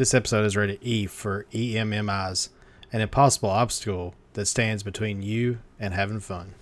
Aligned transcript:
This 0.00 0.14
episode 0.14 0.46
is 0.46 0.56
rated 0.56 0.78
E 0.80 1.04
for 1.04 1.44
EMMIs, 1.52 2.48
an 2.90 3.02
impossible 3.02 3.50
obstacle 3.50 4.14
that 4.32 4.46
stands 4.46 4.82
between 4.82 5.20
you 5.20 5.58
and 5.78 5.92
having 5.92 6.20
fun. 6.20 6.54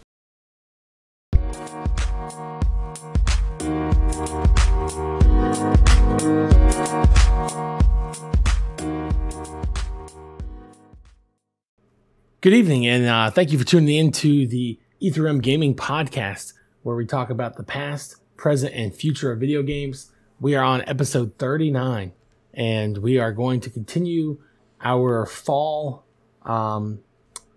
Good 12.40 12.54
evening, 12.54 12.88
and 12.88 13.06
uh, 13.06 13.30
thank 13.30 13.52
you 13.52 13.58
for 13.60 13.64
tuning 13.64 13.94
in 13.94 14.10
to 14.10 14.48
the 14.48 14.80
Ethereum 15.00 15.40
Gaming 15.40 15.76
Podcast, 15.76 16.54
where 16.82 16.96
we 16.96 17.06
talk 17.06 17.30
about 17.30 17.54
the 17.54 17.62
past, 17.62 18.16
present, 18.36 18.74
and 18.74 18.92
future 18.92 19.30
of 19.30 19.38
video 19.38 19.62
games. 19.62 20.10
We 20.40 20.56
are 20.56 20.64
on 20.64 20.82
episode 20.88 21.38
39, 21.38 22.14
and 22.58 22.98
we 22.98 23.18
are 23.18 23.30
going 23.30 23.60
to 23.60 23.70
continue 23.70 24.36
our 24.82 25.24
fall 25.24 26.04
um, 26.42 26.98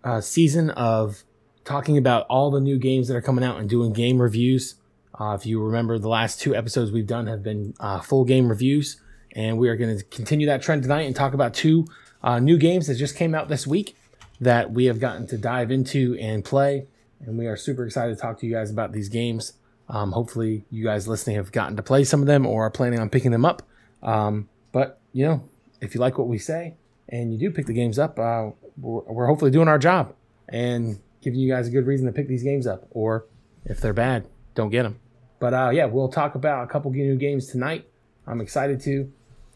uh, 0.04 0.22
season 0.22 0.70
of 0.70 1.24
talking 1.66 1.98
about 1.98 2.28
all 2.28 2.52
the 2.52 2.62
new 2.62 2.78
games 2.78 3.08
that 3.08 3.18
are 3.18 3.22
coming 3.22 3.44
out 3.44 3.60
and 3.60 3.68
doing 3.68 3.92
game 3.92 4.22
reviews. 4.22 4.76
Uh, 5.20 5.34
if 5.34 5.46
you 5.46 5.62
remember, 5.62 5.98
the 5.98 6.08
last 6.08 6.40
two 6.40 6.56
episodes 6.56 6.92
we've 6.92 7.08
done 7.08 7.26
have 7.26 7.42
been 7.42 7.74
uh, 7.80 8.00
full 8.00 8.24
game 8.24 8.48
reviews, 8.48 9.02
and 9.36 9.58
we 9.58 9.70
are 9.70 9.76
going 9.76 9.98
to 9.98 10.04
continue 10.06 10.46
that 10.46 10.62
trend 10.62 10.84
tonight 10.84 11.02
and 11.02 11.16
talk 11.16 11.34
about 11.34 11.54
two 11.54 11.86
uh, 12.22 12.40
new 12.40 12.58
games 12.58 12.86
that 12.86 12.96
just 12.96 13.16
came 13.16 13.34
out 13.34 13.50
this 13.50 13.66
week 13.66 13.98
that 14.40 14.72
we 14.72 14.86
have 14.86 15.00
gotten 15.00 15.26
to 15.28 15.38
dive 15.38 15.72
into 15.72 16.16
and 16.20 16.46
play. 16.46 16.86
And 17.20 17.38
we 17.38 17.48
are 17.48 17.58
super 17.58 17.86
excited 17.86 18.16
to 18.16 18.22
talk 18.22 18.40
to 18.40 18.46
you 18.46 18.54
guys 18.54 18.70
about 18.70 18.92
these 18.92 19.10
games. 19.10 19.54
Um, 19.90 20.12
hopefully, 20.12 20.64
you 20.70 20.84
guys 20.84 21.08
listening 21.08 21.38
have 21.38 21.52
gotten 21.52 21.76
to 21.76 21.84
play 21.84 22.04
some 22.04 22.22
of 22.22 22.28
them 22.28 22.46
or 22.46 22.68
are 22.68 22.72
planning 22.72 23.00
on 23.00 23.10
picking 23.10 23.32
them 23.32 23.46
up. 23.46 23.64
Um, 24.02 24.48
but, 24.72 25.00
you 25.14 25.26
know, 25.26 25.44
if 25.82 25.96
you 25.96 26.02
like 26.02 26.18
what 26.18 26.28
we 26.28 26.38
say 26.38 26.76
and 27.10 27.34
you 27.34 27.40
do 27.40 27.52
pick 27.52 27.66
the 27.66 27.74
games 27.74 28.00
up, 28.00 28.20
uh, 28.20 28.52
we're, 28.78 29.02
we're 29.02 29.28
hopefully 29.28 29.52
doing 29.52 29.68
our 29.68 29.80
job 29.80 30.14
and 30.50 31.00
giving 31.22 31.40
you 31.40 31.52
guys 31.52 31.68
a 31.68 31.72
good 31.72 31.86
reason 31.86 32.06
to 32.08 32.12
pick 32.14 32.28
these 32.28 32.44
games 32.44 32.68
up. 32.68 32.88
Or 32.92 33.26
if 33.66 33.82
they're 33.82 33.94
bad, 33.94 34.28
don't 34.56 34.70
get 34.70 34.84
them. 34.84 35.00
But 35.40 35.54
uh, 35.54 35.70
yeah, 35.72 35.86
we'll 35.86 36.10
talk 36.10 36.36
about 36.36 36.64
a 36.64 36.68
couple 36.68 36.92
new 36.92 37.16
games 37.16 37.48
tonight. 37.48 37.88
I'm 38.28 38.42
excited 38.42 38.80
to. 38.82 39.12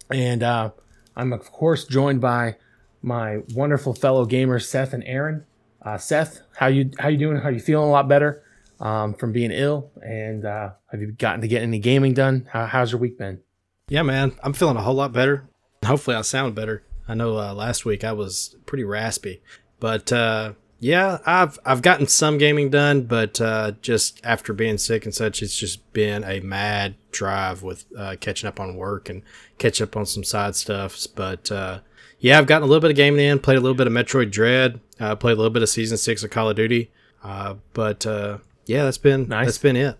And 0.09 0.43
uh, 0.43 0.71
I'm, 1.15 1.31
of 1.33 1.51
course, 1.51 1.85
joined 1.85 2.21
by 2.21 2.55
my 3.01 3.39
wonderful 3.53 3.93
fellow 3.93 4.25
gamers 4.25 4.65
Seth 4.65 4.93
and 4.93 5.03
Aaron. 5.05 5.45
Uh, 5.81 5.97
Seth, 5.97 6.41
how 6.57 6.67
you 6.67 6.89
how 6.97 7.09
you 7.09 7.17
doing? 7.17 7.37
How 7.37 7.49
you 7.49 7.59
feeling? 7.59 7.87
A 7.87 7.91
lot 7.91 8.07
better 8.07 8.43
um, 8.79 9.13
from 9.13 9.31
being 9.31 9.51
ill, 9.51 9.91
and 10.01 10.43
uh, 10.43 10.71
have 10.91 10.99
you 10.99 11.11
gotten 11.11 11.41
to 11.41 11.47
get 11.47 11.61
any 11.61 11.77
gaming 11.77 12.13
done? 12.13 12.47
How, 12.51 12.65
how's 12.65 12.91
your 12.91 12.99
week 12.99 13.19
been? 13.19 13.41
Yeah, 13.87 14.01
man, 14.01 14.33
I'm 14.43 14.53
feeling 14.53 14.77
a 14.77 14.81
whole 14.81 14.95
lot 14.95 15.13
better. 15.13 15.47
Hopefully, 15.85 16.15
I 16.15 16.21
sound 16.21 16.55
better. 16.55 16.83
I 17.07 17.13
know 17.13 17.37
uh, 17.37 17.53
last 17.53 17.85
week 17.85 18.03
I 18.03 18.13
was 18.13 18.55
pretty 18.65 18.83
raspy, 18.83 19.41
but 19.79 20.11
uh, 20.11 20.53
yeah, 20.79 21.19
I've 21.25 21.59
I've 21.63 21.83
gotten 21.83 22.07
some 22.07 22.39
gaming 22.39 22.71
done, 22.71 23.03
but 23.03 23.39
uh, 23.39 23.73
just 23.81 24.19
after 24.23 24.53
being 24.53 24.79
sick 24.79 25.05
and 25.05 25.13
such, 25.13 25.43
it's 25.43 25.55
just 25.57 25.93
been 25.93 26.23
a 26.23 26.39
mad 26.39 26.95
drive 27.11 27.61
with 27.61 27.85
uh, 27.95 28.15
catching 28.19 28.47
up 28.47 28.59
on 28.59 28.75
work 28.75 29.07
and 29.07 29.21
catch 29.59 29.79
up 29.81 29.95
on 29.95 30.07
some 30.07 30.23
side 30.23 30.55
stuffs. 30.55 31.05
But 31.05 31.51
uh, 31.51 31.81
yeah, 32.19 32.39
I've 32.39 32.47
gotten 32.47 32.63
a 32.63 32.67
little 32.67 32.81
bit 32.81 32.89
of 32.89 32.97
gaming 32.97 33.23
in, 33.23 33.37
played 33.37 33.59
a 33.59 33.61
little 33.61 33.77
bit 33.77 33.85
of 33.85 33.93
Metroid 33.93 34.31
Dread, 34.31 34.79
uh, 34.99 35.15
played 35.15 35.33
a 35.33 35.35
little 35.35 35.51
bit 35.53 35.61
of 35.61 35.69
Season 35.69 35.97
Six 35.97 36.23
of 36.23 36.31
Call 36.31 36.49
of 36.49 36.55
Duty. 36.55 36.91
Uh, 37.23 37.55
but 37.73 38.03
uh, 38.07 38.39
yeah, 38.65 38.83
that's 38.85 38.97
been 38.97 39.27
Nice. 39.27 39.45
that's 39.45 39.57
been 39.59 39.75
it. 39.75 39.95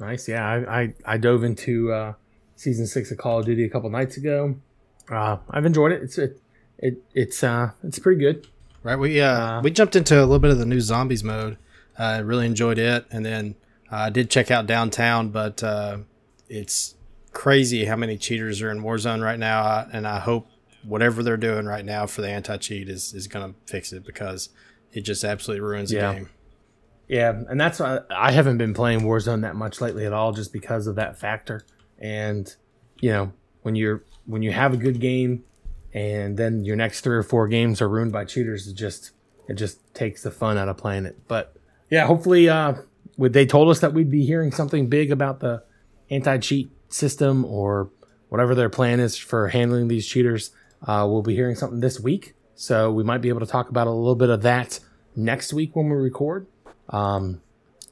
Nice. 0.00 0.26
Yeah, 0.28 0.44
I 0.44 0.80
I, 0.82 0.94
I 1.04 1.16
dove 1.18 1.44
into 1.44 1.92
uh, 1.92 2.14
season 2.56 2.86
six 2.86 3.10
of 3.10 3.18
Call 3.18 3.38
of 3.40 3.46
Duty 3.46 3.64
a 3.64 3.68
couple 3.68 3.88
nights 3.90 4.16
ago. 4.16 4.56
Uh, 5.10 5.36
I've 5.50 5.64
enjoyed 5.66 5.92
it. 5.92 6.02
It's 6.02 6.18
it, 6.18 6.40
it 6.78 7.02
it's 7.14 7.42
uh 7.44 7.70
it's 7.84 7.98
pretty 7.98 8.20
good. 8.20 8.46
Right, 8.82 8.96
we 8.98 9.20
uh, 9.20 9.60
we 9.62 9.70
jumped 9.70 9.96
into 9.96 10.18
a 10.18 10.22
little 10.22 10.38
bit 10.38 10.50
of 10.50 10.58
the 10.58 10.66
new 10.66 10.80
zombies 10.80 11.24
mode. 11.24 11.58
I 11.98 12.18
really 12.18 12.46
enjoyed 12.46 12.78
it, 12.78 13.06
and 13.10 13.24
then 13.24 13.54
uh, 13.90 13.96
I 13.96 14.10
did 14.10 14.30
check 14.30 14.50
out 14.50 14.66
downtown, 14.66 15.30
but 15.30 15.62
uh, 15.62 15.98
it's 16.48 16.94
crazy 17.32 17.84
how 17.86 17.96
many 17.96 18.16
cheaters 18.16 18.62
are 18.62 18.70
in 18.70 18.82
Warzone 18.82 19.22
right 19.24 19.38
now, 19.38 19.62
uh, 19.62 19.88
and 19.92 20.06
I 20.06 20.20
hope 20.20 20.48
whatever 20.84 21.22
they're 21.24 21.36
doing 21.36 21.66
right 21.66 21.84
now 21.84 22.06
for 22.06 22.20
the 22.20 22.28
anti-cheat 22.30 22.88
is 22.88 23.12
is 23.12 23.26
going 23.26 23.52
to 23.52 23.58
fix 23.70 23.92
it 23.92 24.04
because 24.04 24.50
it 24.92 25.00
just 25.00 25.24
absolutely 25.24 25.66
ruins 25.66 25.92
Yeah. 25.92 26.12
the 26.12 26.14
game. 26.18 26.28
Yeah, 27.08 27.42
and 27.48 27.60
that's 27.60 27.80
why 27.80 28.00
I 28.10 28.30
haven't 28.32 28.58
been 28.58 28.74
playing 28.74 29.00
Warzone 29.00 29.42
that 29.42 29.56
much 29.56 29.80
lately 29.80 30.06
at 30.06 30.12
all, 30.12 30.32
just 30.32 30.52
because 30.52 30.86
of 30.86 30.94
that 30.96 31.18
factor. 31.18 31.62
And 31.98 32.54
you 33.00 33.10
know, 33.10 33.32
when 33.62 33.74
you're 33.74 34.04
when 34.26 34.42
you 34.42 34.52
have 34.52 34.72
a 34.72 34.76
good 34.76 35.00
game, 35.00 35.44
and 35.92 36.36
then 36.36 36.64
your 36.64 36.76
next 36.76 37.00
three 37.00 37.16
or 37.16 37.22
four 37.22 37.48
games 37.48 37.80
are 37.80 37.88
ruined 37.88 38.12
by 38.12 38.24
cheaters, 38.24 38.66
it 38.66 38.74
just 38.74 39.12
it 39.48 39.54
just 39.54 39.94
takes 39.94 40.22
the 40.22 40.30
fun 40.30 40.58
out 40.58 40.68
of 40.68 40.76
playing 40.76 41.06
it. 41.06 41.16
But 41.28 41.56
yeah, 41.90 42.06
hopefully, 42.06 42.48
uh, 42.48 42.74
they 43.16 43.46
told 43.46 43.70
us 43.70 43.80
that 43.80 43.92
we'd 43.92 44.10
be 44.10 44.24
hearing 44.26 44.52
something 44.52 44.88
big 44.88 45.10
about 45.10 45.40
the 45.40 45.62
anti-cheat 46.10 46.70
system 46.88 47.44
or 47.44 47.90
whatever 48.28 48.54
their 48.54 48.68
plan 48.68 49.00
is 49.00 49.16
for 49.16 49.48
handling 49.48 49.88
these 49.88 50.06
cheaters. 50.06 50.50
Uh, 50.86 51.06
we'll 51.08 51.22
be 51.22 51.34
hearing 51.34 51.54
something 51.54 51.80
this 51.80 51.98
week, 51.98 52.34
so 52.54 52.92
we 52.92 53.02
might 53.02 53.22
be 53.22 53.28
able 53.28 53.40
to 53.40 53.46
talk 53.46 53.68
about 53.68 53.86
a 53.86 53.90
little 53.90 54.14
bit 54.14 54.28
of 54.28 54.42
that 54.42 54.80
next 55.14 55.52
week 55.52 55.74
when 55.74 55.88
we 55.88 55.96
record. 55.96 56.46
Um, 56.90 57.40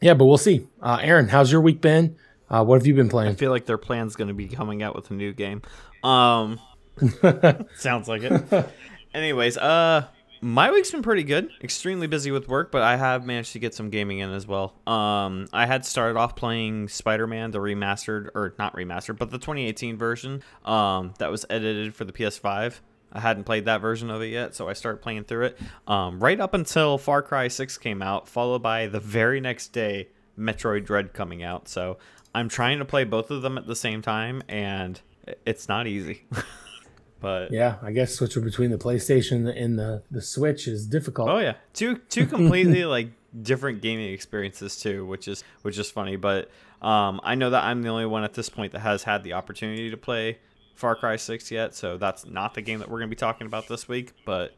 yeah, 0.00 0.14
but 0.14 0.26
we'll 0.26 0.36
see. 0.36 0.66
Uh, 0.82 0.98
Aaron, 1.00 1.28
how's 1.28 1.50
your 1.50 1.60
week 1.60 1.80
been? 1.80 2.16
Uh, 2.54 2.62
what 2.62 2.78
have 2.78 2.86
you 2.86 2.94
been 2.94 3.08
playing? 3.08 3.32
I 3.32 3.34
feel 3.34 3.50
like 3.50 3.66
their 3.66 3.78
plan's 3.78 4.14
going 4.14 4.28
to 4.28 4.34
be 4.34 4.46
coming 4.46 4.80
out 4.80 4.94
with 4.94 5.10
a 5.10 5.14
new 5.14 5.32
game. 5.32 5.62
Um, 6.04 6.60
sounds 7.74 8.06
like 8.06 8.22
it. 8.22 8.70
Anyways, 9.12 9.58
uh, 9.58 10.06
my 10.40 10.70
week's 10.70 10.92
been 10.92 11.02
pretty 11.02 11.24
good. 11.24 11.50
Extremely 11.64 12.06
busy 12.06 12.30
with 12.30 12.46
work, 12.46 12.70
but 12.70 12.82
I 12.82 12.94
have 12.94 13.26
managed 13.26 13.54
to 13.54 13.58
get 13.58 13.74
some 13.74 13.90
gaming 13.90 14.20
in 14.20 14.30
as 14.30 14.46
well. 14.46 14.72
Um, 14.86 15.48
I 15.52 15.66
had 15.66 15.84
started 15.84 16.16
off 16.16 16.36
playing 16.36 16.86
Spider-Man, 16.86 17.50
the 17.50 17.58
remastered 17.58 18.28
or 18.36 18.54
not 18.56 18.76
remastered, 18.76 19.18
but 19.18 19.32
the 19.32 19.38
2018 19.38 19.98
version. 19.98 20.40
Um, 20.64 21.12
that 21.18 21.32
was 21.32 21.44
edited 21.50 21.96
for 21.96 22.04
the 22.04 22.12
PS5. 22.12 22.78
I 23.12 23.18
hadn't 23.18 23.44
played 23.44 23.64
that 23.64 23.80
version 23.80 24.10
of 24.10 24.22
it 24.22 24.26
yet, 24.26 24.54
so 24.54 24.68
I 24.68 24.74
started 24.74 25.02
playing 25.02 25.24
through 25.24 25.46
it. 25.46 25.58
Um, 25.88 26.20
right 26.20 26.38
up 26.38 26.54
until 26.54 26.98
Far 26.98 27.20
Cry 27.20 27.48
6 27.48 27.78
came 27.78 28.00
out, 28.00 28.28
followed 28.28 28.62
by 28.62 28.86
the 28.86 29.00
very 29.00 29.40
next 29.40 29.72
day 29.72 30.06
Metroid 30.38 30.84
Dread 30.84 31.12
coming 31.12 31.42
out. 31.42 31.68
So 31.68 31.98
I'm 32.34 32.48
trying 32.48 32.78
to 32.78 32.84
play 32.84 33.04
both 33.04 33.30
of 33.30 33.42
them 33.42 33.56
at 33.56 33.66
the 33.66 33.76
same 33.76 34.02
time, 34.02 34.42
and 34.48 35.00
it's 35.46 35.68
not 35.68 35.86
easy. 35.86 36.26
but 37.20 37.52
Yeah, 37.52 37.76
I 37.82 37.92
guess 37.92 38.14
switching 38.14 38.44
between 38.44 38.70
the 38.70 38.78
PlayStation 38.78 39.52
and 39.56 39.78
the, 39.78 40.02
the 40.10 40.22
Switch 40.22 40.66
is 40.66 40.86
difficult. 40.86 41.28
oh 41.28 41.38
yeah, 41.38 41.54
two 41.72 41.98
two 42.08 42.26
completely 42.26 42.84
like 42.96 43.10
different 43.42 43.82
gaming 43.82 44.12
experiences 44.12 44.80
too, 44.80 45.06
which 45.06 45.28
is 45.28 45.44
which 45.62 45.78
is 45.78 45.90
funny. 45.90 46.16
But 46.16 46.50
um, 46.82 47.20
I 47.22 47.34
know 47.34 47.50
that 47.50 47.64
I'm 47.64 47.82
the 47.82 47.88
only 47.88 48.06
one 48.06 48.24
at 48.24 48.34
this 48.34 48.48
point 48.48 48.72
that 48.72 48.80
has 48.80 49.04
had 49.04 49.22
the 49.22 49.32
opportunity 49.34 49.90
to 49.90 49.96
play 49.96 50.38
Far 50.74 50.96
Cry 50.96 51.16
6 51.16 51.50
yet, 51.50 51.74
so 51.74 51.96
that's 51.96 52.26
not 52.26 52.54
the 52.54 52.62
game 52.62 52.80
that 52.80 52.88
we're 52.90 52.98
going 52.98 53.08
to 53.08 53.14
be 53.14 53.18
talking 53.18 53.46
about 53.46 53.68
this 53.68 53.88
week. 53.88 54.12
But 54.24 54.54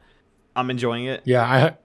I'm 0.57 0.71
enjoying 0.71 1.05
it. 1.05 1.23
Yeah, 1.25 1.43
I 1.43 1.77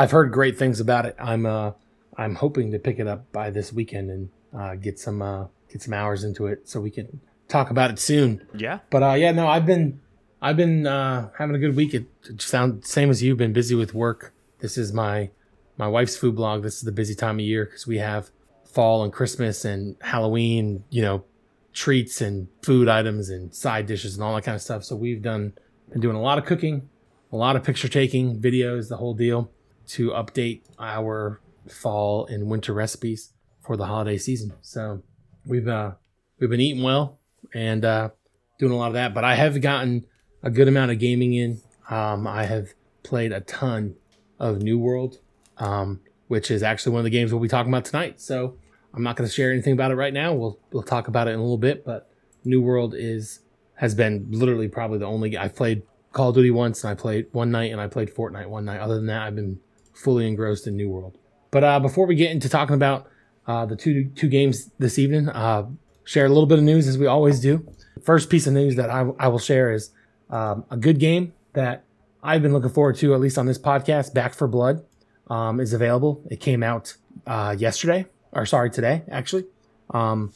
I've 0.00 0.12
heard 0.12 0.32
great 0.32 0.56
things 0.56 0.80
about 0.80 1.04
it. 1.04 1.16
I'm 1.18 1.46
uh 1.46 1.72
I'm 2.16 2.36
hoping 2.36 2.72
to 2.72 2.78
pick 2.78 2.98
it 2.98 3.06
up 3.06 3.30
by 3.32 3.50
this 3.50 3.72
weekend 3.72 4.10
and 4.10 4.30
uh, 4.56 4.74
get 4.74 4.98
some 4.98 5.22
uh, 5.22 5.46
get 5.70 5.82
some 5.82 5.94
hours 5.94 6.24
into 6.24 6.46
it 6.46 6.68
so 6.68 6.80
we 6.80 6.90
can 6.90 7.20
talk 7.48 7.70
about 7.70 7.90
it 7.90 7.98
soon. 7.98 8.46
Yeah. 8.54 8.80
But 8.90 9.02
uh, 9.02 9.12
yeah, 9.12 9.32
no, 9.32 9.46
I've 9.46 9.66
been 9.66 10.00
I've 10.40 10.56
been 10.56 10.86
uh, 10.86 11.30
having 11.38 11.54
a 11.54 11.58
good 11.58 11.76
week. 11.76 11.94
It, 11.94 12.06
it 12.24 12.42
sounds 12.42 12.88
same 12.88 13.10
as 13.10 13.22
you. 13.22 13.36
Been 13.36 13.52
busy 13.52 13.74
with 13.74 13.94
work. 13.94 14.32
This 14.58 14.76
is 14.76 14.92
my 14.92 15.30
my 15.76 15.88
wife's 15.88 16.16
food 16.16 16.36
blog. 16.36 16.62
This 16.62 16.76
is 16.76 16.82
the 16.82 16.92
busy 16.92 17.14
time 17.14 17.36
of 17.36 17.44
year 17.44 17.64
because 17.64 17.86
we 17.86 17.98
have 17.98 18.30
fall 18.64 19.04
and 19.04 19.12
Christmas 19.12 19.64
and 19.64 19.96
Halloween. 20.00 20.84
You 20.90 21.02
know, 21.02 21.24
treats 21.72 22.20
and 22.20 22.48
food 22.62 22.88
items 22.88 23.28
and 23.28 23.54
side 23.54 23.86
dishes 23.86 24.14
and 24.14 24.24
all 24.24 24.34
that 24.34 24.44
kind 24.44 24.54
of 24.54 24.62
stuff. 24.62 24.84
So 24.84 24.96
we've 24.96 25.22
done 25.22 25.52
been 25.90 26.00
doing 26.00 26.16
a 26.16 26.22
lot 26.22 26.38
of 26.38 26.44
cooking, 26.44 26.88
a 27.30 27.36
lot 27.36 27.56
of 27.56 27.64
picture 27.64 27.88
taking, 27.88 28.40
videos, 28.40 28.88
the 28.88 28.96
whole 28.96 29.14
deal 29.14 29.50
to 29.88 30.10
update 30.10 30.62
our 30.78 31.40
fall 31.68 32.26
and 32.26 32.46
winter 32.46 32.72
recipes 32.72 33.32
for 33.62 33.76
the 33.76 33.86
holiday 33.86 34.18
season. 34.18 34.52
So 34.60 35.02
we've 35.46 35.68
uh 35.68 35.92
we've 36.38 36.50
been 36.50 36.60
eating 36.60 36.82
well 36.82 37.18
and 37.54 37.84
uh 37.84 38.10
doing 38.58 38.72
a 38.72 38.76
lot 38.76 38.88
of 38.88 38.94
that, 38.94 39.14
but 39.14 39.24
I 39.24 39.34
have 39.34 39.60
gotten 39.60 40.06
a 40.42 40.50
good 40.50 40.68
amount 40.68 40.90
of 40.90 40.98
gaming 40.98 41.34
in. 41.34 41.60
Um 41.88 42.26
I 42.26 42.44
have 42.44 42.74
played 43.02 43.32
a 43.32 43.40
ton 43.40 43.96
of 44.38 44.62
New 44.62 44.78
World, 44.78 45.18
um, 45.58 46.00
which 46.28 46.50
is 46.50 46.62
actually 46.62 46.92
one 46.92 47.00
of 47.00 47.04
the 47.04 47.10
games 47.10 47.32
we'll 47.32 47.42
be 47.42 47.48
talking 47.48 47.72
about 47.72 47.84
tonight. 47.84 48.20
So 48.20 48.56
I'm 48.94 49.02
not 49.02 49.16
going 49.16 49.28
to 49.28 49.34
share 49.34 49.52
anything 49.52 49.72
about 49.72 49.90
it 49.90 49.94
right 49.94 50.12
now. 50.12 50.34
We'll 50.34 50.58
we'll 50.72 50.82
talk 50.82 51.08
about 51.08 51.28
it 51.28 51.32
in 51.32 51.38
a 51.38 51.42
little 51.42 51.58
bit, 51.58 51.84
but 51.84 52.10
New 52.44 52.60
World 52.60 52.94
is 52.96 53.40
has 53.76 53.94
been 53.94 54.26
literally 54.30 54.68
probably 54.68 54.98
the 54.98 55.06
only 55.06 55.36
I've 55.36 55.56
played 55.56 55.82
Call 56.12 56.28
of 56.28 56.34
Duty 56.34 56.50
once 56.50 56.84
and 56.84 56.90
I 56.90 56.94
played 56.94 57.26
one 57.32 57.50
night 57.50 57.72
and 57.72 57.80
I 57.80 57.86
played 57.86 58.14
Fortnite 58.14 58.48
one 58.48 58.64
night. 58.64 58.80
Other 58.80 58.96
than 58.96 59.06
that, 59.06 59.22
I've 59.22 59.34
been 59.34 59.60
fully 59.94 60.26
engrossed 60.26 60.66
in 60.66 60.76
New 60.76 60.90
World. 60.90 61.16
But 61.50 61.64
uh, 61.64 61.80
before 61.80 62.06
we 62.06 62.14
get 62.14 62.30
into 62.30 62.48
talking 62.48 62.74
about 62.74 63.08
uh, 63.46 63.66
the 63.66 63.76
two 63.76 64.04
two 64.14 64.28
games 64.28 64.70
this 64.78 64.98
evening, 64.98 65.28
uh, 65.28 65.66
share 66.04 66.26
a 66.26 66.28
little 66.28 66.46
bit 66.46 66.58
of 66.58 66.64
news 66.64 66.86
as 66.86 66.98
we 66.98 67.06
always 67.06 67.40
do. 67.40 67.66
First 68.02 68.30
piece 68.30 68.46
of 68.46 68.52
news 68.52 68.76
that 68.76 68.90
I, 68.90 69.06
I 69.18 69.28
will 69.28 69.38
share 69.38 69.72
is 69.72 69.90
Um, 70.30 70.64
a 70.70 70.76
good 70.78 70.98
game 70.98 71.34
that 71.52 71.84
I've 72.22 72.40
been 72.40 72.54
looking 72.54 72.70
forward 72.70 72.96
to, 72.96 73.12
at 73.14 73.20
least 73.20 73.36
on 73.36 73.44
this 73.46 73.58
podcast, 73.58 74.14
Back 74.14 74.32
4 74.32 74.48
Blood, 74.48 74.82
um, 75.28 75.60
is 75.60 75.74
available. 75.74 76.22
It 76.30 76.40
came 76.40 76.62
out 76.62 76.96
uh, 77.26 77.54
yesterday, 77.58 78.06
or 78.32 78.46
sorry, 78.46 78.70
today, 78.70 79.02
actually. 79.10 79.44
Um, 79.90 80.32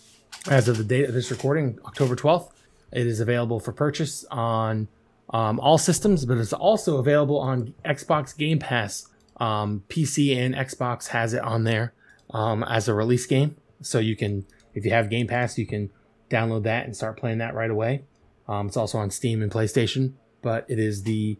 as 0.50 0.68
of 0.68 0.76
the 0.76 0.84
date 0.84 1.08
of 1.08 1.14
this 1.14 1.30
recording, 1.30 1.78
October 1.86 2.14
12th, 2.14 2.50
it 2.92 3.06
is 3.06 3.20
available 3.20 3.58
for 3.58 3.72
purchase 3.72 4.26
on 4.30 4.88
um, 5.30 5.58
all 5.60 5.78
systems, 5.78 6.26
but 6.26 6.36
it's 6.36 6.52
also 6.52 6.98
available 6.98 7.38
on 7.38 7.72
Xbox 7.84 8.36
Game 8.36 8.58
Pass. 8.58 9.08
Um, 9.38 9.82
PC 9.88 10.36
and 10.36 10.54
Xbox 10.54 11.08
has 11.08 11.32
it 11.32 11.42
on 11.42 11.64
there 11.64 11.94
um, 12.30 12.62
as 12.64 12.88
a 12.88 12.94
release 12.94 13.26
game. 13.26 13.56
So 13.82 13.98
you 13.98 14.16
can, 14.16 14.46
if 14.74 14.84
you 14.84 14.90
have 14.92 15.10
Game 15.10 15.26
Pass, 15.26 15.58
you 15.58 15.66
can 15.66 15.90
download 16.30 16.64
that 16.64 16.84
and 16.84 16.96
start 16.96 17.18
playing 17.18 17.38
that 17.38 17.54
right 17.54 17.70
away. 17.70 18.04
Um, 18.48 18.68
it's 18.68 18.76
also 18.76 18.98
on 18.98 19.10
Steam 19.10 19.42
and 19.42 19.50
PlayStation, 19.50 20.14
but 20.42 20.64
it 20.68 20.78
is 20.78 21.02
the 21.02 21.38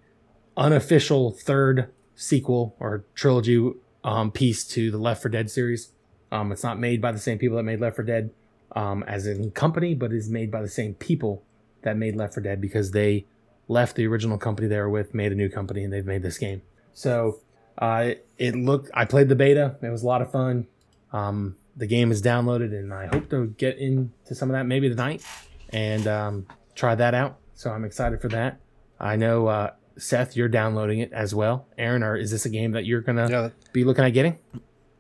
unofficial 0.57 1.31
third 1.31 1.91
sequel 2.15 2.75
or 2.81 3.05
trilogy 3.15 3.73
um, 4.03 4.31
piece 4.31 4.65
to 4.69 4.91
the 4.91 4.99
Left 4.99 5.23
4 5.23 5.31
Dead 5.31 5.51
series. 5.51 5.93
Um, 6.33 6.51
it's 6.51 6.65
not 6.65 6.79
made 6.79 7.01
by 7.01 7.13
the 7.13 7.19
same 7.19 7.39
people 7.39 7.57
that 7.57 7.63
made 7.63 7.81
Left 7.81 7.97
4 7.97 8.05
Dead 8.05 8.31
um, 8.75 9.03
as 9.05 9.27
in 9.27 9.51
company, 9.53 9.95
but 9.95 10.13
is 10.13 10.29
made 10.29 10.51
by 10.51 10.63
the 10.63 10.69
same 10.69 10.95
people 10.95 11.43
that 11.83 11.97
made 11.97 12.17
Left 12.17 12.35
4 12.35 12.43
Dead 12.43 12.61
because 12.61 12.91
they 12.91 13.27
left 13.69 13.97
the 13.97 14.07
original 14.07 14.39
company 14.39 14.69
they 14.69 14.79
were 14.79 14.91
with, 14.91 15.15
made 15.15 15.33
a 15.33 15.35
new 15.35 15.49
company, 15.49 15.85
and 15.85 15.93
they've 15.93 16.07
made 16.07 16.23
this 16.23 16.39
game. 16.39 16.63
So 16.93 17.41
uh, 17.79 18.13
it 18.39 18.55
looked. 18.55 18.91
I 18.95 19.05
played 19.05 19.29
the 19.29 19.37
beta. 19.37 19.77
It 19.83 19.91
was 19.91 20.03
a 20.03 20.07
lot 20.07 20.23
of 20.23 20.31
fun. 20.31 20.67
Um, 21.13 21.57
the 21.77 21.87
game 21.87 22.11
is 22.11 22.23
downloaded, 22.23 22.73
and 22.79 22.93
I 22.93 23.07
hope 23.07 23.29
to 23.31 23.49
get 23.59 23.79
into 23.79 24.35
some 24.35 24.49
of 24.51 24.55
that 24.55 24.65
maybe 24.67 24.89
tonight 24.89 25.23
and 25.71 26.07
um, 26.07 26.47
try 26.75 26.95
that 26.95 27.15
out. 27.15 27.39
So 27.55 27.71
I'm 27.71 27.85
excited 27.85 28.21
for 28.21 28.29
that. 28.29 28.61
I 28.99 29.17
know 29.17 29.47
uh, 29.47 29.71
Seth, 29.99 30.37
you're 30.37 30.49
downloading 30.49 30.99
it 31.01 31.13
as 31.13 31.35
well. 31.35 31.67
Aaron, 31.79 32.03
or 32.03 32.17
is 32.17 32.31
this 32.31 32.45
a 32.47 32.49
game 32.51 32.73
that 32.73 32.85
you're 32.87 33.01
gonna 33.03 33.29
Yeah. 33.31 33.49
be 33.73 33.85
looking 33.85 34.05
at 34.05 34.11
getting? 34.11 34.39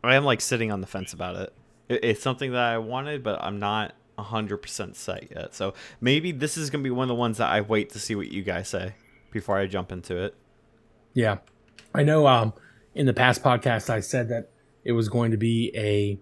I 0.04 0.14
am 0.16 0.24
like 0.24 0.40
sitting 0.40 0.70
on 0.70 0.80
the 0.80 0.86
fence 0.86 1.12
about 1.12 1.36
it. 1.36 1.52
it 1.88 2.04
it's 2.04 2.22
something 2.22 2.52
that 2.52 2.60
I 2.62 2.78
wanted, 2.78 3.22
but 3.22 3.42
I'm 3.42 3.58
not 3.58 3.94
100% 4.18 4.94
set 4.96 5.30
yet. 5.30 5.54
So 5.54 5.74
maybe 6.00 6.32
this 6.32 6.56
is 6.56 6.70
going 6.70 6.82
to 6.82 6.86
be 6.86 6.90
one 6.90 7.04
of 7.04 7.08
the 7.08 7.14
ones 7.14 7.38
that 7.38 7.50
I 7.50 7.60
wait 7.60 7.90
to 7.90 7.98
see 7.98 8.14
what 8.14 8.28
you 8.28 8.42
guys 8.42 8.68
say 8.68 8.94
before 9.30 9.58
I 9.58 9.66
jump 9.66 9.92
into 9.92 10.16
it. 10.16 10.34
Yeah. 11.12 11.38
I 11.94 12.02
know 12.02 12.26
um 12.26 12.52
in 12.94 13.06
the 13.06 13.12
past 13.14 13.42
podcast 13.42 13.90
I 13.90 14.00
said 14.00 14.28
that 14.28 14.50
it 14.86 14.92
was 14.92 15.08
going 15.08 15.32
to 15.32 15.36
be 15.36 15.72
a 15.74 16.16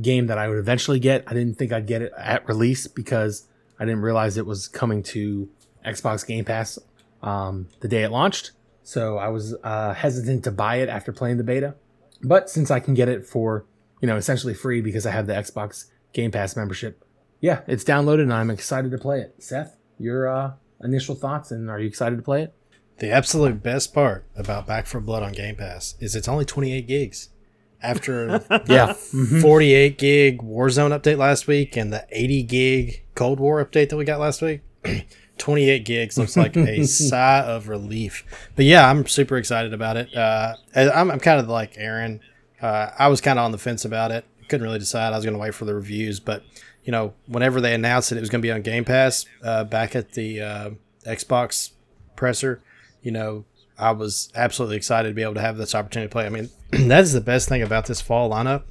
game 0.00 0.26
that 0.26 0.36
I 0.36 0.46
would 0.46 0.58
eventually 0.58 1.00
get. 1.00 1.24
I 1.26 1.32
didn't 1.32 1.56
think 1.56 1.72
I'd 1.72 1.86
get 1.86 2.02
it 2.02 2.12
at 2.16 2.46
release 2.46 2.86
because 2.86 3.48
I 3.80 3.86
didn't 3.86 4.02
realize 4.02 4.36
it 4.36 4.44
was 4.44 4.68
coming 4.68 5.02
to 5.04 5.48
Xbox 5.84 6.26
Game 6.26 6.44
Pass 6.44 6.78
um, 7.22 7.68
the 7.80 7.88
day 7.88 8.02
it 8.02 8.10
launched. 8.10 8.52
So 8.82 9.16
I 9.16 9.28
was 9.28 9.56
uh, 9.64 9.94
hesitant 9.94 10.44
to 10.44 10.50
buy 10.50 10.76
it 10.76 10.90
after 10.90 11.10
playing 11.10 11.38
the 11.38 11.44
beta. 11.44 11.74
But 12.22 12.50
since 12.50 12.70
I 12.70 12.80
can 12.80 12.92
get 12.92 13.08
it 13.08 13.26
for, 13.26 13.64
you 14.02 14.06
know, 14.06 14.16
essentially 14.16 14.54
free 14.54 14.82
because 14.82 15.06
I 15.06 15.10
have 15.10 15.26
the 15.26 15.32
Xbox 15.32 15.86
Game 16.12 16.30
Pass 16.30 16.54
membership, 16.54 17.02
yeah, 17.40 17.62
it's 17.66 17.82
downloaded 17.82 18.22
and 18.22 18.32
I'm 18.32 18.50
excited 18.50 18.90
to 18.90 18.98
play 18.98 19.20
it. 19.20 19.36
Seth, 19.38 19.78
your 19.98 20.28
uh, 20.28 20.52
initial 20.84 21.14
thoughts 21.14 21.50
and 21.50 21.70
are 21.70 21.80
you 21.80 21.88
excited 21.88 22.16
to 22.16 22.22
play 22.22 22.42
it? 22.42 22.54
The 22.98 23.10
absolute 23.10 23.62
best 23.62 23.94
part 23.94 24.26
about 24.36 24.66
Back 24.66 24.86
4 24.86 25.00
Blood 25.00 25.22
on 25.22 25.32
Game 25.32 25.56
Pass 25.56 25.94
is 25.98 26.14
it's 26.14 26.28
only 26.28 26.44
28 26.44 26.86
gigs. 26.86 27.30
After 27.82 28.40
Yeah. 28.66 28.92
48 28.92 29.98
gig 29.98 30.38
Warzone 30.42 30.98
update 30.98 31.18
last 31.18 31.46
week 31.46 31.76
and 31.76 31.92
the 31.92 32.06
80 32.10 32.42
gig 32.44 33.02
Cold 33.14 33.40
War 33.40 33.64
update 33.64 33.88
that 33.90 33.96
we 33.96 34.04
got 34.04 34.20
last 34.20 34.40
week, 34.42 34.60
28 35.38 35.84
gigs 35.84 36.18
looks 36.18 36.36
like 36.36 36.56
a 36.56 36.84
sigh 36.86 37.40
of 37.40 37.68
relief. 37.68 38.24
But 38.54 38.64
yeah, 38.64 38.88
I'm 38.88 39.06
super 39.06 39.36
excited 39.36 39.74
about 39.74 39.96
it. 39.96 40.14
Uh, 40.16 40.54
I'm, 40.74 41.10
I'm 41.10 41.20
kind 41.20 41.40
of 41.40 41.48
like 41.48 41.74
Aaron. 41.76 42.20
Uh, 42.60 42.90
I 42.98 43.08
was 43.08 43.20
kind 43.20 43.38
of 43.38 43.44
on 43.44 43.52
the 43.52 43.58
fence 43.58 43.84
about 43.84 44.12
it. 44.12 44.24
Couldn't 44.48 44.64
really 44.64 44.78
decide. 44.78 45.12
I 45.12 45.16
was 45.16 45.24
going 45.24 45.34
to 45.34 45.40
wait 45.40 45.54
for 45.54 45.64
the 45.64 45.74
reviews, 45.74 46.20
but 46.20 46.44
you 46.84 46.92
know, 46.92 47.14
whenever 47.26 47.60
they 47.60 47.74
announced 47.74 48.10
that 48.10 48.16
it 48.16 48.20
was 48.20 48.28
going 48.30 48.40
to 48.42 48.46
be 48.46 48.52
on 48.52 48.62
Game 48.62 48.84
Pass 48.84 49.24
uh, 49.42 49.64
back 49.64 49.94
at 49.96 50.12
the 50.12 50.40
uh, 50.40 50.70
Xbox 51.06 51.70
presser, 52.16 52.60
you 53.02 53.10
know, 53.12 53.44
I 53.82 53.90
was 53.90 54.30
absolutely 54.34 54.76
excited 54.76 55.08
to 55.08 55.14
be 55.14 55.22
able 55.22 55.34
to 55.34 55.40
have 55.40 55.56
this 55.56 55.74
opportunity 55.74 56.08
to 56.08 56.12
play. 56.12 56.26
I 56.26 56.28
mean, 56.28 56.50
that 56.88 57.00
is 57.00 57.12
the 57.12 57.20
best 57.20 57.48
thing 57.48 57.62
about 57.62 57.86
this 57.86 58.00
fall 58.00 58.30
lineup 58.30 58.64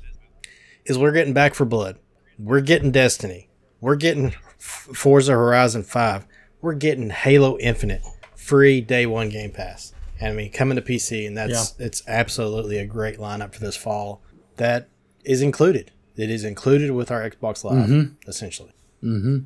is 0.86 0.98
we're 0.98 1.12
getting 1.12 1.34
back 1.34 1.54
4 1.54 1.66
blood. 1.66 2.00
We're 2.40 2.62
getting 2.62 2.92
Destiny. 2.92 3.50
We're 3.82 3.96
getting 3.96 4.34
Forza 4.58 5.34
Horizon 5.34 5.84
5. 5.84 6.26
We're 6.62 6.74
getting 6.74 7.10
Halo 7.10 7.58
Infinite 7.58 8.04
free 8.36 8.82
day 8.82 9.06
one 9.06 9.30
Game 9.30 9.52
Pass. 9.52 9.94
And 10.20 10.34
I 10.34 10.36
mean, 10.36 10.52
coming 10.52 10.76
to 10.76 10.82
PC, 10.82 11.28
and 11.28 11.38
that's 11.38 11.76
it's 11.80 12.04
absolutely 12.08 12.78
a 12.78 12.86
great 12.86 13.18
lineup 13.18 13.54
for 13.54 13.60
this 13.60 13.76
fall. 13.76 14.22
That 14.58 14.88
is 15.24 15.42
included. 15.42 15.92
It 16.16 16.30
is 16.30 16.44
included 16.44 16.92
with 16.92 17.10
our 17.10 17.28
Xbox 17.28 17.64
Live, 17.64 17.88
mm-hmm. 17.88 18.30
essentially. 18.30 18.74
Mm-hmm. 19.04 19.40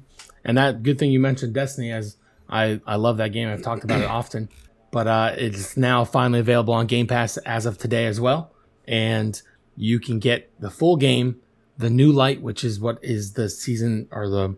And 0.44 0.58
that 0.58 0.84
good 0.84 1.00
thing 1.00 1.12
you 1.12 1.20
mentioned 1.20 1.54
Destiny, 1.54 1.92
as 1.92 2.18
I 2.50 2.82
I 2.86 2.96
love 2.96 3.18
that 3.18 3.32
game. 3.32 3.48
I've 3.48 3.62
talked 3.62 3.84
about 3.84 4.02
it 4.02 4.10
often, 4.10 4.50
but 4.96 5.08
uh, 5.08 5.34
it's 5.36 5.76
now 5.76 6.06
finally 6.06 6.40
available 6.40 6.74
on 6.74 6.88
Game 6.88 7.06
Pass 7.06 7.36
as 7.40 7.66
of 7.66 7.78
today 7.78 8.06
as 8.06 8.22
well, 8.22 8.54
and 8.88 9.42
you 9.76 10.00
can 10.00 10.20
get 10.20 10.50
the 10.62 10.70
full 10.70 10.96
game, 10.96 11.42
the 11.78 11.90
new 11.90 12.14
light, 12.14 12.42
which 12.42 12.64
is 12.64 12.80
what 12.80 13.04
is 13.04 13.34
the 13.34 13.50
season 13.50 14.08
or 14.10 14.30
the 14.30 14.56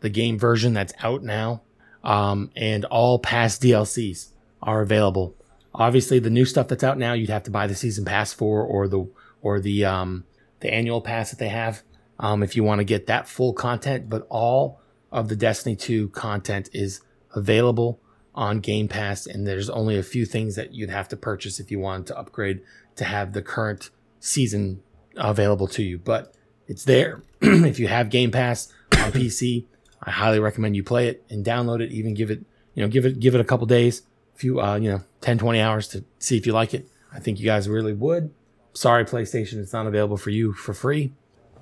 the 0.00 0.10
game 0.10 0.38
version 0.38 0.74
that's 0.74 0.92
out 1.02 1.22
now, 1.22 1.62
um, 2.04 2.50
and 2.54 2.84
all 2.84 3.18
past 3.18 3.62
DLCs 3.62 4.32
are 4.62 4.82
available. 4.82 5.34
Obviously, 5.74 6.18
the 6.18 6.28
new 6.28 6.44
stuff 6.44 6.68
that's 6.68 6.84
out 6.84 6.98
now, 6.98 7.14
you'd 7.14 7.30
have 7.30 7.44
to 7.44 7.50
buy 7.50 7.66
the 7.66 7.74
season 7.74 8.04
pass 8.04 8.30
for, 8.30 8.62
or 8.62 8.86
the 8.86 9.08
or 9.40 9.58
the 9.58 9.86
um, 9.86 10.26
the 10.60 10.70
annual 10.70 11.00
pass 11.00 11.30
that 11.30 11.38
they 11.38 11.48
have, 11.48 11.82
um, 12.20 12.42
if 12.42 12.56
you 12.56 12.62
want 12.62 12.80
to 12.80 12.84
get 12.84 13.06
that 13.06 13.26
full 13.26 13.54
content. 13.54 14.10
But 14.10 14.26
all 14.28 14.82
of 15.10 15.30
the 15.30 15.36
Destiny 15.36 15.76
2 15.76 16.10
content 16.10 16.68
is 16.74 17.00
available 17.34 18.02
on 18.34 18.60
Game 18.60 18.88
Pass, 18.88 19.26
and 19.26 19.46
there's 19.46 19.68
only 19.70 19.96
a 19.98 20.02
few 20.02 20.24
things 20.24 20.56
that 20.56 20.72
you'd 20.72 20.90
have 20.90 21.08
to 21.08 21.16
purchase 21.16 21.60
if 21.60 21.70
you 21.70 21.78
wanted 21.78 22.06
to 22.08 22.18
upgrade 22.18 22.62
to 22.96 23.04
have 23.04 23.32
the 23.32 23.42
current 23.42 23.90
season 24.20 24.82
available 25.16 25.68
to 25.68 25.82
you. 25.82 25.98
But 25.98 26.34
it's 26.66 26.84
there. 26.84 27.22
if 27.40 27.78
you 27.78 27.88
have 27.88 28.10
Game 28.10 28.30
Pass 28.30 28.72
on 28.92 28.98
PC, 29.12 29.64
I 30.02 30.10
highly 30.10 30.40
recommend 30.40 30.76
you 30.76 30.82
play 30.82 31.08
it 31.08 31.24
and 31.28 31.44
download 31.44 31.80
it. 31.80 31.92
Even 31.92 32.14
give 32.14 32.30
it, 32.30 32.44
you 32.74 32.82
know, 32.82 32.88
give 32.88 33.04
it 33.04 33.20
give 33.20 33.34
it 33.34 33.40
a 33.40 33.44
couple 33.44 33.66
days, 33.66 34.02
a 34.34 34.38
few, 34.38 34.60
uh, 34.60 34.76
you 34.76 34.90
know, 34.90 35.02
10, 35.20 35.38
20 35.38 35.60
hours 35.60 35.88
to 35.88 36.04
see 36.18 36.36
if 36.36 36.46
you 36.46 36.52
like 36.52 36.74
it. 36.74 36.88
I 37.12 37.20
think 37.20 37.38
you 37.38 37.44
guys 37.44 37.68
really 37.68 37.92
would. 37.92 38.32
Sorry, 38.74 39.04
PlayStation, 39.04 39.58
it's 39.58 39.74
not 39.74 39.86
available 39.86 40.16
for 40.16 40.30
you 40.30 40.54
for 40.54 40.72
free, 40.72 41.12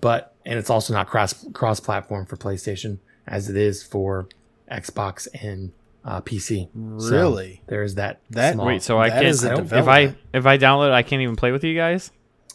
but 0.00 0.36
and 0.46 0.58
it's 0.58 0.70
also 0.70 0.94
not 0.94 1.08
cross 1.08 1.44
cross 1.52 1.80
platform 1.80 2.24
for 2.24 2.36
PlayStation 2.36 2.98
as 3.26 3.50
it 3.50 3.56
is 3.56 3.82
for 3.82 4.28
Xbox 4.70 5.26
and 5.42 5.72
uh, 6.04 6.20
PC. 6.20 6.68
So 7.00 7.10
Really? 7.10 7.62
there's 7.66 7.96
that. 7.96 8.20
That- 8.30 8.54
small- 8.54 8.66
Wait, 8.66 8.82
so 8.82 8.98
I 8.98 9.10
can't 9.10 9.26
is 9.26 9.44
a 9.44 9.52
I 9.52 9.54
don't- 9.54 9.72
if 9.72 9.88
I 9.88 10.14
if 10.32 10.46
I 10.46 10.58
download 10.58 10.88
it, 10.88 10.92
I 10.92 11.02
can't 11.02 11.22
even 11.22 11.36
play 11.36 11.52
with 11.52 11.64
you 11.64 11.74
guys? 11.76 12.10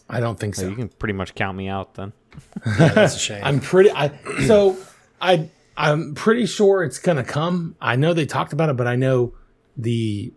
I 0.09 0.19
don't 0.19 0.39
think 0.39 0.55
So 0.55 0.63
so. 0.63 0.67
you 0.69 0.75
can 0.75 0.89
pretty 0.89 1.13
much 1.13 1.33
count 1.35 1.57
me 1.57 1.67
out 1.67 1.95
then. 1.95 2.13
Yeah, 2.65 2.89
that's 2.89 3.15
a 3.15 3.19
shame. 3.19 3.41
I'm 3.43 3.59
pretty. 3.59 3.91
I 3.91 4.11
so 4.47 4.77
I 5.21 5.49
I'm 5.77 6.13
pretty 6.15 6.45
sure 6.45 6.83
it's 6.83 6.99
gonna 6.99 7.23
come. 7.23 7.75
I 7.81 7.95
know 7.95 8.13
they 8.13 8.25
talked 8.25 8.53
about 8.53 8.69
it, 8.69 8.77
but 8.77 8.87
I 8.87 8.95
know 8.95 9.33
the 9.77 10.31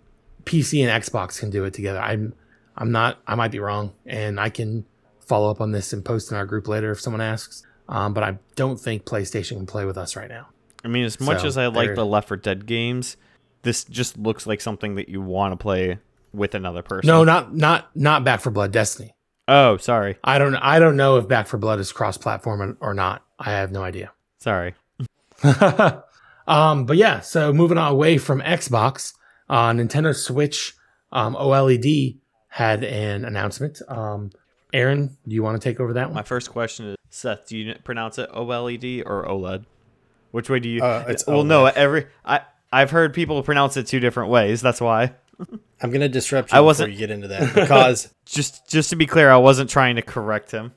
PC 0.45 0.87
and 0.87 1.03
Xbox 1.03 1.39
can 1.39 1.51
do 1.51 1.65
it 1.65 1.75
together. 1.75 2.01
I'm 2.01 2.35
I'm 2.77 2.93
not. 2.93 3.19
I 3.27 3.35
might 3.35 3.51
be 3.51 3.59
wrong, 3.59 3.93
and 4.07 4.39
I 4.41 4.49
can 4.51 4.85
follow 5.21 5.51
up 5.51 5.61
on 5.61 5.73
this 5.73 5.93
and 5.93 6.05
post 6.05 6.31
in 6.31 6.37
our 6.39 6.47
group 6.47 6.69
later 6.69 6.91
if 6.93 7.01
someone 7.01 7.21
asks. 7.21 7.63
Um, 7.89 8.15
but 8.15 8.23
I 8.25 8.39
don't 8.57 8.79
think 8.81 9.05
PlayStation 9.05 9.57
can 9.57 9.67
play 9.67 9.85
with 9.85 9.99
us 9.99 10.15
right 10.17 10.29
now. 10.29 10.49
I 10.85 10.89
mean, 10.89 11.05
as 11.05 11.21
much 11.21 11.41
So, 11.41 11.47
as 11.47 11.59
I 11.59 11.67
like 11.67 11.89
there- 11.89 11.97
the 11.97 12.07
Left 12.07 12.29
4 12.29 12.37
Dead 12.37 12.67
games, 12.67 13.17
this 13.63 13.85
just 13.85 14.17
looks 14.17 14.47
like 14.47 14.61
something 14.61 14.95
that 14.95 15.09
you 15.09 15.21
want 15.21 15.53
to 15.53 15.57
play 15.57 15.99
with 16.33 16.55
another 16.55 16.83
person. 16.83 17.09
No, 17.09 17.25
not 17.25 17.55
not 17.55 17.91
not 17.97 18.25
Back 18.25 18.41
4 18.41 18.53
Blood 18.53 18.73
Destiny. 18.73 19.15
Oh, 19.49 19.77
sorry. 19.79 20.17
I 20.23 20.39
don't 20.39 20.55
I 20.57 20.79
don't 20.79 20.97
know 20.97 21.17
if 21.17 21.27
Back 21.27 21.47
4 21.47 21.59
Blood 21.59 21.81
is 21.81 21.91
cross 21.93 22.17
platform 22.17 22.77
or 22.81 22.95
not. 22.95 23.25
I 23.39 23.51
have 23.53 23.73
no 23.73 23.83
idea. 23.83 24.13
Sorry. 24.39 24.75
um, 26.47 26.85
but 26.85 26.97
yeah, 26.97 27.21
so 27.21 27.53
moving 27.53 27.79
on 27.79 27.93
away 27.93 28.19
from 28.19 28.41
Xbox, 28.41 29.15
uh, 29.49 29.71
Nintendo 29.71 30.15
Switch 30.15 30.75
um, 31.13 31.35
OLED 31.35 32.19
had 32.49 32.85
an 32.85 33.25
announcement. 33.25 33.81
Um, 33.89 34.31
Aaron, 34.73 35.17
do 35.27 35.35
you 35.35 35.43
want 35.43 35.61
to 35.61 35.67
take 35.69 35.81
over 35.81 35.93
that 35.95 36.09
one? 36.09 36.15
My 36.15 36.23
first 36.23 36.51
question 36.51 36.87
is 36.87 36.97
Seth, 37.11 37.49
do 37.49 37.57
you 37.57 37.75
pronounce 37.85 38.19
it 38.19 38.31
OLED 38.33 39.05
or 39.07 39.25
OLED? 39.27 39.65
Which 40.31 40.51
way 40.51 40.61
do 40.61 40.69
you 40.69 40.83
Uh, 40.83 41.05
it's 41.09 41.27
Well, 41.27 41.45
no, 41.45 41.67
every 41.67 42.07
I 42.25 42.41
I've 42.73 42.91
heard 42.91 43.15
people 43.15 43.43
pronounce 43.43 43.77
it 43.77 43.87
two 43.87 44.01
different 44.01 44.31
ways. 44.31 44.61
That's 44.61 44.81
why. 44.81 45.15
I'm 45.81 45.91
going 45.91 46.01
to 46.01 46.09
disrupt 46.09 46.53
you 46.53 46.59
I 46.59 46.61
wasn't- 46.61 46.93
you 46.93 46.99
get 46.99 47.11
into 47.11 47.29
that 47.29 47.55
because 47.55 48.13
Just 48.27 48.69
just 48.69 48.91
to 48.91 48.97
be 48.97 49.07
clear, 49.07 49.31
I 49.31 49.37
wasn't 49.39 49.71
trying 49.71 49.97
to 49.97 50.03
correct 50.03 50.51
him. 50.51 50.73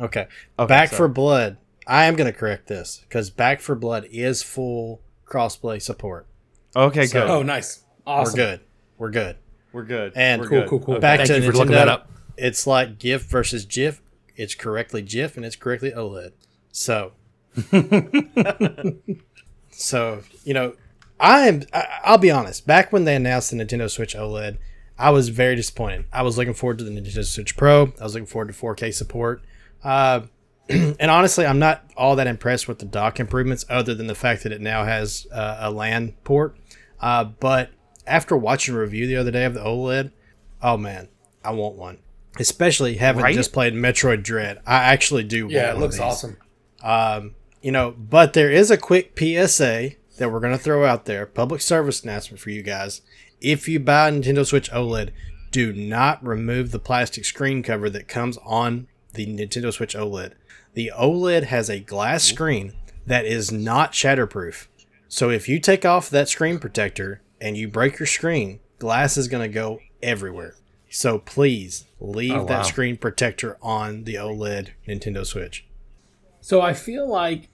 Okay. 0.00 0.26
Okay, 0.58 0.68
Back 0.68 0.90
sorry. 0.90 0.96
for 0.98 1.08
Blood. 1.08 1.56
I 1.86 2.04
am 2.04 2.16
going 2.16 2.30
to 2.30 2.36
correct 2.38 2.66
this 2.68 3.00
because 3.08 3.30
Back 3.30 3.60
4 3.60 3.76
Blood 3.76 4.06
is 4.10 4.42
full 4.42 5.00
crossplay 5.26 5.80
support. 5.82 6.26
Okay, 6.74 7.06
So- 7.06 7.20
good. 7.20 7.30
Oh, 7.30 7.42
nice. 7.42 7.82
Awesome. 8.06 8.32
We're 8.38 8.44
good. 8.46 8.60
We're 8.98 9.10
good. 9.10 9.36
We're 9.72 9.84
good. 9.84 10.12
And 10.16 10.40
We're 10.42 10.48
Cool, 10.48 10.60
good. 10.60 10.68
cool, 10.70 10.80
cool. 10.80 10.98
Back 11.00 11.18
Thank 11.18 11.28
to 11.28 11.36
you 11.36 11.42
for 11.42 11.52
Nintendo. 11.52 11.58
looking 11.58 11.72
that 11.74 11.88
up. 11.88 12.10
It's 12.38 12.66
like 12.66 12.98
GIF 12.98 13.24
versus 13.24 13.64
GIF. 13.66 14.00
It's 14.36 14.54
correctly 14.54 15.02
GIF 15.02 15.36
and 15.36 15.44
it's 15.44 15.56
correctly 15.56 15.90
OLED. 15.92 16.32
So, 16.72 17.12
so 19.70 20.22
you 20.44 20.54
know, 20.54 20.74
I 21.18 21.48
am. 21.48 21.62
I, 21.72 21.86
I'll 22.04 22.18
be 22.18 22.30
honest. 22.30 22.66
Back 22.66 22.92
when 22.92 23.04
they 23.04 23.16
announced 23.16 23.50
the 23.50 23.56
Nintendo 23.56 23.90
Switch 23.90 24.14
OLED, 24.14 24.58
I 24.98 25.10
was 25.10 25.28
very 25.28 25.56
disappointed. 25.56 26.06
I 26.12 26.22
was 26.22 26.38
looking 26.38 26.54
forward 26.54 26.78
to 26.78 26.84
the 26.84 26.90
Nintendo 26.90 27.24
Switch 27.24 27.56
Pro. 27.56 27.92
I 28.00 28.04
was 28.04 28.14
looking 28.14 28.26
forward 28.26 28.48
to 28.48 28.54
4K 28.54 28.94
support. 28.94 29.42
Uh, 29.84 30.22
and 30.68 31.10
honestly, 31.10 31.46
I'm 31.46 31.58
not 31.58 31.84
all 31.96 32.16
that 32.16 32.26
impressed 32.26 32.66
with 32.66 32.78
the 32.78 32.86
dock 32.86 33.20
improvements, 33.20 33.64
other 33.68 33.94
than 33.94 34.06
the 34.06 34.14
fact 34.14 34.42
that 34.42 34.52
it 34.52 34.60
now 34.60 34.84
has 34.84 35.26
uh, 35.32 35.58
a 35.60 35.70
LAN 35.70 36.14
port. 36.24 36.56
Uh, 37.00 37.24
but 37.24 37.70
after 38.06 38.36
watching 38.36 38.74
a 38.74 38.78
review 38.78 39.06
the 39.06 39.16
other 39.16 39.30
day 39.30 39.44
of 39.44 39.54
the 39.54 39.60
OLED, 39.60 40.10
oh 40.62 40.76
man, 40.76 41.08
I 41.44 41.52
want 41.52 41.76
one. 41.76 41.98
Especially 42.38 42.96
having 42.96 43.22
Right? 43.22 43.34
just 43.34 43.52
played 43.52 43.74
Metroid 43.74 44.22
Dread, 44.22 44.60
I 44.66 44.76
actually 44.76 45.24
do. 45.24 45.48
Yeah, 45.50 45.66
want 45.66 45.68
it 45.68 45.72
one 45.74 45.80
looks 45.82 46.00
awesome. 46.00 46.36
Um, 46.82 47.34
you 47.66 47.72
know, 47.72 47.90
but 47.98 48.32
there 48.32 48.48
is 48.48 48.70
a 48.70 48.76
quick 48.78 49.18
PSA 49.18 49.90
that 50.18 50.30
we're 50.30 50.38
going 50.38 50.56
to 50.56 50.62
throw 50.62 50.84
out 50.84 51.04
there, 51.06 51.26
public 51.26 51.60
service 51.60 52.04
announcement 52.04 52.38
for 52.38 52.50
you 52.50 52.62
guys. 52.62 53.00
If 53.40 53.68
you 53.68 53.80
buy 53.80 54.06
a 54.06 54.12
Nintendo 54.12 54.46
Switch 54.46 54.70
OLED, 54.70 55.10
do 55.50 55.72
not 55.72 56.24
remove 56.24 56.70
the 56.70 56.78
plastic 56.78 57.24
screen 57.24 57.64
cover 57.64 57.90
that 57.90 58.06
comes 58.06 58.38
on 58.44 58.86
the 59.14 59.26
Nintendo 59.26 59.72
Switch 59.72 59.96
OLED. 59.96 60.34
The 60.74 60.92
OLED 60.96 61.42
has 61.46 61.68
a 61.68 61.80
glass 61.80 62.22
screen 62.22 62.72
that 63.04 63.24
is 63.24 63.50
not 63.50 63.94
shatterproof. 63.94 64.68
So 65.08 65.30
if 65.30 65.48
you 65.48 65.58
take 65.58 65.84
off 65.84 66.08
that 66.10 66.28
screen 66.28 66.60
protector 66.60 67.20
and 67.40 67.56
you 67.56 67.66
break 67.66 67.98
your 67.98 68.06
screen, 68.06 68.60
glass 68.78 69.16
is 69.16 69.26
going 69.26 69.42
to 69.42 69.52
go 69.52 69.80
everywhere. 70.04 70.54
So 70.88 71.18
please 71.18 71.84
leave 71.98 72.30
Oh, 72.30 72.40
wow. 72.42 72.46
that 72.46 72.66
screen 72.66 72.96
protector 72.96 73.58
on 73.60 74.04
the 74.04 74.14
OLED 74.14 74.68
Nintendo 74.86 75.26
Switch. 75.26 75.66
So 76.40 76.60
I 76.60 76.74
feel 76.74 77.08
like 77.08 77.48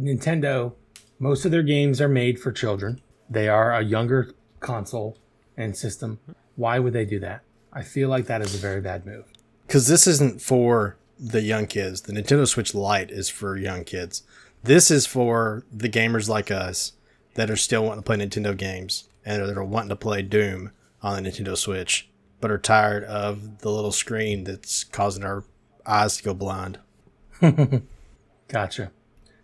Nintendo, 0.00 0.72
most 1.18 1.44
of 1.44 1.50
their 1.50 1.62
games 1.62 2.00
are 2.00 2.08
made 2.08 2.38
for 2.40 2.52
children. 2.52 3.00
They 3.28 3.48
are 3.48 3.72
a 3.74 3.82
younger 3.82 4.32
console 4.60 5.18
and 5.56 5.76
system. 5.76 6.18
Why 6.56 6.78
would 6.78 6.92
they 6.92 7.04
do 7.04 7.20
that? 7.20 7.42
I 7.72 7.82
feel 7.82 8.08
like 8.08 8.26
that 8.26 8.40
is 8.40 8.54
a 8.54 8.58
very 8.58 8.80
bad 8.80 9.06
move. 9.06 9.26
because 9.66 9.86
this 9.86 10.06
isn't 10.06 10.40
for 10.42 10.96
the 11.18 11.42
young 11.42 11.66
kids. 11.66 12.00
The 12.02 12.12
Nintendo 12.12 12.48
Switch 12.48 12.74
Lite 12.74 13.10
is 13.10 13.28
for 13.28 13.56
young 13.56 13.84
kids. 13.84 14.22
This 14.64 14.90
is 14.90 15.06
for 15.06 15.64
the 15.72 15.88
gamers 15.88 16.28
like 16.28 16.50
us 16.50 16.94
that 17.34 17.50
are 17.50 17.56
still 17.56 17.84
wanting 17.84 18.02
to 18.02 18.06
play 18.06 18.16
Nintendo 18.16 18.56
games 18.56 19.08
and 19.24 19.42
that 19.42 19.56
are 19.56 19.62
wanting 19.64 19.90
to 19.90 19.96
play 19.96 20.22
Doom 20.22 20.72
on 21.02 21.22
the 21.22 21.30
Nintendo 21.30 21.56
Switch, 21.56 22.08
but 22.40 22.50
are 22.50 22.58
tired 22.58 23.04
of 23.04 23.58
the 23.58 23.70
little 23.70 23.92
screen 23.92 24.44
that's 24.44 24.82
causing 24.84 25.24
our 25.24 25.44
eyes 25.86 26.16
to 26.16 26.22
go 26.24 26.34
blind. 26.34 26.78
Gotcha. 28.48 28.90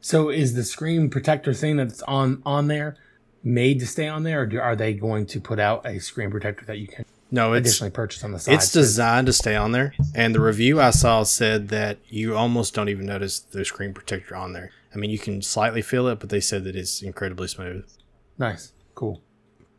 So 0.07 0.29
is 0.29 0.55
the 0.55 0.63
screen 0.63 1.11
protector 1.11 1.53
thing 1.53 1.79
that's 1.79 2.01
on 2.03 2.41
on 2.47 2.69
there 2.69 2.97
made 3.43 3.81
to 3.81 3.89
stay 3.89 4.07
on 4.07 4.23
there, 4.23 4.43
or 4.43 4.47
do, 4.47 4.61
are 4.61 4.77
they 4.77 4.95
going 4.95 5.27
to 5.27 5.41
put 5.41 5.59
out 5.59 5.85
a 5.85 5.99
screen 5.99 6.31
protector 6.31 6.65
that 6.67 6.79
you 6.79 6.87
can 6.87 7.05
No, 7.33 7.55
it's 7.55 7.67
additionally 7.71 7.91
purchase 7.91 8.23
on 8.23 8.31
the 8.31 8.39
side? 8.39 8.55
it's 8.55 8.71
designed 8.71 9.27
to 9.27 9.33
stay 9.33 9.57
on 9.57 9.73
there, 9.73 9.95
and 10.15 10.33
the 10.33 10.39
review 10.39 10.81
I 10.81 10.91
saw 10.91 11.25
said 11.25 11.71
that 11.71 11.99
you 12.09 12.37
almost 12.37 12.73
don't 12.73 12.89
even 12.89 13.05
notice 13.05 13.41
the 13.41 13.65
screen 13.65 13.93
protector 13.95 14.37
on 14.37 14.53
there. 14.53 14.71
I 14.95 14.99
mean, 14.99 15.11
you 15.11 15.19
can 15.19 15.43
slightly 15.43 15.83
feel 15.83 16.07
it, 16.07 16.21
but 16.21 16.31
they 16.31 16.39
said 16.39 16.63
that 16.63 16.77
it's 16.77 17.03
incredibly 17.03 17.49
smooth. 17.49 17.85
nice, 18.39 18.75
cool. 18.95 19.23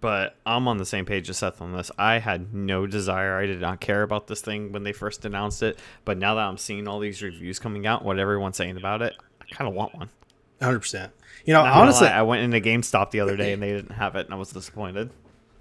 But 0.01 0.35
I'm 0.45 0.67
on 0.67 0.75
the 0.75 0.85
same 0.85 1.05
page 1.05 1.29
as 1.29 1.37
Seth 1.37 1.61
on 1.61 1.71
this. 1.71 1.89
I 1.97 2.19
had 2.19 2.53
no 2.53 2.85
desire. 2.85 3.39
I 3.39 3.45
did 3.45 3.61
not 3.61 3.79
care 3.79 4.03
about 4.03 4.27
this 4.27 4.41
thing 4.41 4.73
when 4.73 4.83
they 4.83 4.91
first 4.91 5.23
announced 5.23 5.63
it. 5.63 5.79
But 6.03 6.17
now 6.17 6.35
that 6.35 6.41
I'm 6.41 6.57
seeing 6.57 6.85
all 6.85 6.99
these 6.99 7.23
reviews 7.23 7.59
coming 7.59 7.87
out, 7.87 8.03
what 8.03 8.19
everyone's 8.19 8.57
saying 8.57 8.75
about 8.75 9.01
it, 9.01 9.15
I 9.41 9.55
kind 9.55 9.67
of 9.69 9.73
want 9.73 9.95
one. 9.95 10.09
Hundred 10.61 10.79
percent. 10.79 11.11
You 11.45 11.53
know, 11.53 11.63
Not 11.63 11.77
honestly, 11.77 12.07
I 12.07 12.23
went 12.23 12.41
into 12.41 12.59
GameStop 12.59 13.11
the 13.11 13.21
other 13.21 13.37
day 13.37 13.53
and 13.53 13.61
they 13.61 13.69
didn't 13.69 13.93
have 13.93 14.15
it, 14.15 14.25
and 14.25 14.33
I 14.33 14.37
was 14.37 14.51
disappointed. 14.51 15.11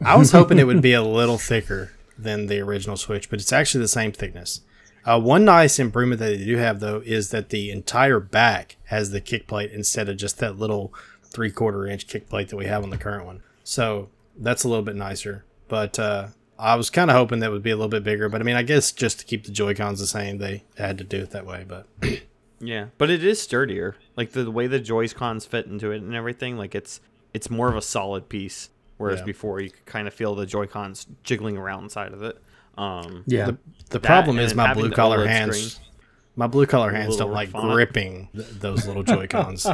I 0.04 0.16
was 0.16 0.32
hoping 0.32 0.58
it 0.58 0.66
would 0.66 0.82
be 0.82 0.94
a 0.94 1.02
little 1.02 1.38
thicker 1.38 1.92
than 2.18 2.46
the 2.46 2.60
original 2.60 2.96
Switch, 2.96 3.30
but 3.30 3.40
it's 3.40 3.52
actually 3.52 3.82
the 3.82 3.88
same 3.88 4.12
thickness. 4.12 4.62
Uh, 5.04 5.20
one 5.20 5.44
nice 5.44 5.78
improvement 5.78 6.18
that 6.18 6.30
they 6.30 6.44
do 6.44 6.56
have, 6.56 6.80
though, 6.80 7.00
is 7.04 7.30
that 7.30 7.50
the 7.50 7.70
entire 7.70 8.18
back 8.18 8.76
has 8.86 9.10
the 9.10 9.20
kick 9.20 9.46
plate 9.46 9.70
instead 9.70 10.08
of 10.08 10.16
just 10.16 10.38
that 10.38 10.58
little 10.58 10.92
three 11.22 11.50
quarter 11.50 11.86
inch 11.86 12.08
kick 12.08 12.28
plate 12.28 12.48
that 12.48 12.56
we 12.56 12.66
have 12.66 12.82
on 12.82 12.90
the 12.90 12.98
current 12.98 13.24
one. 13.24 13.42
So 13.62 14.08
that's 14.36 14.64
a 14.64 14.68
little 14.68 14.84
bit 14.84 14.96
nicer. 14.96 15.44
But 15.68 15.98
uh, 15.98 16.28
I 16.58 16.74
was 16.74 16.90
kind 16.90 17.10
of 17.10 17.16
hoping 17.16 17.38
that 17.40 17.52
would 17.52 17.62
be 17.62 17.70
a 17.70 17.76
little 17.76 17.88
bit 17.88 18.02
bigger. 18.02 18.28
But 18.28 18.40
I 18.40 18.44
mean, 18.44 18.56
I 18.56 18.62
guess 18.62 18.90
just 18.90 19.20
to 19.20 19.24
keep 19.24 19.44
the 19.44 19.52
Joy 19.52 19.74
Cons 19.74 20.00
the 20.00 20.06
same, 20.08 20.38
they 20.38 20.64
had 20.76 20.98
to 20.98 21.04
do 21.04 21.18
it 21.18 21.30
that 21.30 21.46
way. 21.46 21.64
But 21.66 21.86
Yeah, 22.60 22.86
but 22.98 23.10
it 23.10 23.22
is 23.25 23.40
sturdier. 23.40 23.96
Like 24.16 24.32
the, 24.32 24.44
the 24.44 24.50
way 24.50 24.66
the 24.66 24.80
Joy-Cons 24.80 25.44
fit 25.44 25.66
into 25.66 25.90
it 25.90 26.02
and 26.02 26.14
everything, 26.14 26.56
like 26.56 26.75
it's 26.75 27.00
it's 27.34 27.50
more 27.50 27.68
of 27.68 27.76
a 27.76 27.82
solid 27.82 28.28
piece. 28.28 28.70
Whereas 28.98 29.18
Yeah. 29.20 29.26
before 29.26 29.60
you 29.60 29.68
could 29.70 29.84
kind 29.84 30.08
of 30.08 30.14
feel 30.14 30.34
the 30.34 30.46
Joy-Cons 30.46 31.06
jiggling 31.22 31.58
around 31.58 31.84
inside 31.84 32.12
of 32.14 32.22
it. 32.22 32.40
Um, 32.78 33.25
Yeah, 33.26 33.46
the, 33.46 33.58
the 33.90 34.00
problem 34.00 34.38
is 34.38 34.54
my 34.54 34.72
blue 34.72 34.88
the 34.88 34.94
collar 34.94 35.26
hands. 35.26 35.72
screen. 35.75 35.86
My 36.34 36.46
blue 36.46 36.64
collar 36.66 36.90
hands 36.92 37.16
don't 37.16 37.30
like 37.32 37.50
font. 37.50 37.72
gripping 37.72 38.28
th- 38.34 38.46
those 38.52 38.86
little 38.86 39.02
Joy 39.14 39.26
Cons. 39.26 39.66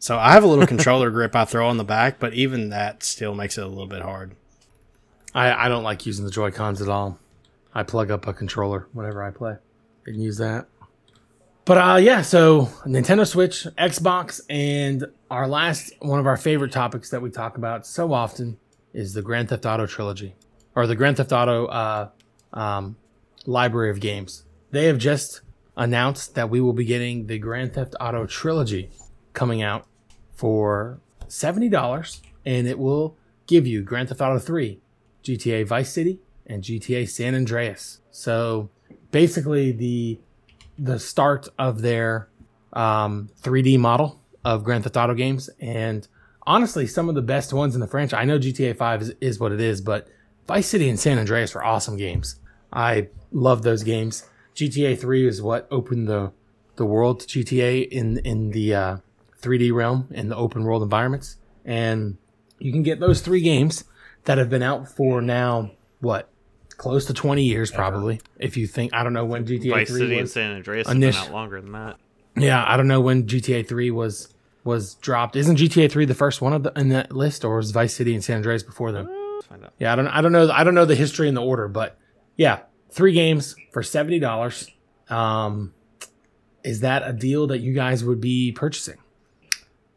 so 0.00 0.18
I 0.18 0.32
have 0.32 0.42
a 0.42 0.46
little 0.48 0.66
controller 0.66 1.10
grip 1.10 1.36
I 1.36 1.44
throw 1.44 1.68
on 1.68 1.76
the 1.76 1.84
back, 1.84 2.18
but 2.18 2.34
even 2.34 2.70
that 2.70 3.02
still 3.04 3.34
makes 3.34 3.58
it 3.58 3.62
a 3.64 3.68
little 3.68 3.86
bit 3.86 4.02
hard. 4.02 4.34
I, 5.34 5.66
I 5.66 5.68
don't 5.68 5.82
like 5.84 6.04
using 6.06 6.24
the 6.24 6.30
Joy 6.32 6.50
Cons 6.50 6.80
at 6.82 6.88
all. 6.88 7.18
I 7.74 7.82
plug 7.84 8.10
up 8.10 8.26
a 8.26 8.32
controller 8.32 8.86
whenever 8.92 9.22
I 9.22 9.30
play 9.30 9.56
and 10.06 10.20
use 10.22 10.38
that. 10.38 10.66
But 11.64 11.78
uh, 11.78 11.96
yeah, 11.96 12.20
so 12.20 12.66
Nintendo 12.84 13.26
Switch, 13.26 13.64
Xbox, 13.78 14.40
and 14.50 15.06
our 15.30 15.48
last 15.48 15.92
one 16.00 16.20
of 16.20 16.26
our 16.26 16.36
favorite 16.36 16.72
topics 16.72 17.08
that 17.10 17.22
we 17.22 17.30
talk 17.30 17.56
about 17.56 17.86
so 17.86 18.12
often 18.12 18.58
is 18.92 19.14
the 19.14 19.22
Grand 19.22 19.48
Theft 19.48 19.64
Auto 19.64 19.86
trilogy 19.86 20.34
or 20.74 20.86
the 20.86 20.94
Grand 20.94 21.16
Theft 21.16 21.32
Auto 21.32 21.66
uh, 21.66 22.08
um, 22.52 22.96
library 23.46 23.90
of 23.90 24.00
games. 24.00 24.44
They 24.72 24.84
have 24.86 24.98
just 24.98 25.40
announced 25.74 26.34
that 26.34 26.50
we 26.50 26.60
will 26.60 26.74
be 26.74 26.84
getting 26.84 27.28
the 27.28 27.38
Grand 27.38 27.72
Theft 27.72 27.94
Auto 27.98 28.26
trilogy 28.26 28.90
coming 29.32 29.62
out 29.62 29.86
for 30.34 31.00
seventy 31.28 31.70
dollars, 31.70 32.20
and 32.44 32.66
it 32.66 32.78
will 32.78 33.16
give 33.46 33.66
you 33.66 33.82
Grand 33.82 34.10
Theft 34.10 34.20
Auto 34.20 34.38
Three, 34.38 34.80
GTA 35.22 35.66
Vice 35.66 35.90
City, 35.90 36.20
and 36.46 36.62
GTA 36.62 37.08
San 37.08 37.34
Andreas. 37.34 38.00
So 38.10 38.68
basically, 39.10 39.72
the 39.72 40.20
the 40.78 40.98
start 40.98 41.48
of 41.58 41.82
their 41.82 42.28
um, 42.72 43.30
3D 43.42 43.78
model 43.78 44.20
of 44.44 44.64
Grand 44.64 44.84
Theft 44.84 44.96
Auto 44.96 45.14
games, 45.14 45.48
and 45.60 46.06
honestly, 46.46 46.86
some 46.86 47.08
of 47.08 47.14
the 47.14 47.22
best 47.22 47.52
ones 47.52 47.74
in 47.74 47.80
the 47.80 47.86
franchise. 47.86 48.20
I 48.20 48.24
know 48.24 48.38
GTA 48.38 48.76
Five 48.76 49.02
is, 49.02 49.14
is 49.20 49.40
what 49.40 49.52
it 49.52 49.60
is, 49.60 49.80
but 49.80 50.08
Vice 50.46 50.66
City 50.66 50.88
and 50.88 50.98
San 50.98 51.18
Andreas 51.18 51.54
were 51.54 51.64
awesome 51.64 51.96
games. 51.96 52.40
I 52.72 53.08
love 53.32 53.62
those 53.62 53.82
games. 53.82 54.28
GTA 54.54 54.98
Three 54.98 55.26
is 55.26 55.40
what 55.40 55.66
opened 55.70 56.08
the 56.08 56.32
the 56.76 56.84
world 56.84 57.20
to 57.20 57.44
GTA 57.44 57.88
in 57.88 58.18
in 58.18 58.50
the 58.50 58.74
uh, 58.74 58.96
3D 59.40 59.72
realm 59.72 60.08
in 60.10 60.28
the 60.28 60.36
open 60.36 60.64
world 60.64 60.82
environments, 60.82 61.36
and 61.64 62.18
you 62.58 62.72
can 62.72 62.82
get 62.82 63.00
those 63.00 63.20
three 63.20 63.40
games 63.40 63.84
that 64.24 64.38
have 64.38 64.50
been 64.50 64.62
out 64.62 64.88
for 64.88 65.20
now 65.20 65.70
what 66.00 66.28
close 66.74 67.06
to 67.06 67.14
20 67.14 67.42
years 67.44 67.70
probably 67.70 68.20
if 68.38 68.56
you 68.56 68.66
think 68.66 68.92
i 68.94 69.02
don't 69.02 69.12
know 69.12 69.24
when 69.24 69.46
gta 69.46 69.70
Vice 69.70 69.88
3 69.88 69.98
City 69.98 70.12
and 70.14 70.20
was 70.22 70.32
San 70.32 70.52
Andreas 70.52 70.88
have 70.88 70.98
been 71.00 71.14
out 71.14 71.30
longer 71.32 71.60
than 71.60 71.72
that. 71.72 71.96
yeah 72.36 72.64
i 72.66 72.76
don't 72.76 72.88
know 72.88 73.00
when 73.00 73.24
gta 73.26 73.66
3 73.66 73.90
was 73.90 74.34
was 74.64 74.94
dropped 74.96 75.36
isn't 75.36 75.56
gta 75.58 75.90
3 75.90 76.04
the 76.04 76.14
first 76.14 76.40
one 76.42 76.52
of 76.52 76.62
the 76.62 76.72
in 76.76 76.88
that 76.90 77.12
list 77.12 77.44
or 77.44 77.56
was 77.56 77.70
vice 77.70 77.94
city 77.94 78.14
and 78.14 78.22
san 78.24 78.36
andreas 78.36 78.62
before 78.62 78.92
them 78.92 79.08
Let's 79.34 79.46
find 79.46 79.64
out. 79.64 79.72
yeah 79.78 79.92
i 79.92 79.96
don't 79.96 80.06
i 80.08 80.20
don't 80.20 80.32
know 80.32 80.50
i 80.50 80.64
don't 80.64 80.74
know 80.74 80.84
the 80.84 80.94
history 80.94 81.28
and 81.28 81.36
the 81.36 81.42
order 81.42 81.68
but 81.68 81.98
yeah 82.36 82.60
three 82.90 83.12
games 83.12 83.54
for 83.72 83.82
$70 83.82 84.70
um 85.10 85.74
is 86.62 86.80
that 86.80 87.02
a 87.06 87.12
deal 87.12 87.46
that 87.48 87.58
you 87.58 87.74
guys 87.74 88.02
would 88.04 88.20
be 88.20 88.52
purchasing 88.52 88.96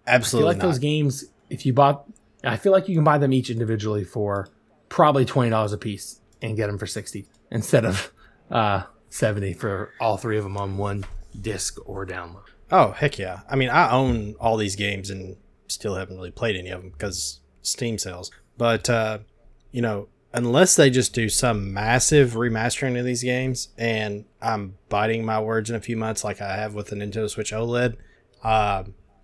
absolutely 0.05 0.49
I 0.49 0.53
feel 0.53 0.57
like 0.57 0.63
not. 0.63 0.67
those 0.71 0.79
games, 0.79 1.25
if 1.49 1.65
you 1.65 1.73
bought, 1.73 2.05
I 2.43 2.57
feel 2.57 2.71
like 2.71 2.87
you 2.89 2.95
can 2.95 3.03
buy 3.03 3.17
them 3.17 3.33
each 3.33 3.49
individually 3.49 4.03
for 4.03 4.47
probably 4.89 5.25
twenty 5.25 5.49
dollars 5.49 5.73
a 5.73 5.77
piece 5.77 6.19
and 6.41 6.55
get 6.55 6.67
them 6.67 6.77
for 6.77 6.87
sixty 6.87 7.27
instead 7.51 7.85
of 7.85 8.11
uh, 8.51 8.83
seventy 9.09 9.53
for 9.53 9.93
all 9.99 10.17
three 10.17 10.37
of 10.37 10.43
them 10.43 10.57
on 10.57 10.77
one 10.77 11.05
disc 11.39 11.77
or 11.85 12.05
download. 12.05 12.43
Oh 12.71 12.91
heck 12.91 13.17
yeah! 13.17 13.41
I 13.49 13.55
mean, 13.55 13.69
I 13.69 13.91
own 13.91 14.35
all 14.39 14.57
these 14.57 14.75
games 14.75 15.09
and 15.09 15.37
still 15.67 15.95
haven't 15.95 16.15
really 16.15 16.31
played 16.31 16.55
any 16.55 16.69
of 16.69 16.81
them 16.81 16.91
because 16.91 17.41
Steam 17.61 17.97
sales. 17.97 18.31
But 18.57 18.89
uh, 18.89 19.19
you 19.71 19.81
know, 19.81 20.07
unless 20.33 20.75
they 20.75 20.89
just 20.89 21.13
do 21.13 21.29
some 21.29 21.73
massive 21.73 22.33
remastering 22.33 22.99
of 22.99 23.05
these 23.05 23.23
games, 23.23 23.69
and 23.77 24.25
I'm 24.41 24.77
biting 24.89 25.25
my 25.25 25.39
words 25.39 25.69
in 25.69 25.75
a 25.75 25.81
few 25.81 25.97
months, 25.97 26.23
like 26.23 26.41
I 26.41 26.55
have 26.55 26.73
with 26.73 26.87
the 26.87 26.95
Nintendo 26.95 27.29
Switch 27.29 27.51
OLED, 27.51 27.97
uh, 28.43 28.83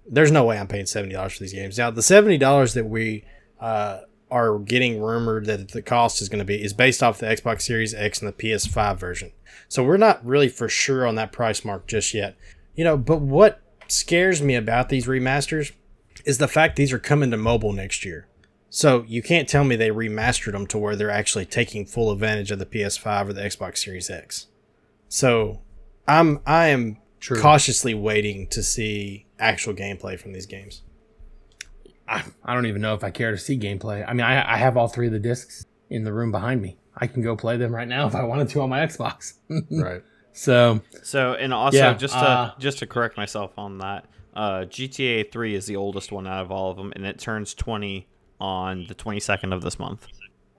there's 0.09 0.31
no 0.31 0.43
way 0.45 0.57
I'm 0.57 0.67
paying 0.67 0.85
seventy 0.85 1.13
dollars 1.13 1.33
for 1.33 1.39
these 1.43 1.53
games. 1.53 1.77
Now, 1.77 1.91
the 1.91 2.03
seventy 2.03 2.37
dollars 2.37 2.73
that 2.73 2.85
we 2.85 3.25
uh, 3.59 4.01
are 4.33 4.57
getting 4.57 4.99
rumored 4.99 5.45
that 5.45 5.69
the 5.69 5.81
cost 5.81 6.21
is 6.21 6.27
going 6.27 6.39
to 6.39 6.45
be 6.45 6.61
is 6.63 6.73
based 6.73 7.03
off 7.03 7.19
the 7.19 7.27
Xbox 7.27 7.61
Series 7.61 7.93
X 7.93 8.19
and 8.19 8.27
the 8.27 8.33
PS5 8.33 8.97
version. 8.97 9.31
So 9.67 9.83
we're 9.83 9.97
not 9.97 10.25
really 10.25 10.49
for 10.49 10.67
sure 10.67 11.05
on 11.05 11.15
that 11.15 11.31
price 11.31 11.63
mark 11.63 11.85
just 11.85 12.13
yet. 12.13 12.35
You 12.75 12.83
know, 12.83 12.97
but 12.97 13.21
what 13.21 13.61
scares 13.87 14.41
me 14.41 14.55
about 14.55 14.89
these 14.89 15.05
remasters 15.05 15.71
is 16.25 16.39
the 16.39 16.47
fact 16.47 16.75
these 16.75 16.91
are 16.91 16.99
coming 16.99 17.29
to 17.31 17.37
mobile 17.37 17.73
next 17.73 18.03
year. 18.03 18.27
So 18.69 19.05
you 19.07 19.21
can't 19.21 19.47
tell 19.47 19.63
me 19.63 19.75
they 19.75 19.89
remastered 19.89 20.53
them 20.53 20.65
to 20.67 20.79
where 20.79 20.95
they're 20.95 21.11
actually 21.11 21.45
taking 21.45 21.85
full 21.85 22.11
advantage 22.11 22.49
of 22.49 22.57
the 22.57 22.65
PS5 22.65 23.29
or 23.29 23.33
the 23.33 23.41
Xbox 23.41 23.77
Series 23.77 24.09
X. 24.09 24.47
So 25.07 25.61
I'm 26.07 26.39
I 26.45 26.69
am 26.69 26.97
True. 27.19 27.39
cautiously 27.39 27.93
waiting 27.93 28.47
to 28.47 28.63
see 28.63 29.27
actual 29.37 29.75
gameplay 29.75 30.19
from 30.19 30.33
these 30.33 30.47
games. 30.47 30.81
I, 32.07 32.23
I 32.43 32.53
don't 32.53 32.65
even 32.65 32.81
know 32.81 32.93
if 32.93 33.03
I 33.03 33.11
care 33.11 33.31
to 33.31 33.37
see 33.37 33.57
gameplay. 33.57 34.05
I 34.07 34.13
mean, 34.13 34.25
I, 34.25 34.53
I 34.53 34.57
have 34.57 34.77
all 34.77 34.87
three 34.87 35.07
of 35.07 35.13
the 35.13 35.19
discs 35.19 35.65
in 35.89 36.03
the 36.03 36.13
room 36.13 36.31
behind 36.31 36.61
me. 36.61 36.77
I 36.95 37.07
can 37.07 37.21
go 37.21 37.35
play 37.35 37.57
them 37.57 37.73
right 37.73 37.87
now 37.87 38.07
if 38.07 38.15
I 38.15 38.23
wanted 38.23 38.49
to 38.49 38.61
on 38.61 38.69
my 38.69 38.85
Xbox. 38.85 39.33
Right. 39.71 40.01
so 40.33 40.81
So 41.03 41.33
and 41.33 41.53
also 41.53 41.77
Yeah, 41.77 41.93
just 41.93 42.13
to 42.13 42.19
uh, 42.19 42.51
just 42.59 42.79
to 42.79 42.87
correct 42.87 43.17
myself 43.17 43.57
on 43.57 43.77
that, 43.79 44.05
uh, 44.35 44.65
GTA 44.65 45.31
3 45.31 45.55
is 45.55 45.65
the 45.65 45.75
oldest 45.75 46.11
one 46.11 46.27
out 46.27 46.43
of 46.43 46.51
all 46.51 46.71
of 46.71 46.77
them, 46.77 46.91
and 46.95 47.05
it 47.05 47.19
turns 47.19 47.53
20 47.53 48.07
on 48.39 48.85
the 48.87 48.95
22nd 48.95 49.53
of 49.53 49.61
this 49.61 49.79
month. 49.79 50.07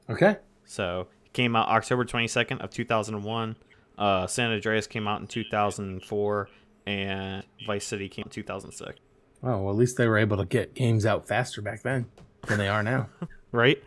okay, 0.09 0.37
So 0.65 1.09
it 1.27 1.33
came 1.33 1.55
out 1.57 1.69
October 1.69 2.05
22nd 2.05 2.61
of 2.63 2.71
2001. 2.71 3.57
Uh, 3.99 4.27
San 4.27 4.51
Andreas 4.51 4.87
came 4.87 5.07
out 5.07 5.21
in 5.21 5.27
2004, 5.27 6.49
and 6.87 7.45
Vice 7.67 7.87
City 7.87 8.09
came 8.09 8.23
out 8.23 8.27
in 8.27 8.33
2006. 8.33 8.99
Oh 9.45 9.59
well, 9.63 9.71
at 9.71 9.77
least 9.77 9.97
they 9.97 10.09
were 10.09 10.19
able 10.19 10.37
to 10.39 10.45
get 10.45 10.75
games 10.75 11.07
out 11.07 11.29
faster 11.29 11.63
back 11.63 11.83
then 11.83 12.07
than 12.47 12.59
they 12.59 12.69
are 12.69 12.83
now. 12.83 13.09
Right? 13.53 13.81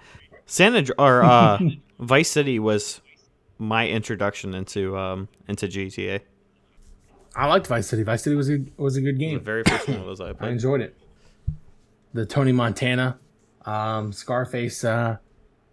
San 0.46 0.78
Andreas 0.78 0.96
or 0.98 1.24
uh, 1.24 1.60
Vice 2.00 2.30
City 2.30 2.58
was 2.58 3.02
my 3.58 3.86
introduction 3.90 4.54
into 4.54 4.98
um 4.98 5.28
into 5.50 5.68
GTA. 5.68 6.22
I 7.36 7.48
liked 7.48 7.68
Vice 7.68 7.88
City. 7.88 8.04
Vice 8.04 8.24
City 8.24 8.38
was 8.38 8.50
a 8.50 8.60
was 8.78 8.96
a 8.96 9.02
good 9.02 9.20
game. 9.20 9.34
The 9.34 9.44
very 9.44 9.64
first 9.64 9.90
one 9.90 10.06
was 10.06 10.22
I 10.22 10.32
I 10.40 10.50
enjoyed 10.50 10.80
it. 10.80 10.96
The 12.14 12.26
Tony 12.26 12.54
Montana, 12.54 13.20
um, 13.66 14.14
Scarface 14.14 14.86
uh, 14.86 15.18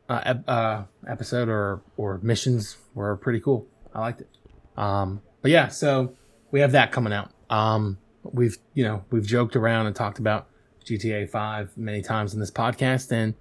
uh, 0.09 0.35
uh, 0.49 0.85
episode 1.07 1.49
or 1.49 1.81
or 1.97 2.19
missions 2.21 2.77
were 2.95 3.17
pretty 3.17 3.39
cool. 3.39 3.69
I 3.95 4.01
liked 4.01 4.23
it. 4.23 4.29
Um, 4.77 5.23
but 5.41 5.53
yeah, 5.53 5.69
so 5.69 6.15
we 6.51 6.61
have 6.61 6.73
that 6.73 6.91
coming 6.91 7.13
out. 7.13 7.31
Um, 7.49 7.99
we've 8.33 8.59
you 8.75 8.85
know 8.85 9.05
we've 9.11 9.27
joked 9.27 9.57
around 9.57 9.87
and 9.87 9.95
talked 9.95 10.19
about 10.19 10.49
GTA 10.85 11.31
Five 11.31 11.77
many 11.77 12.03
times 12.03 12.35
in 12.35 12.41
this 12.41 12.51
podcast, 12.51 13.13
and 13.13 13.35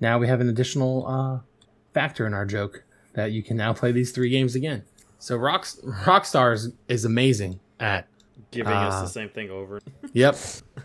now 0.00 0.18
we 0.18 0.26
have 0.28 0.40
an 0.40 0.48
additional 0.48 1.06
uh, 1.06 1.38
factor 1.94 2.26
in 2.26 2.34
our 2.34 2.46
joke 2.46 2.84
that 3.14 3.32
you 3.32 3.42
can 3.42 3.56
now 3.56 3.72
play 3.72 3.92
these 3.92 4.12
three 4.12 4.30
games 4.30 4.54
again. 4.54 4.84
So 5.18 5.36
Rock 5.36 5.64
Rockstar 5.84 6.54
is, 6.54 6.72
is 6.88 7.04
amazing 7.04 7.60
at 7.78 8.06
Giving 8.50 8.72
us 8.72 8.94
Uh, 8.94 9.02
the 9.02 9.08
same 9.08 9.28
thing 9.28 9.50
over. 9.50 9.80
Yep. 10.12 10.36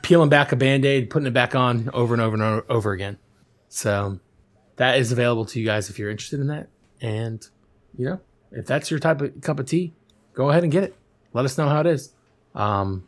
Peeling 0.03 0.29
back 0.29 0.51
a 0.51 0.55
band 0.55 0.85
aid, 0.85 1.09
putting 1.09 1.25
it 1.25 1.33
back 1.33 1.55
on 1.55 1.89
over 1.93 2.13
and 2.13 2.21
over 2.21 2.35
and 2.35 2.63
over 2.69 2.91
again. 2.91 3.17
So 3.69 4.19
that 4.75 4.99
is 4.99 5.11
available 5.11 5.45
to 5.45 5.59
you 5.59 5.65
guys 5.65 5.89
if 5.89 5.97
you're 5.97 6.11
interested 6.11 6.39
in 6.39 6.47
that. 6.47 6.67
And, 7.01 7.45
you 7.97 8.05
know, 8.05 8.19
if 8.51 8.67
that's 8.67 8.91
your 8.91 8.99
type 8.99 9.21
of 9.21 9.41
cup 9.41 9.59
of 9.59 9.65
tea, 9.65 9.93
go 10.33 10.51
ahead 10.51 10.61
and 10.63 10.71
get 10.71 10.83
it. 10.83 10.95
Let 11.33 11.45
us 11.45 11.57
know 11.57 11.67
how 11.67 11.79
it 11.81 11.87
is. 11.87 12.13
Um, 12.53 13.07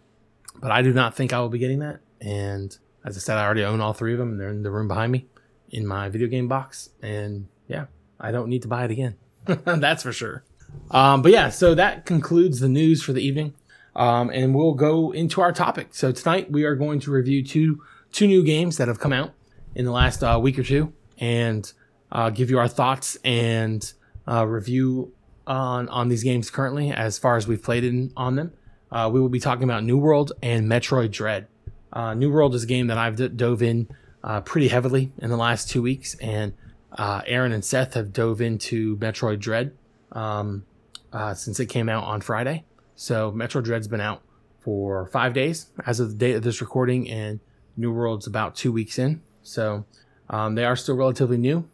but 0.60 0.72
I 0.72 0.82
do 0.82 0.94
not 0.94 1.16
think 1.16 1.34
I 1.34 1.40
will 1.40 1.50
be 1.50 1.60
getting 1.60 1.80
that. 1.80 2.00
And 2.22 2.76
as 3.06 3.18
I 3.18 3.20
said, 3.20 3.38
I 3.38 3.46
already 3.46 3.64
own 3.64 3.82
all 3.82 3.94
three 3.94 4.14
of 4.14 4.20
them. 4.20 4.32
And 4.32 4.40
they're 4.40 4.50
in 4.50 4.64
the 4.64 4.72
room 4.72 4.88
behind 4.88 5.12
me 5.12 5.26
in 5.70 5.86
my 5.86 6.10
video 6.10 6.28
game 6.28 6.48
box. 6.48 6.90
And 7.02 7.48
yeah, 7.68 7.86
I 8.20 8.32
don't 8.32 8.50
need 8.50 8.64
to 8.64 8.68
buy 8.68 8.86
it 8.86 8.92
again. 8.92 9.16
that's 9.46 10.04
for 10.04 10.12
sure. 10.12 10.44
Um, 10.92 11.22
but 11.22 11.32
yeah, 11.32 11.50
so 11.50 11.76
that 11.76 12.06
concludes 12.06 12.60
the 12.60 12.70
news 12.70 13.02
for 13.02 13.14
the 13.14 13.22
evening 13.22 13.54
um, 13.98 14.30
and 14.30 14.54
we'll 14.54 14.76
go 14.76 15.12
into 15.12 15.42
our 15.42 15.52
topic. 15.52 15.90
So 15.92 16.12
tonight 16.12 16.52
we 16.52 16.64
are 16.64 16.76
going 16.76 17.00
to 17.02 17.12
review 17.12 17.44
two 17.44 17.82
two 18.12 18.28
new 18.28 18.44
games 18.44 18.78
that 18.78 18.88
have 18.88 19.00
come 19.00 19.12
out 19.12 19.34
in 19.76 19.84
the 19.84 19.92
last 19.92 20.24
uh, 20.24 20.40
week 20.42 20.58
or 20.58 20.64
two, 20.64 20.94
and 21.18 21.70
uh, 22.12 22.30
give 22.30 22.50
you 22.50 22.60
our 22.60 22.68
thoughts 22.68 23.18
and 23.26 23.92
uh, 24.28 24.46
review 24.46 25.14
on 25.48 25.90
on 25.90 26.08
these 26.10 26.24
games 26.24 26.52
currently 26.52 26.92
as 26.92 27.18
far 27.18 27.36
as 27.36 27.48
we've 27.48 27.64
played 27.64 27.84
in, 27.84 28.14
on 28.16 28.36
them. 28.36 28.54
Uh, 28.92 29.10
we 29.12 29.20
will 29.20 29.30
be 29.30 29.40
talking 29.40 29.64
about 29.64 29.84
New 29.84 29.98
World 29.98 30.32
and 30.42 30.68
Metroid 30.68 31.12
Dread. 31.12 31.48
Uh, 31.92 32.14
New 32.14 32.32
World 32.32 32.56
is 32.56 32.64
a 32.64 32.68
game 32.68 32.88
that 32.88 32.98
I've 32.98 33.16
d- 33.16 33.28
dove 33.28 33.62
in 33.62 33.88
uh, 34.24 34.42
pretty 34.42 34.68
heavily 34.68 35.12
in 35.18 35.30
the 35.30 35.38
last 35.38 35.70
two 35.70 35.82
weeks, 35.82 36.16
and 36.16 36.54
uh, 36.92 37.22
Aaron 37.26 37.52
and 37.52 37.64
Seth 37.64 37.94
have 37.94 38.14
dove 38.14 38.42
into 38.42 38.98
Metroid 38.98 39.40
Dread 39.40 39.76
um, 40.12 40.66
uh, 41.14 41.34
since 41.34 41.60
it 41.60 41.68
came 41.68 41.90
out 41.90 42.04
on 42.04 42.22
Friday. 42.22 42.64
So 42.96 43.32
Metroid 43.32 43.64
Dread's 43.64 43.88
been 43.88 44.02
out 44.02 44.22
for 44.60 45.08
five 45.08 45.34
days 45.34 45.68
as 45.86 46.00
of 46.00 46.10
the 46.10 46.16
date 46.16 46.36
of 46.36 46.44
this 46.44 46.62
recording, 46.62 47.10
and 47.10 47.40
New 47.76 47.92
World's 47.92 48.28
about 48.28 48.56
two 48.56 48.72
weeks 48.72 48.98
in. 48.98 49.22
So 49.44 49.86
um, 50.30 50.56
they 50.56 50.66
are 50.66 50.76
still 50.76 50.96
relatively 50.96 51.38
new, 51.38 51.68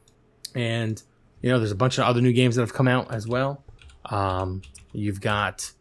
and 0.54 1.02
you 1.42 1.50
know 1.50 1.60
there's 1.60 1.72
a 1.72 1.76
bunch 1.76 1.98
of 1.98 2.04
other 2.06 2.22
new 2.22 2.34
games 2.34 2.56
that 2.56 2.62
have 2.62 2.74
come 2.74 2.88
out 2.88 3.12
as 3.12 3.28
well. 3.28 3.64
Um, 4.06 4.62
you've 4.92 5.22
got 5.22 5.72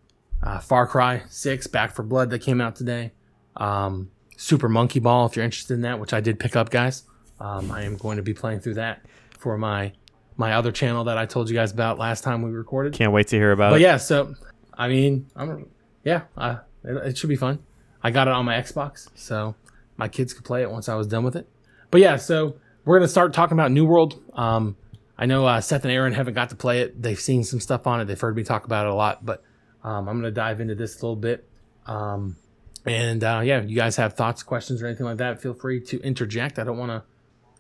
uh, 0.43 0.59
Far 0.59 0.87
Cry 0.87 1.23
Six: 1.29 1.67
Back 1.67 1.95
4 1.95 2.05
Blood 2.05 2.31
that 2.31 2.41
came 2.41 2.61
out 2.61 2.77
today. 2.77 3.13
Um, 3.57 4.11
Super 4.37 4.69
Monkey 4.69 4.99
Ball, 4.99 5.27
if 5.27 5.37
you're 5.37 5.45
interested 5.45 5.75
in 5.75 5.83
that, 5.83 6.01
which 6.01 6.13
I 6.13 6.21
did 6.21 6.39
pick 6.41 6.57
up, 6.57 6.71
guys. 6.71 7.05
Um, 7.39 7.71
I 7.71 7.83
am 7.83 7.97
going 7.97 8.17
to 8.17 8.23
be 8.23 8.35
playing 8.35 8.61
through 8.61 8.75
that 8.75 9.03
for 9.39 9.57
my 9.59 9.93
my 10.37 10.55
other 10.55 10.73
channel 10.73 11.05
that 11.05 11.19
I 11.19 11.27
told 11.27 11.51
you 11.51 11.55
guys 11.55 11.73
about 11.73 11.99
last 11.99 12.25
time 12.25 12.43
we 12.43 12.51
recorded. 12.51 12.95
Can't 12.95 13.13
wait 13.13 13.29
to 13.29 13.37
hear 13.37 13.53
about 13.53 13.71
But 13.71 13.77
it. 13.77 13.79
But 13.79 13.81
yeah, 13.83 13.97
so 13.99 14.35
I 14.75 14.89
mean, 14.89 15.27
I'm 15.37 15.69
yeah, 16.05 16.23
uh, 16.37 16.59
it, 16.85 16.97
it 17.09 17.19
should 17.19 17.29
be 17.29 17.37
fun. 17.37 17.61
I 18.03 18.11
got 18.11 18.27
it 18.29 18.33
on 18.35 18.45
my 18.45 18.55
Xbox, 18.55 19.09
so 19.15 19.55
my 19.97 20.09
kids 20.09 20.33
could 20.33 20.45
play 20.45 20.63
it 20.63 20.71
once 20.71 20.89
I 20.89 20.95
was 20.95 21.07
done 21.07 21.23
with 21.25 21.37
it. 21.37 21.49
But 21.91 22.01
yeah, 22.01 22.17
so 22.17 22.57
we're 22.85 22.99
gonna 22.99 23.09
start 23.09 23.33
talking 23.33 23.57
about 23.57 23.71
New 23.71 23.85
World. 23.85 24.21
Um, 24.35 24.77
I 25.19 25.27
know 25.27 25.47
uh, 25.47 25.61
Seth 25.61 25.85
and 25.85 25.93
Aaron 25.93 26.15
haven't 26.15 26.35
got 26.35 26.51
to 26.51 26.57
play 26.57 26.81
it. 26.81 27.01
They've 27.01 27.21
seen 27.21 27.45
some 27.45 27.61
stuff 27.61 27.87
on 27.87 28.01
it. 28.01 28.07
They've 28.07 28.21
heard 28.21 28.35
me 28.37 28.43
talk 28.43 28.65
about 28.65 28.87
it 28.87 28.93
a 28.93 28.95
lot, 28.95 29.25
but 29.25 29.45
um, 29.85 30.09
I'm 30.09 30.17
gonna 30.17 30.31
dive 30.31 30.61
into 30.61 30.75
this 30.75 31.01
a 31.01 31.05
little 31.05 31.17
bit. 31.17 31.49
Um, 31.87 32.37
and 32.85 33.23
uh, 33.23 33.43
yeah, 33.45 33.59
if 33.61 33.71
you 33.71 33.77
guys 33.77 33.97
have 33.97 34.15
thoughts, 34.15 34.43
questions, 34.43 34.83
or 34.83 34.87
anything 34.87 35.07
like 35.07 35.19
that, 35.19 35.41
feel 35.41 35.55
free 35.55 35.81
to 35.85 36.01
interject. 36.03 36.59
I 36.59 36.65
don't 36.65 36.79
want 36.79 36.91
to 36.91 37.05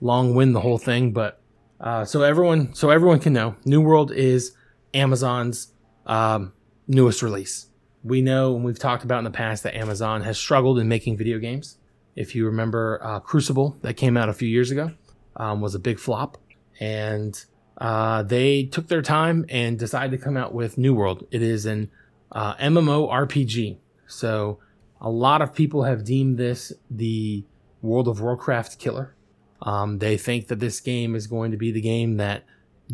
long 0.00 0.34
win 0.34 0.52
the 0.52 0.60
whole 0.60 0.78
thing, 0.78 1.12
but 1.12 1.40
uh, 1.80 2.04
so 2.04 2.22
everyone, 2.22 2.74
so 2.74 2.90
everyone 2.90 3.20
can 3.20 3.32
know, 3.32 3.56
New 3.64 3.80
World 3.80 4.12
is 4.12 4.52
Amazon's 4.94 5.72
um, 6.06 6.52
newest 6.88 7.22
release. 7.22 7.66
We 8.04 8.20
know, 8.20 8.56
and 8.56 8.64
we've 8.64 8.78
talked 8.78 9.04
about 9.04 9.18
in 9.18 9.24
the 9.24 9.30
past, 9.30 9.62
that 9.62 9.76
Amazon 9.76 10.22
has 10.22 10.38
struggled 10.38 10.78
in 10.78 10.88
making 10.88 11.16
video 11.16 11.38
games. 11.38 11.78
If 12.16 12.34
you 12.34 12.46
remember, 12.46 13.00
uh, 13.02 13.20
Crucible 13.20 13.76
that 13.82 13.94
came 13.94 14.16
out 14.16 14.28
a 14.28 14.32
few 14.32 14.48
years 14.48 14.70
ago 14.70 14.90
um, 15.36 15.60
was 15.60 15.74
a 15.74 15.78
big 15.78 15.98
flop, 15.98 16.36
and 16.80 17.44
uh, 17.78 18.22
they 18.24 18.64
took 18.64 18.88
their 18.88 19.02
time 19.02 19.46
and 19.48 19.78
decided 19.78 20.18
to 20.18 20.22
come 20.22 20.36
out 20.36 20.52
with 20.52 20.78
New 20.78 20.94
World. 20.94 21.26
It 21.30 21.42
is 21.42 21.64
an 21.64 21.90
uh, 22.32 22.54
MMORPG, 22.56 23.78
so 24.06 24.58
a 25.00 25.10
lot 25.10 25.42
of 25.42 25.54
people 25.54 25.84
have 25.84 26.04
deemed 26.04 26.38
this 26.38 26.72
the 26.90 27.44
World 27.80 28.08
of 28.08 28.20
Warcraft 28.20 28.78
killer. 28.78 29.14
Um, 29.60 29.98
they 29.98 30.16
think 30.16 30.48
that 30.48 30.60
this 30.60 30.80
game 30.80 31.14
is 31.14 31.26
going 31.26 31.50
to 31.50 31.56
be 31.56 31.70
the 31.70 31.80
game 31.80 32.16
that 32.16 32.44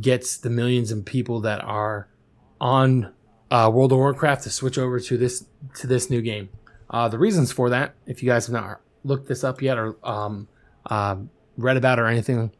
gets 0.00 0.36
the 0.36 0.50
millions 0.50 0.90
of 0.90 1.04
people 1.04 1.40
that 1.40 1.62
are 1.64 2.08
on 2.60 3.12
uh, 3.50 3.70
World 3.72 3.92
of 3.92 3.98
Warcraft 3.98 4.44
to 4.44 4.50
switch 4.50 4.78
over 4.78 5.00
to 5.00 5.16
this 5.16 5.46
to 5.76 5.86
this 5.86 6.10
new 6.10 6.22
game. 6.22 6.50
Uh, 6.90 7.08
the 7.08 7.18
reasons 7.18 7.52
for 7.52 7.70
that, 7.70 7.94
if 8.06 8.22
you 8.22 8.28
guys 8.28 8.46
have 8.46 8.54
not 8.54 8.80
looked 9.04 9.28
this 9.28 9.44
up 9.44 9.60
yet 9.62 9.78
or 9.78 9.96
um, 10.02 10.48
uh, 10.86 11.16
read 11.56 11.76
about 11.76 11.98
or 11.98 12.06
anything, 12.06 12.50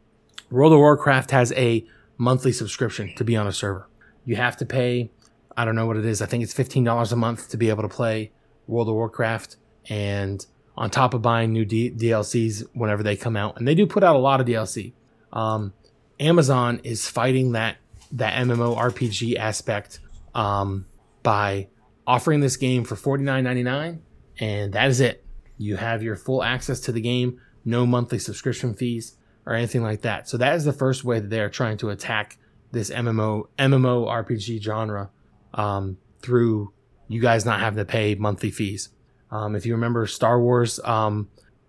World 0.51 0.73
of 0.73 0.79
Warcraft 0.79 1.31
has 1.31 1.53
a 1.53 1.87
monthly 2.17 2.53
subscription 2.53 3.15
to 3.17 3.25
be 3.25 3.37
on 3.37 3.47
a 3.47 3.53
server. 3.53 3.89
You 4.25 4.37
have 4.37 4.57
to 4.59 4.67
pay, 4.67 5.11
I 5.59 5.65
don't 5.65 5.75
know 5.75 5.87
what 5.87 5.97
it 5.97 6.05
is. 6.05 6.23
I 6.23 6.27
think 6.27 6.45
it's 6.45 6.53
fifteen 6.53 6.85
dollars 6.85 7.11
a 7.11 7.17
month 7.17 7.49
to 7.49 7.57
be 7.57 7.69
able 7.69 7.83
to 7.83 7.89
play 7.89 8.31
World 8.69 8.89
of 8.89 8.95
Warcraft, 8.95 9.57
and 9.89 10.47
on 10.77 10.89
top 10.89 11.15
of 11.15 11.21
buying 11.21 11.53
new 11.53 11.65
D- 11.65 11.91
DLCs 11.91 12.65
whenever 12.75 13.03
they 13.03 13.17
come 13.17 13.37
out, 13.37 13.59
and 13.59 13.67
they 13.67 13.75
do 13.75 13.85
put 13.85 14.05
out 14.05 14.15
a 14.15 14.21
lot 14.21 14.41
of 14.41 14.47
DLC. 14.47 14.93
Um, 15.33 15.73
Amazon 16.21 16.81
is 16.85 17.09
fighting 17.09 17.53
that 17.53 17.79
that 18.13 18.35
MMORPG 18.47 19.37
aspect 19.37 19.99
um, 20.33 20.87
by 21.25 21.67
offering 22.07 22.39
this 22.39 22.57
game 22.57 22.85
for 22.85 22.95
forty 22.95 23.25
nine 23.25 23.43
ninety 23.43 23.65
nine, 23.65 24.03
and 24.39 24.73
that 24.75 24.89
is 24.89 25.01
it. 25.01 25.25
You 25.57 25.75
have 25.75 26.05
your 26.05 26.15
full 26.15 26.45
access 26.45 26.79
to 26.83 26.93
the 26.93 27.01
game, 27.01 27.41
no 27.65 27.85
monthly 27.85 28.21
subscription 28.21 28.75
fees 28.75 29.17
or 29.45 29.55
anything 29.55 29.83
like 29.83 30.03
that. 30.03 30.29
So 30.29 30.37
that 30.37 30.55
is 30.55 30.65
the 30.65 30.73
first 30.73 31.03
way 31.03 31.19
that 31.19 31.31
they 31.31 31.41
are 31.41 31.51
trying 31.51 31.79
to 31.79 31.91
attack 31.91 32.39
this 32.71 32.91
MMO 32.91 33.49
MMORPG 33.59 34.63
genre 34.63 35.11
um, 35.55 35.99
through 36.21 36.73
you 37.09 37.21
guys 37.21 37.45
not 37.45 37.61
having 37.61 37.79
to 37.79 37.85
pay 37.85 38.15
monthly 38.15 38.51
fees. 38.51 38.91
Um, 39.31 39.55
if 39.55 39.67
you 39.67 39.75
remember 39.75 40.07
Star 40.07 40.41
Wars 40.41 40.81
um, 40.85 41.29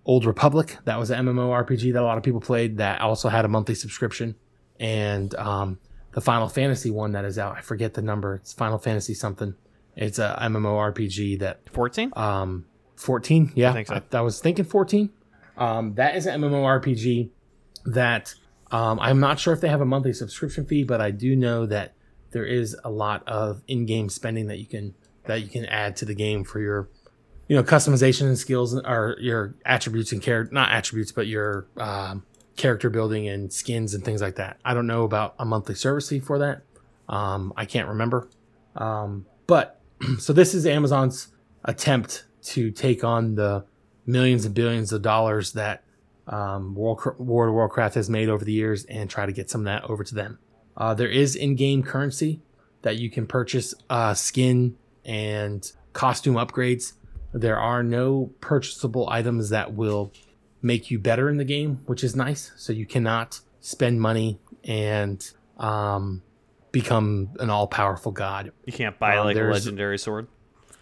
Old 0.09 0.25
Republic. 0.25 0.77
That 0.85 0.97
was 0.97 1.11
an 1.11 1.23
MMORPG 1.23 1.93
that 1.93 2.01
a 2.01 2.05
lot 2.05 2.17
of 2.17 2.23
people 2.23 2.41
played. 2.41 2.77
That 2.77 2.99
also 3.01 3.29
had 3.29 3.45
a 3.45 3.47
monthly 3.47 3.75
subscription, 3.75 4.33
and 4.79 5.35
um, 5.35 5.77
the 6.13 6.21
Final 6.21 6.49
Fantasy 6.49 6.89
one 6.89 7.11
that 7.11 7.25
is 7.25 7.37
out. 7.37 7.55
I 7.57 7.61
forget 7.61 7.93
the 7.93 8.01
number. 8.01 8.33
It's 8.35 8.51
Final 8.51 8.79
Fantasy 8.79 9.13
something. 9.13 9.53
It's 9.95 10.17
a 10.17 10.35
MMORPG 10.41 11.39
that 11.39 11.59
14? 11.73 12.13
um, 12.15 12.65
14. 12.95 13.51
Yeah, 13.53 13.69
I, 13.69 13.73
think 13.73 13.87
so. 13.87 14.01
I 14.13 14.21
was 14.21 14.41
thinking 14.41 14.65
14. 14.65 15.11
Um, 15.57 15.93
that 15.93 16.15
is 16.15 16.25
an 16.25 16.41
MMORPG 16.41 17.29
that 17.85 18.33
um, 18.71 18.99
I'm 18.99 19.19
not 19.19 19.39
sure 19.39 19.53
if 19.53 19.61
they 19.61 19.69
have 19.69 19.81
a 19.81 19.85
monthly 19.85 20.13
subscription 20.13 20.65
fee, 20.65 20.83
but 20.83 21.01
I 21.01 21.11
do 21.11 21.35
know 21.35 21.67
that 21.67 21.93
there 22.31 22.45
is 22.45 22.75
a 22.83 22.89
lot 22.89 23.27
of 23.27 23.61
in-game 23.67 24.09
spending 24.09 24.47
that 24.47 24.59
you 24.59 24.65
can 24.65 24.93
that 25.25 25.41
you 25.41 25.47
can 25.47 25.65
add 25.65 25.95
to 25.97 26.05
the 26.05 26.15
game 26.15 26.43
for 26.43 26.59
your 26.59 26.89
you 27.47 27.55
know 27.55 27.63
customization 27.63 28.27
and 28.27 28.37
skills 28.37 28.75
or 28.75 29.15
your 29.19 29.55
attributes 29.65 30.11
and 30.11 30.21
care 30.21 30.47
not 30.51 30.71
attributes 30.71 31.11
but 31.11 31.27
your 31.27 31.67
um, 31.77 32.23
character 32.59 32.89
building 32.89 33.27
and 33.27 33.51
skins 33.51 33.95
and 33.95 34.03
things 34.03 34.21
like 34.21 34.35
that. 34.35 34.57
I 34.63 34.75
don't 34.75 34.85
know 34.85 35.03
about 35.03 35.33
a 35.39 35.45
monthly 35.45 35.75
service 35.75 36.09
fee 36.09 36.19
for 36.19 36.37
that. 36.39 36.61
Um, 37.07 37.53
I 37.55 37.65
can't 37.65 37.87
remember. 37.87 38.29
Um, 38.75 39.25
but 39.47 39.81
so 40.19 40.33
this 40.33 40.53
is 40.53 40.67
Amazon's 40.67 41.29
attempt 41.65 42.25
to 42.41 42.69
take 42.69 43.03
on 43.03 43.35
the 43.35 43.65
millions 44.05 44.45
and 44.45 44.53
billions 44.53 44.91
of 44.91 45.01
dollars 45.01 45.53
that 45.53 45.83
um, 46.27 46.75
World, 46.75 47.01
World 47.17 47.49
of 47.49 47.55
Warcraft 47.55 47.95
has 47.95 48.09
made 48.09 48.29
over 48.29 48.45
the 48.45 48.53
years 48.53 48.83
and 48.85 49.09
try 49.09 49.25
to 49.25 49.31
get 49.31 49.49
some 49.49 49.61
of 49.61 49.65
that 49.65 49.85
over 49.89 50.03
to 50.03 50.13
them. 50.13 50.37
Uh, 50.79 50.93
there 50.93 51.09
is 51.09 51.35
in-game 51.35 51.83
currency 51.83 52.39
that 52.81 52.95
you 52.97 53.09
can 53.09 53.27
purchase 53.27 53.73
uh, 53.89 54.13
skin 54.13 54.77
and 55.05 55.71
costume 55.93 56.35
upgrades. 56.35 56.93
There 57.33 57.59
are 57.59 57.83
no 57.83 58.31
purchasable 58.39 59.09
items 59.09 59.49
that 59.49 59.73
will 59.73 60.13
make 60.61 60.89
you 60.89 60.97
better 60.97 61.29
in 61.29 61.37
the 61.37 61.43
game, 61.45 61.81
which 61.85 62.03
is 62.03 62.15
nice. 62.15 62.51
So 62.55 62.71
you 62.73 62.85
cannot 62.85 63.41
spend 63.59 63.99
money 64.01 64.39
and 64.63 65.29
um, 65.57 66.21
become 66.71 67.29
an 67.39 67.49
all-powerful 67.49 68.13
god. 68.13 68.51
You 68.65 68.73
can't 68.73 68.97
buy 68.97 69.17
Um, 69.17 69.25
like 69.25 69.35
a 69.37 69.41
legendary 69.41 69.97
sword. 69.97 70.27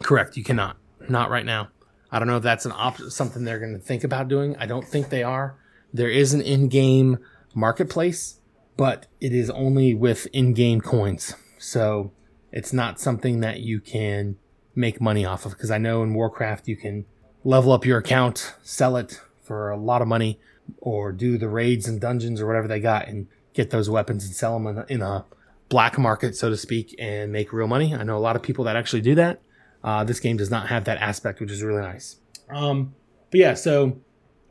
Correct. 0.03 0.37
You 0.37 0.43
cannot. 0.43 0.77
Not 1.09 1.29
right 1.31 1.45
now. 1.45 1.69
I 2.11 2.19
don't 2.19 2.27
know 2.27 2.37
if 2.37 2.43
that's 2.43 2.65
an 2.65 2.71
op- 2.73 2.97
something 3.09 3.43
they're 3.43 3.59
going 3.59 3.73
to 3.73 3.79
think 3.79 4.03
about 4.03 4.27
doing. 4.27 4.55
I 4.57 4.65
don't 4.67 4.87
think 4.87 5.09
they 5.09 5.23
are. 5.23 5.57
There 5.93 6.09
is 6.09 6.33
an 6.33 6.41
in-game 6.41 7.17
marketplace, 7.53 8.39
but 8.77 9.07
it 9.19 9.33
is 9.33 9.49
only 9.49 9.93
with 9.93 10.27
in-game 10.31 10.81
coins. 10.81 11.35
So 11.57 12.11
it's 12.51 12.71
not 12.71 12.99
something 12.99 13.41
that 13.41 13.59
you 13.59 13.81
can 13.81 14.37
make 14.75 15.01
money 15.01 15.25
off 15.25 15.45
of. 15.45 15.51
Because 15.51 15.71
I 15.71 15.77
know 15.77 16.03
in 16.03 16.13
Warcraft 16.13 16.67
you 16.67 16.77
can 16.77 17.05
level 17.43 17.71
up 17.71 17.85
your 17.85 17.97
account, 17.97 18.53
sell 18.61 18.95
it 18.95 19.19
for 19.41 19.71
a 19.71 19.77
lot 19.77 20.01
of 20.01 20.07
money, 20.07 20.39
or 20.79 21.11
do 21.11 21.37
the 21.37 21.49
raids 21.49 21.87
and 21.87 21.99
dungeons 21.99 22.39
or 22.39 22.47
whatever 22.47 22.67
they 22.67 22.79
got 22.79 23.07
and 23.07 23.27
get 23.53 23.71
those 23.71 23.89
weapons 23.89 24.25
and 24.25 24.35
sell 24.35 24.53
them 24.59 24.67
in 24.67 24.77
a, 24.77 24.85
in 24.89 25.01
a 25.01 25.25
black 25.69 25.97
market, 25.97 26.35
so 26.35 26.49
to 26.49 26.57
speak, 26.57 26.95
and 26.99 27.31
make 27.31 27.51
real 27.51 27.67
money. 27.67 27.95
I 27.95 28.03
know 28.03 28.17
a 28.17 28.19
lot 28.19 28.35
of 28.35 28.43
people 28.43 28.65
that 28.65 28.75
actually 28.75 29.01
do 29.01 29.15
that. 29.15 29.41
Uh, 29.83 30.03
this 30.03 30.19
game 30.19 30.37
does 30.37 30.51
not 30.51 30.67
have 30.67 30.83
that 30.85 30.97
aspect, 30.97 31.39
which 31.39 31.51
is 31.51 31.63
really 31.63 31.81
nice. 31.81 32.17
Um, 32.49 32.93
but 33.31 33.39
yeah, 33.39 33.53
so 33.53 33.99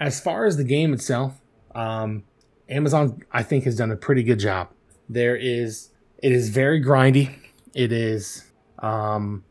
as 0.00 0.20
far 0.20 0.46
as 0.46 0.56
the 0.56 0.64
game 0.64 0.92
itself, 0.92 1.40
um, 1.74 2.24
Amazon 2.68 3.22
I 3.32 3.42
think 3.42 3.64
has 3.64 3.76
done 3.76 3.90
a 3.90 3.96
pretty 3.96 4.22
good 4.22 4.38
job. 4.38 4.68
There 5.08 5.36
is 5.36 5.90
it 6.18 6.32
is 6.32 6.48
very 6.50 6.82
grindy. 6.82 7.36
It 7.74 7.92
is 7.92 8.44
um, 8.78 9.44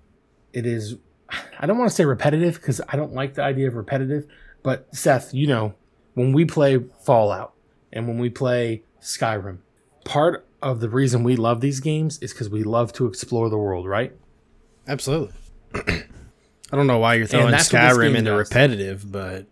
it 0.53 0.65
is 0.65 0.97
I 1.59 1.65
don't 1.65 1.77
want 1.77 1.89
to 1.89 1.95
say 1.95 2.05
repetitive 2.05 2.55
because 2.55 2.81
I 2.89 2.95
don't 2.95 3.13
like 3.13 3.35
the 3.35 3.43
idea 3.43 3.67
of 3.67 3.75
repetitive. 3.75 4.27
But 4.63 4.93
Seth, 4.95 5.33
you 5.33 5.47
know, 5.47 5.75
when 6.15 6.33
we 6.33 6.45
play 6.45 6.79
Fallout 7.05 7.53
and 7.93 8.07
when 8.07 8.17
we 8.17 8.29
play 8.29 8.83
Skyrim, 9.01 9.59
part 10.03 10.45
of 10.61 10.79
the 10.79 10.89
reason 10.89 11.23
we 11.23 11.35
love 11.35 11.61
these 11.61 11.79
games 11.79 12.17
is 12.19 12.33
because 12.33 12.49
we 12.49 12.63
love 12.63 12.91
to 12.93 13.05
explore 13.05 13.49
the 13.49 13.57
world, 13.57 13.85
right? 13.85 14.13
Absolutely. 14.87 15.33
I 15.75 16.75
don't 16.75 16.87
know 16.87 16.97
why 16.97 17.13
you're 17.13 17.27
throwing 17.27 17.51
that's 17.51 17.71
what 17.71 17.79
this 17.79 17.97
Skyrim 17.97 18.15
into 18.15 18.31
does. 18.31 18.49
repetitive, 18.49 19.11
but 19.11 19.45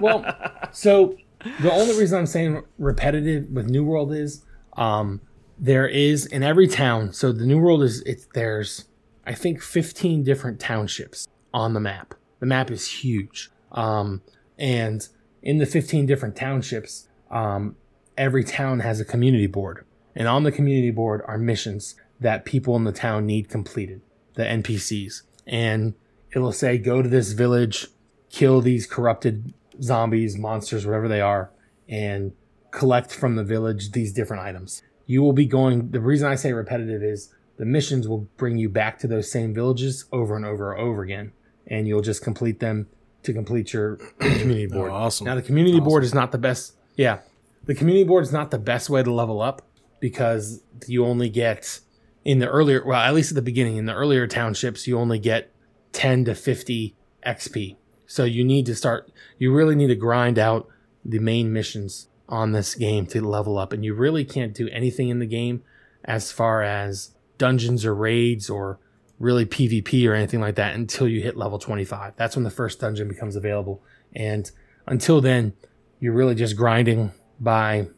well, 0.00 0.24
so 0.72 1.16
the 1.60 1.72
only 1.72 1.98
reason 1.98 2.18
I'm 2.18 2.26
saying 2.26 2.62
repetitive 2.78 3.48
with 3.50 3.68
New 3.68 3.84
World 3.84 4.12
is 4.12 4.44
um, 4.76 5.20
there 5.58 5.86
is 5.86 6.26
in 6.26 6.42
every 6.42 6.68
town. 6.68 7.12
So 7.12 7.32
the 7.32 7.46
New 7.46 7.58
World 7.58 7.82
is 7.82 8.02
it's 8.02 8.26
there's 8.34 8.86
I 9.26 9.34
think 9.34 9.62
15 9.62 10.22
different 10.24 10.60
townships 10.60 11.26
on 11.52 11.74
the 11.74 11.80
map. 11.80 12.14
The 12.40 12.46
map 12.46 12.70
is 12.70 12.90
huge, 12.90 13.50
um, 13.72 14.22
and 14.58 15.06
in 15.42 15.58
the 15.58 15.66
15 15.66 16.06
different 16.06 16.36
townships, 16.36 17.08
um, 17.30 17.76
every 18.16 18.44
town 18.44 18.80
has 18.80 19.00
a 19.00 19.04
community 19.04 19.46
board, 19.46 19.84
and 20.14 20.26
on 20.26 20.42
the 20.42 20.52
community 20.52 20.90
board 20.90 21.22
are 21.26 21.38
missions 21.38 21.96
that 22.18 22.44
people 22.44 22.76
in 22.76 22.84
the 22.84 22.92
town 22.92 23.26
need 23.26 23.48
completed, 23.48 24.00
the 24.34 24.44
NPCs, 24.44 25.22
and 25.46 25.94
it'll 26.34 26.52
say 26.52 26.78
go 26.78 27.02
to 27.02 27.08
this 27.08 27.32
village, 27.32 27.88
kill 28.30 28.60
these 28.60 28.86
corrupted 28.86 29.52
zombies, 29.82 30.36
monsters, 30.36 30.86
whatever 30.86 31.08
they 31.08 31.20
are, 31.20 31.50
and 31.88 32.32
collect 32.70 33.12
from 33.12 33.36
the 33.36 33.44
village 33.44 33.92
these 33.92 34.12
different 34.12 34.42
items. 34.42 34.82
You 35.06 35.22
will 35.22 35.32
be 35.32 35.46
going, 35.46 35.90
the 35.90 36.00
reason 36.00 36.28
I 36.28 36.36
say 36.36 36.52
repetitive 36.52 37.02
is 37.02 37.34
the 37.56 37.64
missions 37.64 38.08
will 38.08 38.28
bring 38.36 38.58
you 38.58 38.68
back 38.68 38.98
to 39.00 39.06
those 39.06 39.30
same 39.30 39.52
villages 39.52 40.04
over 40.12 40.36
and 40.36 40.46
over 40.46 40.72
and 40.72 40.80
over 40.80 41.02
again, 41.02 41.32
and 41.66 41.88
you'll 41.88 42.00
just 42.00 42.22
complete 42.22 42.60
them 42.60 42.88
to 43.22 43.32
complete 43.32 43.72
your 43.72 43.96
community 44.20 44.68
oh, 44.70 44.74
board. 44.74 44.90
Oh, 44.90 44.94
awesome. 44.94 45.26
Now, 45.26 45.34
the 45.34 45.42
community 45.42 45.80
board 45.80 46.04
is 46.04 46.14
not 46.14 46.32
the 46.32 46.38
best, 46.38 46.74
yeah, 46.96 47.18
the 47.64 47.74
community 47.74 48.04
board 48.04 48.24
is 48.24 48.32
not 48.32 48.50
the 48.50 48.58
best 48.58 48.88
way 48.88 49.02
to 49.02 49.12
level 49.12 49.42
up 49.42 49.62
because 50.00 50.62
you 50.86 51.04
only 51.04 51.28
get 51.28 51.80
in 52.24 52.38
the 52.38 52.48
earlier, 52.48 52.84
well, 52.84 53.00
at 53.00 53.14
least 53.14 53.30
at 53.30 53.34
the 53.34 53.42
beginning, 53.42 53.76
in 53.76 53.86
the 53.86 53.94
earlier 53.94 54.26
townships, 54.26 54.86
you 54.86 54.98
only 54.98 55.18
get 55.18 55.52
10 55.92 56.26
to 56.26 56.34
50 56.34 56.94
XP. 57.26 57.76
So 58.10 58.24
you 58.24 58.42
need 58.42 58.66
to 58.66 58.74
start, 58.74 59.08
you 59.38 59.54
really 59.54 59.76
need 59.76 59.86
to 59.86 59.94
grind 59.94 60.36
out 60.36 60.66
the 61.04 61.20
main 61.20 61.52
missions 61.52 62.08
on 62.28 62.50
this 62.50 62.74
game 62.74 63.06
to 63.06 63.24
level 63.24 63.56
up. 63.56 63.72
And 63.72 63.84
you 63.84 63.94
really 63.94 64.24
can't 64.24 64.52
do 64.52 64.68
anything 64.70 65.10
in 65.10 65.20
the 65.20 65.26
game 65.26 65.62
as 66.04 66.32
far 66.32 66.60
as 66.60 67.14
dungeons 67.38 67.84
or 67.84 67.94
raids 67.94 68.50
or 68.50 68.80
really 69.20 69.46
PvP 69.46 70.08
or 70.08 70.14
anything 70.14 70.40
like 70.40 70.56
that 70.56 70.74
until 70.74 71.06
you 71.06 71.22
hit 71.22 71.36
level 71.36 71.60
25. 71.60 72.14
That's 72.16 72.34
when 72.34 72.42
the 72.42 72.50
first 72.50 72.80
dungeon 72.80 73.06
becomes 73.06 73.36
available. 73.36 73.80
And 74.12 74.50
until 74.88 75.20
then, 75.20 75.52
you're 76.00 76.12
really 76.12 76.34
just 76.34 76.56
grinding 76.56 77.12
by 77.38 77.90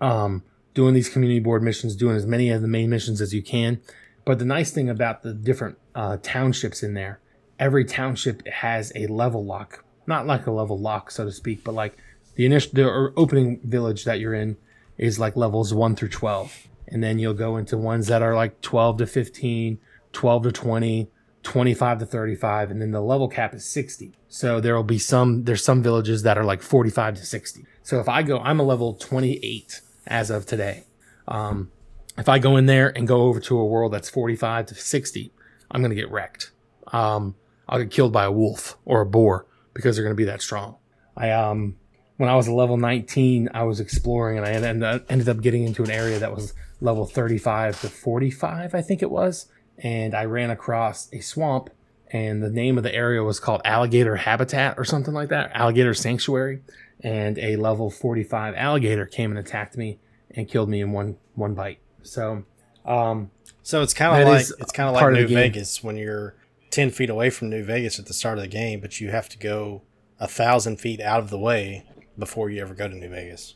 um, 0.00 0.44
doing 0.72 0.94
these 0.94 1.10
community 1.10 1.40
board 1.40 1.62
missions, 1.62 1.94
doing 1.94 2.16
as 2.16 2.24
many 2.24 2.48
of 2.48 2.62
the 2.62 2.68
main 2.68 2.88
missions 2.88 3.20
as 3.20 3.34
you 3.34 3.42
can. 3.42 3.82
But 4.24 4.38
the 4.38 4.46
nice 4.46 4.70
thing 4.70 4.88
about 4.88 5.20
the 5.20 5.34
different 5.34 5.76
uh, 5.94 6.16
townships 6.22 6.82
in 6.82 6.94
there, 6.94 7.20
every 7.58 7.84
township 7.84 8.46
has 8.46 8.92
a 8.94 9.06
level 9.06 9.44
lock. 9.44 9.84
Not 10.06 10.26
like 10.26 10.46
a 10.46 10.50
level 10.50 10.78
lock, 10.78 11.10
so 11.10 11.24
to 11.24 11.32
speak, 11.32 11.64
but 11.64 11.74
like 11.74 11.96
the 12.34 12.46
initial, 12.46 12.72
the 12.74 13.12
opening 13.16 13.60
village 13.62 14.04
that 14.04 14.20
you're 14.20 14.34
in 14.34 14.56
is 14.96 15.18
like 15.18 15.36
levels 15.36 15.74
1 15.74 15.96
through 15.96 16.08
12. 16.08 16.68
And 16.88 17.02
then 17.02 17.18
you'll 17.18 17.34
go 17.34 17.56
into 17.56 17.76
ones 17.76 18.06
that 18.06 18.22
are 18.22 18.34
like 18.34 18.60
12 18.62 18.98
to 18.98 19.06
15, 19.06 19.78
12 20.12 20.42
to 20.44 20.52
20, 20.52 21.10
25 21.42 21.98
to 21.98 22.06
35, 22.06 22.70
and 22.70 22.80
then 22.80 22.90
the 22.90 23.00
level 23.00 23.28
cap 23.28 23.54
is 23.54 23.64
60. 23.64 24.12
So 24.28 24.60
there 24.60 24.74
will 24.74 24.82
be 24.82 24.98
some, 24.98 25.44
there's 25.44 25.64
some 25.64 25.82
villages 25.82 26.22
that 26.22 26.38
are 26.38 26.44
like 26.44 26.62
45 26.62 27.16
to 27.16 27.26
60. 27.26 27.66
So 27.82 28.00
if 28.00 28.08
I 28.08 28.22
go, 28.22 28.38
I'm 28.38 28.60
a 28.60 28.62
level 28.62 28.94
28 28.94 29.80
as 30.06 30.30
of 30.30 30.46
today. 30.46 30.84
Um, 31.26 31.70
if 32.16 32.28
I 32.28 32.38
go 32.38 32.56
in 32.56 32.66
there 32.66 32.88
and 32.96 33.06
go 33.06 33.22
over 33.22 33.40
to 33.40 33.58
a 33.58 33.64
world 33.64 33.92
that's 33.92 34.08
45 34.10 34.66
to 34.66 34.74
60, 34.74 35.32
I'm 35.70 35.80
going 35.80 35.90
to 35.90 35.96
get 35.96 36.10
wrecked. 36.10 36.50
Um, 36.88 37.34
I'll 37.68 37.78
get 37.78 37.90
killed 37.90 38.12
by 38.12 38.24
a 38.24 38.32
wolf 38.32 38.76
or 38.84 39.00
a 39.00 39.06
boar 39.06 39.46
because 39.74 39.96
they're 39.96 40.04
going 40.04 40.14
to 40.14 40.16
be 40.20 40.24
that 40.24 40.42
strong. 40.42 40.76
I, 41.16 41.30
um, 41.30 41.76
when 42.16 42.28
I 42.28 42.36
was 42.36 42.46
a 42.46 42.54
level 42.54 42.76
19, 42.76 43.50
I 43.54 43.64
was 43.64 43.80
exploring 43.80 44.38
and 44.38 44.46
I 44.46 44.50
ended 44.50 44.82
up, 44.82 45.04
ended 45.08 45.28
up 45.28 45.40
getting 45.40 45.64
into 45.64 45.82
an 45.82 45.90
area 45.90 46.18
that 46.18 46.34
was 46.34 46.54
level 46.80 47.06
35 47.06 47.80
to 47.82 47.88
45, 47.88 48.74
I 48.74 48.82
think 48.82 49.02
it 49.02 49.10
was. 49.10 49.46
And 49.78 50.14
I 50.14 50.24
ran 50.24 50.50
across 50.50 51.12
a 51.12 51.20
swamp 51.20 51.70
and 52.10 52.42
the 52.42 52.50
name 52.50 52.78
of 52.78 52.84
the 52.84 52.94
area 52.94 53.22
was 53.22 53.38
called 53.38 53.60
Alligator 53.64 54.16
Habitat 54.16 54.78
or 54.78 54.84
something 54.84 55.14
like 55.14 55.28
that, 55.28 55.50
Alligator 55.54 55.94
Sanctuary. 55.94 56.62
And 57.00 57.38
a 57.38 57.56
level 57.56 57.90
45 57.90 58.54
alligator 58.56 59.06
came 59.06 59.30
and 59.30 59.38
attacked 59.38 59.76
me 59.76 59.98
and 60.32 60.48
killed 60.48 60.68
me 60.68 60.80
in 60.80 60.90
one, 60.90 61.16
one 61.34 61.54
bite. 61.54 61.78
So, 62.02 62.44
um, 62.84 63.30
so 63.62 63.82
it's 63.82 63.94
kind 63.94 64.22
of 64.22 64.28
like 64.28 64.46
it's 64.58 64.72
kind 64.72 64.88
of 64.88 64.94
like 64.94 65.12
New. 65.12 65.28
Vegas 65.28 65.84
when 65.84 65.96
you're 65.96 66.34
ten 66.70 66.90
feet 66.90 67.10
away 67.10 67.30
from 67.30 67.50
New 67.50 67.64
Vegas 67.64 67.98
at 67.98 68.06
the 68.06 68.14
start 68.14 68.38
of 68.38 68.42
the 68.42 68.48
game, 68.48 68.80
but 68.80 69.00
you 69.00 69.10
have 69.10 69.28
to 69.30 69.38
go 69.38 69.82
a 70.20 70.28
thousand 70.28 70.78
feet 70.78 71.00
out 71.00 71.20
of 71.20 71.30
the 71.30 71.38
way 71.38 71.84
before 72.18 72.50
you 72.50 72.60
ever 72.60 72.74
go 72.74 72.88
to 72.88 72.94
New 72.94 73.08
Vegas. 73.08 73.54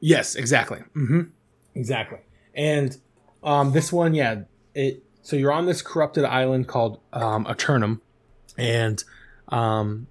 Yes, 0.00 0.34
exactly. 0.34 0.78
Mm-hmm. 0.96 1.22
Exactly. 1.74 2.18
And 2.54 2.96
um, 3.42 3.72
this 3.72 3.92
one, 3.92 4.14
yeah, 4.14 4.42
it. 4.74 5.02
So 5.22 5.36
you're 5.36 5.52
on 5.52 5.66
this 5.66 5.82
corrupted 5.82 6.24
island 6.24 6.66
called 6.66 7.00
um, 7.12 7.46
Aeternum, 7.48 8.02
and 8.58 9.02
um, 9.48 10.08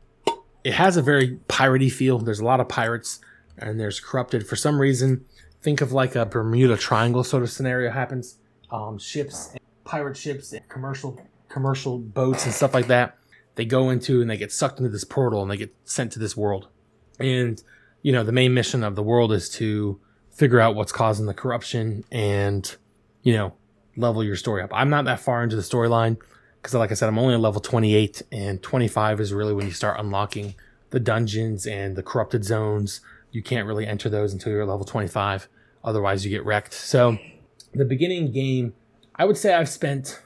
it 0.63 0.73
has 0.73 0.95
a 0.95 1.01
very 1.01 1.37
piratey 1.49 1.91
feel. 1.91 2.17
There's 2.19 2.39
a 2.39 2.45
lot 2.45 2.61
of 2.61 2.69
pirates, 2.69 3.19
and 3.57 3.79
there's 3.79 3.99
corrupted 3.99 4.47
for 4.47 4.55
some 4.55 4.79
reason. 4.79 5.25
Think 5.61 5.81
of 5.81 5.91
like 5.91 6.15
a 6.15 6.25
Bermuda 6.25 6.77
Triangle 6.77 7.23
sort 7.23 7.43
of 7.43 7.51
scenario 7.51 7.91
happens. 7.91 8.37
Um, 8.71 8.97
ships, 8.97 9.53
pirate 9.83 10.15
ships, 10.15 10.53
and 10.53 10.67
commercial 10.69 11.19
commercial 11.51 11.99
boats 11.99 12.45
and 12.45 12.53
stuff 12.53 12.73
like 12.73 12.87
that. 12.87 13.17
They 13.55 13.65
go 13.65 13.89
into 13.89 14.21
and 14.21 14.29
they 14.29 14.37
get 14.37 14.51
sucked 14.51 14.79
into 14.79 14.89
this 14.89 15.03
portal 15.03 15.41
and 15.41 15.51
they 15.51 15.57
get 15.57 15.75
sent 15.83 16.11
to 16.13 16.19
this 16.19 16.37
world. 16.37 16.69
And 17.19 17.61
you 18.01 18.11
know 18.11 18.23
the 18.23 18.31
main 18.31 18.53
mission 18.53 18.83
of 18.83 18.95
the 18.95 19.03
world 19.03 19.31
is 19.31 19.49
to 19.49 19.99
figure 20.31 20.59
out 20.59 20.75
what's 20.75 20.91
causing 20.91 21.25
the 21.25 21.33
corruption 21.33 22.03
and 22.11 22.75
you 23.21 23.33
know 23.33 23.53
level 23.95 24.23
your 24.23 24.35
story 24.35 24.63
up. 24.63 24.71
I'm 24.73 24.89
not 24.89 25.05
that 25.05 25.19
far 25.19 25.43
into 25.43 25.55
the 25.55 25.61
storyline 25.61 26.17
because, 26.61 26.73
like 26.73 26.91
I 26.91 26.93
said, 26.93 27.09
I'm 27.09 27.19
only 27.19 27.33
on 27.33 27.41
level 27.41 27.61
28, 27.61 28.21
and 28.31 28.61
25 28.61 29.19
is 29.19 29.33
really 29.33 29.53
when 29.53 29.65
you 29.65 29.73
start 29.73 29.99
unlocking 29.99 30.55
the 30.91 30.99
dungeons 30.99 31.65
and 31.65 31.95
the 31.95 32.03
corrupted 32.03 32.43
zones. 32.43 33.01
You 33.31 33.41
can't 33.41 33.67
really 33.67 33.87
enter 33.87 34.09
those 34.09 34.33
until 34.33 34.51
you're 34.51 34.65
level 34.65 34.85
25, 34.85 35.47
otherwise, 35.83 36.25
you 36.25 36.31
get 36.31 36.45
wrecked. 36.45 36.73
So, 36.73 37.17
the 37.73 37.85
beginning 37.85 38.31
game, 38.31 38.73
I 39.15 39.25
would 39.25 39.37
say 39.37 39.53
I've 39.53 39.69
spent 39.69 40.21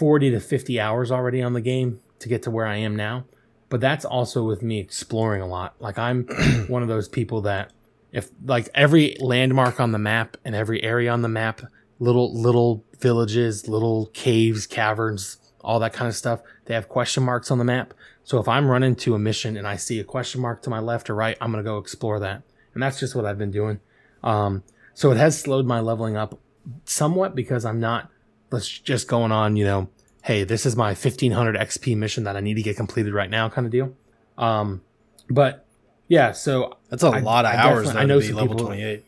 40 0.00 0.30
to 0.30 0.40
50 0.40 0.80
hours 0.80 1.12
already 1.12 1.42
on 1.42 1.52
the 1.52 1.60
game 1.60 2.00
to 2.20 2.28
get 2.28 2.42
to 2.44 2.50
where 2.50 2.66
I 2.66 2.76
am 2.76 2.96
now. 2.96 3.26
But 3.68 3.80
that's 3.80 4.04
also 4.04 4.42
with 4.42 4.62
me 4.62 4.80
exploring 4.80 5.42
a 5.42 5.46
lot. 5.46 5.76
Like, 5.78 5.98
I'm 5.98 6.24
one 6.68 6.82
of 6.82 6.88
those 6.88 7.06
people 7.06 7.42
that 7.42 7.72
if 8.10 8.30
like 8.44 8.68
every 8.74 9.16
landmark 9.20 9.78
on 9.78 9.92
the 9.92 9.98
map 9.98 10.36
and 10.44 10.54
every 10.54 10.82
area 10.82 11.12
on 11.12 11.22
the 11.22 11.28
map 11.28 11.60
little 11.98 12.34
little 12.34 12.82
villages, 12.98 13.68
little 13.68 14.06
caves, 14.14 14.66
caverns, 14.66 15.36
all 15.60 15.78
that 15.80 15.92
kind 15.92 16.08
of 16.08 16.16
stuff. 16.16 16.40
They 16.64 16.74
have 16.74 16.88
question 16.88 17.22
marks 17.22 17.50
on 17.50 17.58
the 17.58 17.64
map. 17.64 17.94
So 18.24 18.40
if 18.40 18.48
I'm 18.48 18.68
running 18.68 18.96
to 18.96 19.14
a 19.14 19.18
mission 19.18 19.56
and 19.56 19.66
I 19.66 19.76
see 19.76 20.00
a 20.00 20.04
question 20.04 20.40
mark 20.40 20.62
to 20.62 20.70
my 20.70 20.80
left 20.80 21.10
or 21.10 21.14
right, 21.14 21.36
I'm 21.40 21.52
gonna 21.52 21.62
go 21.62 21.78
explore 21.78 22.18
that. 22.20 22.42
And 22.74 22.82
that's 22.82 22.98
just 22.98 23.14
what 23.14 23.26
I've 23.26 23.38
been 23.38 23.50
doing. 23.50 23.80
Um, 24.22 24.64
so 24.94 25.10
it 25.10 25.18
has 25.18 25.38
slowed 25.38 25.66
my 25.66 25.80
leveling 25.80 26.16
up 26.16 26.38
somewhat 26.84 27.34
because 27.34 27.64
I'm 27.64 27.80
not 27.80 28.10
let's 28.50 28.68
just 28.68 29.08
going 29.08 29.32
on, 29.32 29.56
you 29.56 29.64
know, 29.64 29.88
hey, 30.22 30.44
this 30.44 30.66
is 30.66 30.76
my 30.76 30.88
1500 30.88 31.56
XP 31.56 31.96
mission 31.96 32.24
that 32.24 32.36
I 32.36 32.40
need 32.40 32.54
to 32.54 32.62
get 32.62 32.76
completed 32.76 33.14
right 33.14 33.30
now 33.30 33.48
kind 33.48 33.66
of 33.66 33.70
deal. 33.72 33.94
Um, 34.36 34.82
but 35.28 35.66
yeah, 36.08 36.32
so 36.32 36.76
That's 36.88 37.02
a 37.02 37.08
I- 37.08 37.20
lot 37.20 37.44
of 37.44 37.52
I 37.52 37.56
hours. 37.56 37.92
Though, 37.92 37.98
I 37.98 38.04
know 38.04 38.20
to 38.20 38.26
be 38.26 38.32
level 38.32 38.54
people- 38.54 38.66
28. 38.66 39.04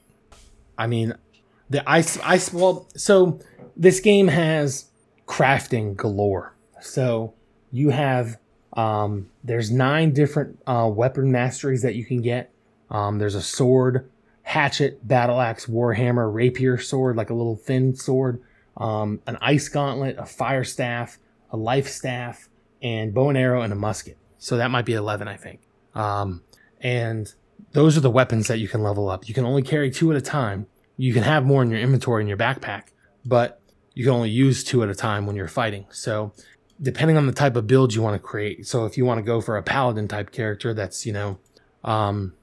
I 0.78 0.87
mean, 0.87 1.14
the 1.70 1.88
ice, 1.88 2.18
ice, 2.22 2.52
well, 2.52 2.87
so 2.96 3.40
this 3.76 4.00
game 4.00 4.28
has 4.28 4.87
crafting 5.26 5.96
galore. 5.96 6.55
So 6.81 7.35
you 7.70 7.90
have, 7.90 8.38
um, 8.74 9.28
there's 9.44 9.70
nine 9.70 10.12
different 10.12 10.59
uh, 10.66 10.90
weapon 10.92 11.31
masteries 11.31 11.83
that 11.83 11.94
you 11.94 12.05
can 12.05 12.20
get. 12.22 12.50
Um, 12.90 13.18
there's 13.18 13.35
a 13.35 13.42
sword, 13.42 14.11
hatchet, 14.42 15.07
battle 15.07 15.40
axe, 15.40 15.66
warhammer, 15.66 16.33
rapier 16.33 16.78
sword, 16.78 17.16
like 17.16 17.31
a 17.31 17.35
little 17.35 17.57
thin 17.57 17.94
sword, 17.94 18.42
um, 18.76 19.20
an 19.26 19.38
ice 19.40 19.68
gauntlet, 19.68 20.16
a 20.18 20.26
fire 20.26 20.64
staff, 20.64 21.18
a 21.50 21.56
life 21.56 21.88
staff, 21.88 22.48
and 22.82 23.14
bow 23.14 23.28
and 23.28 23.38
arrow 23.38 23.62
and 23.62 23.72
a 23.72 23.76
musket. 23.76 24.18
So 24.38 24.56
that 24.56 24.70
might 24.70 24.85
be 24.85 24.94
11, 24.94 25.28
I 25.28 25.37
think. 25.37 25.61
Um, 25.94 26.42
and 26.80 27.32
those 27.72 27.96
are 27.96 28.00
the 28.00 28.11
weapons 28.11 28.48
that 28.48 28.58
you 28.58 28.68
can 28.68 28.82
level 28.82 29.08
up. 29.08 29.28
You 29.28 29.35
can 29.35 29.44
only 29.44 29.62
carry 29.62 29.90
two 29.90 30.11
at 30.11 30.16
a 30.16 30.20
time. 30.20 30.66
You 30.96 31.12
can 31.12 31.22
have 31.22 31.44
more 31.44 31.62
in 31.62 31.70
your 31.70 31.80
inventory 31.80 32.22
in 32.22 32.28
your 32.28 32.37
backpack, 32.37 32.88
but 33.24 33.61
you 33.94 34.04
can 34.04 34.12
only 34.12 34.30
use 34.30 34.64
two 34.64 34.82
at 34.82 34.88
a 34.88 34.94
time 34.94 35.26
when 35.26 35.37
you're 35.37 35.48
fighting. 35.48 35.87
So, 35.90 36.32
depending 36.80 37.16
on 37.16 37.26
the 37.26 37.32
type 37.32 37.56
of 37.56 37.66
build 37.66 37.94
you 37.94 38.02
want 38.02 38.14
to 38.14 38.18
create. 38.18 38.66
So, 38.66 38.85
if 38.85 38.96
you 38.96 39.04
want 39.04 39.18
to 39.18 39.22
go 39.22 39.40
for 39.40 39.56
a 39.56 39.62
paladin 39.62 40.08
type 40.08 40.32
character 40.32 40.74
that's, 40.74 41.06
you 41.06 41.12
know, 41.12 41.38
um, 41.85 42.35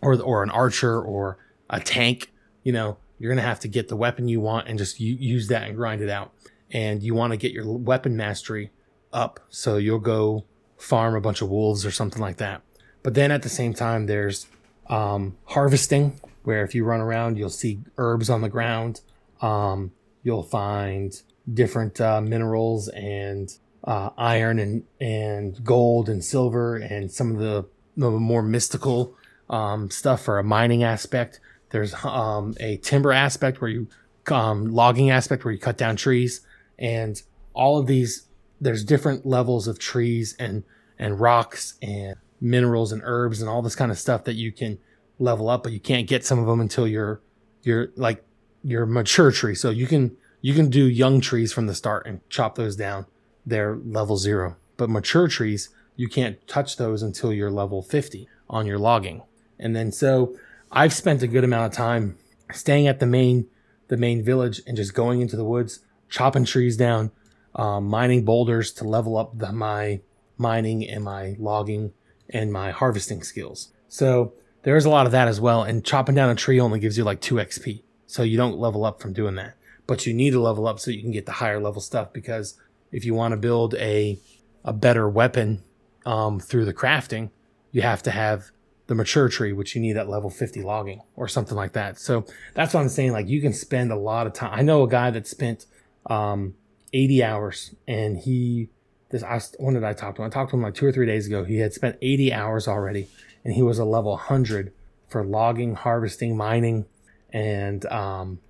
or, 0.00 0.20
or 0.20 0.42
an 0.42 0.50
archer 0.50 1.00
or 1.00 1.38
a 1.68 1.80
tank, 1.80 2.32
you 2.62 2.72
know, 2.72 2.98
you're 3.18 3.30
going 3.30 3.42
to 3.42 3.48
have 3.48 3.60
to 3.60 3.68
get 3.68 3.88
the 3.88 3.96
weapon 3.96 4.28
you 4.28 4.40
want 4.40 4.68
and 4.68 4.78
just 4.78 5.00
use 5.00 5.48
that 5.48 5.64
and 5.64 5.76
grind 5.76 6.00
it 6.00 6.10
out. 6.10 6.32
And 6.70 7.02
you 7.02 7.14
want 7.14 7.32
to 7.32 7.36
get 7.36 7.52
your 7.52 7.66
weapon 7.66 8.16
mastery 8.16 8.70
up. 9.12 9.40
So, 9.48 9.76
you'll 9.76 9.98
go 9.98 10.44
farm 10.76 11.14
a 11.14 11.20
bunch 11.20 11.42
of 11.42 11.48
wolves 11.48 11.84
or 11.84 11.90
something 11.90 12.20
like 12.20 12.36
that. 12.36 12.62
But 13.02 13.14
then 13.14 13.30
at 13.30 13.42
the 13.42 13.48
same 13.48 13.74
time, 13.74 14.06
there's 14.06 14.46
um, 14.88 15.36
harvesting, 15.46 16.20
where 16.42 16.64
if 16.64 16.74
you 16.74 16.84
run 16.84 17.00
around, 17.00 17.36
you'll 17.36 17.50
see 17.50 17.80
herbs 17.96 18.30
on 18.30 18.40
the 18.40 18.48
ground. 18.48 19.00
Um, 19.40 19.92
you'll 20.22 20.42
find 20.42 21.20
different 21.52 22.00
uh, 22.00 22.20
minerals 22.20 22.88
and 22.88 23.50
uh, 23.84 24.10
iron 24.16 24.58
and, 24.58 24.84
and 25.00 25.64
gold 25.64 26.08
and 26.08 26.24
silver 26.24 26.76
and 26.76 27.10
some 27.10 27.32
of 27.32 27.38
the, 27.38 27.66
the 27.96 28.10
more 28.10 28.42
mystical 28.42 29.16
um, 29.48 29.90
stuff 29.90 30.22
for 30.22 30.38
a 30.38 30.44
mining 30.44 30.82
aspect. 30.82 31.40
There's 31.70 31.94
um, 32.04 32.54
a 32.60 32.78
timber 32.78 33.12
aspect 33.12 33.60
where 33.60 33.70
you 33.70 33.88
um, 34.30 34.66
logging 34.66 35.10
aspect 35.10 35.44
where 35.44 35.52
you 35.52 35.58
cut 35.58 35.78
down 35.78 35.96
trees 35.96 36.40
and 36.78 37.20
all 37.54 37.78
of 37.78 37.86
these. 37.86 38.26
There's 38.60 38.84
different 38.84 39.24
levels 39.24 39.68
of 39.68 39.78
trees 39.78 40.34
and 40.38 40.64
and 40.98 41.20
rocks 41.20 41.74
and 41.80 42.16
minerals 42.40 42.92
and 42.92 43.02
herbs 43.04 43.40
and 43.40 43.48
all 43.48 43.62
this 43.62 43.76
kind 43.76 43.90
of 43.90 43.98
stuff 43.98 44.24
that 44.24 44.34
you 44.34 44.52
can 44.52 44.78
level 45.18 45.48
up, 45.48 45.62
but 45.62 45.72
you 45.72 45.80
can't 45.80 46.06
get 46.06 46.24
some 46.24 46.38
of 46.38 46.46
them 46.46 46.60
until 46.60 46.86
you're 46.86 47.20
you're 47.62 47.88
like 47.96 48.24
your 48.62 48.86
mature 48.86 49.30
tree. 49.30 49.54
So 49.54 49.70
you 49.70 49.86
can 49.86 50.16
you 50.40 50.54
can 50.54 50.70
do 50.70 50.84
young 50.84 51.20
trees 51.20 51.52
from 51.52 51.66
the 51.66 51.74
start 51.74 52.06
and 52.06 52.20
chop 52.30 52.54
those 52.54 52.76
down. 52.76 53.06
They're 53.46 53.76
level 53.76 54.16
zero. 54.16 54.56
But 54.76 54.90
mature 54.90 55.28
trees, 55.28 55.70
you 55.96 56.08
can't 56.08 56.46
touch 56.46 56.76
those 56.76 57.02
until 57.02 57.32
you're 57.32 57.50
level 57.50 57.82
50 57.82 58.28
on 58.48 58.66
your 58.66 58.78
logging. 58.78 59.22
And 59.58 59.74
then 59.74 59.90
so 59.90 60.36
I've 60.70 60.92
spent 60.92 61.22
a 61.22 61.26
good 61.26 61.44
amount 61.44 61.72
of 61.72 61.76
time 61.76 62.18
staying 62.52 62.86
at 62.86 63.00
the 63.00 63.06
main 63.06 63.46
the 63.88 63.96
main 63.96 64.22
village 64.22 64.60
and 64.66 64.76
just 64.76 64.92
going 64.92 65.22
into 65.22 65.36
the 65.36 65.44
woods, 65.44 65.80
chopping 66.10 66.44
trees 66.44 66.76
down, 66.76 67.10
um, 67.54 67.86
mining 67.86 68.22
boulders 68.22 68.70
to 68.72 68.84
level 68.84 69.16
up 69.16 69.38
the, 69.38 69.50
my 69.50 70.00
mining 70.36 70.86
and 70.86 71.02
my 71.02 71.36
logging 71.38 71.92
and 72.28 72.52
my 72.52 72.70
harvesting 72.70 73.22
skills. 73.22 73.72
So 73.88 74.34
there's 74.62 74.84
a 74.84 74.90
lot 74.90 75.06
of 75.06 75.12
that 75.12 75.26
as 75.26 75.40
well. 75.40 75.62
And 75.62 75.84
chopping 75.84 76.14
down 76.14 76.28
a 76.28 76.34
tree 76.34 76.60
only 76.60 76.80
gives 76.80 76.98
you 76.98 77.04
like 77.04 77.22
2 77.22 77.36
XP. 77.36 77.82
So 78.06 78.22
you 78.22 78.36
don't 78.36 78.58
level 78.58 78.84
up 78.84 79.00
from 79.00 79.14
doing 79.14 79.36
that. 79.36 79.54
But 79.86 80.06
you 80.06 80.12
need 80.12 80.32
to 80.32 80.40
level 80.40 80.68
up 80.68 80.78
so 80.78 80.90
you 80.90 81.00
can 81.00 81.12
get 81.12 81.24
the 81.24 81.32
higher 81.32 81.60
level 81.60 81.80
stuff 81.80 82.12
because 82.12 82.58
if 82.92 83.06
you 83.06 83.14
want 83.14 83.32
to 83.32 83.36
build 83.36 83.74
a 83.76 84.18
a 84.64 84.72
better 84.72 85.08
weapon 85.08 85.62
um, 86.04 86.38
through 86.38 86.66
the 86.66 86.74
crafting, 86.74 87.30
you 87.72 87.80
have 87.80 88.02
to 88.02 88.10
have 88.10 88.50
the 88.88 88.94
mature 88.94 89.28
tree, 89.28 89.52
which 89.52 89.74
you 89.74 89.80
need 89.80 89.96
at 89.96 90.08
level 90.08 90.30
50 90.30 90.62
logging 90.62 91.02
or 91.14 91.28
something 91.28 91.56
like 91.56 91.74
that. 91.74 91.98
So 91.98 92.24
that's 92.54 92.74
what 92.74 92.80
I'm 92.80 92.88
saying. 92.88 93.12
Like 93.12 93.28
you 93.28 93.40
can 93.40 93.52
spend 93.52 93.92
a 93.92 93.96
lot 93.96 94.26
of 94.26 94.32
time. 94.32 94.50
I 94.52 94.62
know 94.62 94.82
a 94.82 94.88
guy 94.88 95.10
that 95.10 95.26
spent 95.26 95.66
um, 96.06 96.54
80 96.92 97.22
hours 97.22 97.74
and 97.86 98.16
he, 98.16 98.70
this, 99.10 99.22
I, 99.22 99.40
when 99.58 99.74
did 99.74 99.84
I 99.84 99.92
talk 99.92 100.16
to 100.16 100.22
him? 100.22 100.26
I 100.26 100.30
talked 100.30 100.50
to 100.50 100.56
him 100.56 100.62
like 100.62 100.74
two 100.74 100.86
or 100.86 100.92
three 100.92 101.06
days 101.06 101.26
ago. 101.26 101.44
He 101.44 101.58
had 101.58 101.74
spent 101.74 101.98
80 102.00 102.32
hours 102.32 102.66
already 102.66 103.08
and 103.44 103.52
he 103.52 103.62
was 103.62 103.78
a 103.78 103.84
level 103.84 104.12
100 104.12 104.72
for 105.06 105.22
logging, 105.22 105.74
harvesting, 105.74 106.34
mining, 106.34 106.86
and 107.30 107.84
um, 107.86 108.40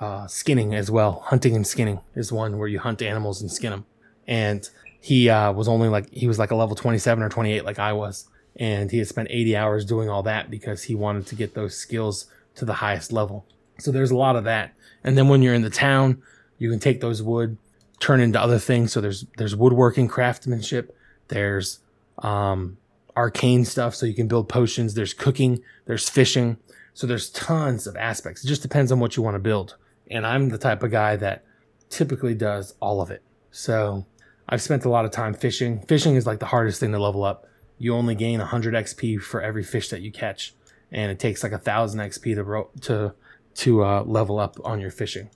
uh, 0.00 0.26
skinning 0.26 0.74
as 0.74 0.90
well. 0.90 1.22
Hunting 1.26 1.54
and 1.54 1.64
skinning 1.64 2.00
is 2.16 2.32
one 2.32 2.58
where 2.58 2.68
you 2.68 2.80
hunt 2.80 3.00
animals 3.00 3.40
and 3.40 3.50
skin 3.50 3.70
them. 3.70 3.86
And 4.26 4.68
he 5.00 5.30
uh, 5.30 5.52
was 5.52 5.68
only 5.68 5.88
like, 5.88 6.12
he 6.12 6.26
was 6.26 6.38
like 6.40 6.50
a 6.50 6.56
level 6.56 6.74
27 6.74 7.22
or 7.22 7.28
28 7.28 7.64
like 7.64 7.78
I 7.78 7.92
was 7.92 8.28
and 8.56 8.90
he 8.90 8.98
had 8.98 9.08
spent 9.08 9.28
80 9.30 9.56
hours 9.56 9.84
doing 9.84 10.08
all 10.08 10.22
that 10.22 10.50
because 10.50 10.84
he 10.84 10.94
wanted 10.94 11.26
to 11.26 11.34
get 11.34 11.54
those 11.54 11.76
skills 11.76 12.26
to 12.56 12.64
the 12.64 12.74
highest 12.74 13.12
level. 13.12 13.46
So 13.78 13.90
there's 13.90 14.10
a 14.10 14.16
lot 14.16 14.36
of 14.36 14.44
that. 14.44 14.74
And 15.02 15.18
then 15.18 15.28
when 15.28 15.42
you're 15.42 15.54
in 15.54 15.62
the 15.62 15.70
town, 15.70 16.22
you 16.58 16.70
can 16.70 16.78
take 16.78 17.00
those 17.00 17.22
wood, 17.22 17.56
turn 17.98 18.20
into 18.20 18.40
other 18.40 18.58
things. 18.58 18.92
So 18.92 19.00
there's 19.00 19.26
there's 19.36 19.56
woodworking 19.56 20.08
craftsmanship, 20.08 20.96
there's 21.28 21.80
um, 22.18 22.78
arcane 23.16 23.64
stuff, 23.64 23.94
so 23.94 24.06
you 24.06 24.14
can 24.14 24.28
build 24.28 24.48
potions. 24.48 24.94
There's 24.94 25.12
cooking, 25.12 25.62
there's 25.86 26.08
fishing. 26.08 26.58
So 26.94 27.08
there's 27.08 27.28
tons 27.30 27.88
of 27.88 27.96
aspects. 27.96 28.44
It 28.44 28.48
just 28.48 28.62
depends 28.62 28.92
on 28.92 29.00
what 29.00 29.16
you 29.16 29.22
want 29.22 29.34
to 29.34 29.40
build. 29.40 29.76
And 30.08 30.24
I'm 30.24 30.50
the 30.50 30.58
type 30.58 30.84
of 30.84 30.92
guy 30.92 31.16
that 31.16 31.44
typically 31.90 32.34
does 32.34 32.74
all 32.78 33.00
of 33.00 33.10
it. 33.10 33.22
So 33.50 34.06
I've 34.48 34.62
spent 34.62 34.84
a 34.84 34.88
lot 34.88 35.04
of 35.04 35.10
time 35.10 35.34
fishing. 35.34 35.80
Fishing 35.80 36.14
is 36.14 36.24
like 36.24 36.38
the 36.38 36.46
hardest 36.46 36.78
thing 36.78 36.92
to 36.92 37.00
level 37.00 37.24
up 37.24 37.48
you 37.78 37.94
only 37.94 38.14
gain 38.14 38.38
100 38.38 38.74
XP 38.74 39.20
for 39.20 39.40
every 39.42 39.62
fish 39.62 39.88
that 39.88 40.00
you 40.00 40.12
catch, 40.12 40.54
and 40.90 41.10
it 41.10 41.18
takes 41.18 41.42
like 41.42 41.52
a 41.52 41.58
thousand 41.58 42.00
XP 42.00 42.34
to 42.34 42.44
ro- 42.44 42.70
to 42.82 43.14
to 43.56 43.84
uh, 43.84 44.02
level 44.04 44.38
up 44.38 44.56
on 44.64 44.80
your 44.80 44.90
fishing. 44.90 45.30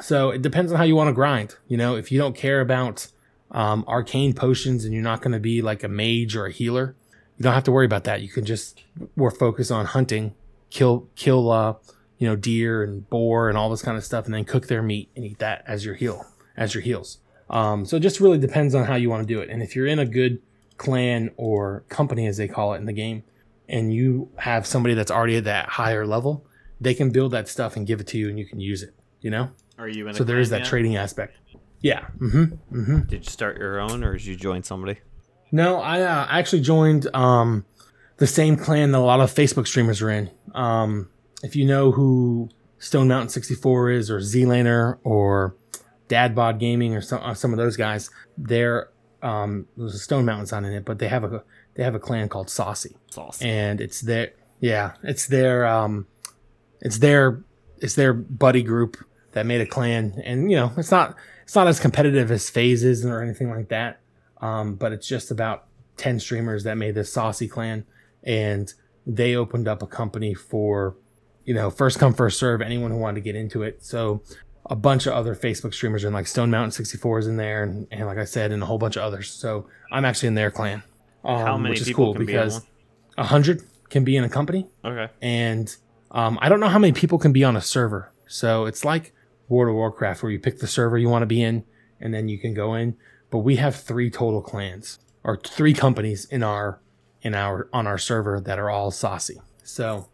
So 0.00 0.30
it 0.30 0.42
depends 0.42 0.72
on 0.72 0.78
how 0.78 0.84
you 0.84 0.96
want 0.96 1.08
to 1.08 1.12
grind. 1.12 1.56
You 1.68 1.76
know, 1.76 1.96
if 1.96 2.10
you 2.10 2.18
don't 2.18 2.34
care 2.34 2.60
about 2.60 3.08
um, 3.50 3.84
arcane 3.86 4.32
potions 4.32 4.84
and 4.84 4.94
you're 4.94 5.02
not 5.02 5.20
going 5.20 5.32
to 5.32 5.40
be 5.40 5.62
like 5.62 5.82
a 5.82 5.88
mage 5.88 6.36
or 6.36 6.46
a 6.46 6.52
healer, 6.52 6.94
you 7.36 7.42
don't 7.42 7.54
have 7.54 7.64
to 7.64 7.72
worry 7.72 7.86
about 7.86 8.04
that. 8.04 8.22
You 8.22 8.28
can 8.28 8.44
just 8.44 8.82
more 9.16 9.30
focus 9.30 9.70
on 9.70 9.86
hunting, 9.86 10.34
kill 10.70 11.08
kill 11.16 11.50
uh, 11.50 11.74
you 12.18 12.26
know 12.26 12.36
deer 12.36 12.82
and 12.82 13.08
boar 13.08 13.48
and 13.48 13.58
all 13.58 13.70
this 13.70 13.82
kind 13.82 13.96
of 13.96 14.04
stuff, 14.04 14.24
and 14.26 14.34
then 14.34 14.44
cook 14.44 14.68
their 14.68 14.82
meat 14.82 15.10
and 15.16 15.24
eat 15.24 15.38
that 15.38 15.64
as 15.66 15.84
your 15.84 15.94
heal 15.94 16.26
as 16.56 16.74
your 16.74 16.82
heals. 16.82 17.18
Um, 17.48 17.84
so 17.84 17.96
it 17.96 18.00
just 18.00 18.20
really 18.20 18.38
depends 18.38 18.74
on 18.74 18.84
how 18.84 18.94
you 18.94 19.10
want 19.10 19.26
to 19.26 19.34
do 19.34 19.40
it. 19.40 19.50
And 19.50 19.62
if 19.62 19.74
you're 19.74 19.86
in 19.86 19.98
a 19.98 20.06
good 20.06 20.40
clan 20.80 21.30
or 21.36 21.84
company 21.90 22.26
as 22.26 22.38
they 22.38 22.48
call 22.48 22.72
it 22.72 22.78
in 22.78 22.86
the 22.86 22.92
game, 22.94 23.22
and 23.68 23.92
you 23.92 24.30
have 24.38 24.66
somebody 24.66 24.94
that's 24.94 25.10
already 25.10 25.36
at 25.36 25.44
that 25.44 25.68
higher 25.68 26.06
level, 26.06 26.46
they 26.80 26.94
can 26.94 27.10
build 27.10 27.32
that 27.32 27.48
stuff 27.48 27.76
and 27.76 27.86
give 27.86 28.00
it 28.00 28.06
to 28.06 28.18
you, 28.18 28.30
and 28.30 28.38
you 28.38 28.46
can 28.46 28.60
use 28.60 28.82
it. 28.82 28.94
You 29.20 29.30
know, 29.30 29.50
Are 29.78 29.88
you 29.88 30.08
in? 30.08 30.14
so 30.14 30.22
a 30.22 30.24
there 30.24 30.40
is 30.40 30.48
that 30.48 30.60
yet? 30.60 30.68
trading 30.68 30.96
aspect. 30.96 31.36
Yeah. 31.82 32.06
Mm-hmm. 32.18 32.44
Mm-hmm. 32.80 32.98
Did 33.08 33.24
you 33.26 33.30
start 33.30 33.58
your 33.58 33.78
own, 33.78 34.02
or 34.02 34.14
did 34.14 34.24
you 34.24 34.36
join 34.36 34.62
somebody? 34.62 35.00
No, 35.52 35.80
I 35.82 36.00
uh, 36.00 36.26
actually 36.30 36.62
joined 36.62 37.14
um, 37.14 37.66
the 38.16 38.26
same 38.26 38.56
clan 38.56 38.92
that 38.92 38.98
a 38.98 39.00
lot 39.00 39.20
of 39.20 39.30
Facebook 39.30 39.66
streamers 39.66 40.00
are 40.00 40.10
in. 40.10 40.30
Um, 40.54 41.10
if 41.42 41.54
you 41.56 41.66
know 41.66 41.90
who 41.92 42.48
Stone 42.78 43.08
Mountain 43.08 43.28
64 43.28 43.90
is, 43.90 44.10
or 44.10 44.20
Zlaner, 44.20 44.98
or 45.04 45.54
Dadbod 46.08 46.58
Gaming, 46.58 46.94
or 46.94 47.02
some 47.02 47.20
uh, 47.22 47.34
some 47.34 47.52
of 47.52 47.58
those 47.58 47.76
guys, 47.76 48.08
they're 48.38 48.88
um, 49.22 49.66
there's 49.76 49.94
a 49.94 49.98
Stone 49.98 50.24
Mountain's 50.24 50.52
not 50.52 50.64
in 50.64 50.72
it, 50.72 50.84
but 50.84 50.98
they 50.98 51.08
have 51.08 51.24
a 51.24 51.42
they 51.74 51.82
have 51.82 51.94
a 51.94 52.00
clan 52.00 52.28
called 52.28 52.50
Saucy, 52.50 52.96
Sauce. 53.10 53.40
and 53.42 53.80
it's 53.80 54.00
their 54.00 54.32
yeah, 54.60 54.92
it's 55.02 55.26
their 55.26 55.66
um, 55.66 56.06
it's 56.80 56.98
their 56.98 57.42
it's 57.78 57.94
their 57.94 58.12
buddy 58.12 58.62
group 58.62 58.96
that 59.32 59.46
made 59.46 59.60
a 59.60 59.66
clan, 59.66 60.20
and 60.24 60.50
you 60.50 60.56
know 60.56 60.72
it's 60.76 60.90
not 60.90 61.16
it's 61.44 61.54
not 61.54 61.66
as 61.66 61.80
competitive 61.80 62.30
as 62.30 62.48
phases 62.48 63.04
or 63.04 63.22
anything 63.22 63.50
like 63.50 63.68
that. 63.68 64.00
Um, 64.40 64.76
but 64.76 64.92
it's 64.92 65.06
just 65.06 65.30
about 65.30 65.66
10 65.98 66.18
streamers 66.18 66.64
that 66.64 66.78
made 66.78 66.94
this 66.94 67.12
saucy 67.12 67.46
clan 67.46 67.84
and 68.24 68.72
they 69.06 69.36
opened 69.36 69.68
up 69.68 69.82
a 69.82 69.86
company 69.86 70.32
for 70.32 70.96
you 71.44 71.52
know 71.52 71.70
first 71.70 71.98
come 71.98 72.14
first 72.14 72.38
serve 72.38 72.62
anyone 72.62 72.90
who 72.90 72.96
wanted 72.96 73.16
to 73.16 73.20
get 73.20 73.36
into 73.36 73.62
it 73.62 73.84
so 73.84 74.22
a 74.70 74.76
bunch 74.76 75.06
of 75.06 75.12
other 75.12 75.34
facebook 75.34 75.74
streamers 75.74 76.04
and 76.04 76.14
like 76.14 76.26
stone 76.26 76.50
mountain 76.50 76.70
64 76.70 77.18
is 77.18 77.26
in 77.26 77.36
there 77.36 77.62
and, 77.64 77.86
and 77.90 78.06
like 78.06 78.16
i 78.18 78.24
said 78.24 78.52
and 78.52 78.62
a 78.62 78.66
whole 78.66 78.78
bunch 78.78 78.96
of 78.96 79.02
others 79.02 79.28
so 79.30 79.66
i'm 79.92 80.04
actually 80.06 80.28
in 80.28 80.34
their 80.34 80.50
clan 80.50 80.82
um, 81.24 81.38
How 81.46 81.58
many 81.58 81.70
which 81.70 81.82
is 81.82 81.88
people 81.88 82.12
cool 82.12 82.14
because 82.14 82.62
a 83.18 83.24
hundred 83.24 83.62
can 83.90 84.04
be 84.04 84.16
in 84.16 84.24
a 84.24 84.28
company 84.28 84.68
Okay. 84.84 85.08
and 85.20 85.76
um, 86.12 86.38
I 86.42 86.48
don't 86.48 86.58
know 86.58 86.68
how 86.68 86.78
many 86.78 86.92
people 86.92 87.18
can 87.18 87.32
be 87.32 87.44
on 87.44 87.56
a 87.56 87.60
server. 87.60 88.10
So 88.26 88.66
it's 88.66 88.84
like 88.84 89.14
World 89.48 89.70
of 89.70 89.76
Warcraft, 89.76 90.22
where 90.24 90.32
you 90.32 90.40
pick 90.40 90.58
the 90.58 90.66
server 90.66 90.98
you 90.98 91.08
want 91.08 91.22
to 91.22 91.26
be 91.26 91.40
in, 91.40 91.64
and 92.00 92.12
then 92.12 92.28
you 92.28 92.36
can 92.38 92.52
go 92.52 92.74
in. 92.74 92.96
But 93.30 93.38
we 93.38 93.56
have 93.56 93.76
three 93.76 94.10
total 94.10 94.42
clans 94.42 94.98
or 95.22 95.36
three 95.36 95.72
companies 95.72 96.24
in 96.24 96.42
our 96.42 96.80
in 97.22 97.34
our 97.34 97.68
on 97.72 97.86
our 97.86 97.96
server 97.98 98.40
that 98.40 98.58
are 98.58 98.70
all 98.70 98.90
saucy. 98.90 99.40
So 99.62 100.08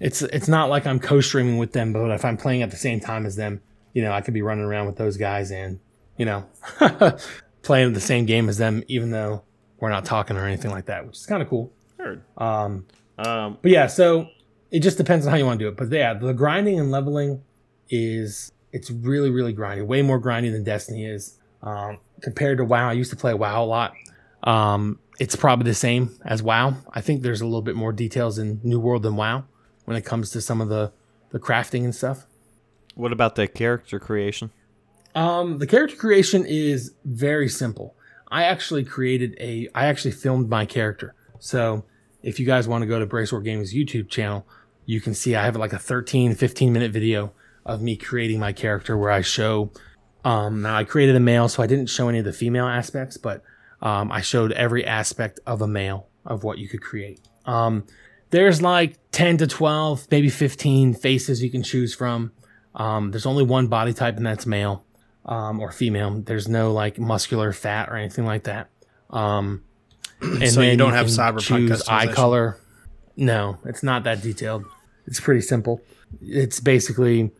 it's 0.00 0.22
it's 0.22 0.48
not 0.48 0.70
like 0.70 0.86
I'm 0.86 1.00
co-streaming 1.00 1.58
with 1.58 1.72
them, 1.72 1.92
but 1.92 2.10
if 2.12 2.24
I'm 2.24 2.38
playing 2.38 2.62
at 2.62 2.70
the 2.70 2.76
same 2.78 3.00
time 3.00 3.26
as 3.26 3.36
them, 3.36 3.60
you 3.96 4.02
know, 4.02 4.12
I 4.12 4.20
could 4.20 4.34
be 4.34 4.42
running 4.42 4.62
around 4.62 4.84
with 4.84 4.96
those 4.96 5.16
guys 5.16 5.50
and 5.50 5.80
you 6.18 6.26
know 6.26 6.44
playing 7.62 7.94
the 7.94 8.00
same 8.00 8.26
game 8.26 8.46
as 8.50 8.58
them, 8.58 8.84
even 8.88 9.10
though 9.10 9.42
we're 9.80 9.88
not 9.88 10.04
talking 10.04 10.36
or 10.36 10.44
anything 10.44 10.70
like 10.70 10.84
that, 10.84 11.06
which 11.06 11.16
is 11.16 11.24
kind 11.24 11.42
of 11.42 11.48
cool. 11.48 11.72
Heard. 11.98 12.22
Um, 12.36 12.84
Um. 13.16 13.56
but 13.62 13.70
yeah, 13.70 13.86
so 13.86 14.28
it 14.70 14.80
just 14.80 14.98
depends 14.98 15.24
on 15.26 15.30
how 15.30 15.38
you 15.38 15.46
want 15.46 15.58
to 15.58 15.64
do 15.64 15.68
it. 15.70 15.78
But 15.78 15.90
yeah, 15.90 16.12
the 16.12 16.34
grinding 16.34 16.78
and 16.78 16.90
leveling 16.90 17.42
is 17.88 18.52
it's 18.70 18.90
really 18.90 19.30
really 19.30 19.54
grindy, 19.54 19.86
way 19.86 20.02
more 20.02 20.20
grindy 20.20 20.52
than 20.52 20.62
Destiny 20.62 21.06
is. 21.06 21.38
Um, 21.62 21.98
compared 22.20 22.58
to 22.58 22.64
WoW, 22.66 22.90
I 22.90 22.92
used 22.92 23.10
to 23.12 23.16
play 23.16 23.32
WoW 23.32 23.64
a 23.64 23.64
lot. 23.64 23.94
Um, 24.42 24.98
it's 25.18 25.36
probably 25.36 25.70
the 25.70 25.74
same 25.74 26.14
as 26.26 26.42
WoW. 26.42 26.76
I 26.92 27.00
think 27.00 27.22
there's 27.22 27.40
a 27.40 27.46
little 27.46 27.62
bit 27.62 27.76
more 27.76 27.92
details 27.92 28.38
in 28.38 28.60
New 28.62 28.78
World 28.78 29.04
than 29.04 29.16
WoW 29.16 29.44
when 29.86 29.96
it 29.96 30.04
comes 30.04 30.28
to 30.32 30.42
some 30.42 30.60
of 30.60 30.68
the 30.68 30.92
the 31.30 31.38
crafting 31.40 31.84
and 31.84 31.94
stuff. 31.94 32.26
What 32.96 33.12
about 33.12 33.34
the 33.34 33.46
character 33.46 34.00
creation? 34.00 34.50
Um, 35.14 35.58
the 35.58 35.66
character 35.66 35.96
creation 35.96 36.46
is 36.46 36.94
very 37.04 37.48
simple. 37.48 37.94
I 38.30 38.44
actually 38.44 38.84
created 38.84 39.36
a, 39.38 39.68
I 39.74 39.86
actually 39.86 40.12
filmed 40.12 40.48
my 40.48 40.64
character. 40.64 41.14
So 41.38 41.84
if 42.22 42.40
you 42.40 42.46
guys 42.46 42.66
want 42.66 42.82
to 42.82 42.86
go 42.86 42.98
to 42.98 43.06
Bracewar 43.06 43.42
Gaming's 43.42 43.74
YouTube 43.74 44.08
channel, 44.08 44.46
you 44.86 45.02
can 45.02 45.12
see 45.12 45.36
I 45.36 45.44
have 45.44 45.56
like 45.56 45.74
a 45.74 45.78
13, 45.78 46.34
15 46.34 46.72
minute 46.72 46.90
video 46.90 47.32
of 47.66 47.82
me 47.82 47.96
creating 47.96 48.40
my 48.40 48.54
character 48.54 48.96
where 48.96 49.10
I 49.10 49.20
show, 49.20 49.70
um, 50.24 50.62
now 50.62 50.76
I 50.76 50.84
created 50.84 51.16
a 51.16 51.20
male, 51.20 51.50
so 51.50 51.62
I 51.62 51.66
didn't 51.66 51.90
show 51.90 52.08
any 52.08 52.20
of 52.20 52.24
the 52.24 52.32
female 52.32 52.66
aspects, 52.66 53.18
but, 53.18 53.42
um, 53.82 54.10
I 54.10 54.22
showed 54.22 54.52
every 54.52 54.86
aspect 54.86 55.38
of 55.46 55.60
a 55.60 55.68
male 55.68 56.08
of 56.24 56.44
what 56.44 56.56
you 56.56 56.66
could 56.66 56.80
create. 56.80 57.20
Um, 57.44 57.84
there's 58.30 58.62
like 58.62 58.98
10 59.12 59.36
to 59.38 59.46
12, 59.46 60.08
maybe 60.10 60.30
15 60.30 60.94
faces 60.94 61.42
you 61.42 61.50
can 61.50 61.62
choose 61.62 61.94
from. 61.94 62.32
Um, 62.76 63.10
there's 63.10 63.26
only 63.26 63.42
one 63.42 63.66
body 63.68 63.92
type 63.92 64.16
and 64.16 64.26
that's 64.26 64.46
male 64.46 64.84
um, 65.24 65.60
or 65.60 65.72
female. 65.72 66.20
There's 66.20 66.48
no 66.48 66.72
like 66.72 66.98
muscular 66.98 67.52
fat 67.52 67.88
or 67.88 67.96
anything 67.96 68.24
like 68.26 68.44
that. 68.44 68.68
Um, 69.10 69.62
and 70.20 70.48
So 70.50 70.60
you 70.60 70.76
don't 70.76 70.92
have 70.92 71.06
can 71.06 71.14
cyberpunk 71.14 71.68
choose 71.68 71.88
eye 71.88 72.12
color. 72.12 72.58
No, 73.16 73.58
it's 73.64 73.82
not 73.82 74.04
that 74.04 74.22
detailed. 74.22 74.64
It's 75.06 75.20
pretty 75.20 75.40
simple. 75.40 75.80
It's 76.20 76.60
basically 76.60 77.32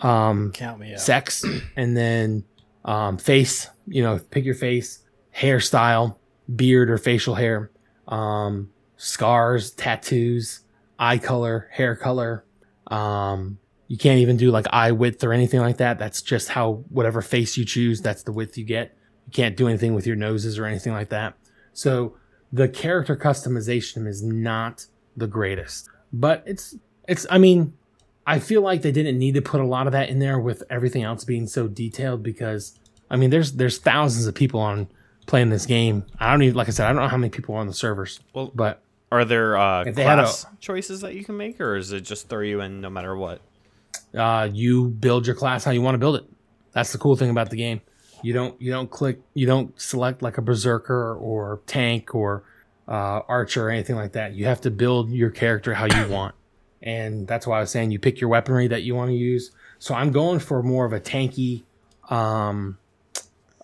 um, 0.00 0.52
Count 0.52 0.80
me 0.80 0.92
out. 0.92 1.00
sex 1.00 1.44
and 1.76 1.96
then 1.96 2.44
um, 2.84 3.18
face. 3.18 3.68
You 3.86 4.02
know, 4.02 4.18
pick 4.30 4.44
your 4.44 4.54
face, 4.54 5.00
hairstyle, 5.36 6.16
beard 6.54 6.90
or 6.90 6.96
facial 6.96 7.34
hair, 7.34 7.70
um, 8.08 8.70
scars, 8.96 9.72
tattoos, 9.72 10.60
eye 10.98 11.18
color, 11.18 11.68
hair 11.72 11.96
color. 11.96 12.44
Um, 12.86 13.58
you 13.94 13.98
can't 13.98 14.18
even 14.18 14.36
do 14.36 14.50
like 14.50 14.66
eye 14.72 14.90
width 14.90 15.22
or 15.22 15.32
anything 15.32 15.60
like 15.60 15.76
that. 15.76 16.00
That's 16.00 16.20
just 16.20 16.48
how 16.48 16.82
whatever 16.88 17.22
face 17.22 17.56
you 17.56 17.64
choose, 17.64 18.00
that's 18.00 18.24
the 18.24 18.32
width 18.32 18.58
you 18.58 18.64
get. 18.64 18.92
You 19.26 19.30
can't 19.30 19.56
do 19.56 19.68
anything 19.68 19.94
with 19.94 20.04
your 20.04 20.16
noses 20.16 20.58
or 20.58 20.66
anything 20.66 20.92
like 20.92 21.10
that. 21.10 21.34
So 21.74 22.16
the 22.52 22.66
character 22.68 23.14
customization 23.14 24.08
is 24.08 24.20
not 24.20 24.86
the 25.16 25.28
greatest, 25.28 25.88
but 26.12 26.42
it's 26.44 26.74
it's. 27.06 27.24
I 27.30 27.38
mean, 27.38 27.74
I 28.26 28.40
feel 28.40 28.62
like 28.62 28.82
they 28.82 28.90
didn't 28.90 29.16
need 29.16 29.34
to 29.34 29.42
put 29.42 29.60
a 29.60 29.64
lot 29.64 29.86
of 29.86 29.92
that 29.92 30.08
in 30.08 30.18
there 30.18 30.40
with 30.40 30.64
everything 30.68 31.04
else 31.04 31.22
being 31.24 31.46
so 31.46 31.68
detailed 31.68 32.24
because 32.24 32.76
I 33.08 33.14
mean, 33.14 33.30
there's 33.30 33.52
there's 33.52 33.78
thousands 33.78 34.26
of 34.26 34.34
people 34.34 34.58
on 34.58 34.88
playing 35.26 35.50
this 35.50 35.66
game. 35.66 36.04
I 36.18 36.32
don't 36.32 36.42
even 36.42 36.56
like 36.56 36.66
I 36.66 36.72
said, 36.72 36.86
I 36.86 36.92
don't 36.92 37.00
know 37.02 37.06
how 37.08 37.16
many 37.16 37.30
people 37.30 37.54
are 37.54 37.58
on 37.58 37.68
the 37.68 37.74
servers. 37.74 38.18
Well- 38.34 38.50
but 38.52 38.82
Are 39.12 39.24
there 39.24 39.56
uh, 39.56 39.84
had 39.84 39.96
a- 39.96 40.22
class 40.24 40.46
choices 40.58 41.02
that 41.02 41.14
you 41.14 41.22
can 41.22 41.36
make, 41.36 41.60
or 41.60 41.76
is 41.76 41.92
it 41.92 42.00
just 42.00 42.28
throw 42.28 42.40
you 42.40 42.60
in 42.60 42.80
no 42.80 42.90
matter 42.90 43.16
what? 43.16 43.40
Uh, 44.16 44.48
you 44.52 44.88
build 44.88 45.26
your 45.26 45.36
class 45.36 45.64
how 45.64 45.70
you 45.70 45.82
want 45.82 45.94
to 45.94 45.98
build 45.98 46.16
it. 46.16 46.24
That's 46.72 46.92
the 46.92 46.98
cool 46.98 47.16
thing 47.16 47.30
about 47.30 47.50
the 47.50 47.56
game. 47.56 47.80
You 48.22 48.32
don't 48.32 48.60
you 48.60 48.70
don't 48.70 48.90
click 48.90 49.20
you 49.34 49.46
don't 49.46 49.78
select 49.80 50.22
like 50.22 50.38
a 50.38 50.42
berserker 50.42 51.14
or 51.14 51.60
tank 51.66 52.14
or 52.14 52.44
uh, 52.88 53.20
archer 53.28 53.68
or 53.68 53.70
anything 53.70 53.96
like 53.96 54.12
that. 54.12 54.34
You 54.34 54.46
have 54.46 54.60
to 54.62 54.70
build 54.70 55.10
your 55.10 55.30
character 55.30 55.74
how 55.74 55.86
you 55.86 56.08
want, 56.12 56.34
and 56.82 57.26
that's 57.26 57.46
why 57.46 57.58
I 57.58 57.60
was 57.60 57.70
saying 57.70 57.90
you 57.90 57.98
pick 57.98 58.20
your 58.20 58.30
weaponry 58.30 58.68
that 58.68 58.82
you 58.82 58.94
want 58.94 59.10
to 59.10 59.16
use. 59.16 59.50
So 59.78 59.94
I'm 59.94 60.10
going 60.10 60.38
for 60.38 60.62
more 60.62 60.86
of 60.86 60.92
a 60.92 61.00
tanky, 61.00 61.64
um, 62.08 62.78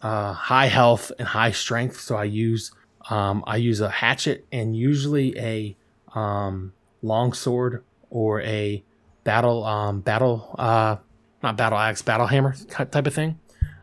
uh, 0.03 0.35
high 0.35 0.66
health 0.66 1.11
and 1.19 1.27
high 1.27 1.53
strength. 1.53 1.99
So 2.01 2.16
I 2.16 2.25
use 2.25 2.73
um, 3.09 3.43
I 3.47 3.57
use 3.57 3.81
a 3.81 3.88
hatchet 3.88 4.47
and 4.53 4.77
usually 4.77 5.38
a 5.38 5.77
um, 6.14 6.73
long 7.03 7.33
sword 7.33 7.83
or 8.11 8.43
a 8.43 8.83
battle 9.25 9.65
um, 9.65 10.01
battle 10.01 10.55
uh, 10.59 10.97
not 11.43 11.57
battle 11.57 11.79
axe 11.79 12.03
battle 12.03 12.27
hammer 12.27 12.55
type 12.69 13.07
of 13.07 13.15
thing. 13.15 13.39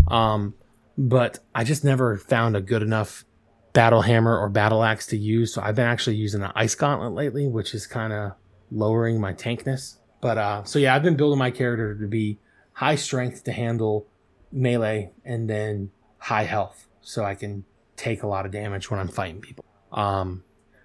Um, 0.08 0.54
but 0.98 1.40
I 1.54 1.64
just 1.64 1.84
never 1.84 2.18
found 2.18 2.56
a 2.56 2.62
good 2.62 2.82
enough 2.82 3.26
battle 3.74 4.02
hammer 4.02 4.38
or 4.38 4.50
battle 4.50 4.84
axe 4.84 5.06
to 5.08 5.18
use. 5.18 5.54
So 5.54 5.62
I've 5.62 5.76
been 5.76 5.86
actually 5.86 6.16
using 6.16 6.42
an 6.42 6.52
ice 6.56 6.74
gauntlet 6.74 7.14
lately, 7.14 7.48
which 7.48 7.74
is 7.76 7.86
kind 7.86 8.14
of 8.14 8.32
lowering 8.72 9.22
my 9.22 9.34
tankness. 9.34 9.98
But 10.22 10.38
uh, 10.38 10.64
so 10.64 10.80
yeah, 10.80 10.96
I've 10.96 11.04
been 11.04 11.16
building 11.16 11.38
my 11.38 11.52
character 11.52 11.96
to 11.96 12.08
be 12.08 12.40
high 12.74 12.96
strength 12.96 13.44
to 13.44 13.52
handle 13.52 14.08
melee 14.52 15.12
and 15.24 15.50
then 15.50 15.92
high 16.18 16.44
health, 16.44 16.88
so 17.02 17.24
I 17.24 17.36
can 17.36 17.66
take 17.96 18.24
a 18.24 18.28
lot 18.28 18.46
of 18.46 18.52
damage 18.52 18.90
when 18.90 19.00
I'm 19.00 19.08
fighting 19.08 19.42
people. 19.42 19.64
Um, 19.92 20.44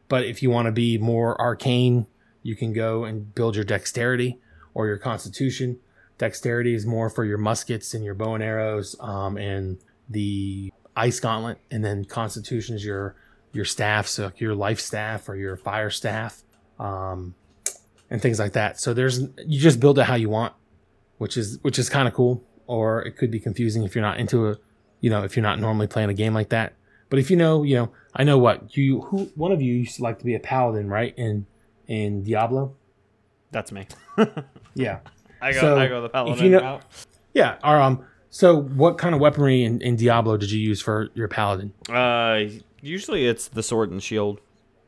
but 0.09 0.25
if 0.25 0.43
you 0.43 0.51
want 0.51 0.67
to 0.67 0.73
be 0.73 0.99
more 0.99 1.41
arcane, 1.41 2.07
you 2.43 2.57
can 2.57 2.75
go 2.75 3.05
and 3.05 3.35
build 3.35 3.57
your 3.57 3.65
dexterity 3.65 4.42
or 4.75 4.87
your 4.87 4.99
constitution. 4.99 5.79
Dexterity 6.19 6.75
is 6.75 6.87
more 6.87 7.11
for 7.11 7.25
your 7.25 7.39
muskets 7.39 7.95
and 7.95 8.05
your 8.05 8.15
bow 8.15 8.35
and 8.35 8.45
arrows, 8.45 8.95
um, 9.01 9.37
and 9.37 9.79
the 10.09 10.73
ice 10.95 11.21
gauntlet, 11.21 11.59
and 11.71 11.85
then 11.85 12.05
constitution 12.05 12.77
is 12.77 12.85
your 12.85 13.17
your 13.53 13.65
staff, 13.65 14.07
so 14.07 14.33
your 14.37 14.55
life 14.55 14.81
staff 14.81 15.29
or 15.29 15.37
your 15.37 15.57
fire 15.57 15.91
staff, 15.91 16.43
um, 16.79 17.35
and 18.11 18.23
things 18.23 18.39
like 18.39 18.53
that. 18.53 18.81
So 18.81 18.95
there's 18.95 19.21
you 19.47 19.61
just 19.61 19.81
build 19.81 19.99
it 19.99 20.05
how 20.05 20.15
you 20.15 20.29
want, 20.29 20.55
which 21.19 21.37
is 21.37 21.59
which 21.63 21.79
is 21.79 21.89
kind 21.89 22.07
of 22.07 22.15
cool, 22.15 22.45
or 22.67 23.03
it 23.03 23.17
could 23.17 23.31
be 23.31 23.41
confusing 23.41 23.83
if 23.83 23.95
you're 23.95 24.03
not 24.03 24.19
into 24.19 24.49
a, 24.49 24.57
you 25.01 25.11
know, 25.11 25.25
if 25.25 25.37
you're 25.37 25.43
not 25.43 25.59
normally 25.59 25.87
playing 25.87 26.11
a 26.11 26.15
game 26.15 26.35
like 26.35 26.51
that. 26.51 26.75
But 27.11 27.19
if 27.19 27.31
you 27.31 27.37
know, 27.37 27.63
you 27.63 27.77
know, 27.77 27.93
I 28.15 28.25
know 28.25 28.39
what 28.39 28.77
you 28.77 29.03
who 29.03 29.31
one 29.35 29.53
of 29.53 29.61
you 29.61 29.75
used 29.75 29.97
to 29.97 30.03
like 30.03 30.19
to 30.21 30.25
be 30.25 30.35
a 30.35 30.41
paladin, 30.41 30.89
right? 30.89 31.15
In 31.17 31.47
in 31.87 32.23
Diablo, 32.23 32.75
That's 33.51 33.73
me. 33.73 33.87
yeah. 34.75 34.99
I 35.41 35.53
go. 35.53 35.61
So, 35.61 35.79
I 35.79 35.89
go 35.89 36.03
the 36.03 36.09
paladin 36.09 36.45
you 36.45 36.51
know- 36.53 36.61
route. 36.61 36.83
Yeah, 37.35 37.57
or 37.65 37.81
um, 37.81 38.05
So, 38.31 38.61
what 38.61 38.99
kind 38.99 39.15
of 39.15 39.21
weaponry 39.21 39.65
in, 39.65 39.81
in 39.81 39.97
Diablo 39.97 40.37
did 40.37 40.51
you 40.51 40.61
use 40.61 40.81
for 40.83 41.09
your 41.15 41.29
paladin? 41.29 41.73
Uh, 41.89 42.41
usually 42.81 43.27
it's 43.27 43.49
the 43.49 43.63
sword 43.63 43.91
and 43.91 44.03
shield. 44.03 44.41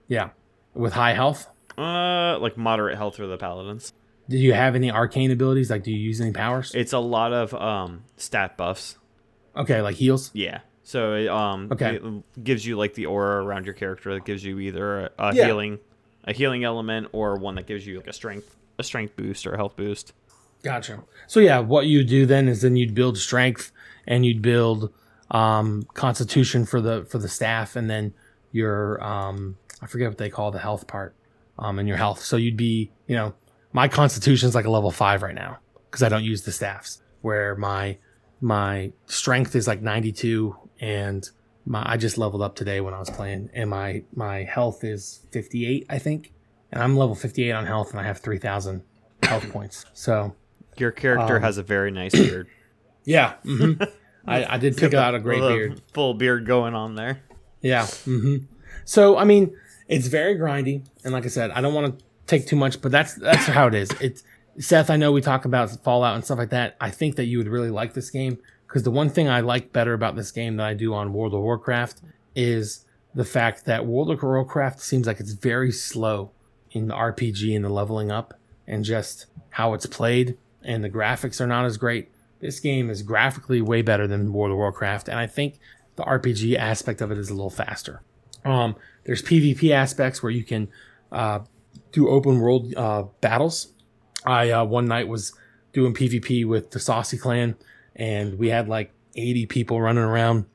Yeah, 0.08 0.30
with 0.74 0.92
high 0.92 1.14
health. 1.14 1.48
Uh, 1.76 2.38
like 2.38 2.56
moderate 2.56 2.96
health 2.96 3.16
for 3.16 3.26
the 3.26 3.36
paladins. 3.36 3.92
Did 4.28 4.38
you 4.40 4.52
have 4.52 4.74
any 4.76 4.90
arcane 4.90 5.30
abilities? 5.30 5.70
Like, 5.70 5.82
do 5.82 5.90
you 5.90 5.98
use 5.98 6.20
any 6.20 6.32
powers? 6.32 6.72
It's 6.74 6.92
a 6.92 6.98
lot 6.98 7.32
of 7.32 7.52
um 7.54 8.04
stat 8.16 8.56
buffs. 8.56 8.96
Okay, 9.56 9.80
like 9.82 9.96
heals. 9.96 10.30
Yeah. 10.34 10.60
So 10.82 11.14
it 11.14 11.28
um 11.28 11.68
Okay. 11.72 11.96
it 11.96 12.44
gives 12.44 12.64
you 12.66 12.76
like 12.76 12.94
the 12.94 13.06
aura 13.06 13.42
around 13.42 13.64
your 13.64 13.74
character 13.74 14.14
that 14.14 14.24
gives 14.24 14.44
you 14.44 14.58
either 14.60 15.00
a, 15.06 15.10
a 15.18 15.34
Yeah. 15.34 15.46
healing, 15.46 15.78
a 16.24 16.32
healing 16.32 16.62
element, 16.64 17.08
or 17.12 17.36
one 17.36 17.54
that 17.56 17.66
gives 17.66 17.86
you 17.86 17.96
like 17.96 18.06
a 18.06 18.12
strength, 18.12 18.54
a 18.78 18.82
strength 18.82 19.16
boost 19.16 19.46
or 19.46 19.52
a 19.52 19.56
health 19.56 19.76
boost. 19.76 20.12
Gotcha. 20.62 21.02
So 21.26 21.40
yeah, 21.40 21.58
what 21.58 21.86
you 21.86 22.04
do 22.04 22.26
then 22.26 22.48
is 22.48 22.62
then 22.62 22.76
you'd 22.76 22.94
build 22.94 23.18
strength 23.18 23.70
and 24.06 24.24
you'd 24.24 24.42
build 24.42 24.92
um, 25.30 25.86
constitution 25.94 26.64
for 26.64 26.80
the 26.80 27.04
for 27.08 27.18
the 27.18 27.28
staff, 27.28 27.76
and 27.76 27.88
then 27.88 28.14
your 28.52 29.02
um, 29.02 29.56
I 29.82 29.86
forget 29.86 30.08
what 30.08 30.18
they 30.18 30.30
call 30.30 30.50
the 30.50 30.58
health 30.58 30.86
part, 30.86 31.14
um, 31.58 31.78
and 31.78 31.88
your 31.88 31.96
health. 31.96 32.20
So 32.20 32.36
you'd 32.36 32.56
be 32.56 32.90
you 33.06 33.16
know 33.16 33.34
my 33.72 33.88
constitution's 33.88 34.54
like 34.54 34.64
a 34.64 34.70
level 34.70 34.90
five 34.90 35.22
right 35.22 35.34
now 35.34 35.58
because 35.90 36.02
I 36.02 36.08
don't 36.08 36.24
use 36.24 36.42
the 36.42 36.52
staffs. 36.52 37.02
Where 37.22 37.56
my 37.56 37.98
my 38.40 38.92
strength 39.06 39.56
is 39.56 39.66
like 39.66 39.80
ninety 39.80 40.12
two, 40.12 40.56
and 40.80 41.28
my 41.64 41.82
I 41.84 41.96
just 41.96 42.18
leveled 42.18 42.42
up 42.42 42.54
today 42.54 42.80
when 42.80 42.94
I 42.94 42.98
was 42.98 43.10
playing, 43.10 43.50
and 43.54 43.70
my 43.70 44.02
my 44.14 44.44
health 44.44 44.84
is 44.84 45.26
fifty 45.30 45.66
eight, 45.66 45.86
I 45.88 45.98
think, 45.98 46.32
and 46.74 46.82
I'm 46.82 46.96
level 46.96 47.14
fifty 47.14 47.48
eight 47.48 47.52
on 47.52 47.64
health, 47.66 47.92
and 47.92 48.00
I 48.00 48.02
have 48.04 48.18
three 48.18 48.38
thousand 48.38 48.82
health 49.22 49.48
points. 49.50 49.86
So 49.94 50.34
Your 50.76 50.90
character 50.90 51.36
Um, 51.36 51.42
has 51.42 51.56
a 51.56 51.62
very 51.62 51.90
nice 51.90 52.12
beard. 52.12 52.48
yeah, 53.04 53.34
hmm 53.44 53.72
I, 54.26 54.54
I 54.54 54.58
did 54.58 54.76
pick 54.76 54.92
out 54.94 55.14
a 55.14 55.18
great 55.18 55.40
With 55.42 55.48
beard. 55.50 55.82
full 55.92 56.14
beard 56.14 56.46
going 56.46 56.74
on 56.74 56.94
there. 56.94 57.20
Yeah. 57.62 57.86
hmm 57.86 58.36
So 58.84 59.16
I 59.16 59.24
mean, 59.24 59.56
it's 59.88 60.08
very 60.08 60.34
grindy, 60.36 60.84
and 61.04 61.12
like 61.14 61.24
I 61.24 61.28
said, 61.28 61.50
I 61.52 61.60
don't 61.60 61.72
want 61.74 61.98
to 61.98 62.04
take 62.26 62.46
too 62.46 62.56
much, 62.56 62.80
but 62.82 62.90
that's 62.92 63.14
that's 63.14 63.46
how 63.46 63.66
it 63.68 63.74
is. 63.74 63.90
It's 64.00 64.22
Seth. 64.58 64.88
I 64.90 64.96
know 64.96 65.12
we 65.12 65.20
talk 65.20 65.44
about 65.44 65.70
Fallout 65.82 66.14
and 66.14 66.24
stuff 66.24 66.38
like 66.38 66.50
that. 66.50 66.76
I 66.80 66.90
think 66.90 67.16
that 67.16 67.24
you 67.26 67.38
would 67.38 67.48
really 67.48 67.70
like 67.70 67.94
this 67.94 68.10
game 68.10 68.38
because 68.66 68.82
the 68.82 68.90
one 68.90 69.10
thing 69.10 69.28
I 69.28 69.40
like 69.40 69.72
better 69.72 69.92
about 69.94 70.16
this 70.16 70.30
game 70.32 70.56
than 70.56 70.66
I 70.66 70.74
do 70.74 70.94
on 70.94 71.12
World 71.12 71.34
of 71.34 71.40
Warcraft 71.40 72.00
is 72.34 72.84
the 73.14 73.24
fact 73.24 73.64
that 73.66 73.84
World 73.86 74.10
of 74.10 74.22
Warcraft 74.22 74.80
seems 74.80 75.06
like 75.06 75.20
it's 75.20 75.32
very 75.32 75.70
slow 75.70 76.30
in 76.74 76.88
the 76.88 76.94
RPG 76.94 77.56
and 77.56 77.64
the 77.64 77.70
leveling 77.70 78.10
up 78.12 78.34
and 78.66 78.84
just 78.84 79.26
how 79.50 79.72
it's 79.72 79.86
played 79.86 80.36
and 80.62 80.82
the 80.82 80.90
graphics 80.90 81.40
are 81.40 81.46
not 81.46 81.64
as 81.64 81.76
great. 81.76 82.10
This 82.40 82.60
game 82.60 82.90
is 82.90 83.02
graphically 83.02 83.62
way 83.62 83.82
better 83.82 84.06
than 84.06 84.32
World 84.32 84.50
of 84.50 84.58
Warcraft, 84.58 85.08
and 85.08 85.18
I 85.18 85.26
think 85.26 85.58
the 85.96 86.02
RPG 86.02 86.56
aspect 86.56 87.00
of 87.00 87.10
it 87.10 87.18
is 87.18 87.30
a 87.30 87.34
little 87.34 87.50
faster. 87.50 88.02
Um, 88.44 88.76
there's 89.04 89.22
PvP 89.22 89.70
aspects 89.70 90.22
where 90.22 90.32
you 90.32 90.44
can 90.44 90.68
uh, 91.12 91.40
do 91.92 92.08
open 92.08 92.40
world 92.40 92.74
uh, 92.74 93.04
battles. 93.20 93.68
I 94.26 94.50
uh, 94.50 94.64
one 94.64 94.86
night 94.86 95.08
was 95.08 95.32
doing 95.72 95.94
PvP 95.94 96.46
with 96.46 96.72
the 96.72 96.80
Saucy 96.80 97.16
clan, 97.16 97.56
and 97.94 98.38
we 98.38 98.48
had 98.48 98.68
like 98.68 98.92
80 99.14 99.46
people 99.46 99.80
running 99.80 100.04
around 100.04 100.46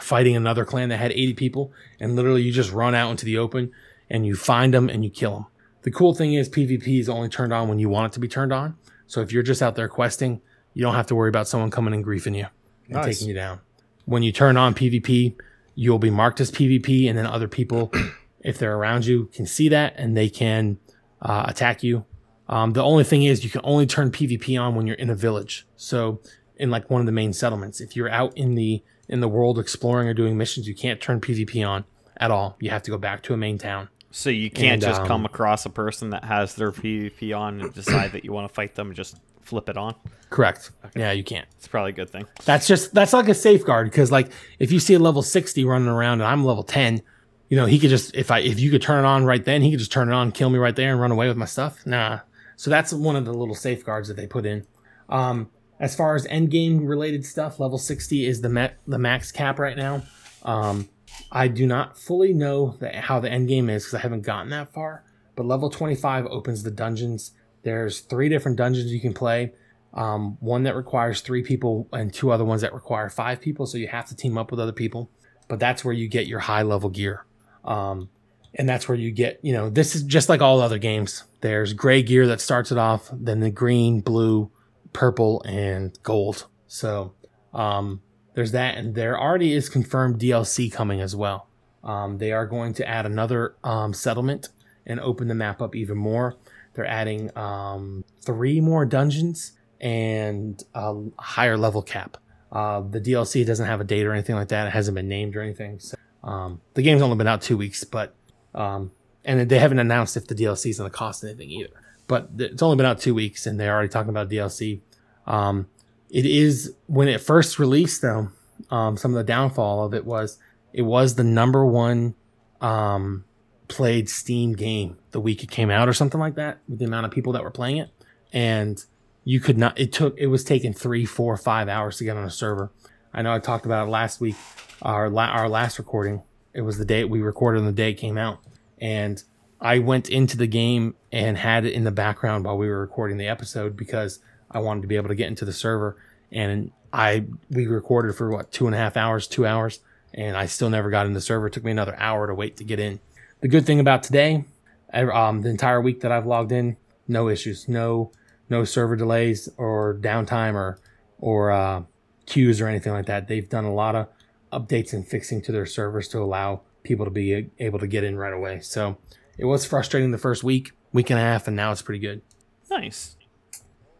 fighting 0.00 0.36
another 0.36 0.64
clan 0.64 0.88
that 0.88 0.98
had 0.98 1.12
80 1.12 1.34
people, 1.34 1.72
and 2.00 2.16
literally 2.16 2.42
you 2.42 2.52
just 2.52 2.72
run 2.72 2.94
out 2.94 3.10
into 3.10 3.24
the 3.24 3.38
open 3.38 3.72
and 4.10 4.26
you 4.26 4.34
find 4.34 4.72
them 4.72 4.88
and 4.88 5.04
you 5.04 5.10
kill 5.10 5.34
them. 5.34 5.46
The 5.88 5.94
cool 5.94 6.12
thing 6.12 6.34
is 6.34 6.50
PvP 6.50 7.00
is 7.00 7.08
only 7.08 7.30
turned 7.30 7.50
on 7.50 7.66
when 7.66 7.78
you 7.78 7.88
want 7.88 8.12
it 8.12 8.14
to 8.16 8.20
be 8.20 8.28
turned 8.28 8.52
on. 8.52 8.76
So 9.06 9.22
if 9.22 9.32
you're 9.32 9.42
just 9.42 9.62
out 9.62 9.74
there 9.74 9.88
questing, 9.88 10.42
you 10.74 10.82
don't 10.82 10.94
have 10.94 11.06
to 11.06 11.14
worry 11.14 11.30
about 11.30 11.48
someone 11.48 11.70
coming 11.70 11.94
and 11.94 12.04
griefing 12.04 12.36
you 12.36 12.44
and 12.88 12.96
Nice. 12.96 13.06
taking 13.06 13.28
you 13.28 13.34
down. 13.34 13.60
When 14.04 14.22
you 14.22 14.30
turn 14.30 14.58
on 14.58 14.74
PvP, 14.74 15.34
you'll 15.74 15.98
be 15.98 16.10
marked 16.10 16.42
as 16.42 16.50
PvP, 16.50 17.08
and 17.08 17.16
then 17.16 17.24
other 17.24 17.48
people, 17.48 17.90
if 18.42 18.58
they're 18.58 18.76
around 18.76 19.06
you, 19.06 19.30
can 19.32 19.46
see 19.46 19.70
that 19.70 19.94
and 19.96 20.14
they 20.14 20.28
can 20.28 20.78
uh, 21.22 21.46
attack 21.48 21.82
you. 21.82 22.04
Um, 22.50 22.74
the 22.74 22.82
only 22.82 23.04
thing 23.04 23.22
is, 23.22 23.42
you 23.42 23.48
can 23.48 23.62
only 23.64 23.86
turn 23.86 24.10
PvP 24.10 24.60
on 24.60 24.74
when 24.74 24.86
you're 24.86 24.96
in 24.96 25.08
a 25.08 25.14
village. 25.14 25.66
So, 25.74 26.20
in 26.56 26.70
like 26.70 26.90
one 26.90 27.00
of 27.00 27.06
the 27.06 27.12
main 27.12 27.32
settlements, 27.32 27.80
if 27.80 27.96
you're 27.96 28.10
out 28.10 28.36
in 28.36 28.56
the 28.56 28.82
in 29.08 29.20
the 29.20 29.28
world 29.28 29.58
exploring 29.58 30.06
or 30.06 30.12
doing 30.12 30.36
missions, 30.36 30.68
you 30.68 30.74
can't 30.74 31.00
turn 31.00 31.18
PvP 31.18 31.66
on 31.66 31.86
at 32.18 32.30
all. 32.30 32.58
You 32.60 32.68
have 32.68 32.82
to 32.82 32.90
go 32.90 32.98
back 32.98 33.22
to 33.22 33.32
a 33.32 33.38
main 33.38 33.56
town. 33.56 33.88
So 34.10 34.30
you 34.30 34.50
can't 34.50 34.74
And, 34.74 34.82
just 34.82 35.02
um, 35.02 35.06
come 35.06 35.24
across 35.26 35.66
a 35.66 35.70
person 35.70 36.10
that 36.10 36.24
has 36.24 36.54
their 36.54 36.72
PvP 36.72 37.36
on 37.36 37.60
and 37.60 37.74
decide 37.74 38.12
that 38.12 38.24
you 38.24 38.32
want 38.32 38.48
to 38.48 38.54
fight 38.54 38.74
them 38.74 38.88
and 38.88 38.96
just 38.96 39.16
flip 39.42 39.68
it 39.68 39.76
on. 39.76 39.94
Correct. 40.30 40.70
Yeah, 40.96 41.12
you 41.12 41.24
can't. 41.24 41.46
It's 41.56 41.68
probably 41.68 41.90
a 41.90 41.94
good 41.94 42.10
thing. 42.10 42.26
That's 42.44 42.66
just 42.66 42.94
that's 42.94 43.12
like 43.12 43.28
a 43.28 43.34
safeguard 43.34 43.90
because 43.90 44.10
like 44.10 44.30
if 44.58 44.72
you 44.72 44.80
see 44.80 44.94
a 44.94 44.98
level 44.98 45.22
sixty 45.22 45.64
running 45.64 45.88
around 45.88 46.20
and 46.20 46.24
I'm 46.24 46.44
level 46.44 46.62
ten, 46.62 47.02
you 47.48 47.56
know 47.56 47.66
he 47.66 47.78
could 47.78 47.90
just 47.90 48.14
if 48.14 48.30
I 48.30 48.40
if 48.40 48.60
you 48.60 48.70
could 48.70 48.82
turn 48.82 49.04
it 49.04 49.06
on 49.08 49.24
right 49.24 49.44
then 49.44 49.62
he 49.62 49.70
could 49.70 49.78
just 49.78 49.92
turn 49.92 50.08
it 50.10 50.14
on, 50.14 50.32
kill 50.32 50.50
me 50.50 50.58
right 50.58 50.76
there, 50.76 50.90
and 50.92 51.00
run 51.00 51.12
away 51.12 51.28
with 51.28 51.36
my 51.36 51.46
stuff. 51.46 51.84
Nah. 51.86 52.20
So 52.56 52.70
that's 52.70 52.92
one 52.92 53.16
of 53.16 53.24
the 53.24 53.32
little 53.32 53.54
safeguards 53.54 54.08
that 54.08 54.16
they 54.16 54.26
put 54.26 54.44
in. 54.44 54.66
Um, 55.08 55.48
as 55.80 55.94
far 55.94 56.16
as 56.16 56.26
end 56.26 56.50
game 56.50 56.84
related 56.86 57.24
stuff, 57.24 57.60
level 57.60 57.78
sixty 57.78 58.26
is 58.26 58.40
the 58.40 58.48
ma- 58.48 58.70
the 58.86 58.98
max 58.98 59.32
cap 59.32 59.58
right 59.58 59.76
now. 59.76 60.02
Um, 60.42 60.88
I 61.30 61.48
do 61.48 61.66
not 61.66 61.98
fully 61.98 62.32
know 62.32 62.76
the, 62.80 62.90
how 63.00 63.20
the 63.20 63.30
end 63.30 63.48
game 63.48 63.68
is 63.70 63.84
because 63.84 63.94
I 63.94 64.00
haven't 64.00 64.22
gotten 64.22 64.50
that 64.50 64.72
far. 64.72 65.04
But 65.36 65.46
level 65.46 65.70
twenty 65.70 65.94
five 65.94 66.26
opens 66.26 66.62
the 66.62 66.70
dungeons. 66.70 67.32
There's 67.62 68.00
three 68.00 68.28
different 68.28 68.56
dungeons 68.56 68.92
you 68.92 69.00
can 69.00 69.14
play 69.14 69.52
um, 69.94 70.36
one 70.40 70.64
that 70.64 70.76
requires 70.76 71.20
three 71.20 71.42
people 71.42 71.88
and 71.92 72.12
two 72.12 72.30
other 72.30 72.44
ones 72.44 72.62
that 72.62 72.74
require 72.74 73.08
five 73.08 73.40
people. 73.40 73.66
So 73.66 73.78
you 73.78 73.88
have 73.88 74.06
to 74.06 74.16
team 74.16 74.38
up 74.38 74.50
with 74.50 74.60
other 74.60 74.72
people. 74.72 75.10
But 75.48 75.60
that's 75.60 75.84
where 75.84 75.94
you 75.94 76.08
get 76.08 76.26
your 76.26 76.40
high 76.40 76.62
level 76.62 76.90
gear. 76.90 77.24
Um, 77.64 78.10
and 78.54 78.68
that's 78.68 78.88
where 78.88 78.98
you 78.98 79.10
get, 79.10 79.40
you 79.42 79.52
know, 79.52 79.70
this 79.70 79.94
is 79.94 80.02
just 80.02 80.28
like 80.28 80.42
all 80.42 80.60
other 80.60 80.78
games. 80.78 81.24
There's 81.40 81.72
gray 81.72 82.02
gear 82.02 82.26
that 82.26 82.40
starts 82.40 82.70
it 82.70 82.78
off, 82.78 83.08
then 83.12 83.40
the 83.40 83.50
green, 83.50 84.00
blue, 84.00 84.50
purple, 84.92 85.42
and 85.44 85.98
gold. 86.02 86.46
So 86.66 87.14
um, 87.54 88.02
there's 88.38 88.52
that. 88.52 88.76
And 88.76 88.94
there 88.94 89.20
already 89.20 89.52
is 89.52 89.68
confirmed 89.68 90.20
DLC 90.20 90.70
coming 90.70 91.00
as 91.00 91.16
well. 91.16 91.48
Um, 91.82 92.18
they 92.18 92.30
are 92.30 92.46
going 92.46 92.72
to 92.74 92.88
add 92.88 93.04
another 93.04 93.56
um, 93.64 93.92
settlement 93.92 94.50
and 94.86 95.00
open 95.00 95.26
the 95.26 95.34
map 95.34 95.60
up 95.60 95.74
even 95.74 95.98
more. 95.98 96.36
They're 96.74 96.86
adding 96.86 97.36
um, 97.36 98.04
three 98.20 98.60
more 98.60 98.86
dungeons 98.86 99.58
and 99.80 100.62
a 100.72 101.02
higher 101.18 101.58
level 101.58 101.82
cap. 101.82 102.16
Uh, 102.52 102.82
the 102.82 103.00
DLC 103.00 103.44
doesn't 103.44 103.66
have 103.66 103.80
a 103.80 103.84
date 103.84 104.06
or 104.06 104.12
anything 104.12 104.36
like 104.36 104.48
that. 104.48 104.68
It 104.68 104.70
hasn't 104.70 104.94
been 104.94 105.08
named 105.08 105.34
or 105.34 105.42
anything. 105.42 105.80
So, 105.80 105.96
um, 106.22 106.60
the 106.74 106.82
game's 106.82 107.02
only 107.02 107.16
been 107.16 107.26
out 107.26 107.42
two 107.42 107.56
weeks, 107.56 107.82
but 107.82 108.14
um, 108.54 108.92
and 109.24 109.50
they 109.50 109.58
haven't 109.58 109.80
announced 109.80 110.16
if 110.16 110.28
the 110.28 110.36
DLC 110.36 110.70
is 110.70 110.78
going 110.78 110.88
to 110.88 110.96
cost 110.96 111.24
anything 111.24 111.50
either. 111.50 111.70
But 112.06 112.30
it's 112.38 112.62
only 112.62 112.76
been 112.76 112.86
out 112.86 113.00
two 113.00 113.16
weeks, 113.16 113.46
and 113.46 113.58
they're 113.58 113.74
already 113.74 113.88
talking 113.88 114.10
about 114.10 114.30
DLC. 114.30 114.82
Um, 115.26 115.66
it 116.10 116.26
is 116.26 116.74
when 116.86 117.08
it 117.08 117.20
first 117.20 117.58
released, 117.58 118.02
though. 118.02 118.30
Um, 118.70 118.96
some 118.96 119.12
of 119.12 119.16
the 119.16 119.24
downfall 119.24 119.84
of 119.84 119.94
it 119.94 120.04
was 120.04 120.38
it 120.72 120.82
was 120.82 121.14
the 121.14 121.24
number 121.24 121.64
one 121.64 122.14
um, 122.60 123.24
played 123.68 124.08
Steam 124.08 124.54
game 124.54 124.98
the 125.10 125.20
week 125.20 125.42
it 125.42 125.50
came 125.50 125.70
out, 125.70 125.88
or 125.88 125.92
something 125.92 126.20
like 126.20 126.34
that, 126.34 126.58
with 126.68 126.78
the 126.78 126.84
amount 126.84 127.06
of 127.06 127.12
people 127.12 127.32
that 127.32 127.42
were 127.42 127.50
playing 127.50 127.78
it, 127.78 127.90
and 128.32 128.84
you 129.24 129.40
could 129.40 129.58
not. 129.58 129.78
It 129.78 129.92
took. 129.92 130.18
It 130.18 130.26
was 130.26 130.44
taking 130.44 130.72
three, 130.72 131.04
four, 131.04 131.36
five 131.36 131.68
hours 131.68 131.98
to 131.98 132.04
get 132.04 132.16
on 132.16 132.24
a 132.24 132.30
server. 132.30 132.72
I 133.12 133.22
know 133.22 133.32
I 133.32 133.38
talked 133.38 133.66
about 133.66 133.88
it 133.88 133.90
last 133.90 134.20
week. 134.20 134.36
Our 134.82 135.08
la- 135.10 135.26
our 135.26 135.48
last 135.48 135.78
recording. 135.78 136.22
It 136.54 136.62
was 136.62 136.78
the 136.78 136.84
day 136.84 137.04
we 137.04 137.20
recorded 137.20 137.60
on 137.60 137.66
the 137.66 137.72
day 137.72 137.90
it 137.90 137.94
came 137.94 138.18
out, 138.18 138.40
and 138.80 139.22
I 139.60 139.78
went 139.80 140.08
into 140.08 140.36
the 140.36 140.46
game 140.46 140.94
and 141.12 141.36
had 141.36 141.64
it 141.64 141.72
in 141.72 141.84
the 141.84 141.90
background 141.90 142.44
while 142.44 142.56
we 142.56 142.68
were 142.68 142.80
recording 142.80 143.16
the 143.16 143.28
episode 143.28 143.76
because 143.76 144.20
I 144.50 144.60
wanted 144.60 144.82
to 144.82 144.88
be 144.88 144.96
able 144.96 145.08
to 145.08 145.14
get 145.14 145.28
into 145.28 145.44
the 145.44 145.52
server. 145.52 145.96
And 146.30 146.72
I 146.92 147.24
we 147.50 147.66
recorded 147.66 148.14
for 148.16 148.30
what 148.30 148.52
two 148.52 148.66
and 148.66 148.74
a 148.74 148.78
half 148.78 148.96
hours, 148.96 149.26
two 149.26 149.46
hours, 149.46 149.80
and 150.14 150.36
I 150.36 150.46
still 150.46 150.70
never 150.70 150.90
got 150.90 151.06
in 151.06 151.12
the 151.12 151.20
server. 151.20 151.46
It 151.46 151.52
took 151.52 151.64
me 151.64 151.70
another 151.70 151.96
hour 151.98 152.26
to 152.26 152.34
wait 152.34 152.56
to 152.58 152.64
get 152.64 152.78
in. 152.78 153.00
The 153.40 153.48
good 153.48 153.66
thing 153.66 153.80
about 153.80 154.02
today, 154.02 154.44
um, 154.92 155.42
the 155.42 155.50
entire 155.50 155.80
week 155.80 156.00
that 156.00 156.10
I've 156.10 156.26
logged 156.26 156.52
in, 156.52 156.76
no 157.06 157.28
issues, 157.28 157.68
no 157.68 158.10
no 158.50 158.64
server 158.64 158.96
delays 158.96 159.48
or 159.56 159.94
downtime 160.00 160.54
or 160.54 160.78
or 161.18 161.50
uh, 161.50 161.82
queues 162.26 162.60
or 162.60 162.68
anything 162.68 162.92
like 162.92 163.06
that. 163.06 163.28
They've 163.28 163.48
done 163.48 163.64
a 163.64 163.74
lot 163.74 163.94
of 163.94 164.08
updates 164.52 164.92
and 164.92 165.06
fixing 165.06 165.42
to 165.42 165.52
their 165.52 165.66
servers 165.66 166.08
to 166.08 166.18
allow 166.18 166.62
people 166.82 167.04
to 167.04 167.10
be 167.10 167.50
able 167.58 167.78
to 167.78 167.86
get 167.86 168.04
in 168.04 168.16
right 168.16 168.32
away. 168.32 168.60
So 168.60 168.96
it 169.36 169.44
was 169.44 169.64
frustrating 169.66 170.10
the 170.10 170.18
first 170.18 170.42
week, 170.42 170.72
week 170.92 171.10
and 171.10 171.18
a 171.18 171.22
half, 171.22 171.46
and 171.46 171.56
now 171.56 171.72
it's 171.72 171.82
pretty 171.82 172.00
good. 172.00 172.22
Nice. 172.70 173.16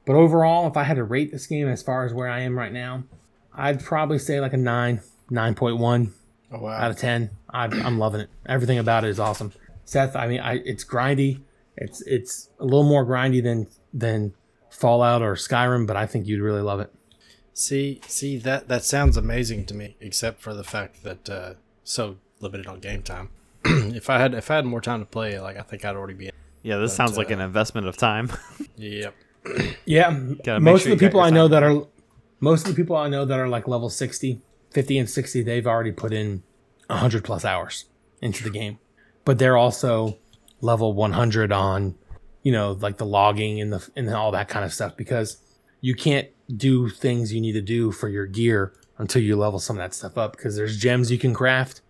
But 0.09 0.17
overall, 0.17 0.67
if 0.67 0.75
I 0.79 0.85
had 0.85 0.97
to 0.97 1.05
rate 1.05 1.33
this 1.33 1.47
game 1.47 1.69
as 1.69 1.83
far 1.83 2.07
as 2.07 2.15
where 2.15 2.31
I 2.31 2.41
am 2.41 2.59
right 2.59 2.73
now, 2.73 3.05
I'd 3.53 3.85
probably 3.85 4.19
say 4.19 4.41
like 4.41 4.55
a 4.55 4.57
9, 4.57 5.03
9.1 5.31 6.13
Oh 6.51 6.67
out 6.67 6.91
of 6.91 6.97
10. 6.97 7.29
I, 7.51 7.65
I'm 7.65 7.99
loving 7.99 8.23
it. 8.23 8.31
Everything 8.47 8.79
about 8.79 9.05
it 9.05 9.11
is 9.11 9.21
awesome. 9.21 9.53
Seth, 9.85 10.17
I 10.17 10.27
mean, 10.27 10.41
I, 10.41 10.61
it's 10.65 10.83
grindy. 10.83 11.43
It's 11.77 12.01
it's 12.07 12.49
a 12.59 12.65
little 12.65 12.85
more 12.85 13.05
grindy 13.05 13.43
than 13.43 13.67
than 13.93 14.33
Fallout 14.71 15.21
or 15.21 15.35
Skyrim, 15.35 15.87
but 15.87 15.99
I 15.99 16.07
think 16.07 16.27
you'd 16.27 16.41
really 16.41 16.63
love 16.63 16.81
it. 16.81 16.91
See, 17.53 18.01
see 18.07 18.39
that 18.39 18.69
that 18.69 18.85
sounds 18.85 19.19
amazing 19.19 19.67
to 19.67 19.75
me, 19.75 19.95
except 20.01 20.41
for 20.41 20.55
the 20.55 20.65
fact 20.65 21.03
that 21.03 21.29
uh, 21.29 21.55
so 21.85 22.17
limited 22.41 22.67
on 22.67 22.81
game 22.81 23.03
time. 23.03 23.29
if 23.67 24.09
I 24.09 24.17
had 24.19 24.33
if 24.33 24.51
I 24.51 24.55
had 24.55 24.65
more 24.65 24.81
time 24.81 25.01
to 25.01 25.07
play, 25.07 25.39
like 25.39 25.59
I 25.59 25.63
think 25.63 25.85
I'd 25.85 25.97
already 25.97 26.15
be. 26.15 26.31
Yeah, 26.63 26.79
this 26.79 26.93
But, 26.93 26.97
sounds 26.97 27.19
like 27.19 27.31
uh, 27.31 27.35
an 27.35 27.41
investment 27.41 27.87
of 27.87 27.99
time. 27.99 28.33
Yep. 28.79 29.13
Yeah, 29.85 30.11
most 30.11 30.83
sure 30.83 30.93
of 30.93 30.99
the 30.99 31.07
people 31.07 31.21
I 31.21 31.31
know 31.31 31.49
that 31.49 31.63
are 31.63 31.87
most 32.41 32.67
of 32.67 32.75
the 32.75 32.83
people 32.83 32.95
I 32.95 33.09
know 33.09 33.25
that 33.25 33.39
are 33.39 33.49
like 33.49 33.67
level 33.67 33.89
60, 33.89 34.43
50 34.71 34.99
and 34.99 35.09
60, 35.09 35.43
they've 35.43 35.67
already 35.67 35.93
put 35.93 36.13
in 36.13 36.43
100 36.89 37.25
plus 37.25 37.45
hours 37.45 37.87
into 38.21 38.45
the 38.45 38.51
game. 38.51 38.79
But 39.25 39.39
they're 39.39 39.57
also 39.57 40.19
level 40.61 40.93
100 40.93 41.53
on, 41.53 41.95
you 42.43 42.53
know, 42.53 42.73
like 42.73 42.99
the 42.99 43.07
logging 43.07 43.61
and 43.61 43.73
the 43.73 43.89
and 43.97 44.09
all 44.11 44.31
that 44.33 44.49
kind 44.49 44.65
of 44.65 44.73
stuff 44.75 44.97
because 44.97 45.39
you 45.81 45.95
can't 45.95 46.29
do 46.55 46.89
things 46.89 47.33
you 47.33 47.41
need 47.41 47.53
to 47.53 47.63
do 47.63 47.93
for 47.93 48.09
your 48.09 48.27
gear 48.27 48.73
until 48.97 49.23
you 49.23 49.37
level 49.37 49.59
some 49.59 49.77
of 49.77 49.81
that 49.81 49.95
stuff 49.95 50.19
up 50.19 50.33
because 50.37 50.57
there's 50.57 50.77
gems 50.77 51.11
you 51.11 51.19
can 51.19 51.35
craft 51.35 51.81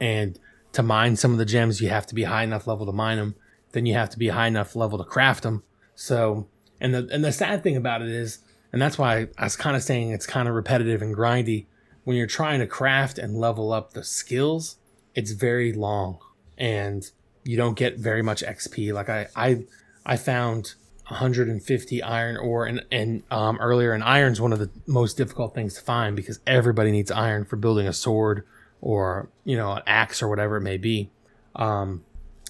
and 0.00 0.38
to 0.72 0.82
mine 0.82 1.16
some 1.16 1.32
of 1.32 1.38
the 1.38 1.44
gems 1.44 1.80
you 1.80 1.88
have 1.88 2.06
to 2.06 2.14
be 2.14 2.24
high 2.24 2.42
enough 2.42 2.66
level 2.66 2.86
to 2.86 2.92
mine 2.92 3.18
them 3.18 3.34
then 3.72 3.86
you 3.86 3.94
have 3.94 4.08
to 4.08 4.18
be 4.18 4.28
high 4.28 4.46
enough 4.46 4.74
level 4.74 4.98
to 4.98 5.04
craft 5.04 5.42
them 5.42 5.62
so 5.94 6.46
and 6.80 6.94
the 6.94 7.08
and 7.12 7.24
the 7.24 7.32
sad 7.32 7.62
thing 7.62 7.76
about 7.76 8.02
it 8.02 8.08
is 8.08 8.38
and 8.72 8.82
that's 8.82 8.98
why 8.98 9.28
I 9.38 9.44
was 9.44 9.56
kind 9.56 9.76
of 9.76 9.82
saying 9.82 10.10
it's 10.10 10.26
kind 10.26 10.48
of 10.48 10.54
repetitive 10.54 11.02
and 11.02 11.14
grindy 11.14 11.66
when 12.04 12.16
you're 12.16 12.26
trying 12.26 12.60
to 12.60 12.66
craft 12.66 13.18
and 13.18 13.36
level 13.36 13.72
up 13.72 13.92
the 13.92 14.04
skills 14.04 14.76
it's 15.14 15.32
very 15.32 15.72
long 15.72 16.18
and 16.58 17.10
you 17.44 17.56
don't 17.56 17.76
get 17.76 17.98
very 17.98 18.22
much 18.22 18.42
xp 18.42 18.92
like 18.92 19.08
i 19.08 19.26
i 19.36 19.64
i 20.04 20.16
found 20.16 20.74
150 21.08 22.02
iron 22.02 22.36
ore 22.36 22.64
and 22.64 22.84
and 22.90 23.22
um, 23.30 23.58
earlier 23.60 23.92
and 23.92 24.02
iron's 24.02 24.40
one 24.40 24.52
of 24.52 24.58
the 24.58 24.70
most 24.86 25.16
difficult 25.16 25.54
things 25.54 25.74
to 25.74 25.80
find 25.82 26.16
because 26.16 26.40
everybody 26.46 26.90
needs 26.90 27.10
iron 27.10 27.44
for 27.44 27.56
building 27.56 27.86
a 27.86 27.92
sword 27.92 28.44
or 28.80 29.28
you 29.44 29.56
know 29.56 29.72
an 29.72 29.82
axe 29.86 30.22
or 30.22 30.28
whatever 30.28 30.56
it 30.56 30.62
may 30.62 30.76
be. 30.76 31.10
Um, 31.56 32.04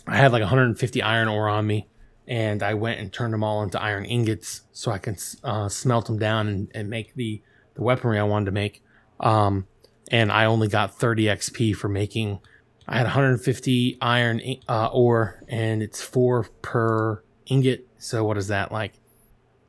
i 0.06 0.16
had 0.16 0.32
like 0.32 0.40
150 0.40 1.02
iron 1.02 1.28
ore 1.28 1.48
on 1.48 1.66
me 1.66 1.86
and 2.26 2.62
i 2.62 2.72
went 2.74 3.00
and 3.00 3.12
turned 3.12 3.32
them 3.32 3.44
all 3.44 3.62
into 3.62 3.80
iron 3.80 4.04
ingots 4.04 4.62
so 4.72 4.90
i 4.90 4.98
can 4.98 5.16
uh, 5.42 5.68
smelt 5.68 6.06
them 6.06 6.18
down 6.18 6.48
and, 6.48 6.70
and 6.74 6.88
make 6.88 7.14
the 7.14 7.40
the 7.74 7.82
weaponry 7.82 8.18
i 8.18 8.22
wanted 8.22 8.46
to 8.46 8.52
make. 8.52 8.82
Um, 9.20 9.66
and 10.10 10.30
i 10.32 10.44
only 10.44 10.68
got 10.68 10.94
30 10.94 11.24
xp 11.24 11.76
for 11.76 11.88
making 11.88 12.40
i 12.86 12.96
had 12.96 13.04
150 13.04 13.98
iron 14.00 14.40
uh, 14.68 14.86
ore 14.88 15.42
and 15.48 15.82
it's 15.82 16.02
four 16.02 16.44
per 16.62 17.22
ingot. 17.46 17.86
So 17.98 18.24
what 18.24 18.36
is 18.36 18.48
that 18.48 18.72
like 18.72 18.92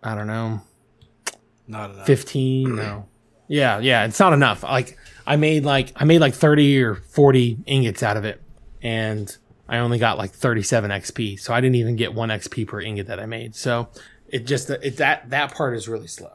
i 0.04 0.16
don't 0.16 0.28
know. 0.28 0.62
Not 1.68 1.92
enough. 1.92 2.06
15 2.06 2.76
no. 2.76 3.08
Yeah 3.48 3.78
yeah 3.80 4.06
it's 4.06 4.20
not 4.20 4.34
enough. 4.34 4.64
Like 4.64 4.98
i 5.28 5.36
made 5.36 5.66
like 5.66 5.92
i 5.96 6.04
made 6.04 6.20
like 6.20 6.34
30 6.34 6.82
or 6.84 6.96
40 6.96 7.60
ingots 7.66 8.02
out 8.02 8.18
of 8.18 8.26
it. 8.26 8.42
And 8.82 9.36
i 9.68 9.78
only 9.78 9.98
got 9.98 10.18
like 10.18 10.32
37 10.32 10.92
xp 10.92 11.40
so 11.40 11.54
i 11.54 11.62
didn't 11.62 11.76
even 11.76 11.96
get 11.96 12.14
1 12.14 12.30
xp 12.30 12.68
per 12.68 12.82
ingot 12.82 13.08
that 13.08 13.20
i 13.20 13.26
made. 13.26 13.56
So 13.56 13.90
it 14.28 14.46
just 14.46 14.70
it 14.70 14.98
that 14.98 15.30
that 15.30 15.54
part 15.54 15.76
is 15.76 15.88
really 15.88 16.08
slow. 16.08 16.34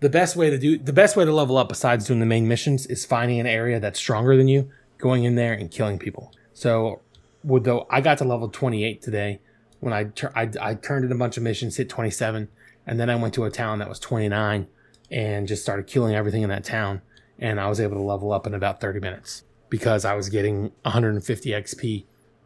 The 0.00 0.08
best 0.08 0.36
way 0.36 0.50
to 0.50 0.58
do 0.58 0.78
the 0.78 0.92
best 0.92 1.16
way 1.16 1.24
to 1.24 1.32
level 1.32 1.56
up 1.58 1.68
besides 1.68 2.06
doing 2.06 2.20
the 2.20 2.26
main 2.26 2.48
missions 2.48 2.86
is 2.86 3.04
finding 3.04 3.40
an 3.40 3.46
area 3.46 3.80
that's 3.80 3.98
stronger 3.98 4.36
than 4.36 4.48
you 4.48 4.70
going 4.98 5.24
in 5.24 5.34
there 5.34 5.52
and 5.52 5.70
killing 5.70 5.98
people. 5.98 6.32
So 6.52 7.00
though 7.44 7.86
i 7.90 8.00
got 8.00 8.16
to 8.18 8.24
level 8.24 8.48
28 8.48 9.02
today 9.02 9.38
when 9.80 9.92
I, 9.92 10.04
tur- 10.04 10.32
I 10.34 10.48
I 10.60 10.74
turned 10.74 11.04
in 11.04 11.12
a 11.12 11.16
bunch 11.16 11.36
of 11.36 11.42
missions 11.42 11.76
hit 11.76 11.90
27 11.90 12.48
and 12.86 12.98
then 12.98 13.10
i 13.10 13.16
went 13.16 13.34
to 13.34 13.44
a 13.44 13.50
town 13.50 13.80
that 13.80 13.88
was 13.88 13.98
29 13.98 14.66
and 15.10 15.46
just 15.46 15.62
started 15.62 15.86
killing 15.86 16.14
everything 16.14 16.42
in 16.42 16.48
that 16.48 16.64
town. 16.64 17.02
And 17.38 17.60
i 17.60 17.68
was 17.68 17.80
able 17.80 17.96
to 17.96 18.02
level 18.02 18.32
up 18.32 18.46
in 18.46 18.54
about 18.54 18.80
30 18.80 19.00
minutes 19.00 19.42
because 19.68 20.04
i 20.06 20.14
was 20.14 20.30
getting 20.30 20.72
150 20.82 21.50
xp 21.50 22.04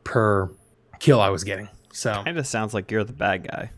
per 0.08 0.50
kill 0.98 1.20
i 1.20 1.28
was 1.28 1.44
getting 1.44 1.68
so 1.92 2.22
kind 2.24 2.38
of 2.38 2.46
sounds 2.46 2.72
like 2.74 2.90
you're 2.90 3.04
the 3.04 3.12
bad 3.12 3.46
guy. 3.46 3.70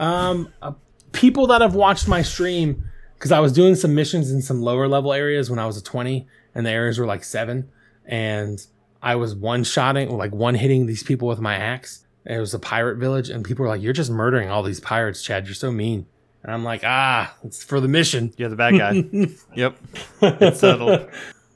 um, 0.00 0.52
uh, 0.62 0.72
people 1.12 1.46
that 1.48 1.60
have 1.60 1.74
watched 1.74 2.08
my 2.08 2.22
stream, 2.22 2.84
because 3.14 3.32
I 3.32 3.40
was 3.40 3.52
doing 3.52 3.74
some 3.74 3.94
missions 3.94 4.30
in 4.30 4.40
some 4.42 4.62
lower 4.62 4.88
level 4.88 5.12
areas 5.12 5.50
when 5.50 5.58
I 5.58 5.66
was 5.66 5.76
a 5.76 5.82
20, 5.82 6.26
and 6.54 6.64
the 6.64 6.70
areas 6.70 6.98
were 6.98 7.06
like 7.06 7.22
seven, 7.24 7.68
and 8.06 8.64
I 9.02 9.16
was 9.16 9.34
one 9.34 9.64
shotting, 9.64 10.16
like 10.16 10.32
one 10.32 10.54
hitting 10.54 10.86
these 10.86 11.02
people 11.02 11.28
with 11.28 11.40
my 11.40 11.54
axe. 11.54 12.04
It 12.24 12.38
was 12.38 12.54
a 12.54 12.58
pirate 12.58 12.98
village, 12.98 13.28
and 13.28 13.44
people 13.44 13.64
were 13.64 13.68
like, 13.68 13.82
You're 13.82 13.92
just 13.92 14.10
murdering 14.10 14.48
all 14.48 14.62
these 14.62 14.80
pirates, 14.80 15.22
Chad. 15.22 15.46
You're 15.46 15.54
so 15.54 15.70
mean. 15.72 16.06
And 16.42 16.52
I'm 16.52 16.62
like, 16.64 16.82
Ah, 16.84 17.34
it's 17.44 17.62
for 17.62 17.80
the 17.80 17.88
mission. 17.88 18.32
You're 18.36 18.50
the 18.50 18.56
bad 18.56 18.78
guy. 18.78 19.04
yep. 19.56 19.76
It's 20.22 20.60
settled. 20.60 21.08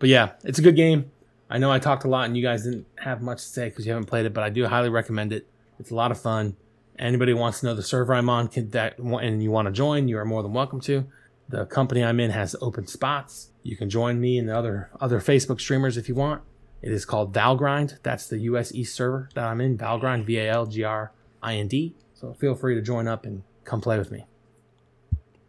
But 0.00 0.08
yeah, 0.08 0.32
it's 0.42 0.58
a 0.58 0.62
good 0.62 0.76
game. 0.76 1.10
I 1.50 1.58
know 1.58 1.70
I 1.70 1.78
talked 1.78 2.04
a 2.04 2.08
lot 2.08 2.26
and 2.26 2.36
you 2.36 2.42
guys 2.42 2.64
didn't 2.64 2.86
have 2.96 3.22
much 3.22 3.42
to 3.42 3.48
say 3.48 3.68
because 3.68 3.86
you 3.86 3.92
haven't 3.92 4.06
played 4.06 4.26
it, 4.26 4.32
but 4.32 4.44
I 4.44 4.50
do 4.50 4.66
highly 4.66 4.88
recommend 4.88 5.32
it. 5.32 5.46
It's 5.78 5.90
a 5.90 5.94
lot 5.94 6.10
of 6.10 6.20
fun. 6.20 6.56
Anybody 6.98 7.32
who 7.32 7.38
wants 7.38 7.60
to 7.60 7.66
know 7.66 7.74
the 7.74 7.82
server 7.82 8.14
I'm 8.14 8.30
on 8.30 8.48
can, 8.48 8.70
that 8.70 8.98
and 8.98 9.42
you 9.42 9.50
want 9.50 9.66
to 9.66 9.72
join, 9.72 10.08
you 10.08 10.18
are 10.18 10.24
more 10.24 10.42
than 10.42 10.52
welcome 10.52 10.80
to. 10.82 11.06
The 11.48 11.66
company 11.66 12.02
I'm 12.02 12.20
in 12.20 12.30
has 12.30 12.56
open 12.60 12.86
spots. 12.86 13.50
You 13.62 13.76
can 13.76 13.90
join 13.90 14.20
me 14.20 14.38
and 14.38 14.48
the 14.48 14.56
other 14.56 14.90
other 15.00 15.20
Facebook 15.20 15.60
streamers 15.60 15.96
if 15.96 16.08
you 16.08 16.14
want. 16.14 16.42
It 16.80 16.92
is 16.92 17.04
called 17.04 17.34
Valgrind. 17.34 17.98
That's 18.02 18.26
the 18.26 18.38
US 18.40 18.72
East 18.72 18.94
server 18.94 19.28
that 19.34 19.44
I'm 19.44 19.60
in. 19.60 19.76
Valgrind, 19.76 20.24
V 20.24 20.38
A 20.38 20.50
L 20.50 20.66
G 20.66 20.84
R 20.84 21.12
I 21.42 21.56
N 21.56 21.68
D. 21.68 21.94
So 22.14 22.32
feel 22.34 22.54
free 22.54 22.74
to 22.74 22.82
join 22.82 23.08
up 23.08 23.26
and 23.26 23.42
come 23.64 23.80
play 23.80 23.98
with 23.98 24.10
me. 24.10 24.24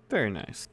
Very 0.10 0.30
nice. 0.30 0.68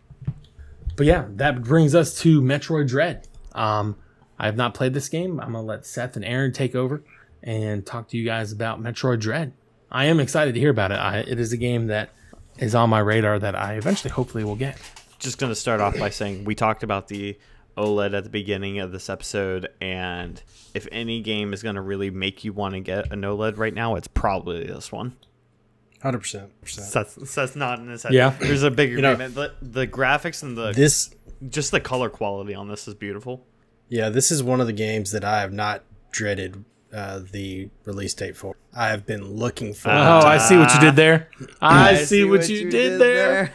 But 0.97 1.07
yeah, 1.07 1.27
that 1.31 1.63
brings 1.63 1.95
us 1.95 2.19
to 2.21 2.41
Metroid 2.41 2.89
Dread. 2.89 3.29
Um, 3.53 3.97
I 4.43 4.47
have 4.47 4.57
not 4.57 4.75
played 4.75 4.93
this 4.93 5.09
game. 5.09 5.39
I'm 5.39 5.53
gonna 5.53 5.63
let 5.63 5.87
Seth 5.87 6.17
and 6.17 6.25
Aaron 6.25 6.53
take 6.53 6.75
over 6.75 7.03
and 7.45 7.87
talk 7.87 8.09
to 8.09 8.17
you 8.17 8.25
guys 8.25 8.51
about 8.51 8.83
Metroid 8.83 9.21
Dread. 9.21 9.53
I 9.91 10.07
am 10.07 10.19
excited 10.19 10.55
to 10.55 10.61
hear 10.61 10.71
about 10.71 10.91
it. 10.91 10.97
I, 10.99 11.19
it 11.21 11.39
is 11.39 11.53
a 11.53 11.57
game 11.57 11.87
that 11.87 12.11
is 12.59 12.75
on 12.75 12.91
my 12.91 12.99
radar 12.99 13.39
that 13.39 13.55
I 13.55 13.75
eventually, 13.75 14.11
hopefully, 14.11 14.43
will 14.43 14.57
get. 14.57 14.77
Just 15.21 15.39
going 15.39 15.53
to 15.53 15.57
start 15.57 15.81
off 15.81 15.97
by 15.97 16.11
saying 16.11 16.45
we 16.45 16.55
talked 16.57 16.83
about 16.83 17.07
the 17.07 17.39
OLED 17.77 18.15
at 18.15 18.25
the 18.25 18.31
beginning 18.31 18.81
of 18.81 18.91
this 18.91 19.09
episode, 19.09 19.69
and 19.81 20.43
if 20.75 20.89
any 20.91 21.21
game 21.21 21.53
is 21.53 21.63
going 21.63 21.77
to 21.77 21.81
really 21.81 22.11
make 22.11 22.43
you 22.43 22.53
want 22.53 22.75
to 22.75 22.81
get 22.81 23.13
an 23.13 23.23
OLED 23.23 23.59
right 23.59 23.75
now, 23.75 23.95
it's 23.95 24.09
probably 24.09 24.67
this 24.67 24.91
one. 24.91 25.17
Hundred 26.03 26.19
percent. 26.19 26.51
That's 26.93 27.31
Seth's 27.31 27.55
nodding 27.55 27.89
his 27.89 28.03
head. 28.03 28.13
Yeah. 28.13 28.31
There's 28.41 28.65
a 28.65 28.73
big 28.73 28.99
know- 28.99 29.13
agreement. 29.13 29.37
The, 29.37 29.55
the 29.63 29.87
graphics 29.87 30.43
and 30.43 30.59
the 30.59 30.73
This, 30.73 31.15
just 31.49 31.71
the 31.71 31.81
color 31.81 32.11
quality 32.11 32.55
on 32.55 32.69
this 32.69 32.89
is 32.89 32.95
beautiful. 32.95 33.47
Yeah, 33.93 34.09
this 34.09 34.31
is 34.33 34.43
one 34.43 34.59
of 34.59 34.67
the 34.67 34.73
games 34.73 35.13
that 35.13 35.23
I 35.23 35.43
have 35.43 35.53
not 35.53 35.85
dreaded 36.11 36.65
uh, 36.95 37.21
the 37.31 37.69
release 37.85 38.15
date 38.15 38.35
for. 38.35 38.57
I 38.75 38.89
have 38.89 39.05
been 39.05 39.35
looking 39.35 39.75
for. 39.75 39.91
Oh, 39.91 39.93
I 39.93 40.39
see 40.39 40.57
what 40.57 40.73
you 40.73 40.81
did 40.81 40.97
there. 40.97 41.29
I, 41.61 41.97
see, 41.97 42.25
what, 42.25 42.49
you, 42.49 42.71
did, 42.71 42.99
there. 42.99 43.53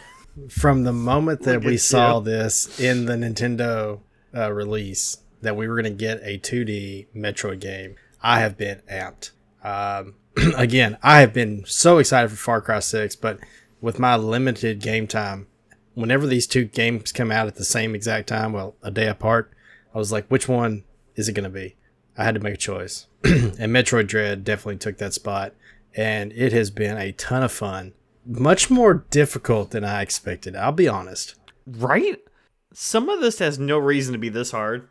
from 0.48 0.84
the 0.84 0.94
moment 0.94 1.42
that 1.42 1.64
we 1.64 1.74
at 1.74 1.80
saw 1.80 2.20
you. 2.20 2.26
this 2.26 2.80
in 2.80 3.06
the 3.06 3.14
Nintendo 3.14 4.02
uh, 4.36 4.54
release 4.54 5.18
that 5.42 5.56
we 5.56 5.68
were 5.68 5.74
going 5.74 5.92
to 5.92 5.98
get 5.98 6.20
a 6.22 6.38
2D 6.38 7.08
Metroid 7.16 7.60
game, 7.60 7.96
I 8.22 8.40
have 8.40 8.58
been 8.58 8.84
amped. 8.92 9.32
Um, 9.64 10.18
again, 10.56 11.00
I 11.02 11.22
have 11.22 11.34
been 11.34 11.64
so 11.66 11.98
excited 11.98 12.30
for 12.30 12.38
Far 12.38 12.62
Cry 12.62 12.78
6, 12.78 13.16
but 13.16 13.40
with 13.82 13.98
my 13.98 14.16
limited 14.16 14.82
game 14.82 15.08
time, 15.08 15.48
whenever 15.96 16.28
these 16.28 16.46
two 16.46 16.66
games 16.66 17.12
come 17.12 17.32
out 17.32 17.48
at 17.48 17.56
the 17.56 17.66
same 17.66 17.96
exact 17.96 18.30
time, 18.30 18.54
well, 18.54 18.76
a 18.84 18.92
day 18.92 19.08
apart, 19.08 19.52
I 19.98 20.00
was 20.00 20.12
like, 20.12 20.28
which 20.28 20.48
one 20.48 20.84
is 21.16 21.28
it 21.28 21.34
going 21.34 21.46
to 21.46 21.50
be? 21.50 21.76
I 22.16 22.24
had 22.24 22.36
to 22.36 22.40
make 22.40 22.54
a 22.54 22.58
choice. 22.58 23.08
and 23.24 23.74
Metroid 23.74 24.06
Dread 24.06 24.44
definitely 24.44 24.78
took 24.78 25.00
that 25.00 25.16
spot. 25.16 25.56
And 25.96 26.32
it 26.34 26.54
has 26.54 26.70
been 26.70 26.98
a 26.98 27.14
ton 27.14 27.42
of 27.42 27.52
fun. 27.52 27.94
Much 28.24 28.70
more 28.70 29.06
difficult 29.10 29.72
than 29.72 29.84
I 29.84 30.04
expected, 30.04 30.56
I'll 30.56 30.72
be 30.72 30.88
honest. 30.88 31.34
Right? 31.66 32.20
Some 32.72 33.10
of 33.10 33.22
this 33.22 33.40
has 33.40 33.58
no 33.58 33.80
reason 33.80 34.14
to 34.14 34.20
be 34.20 34.30
this 34.30 34.52
hard. 34.52 34.88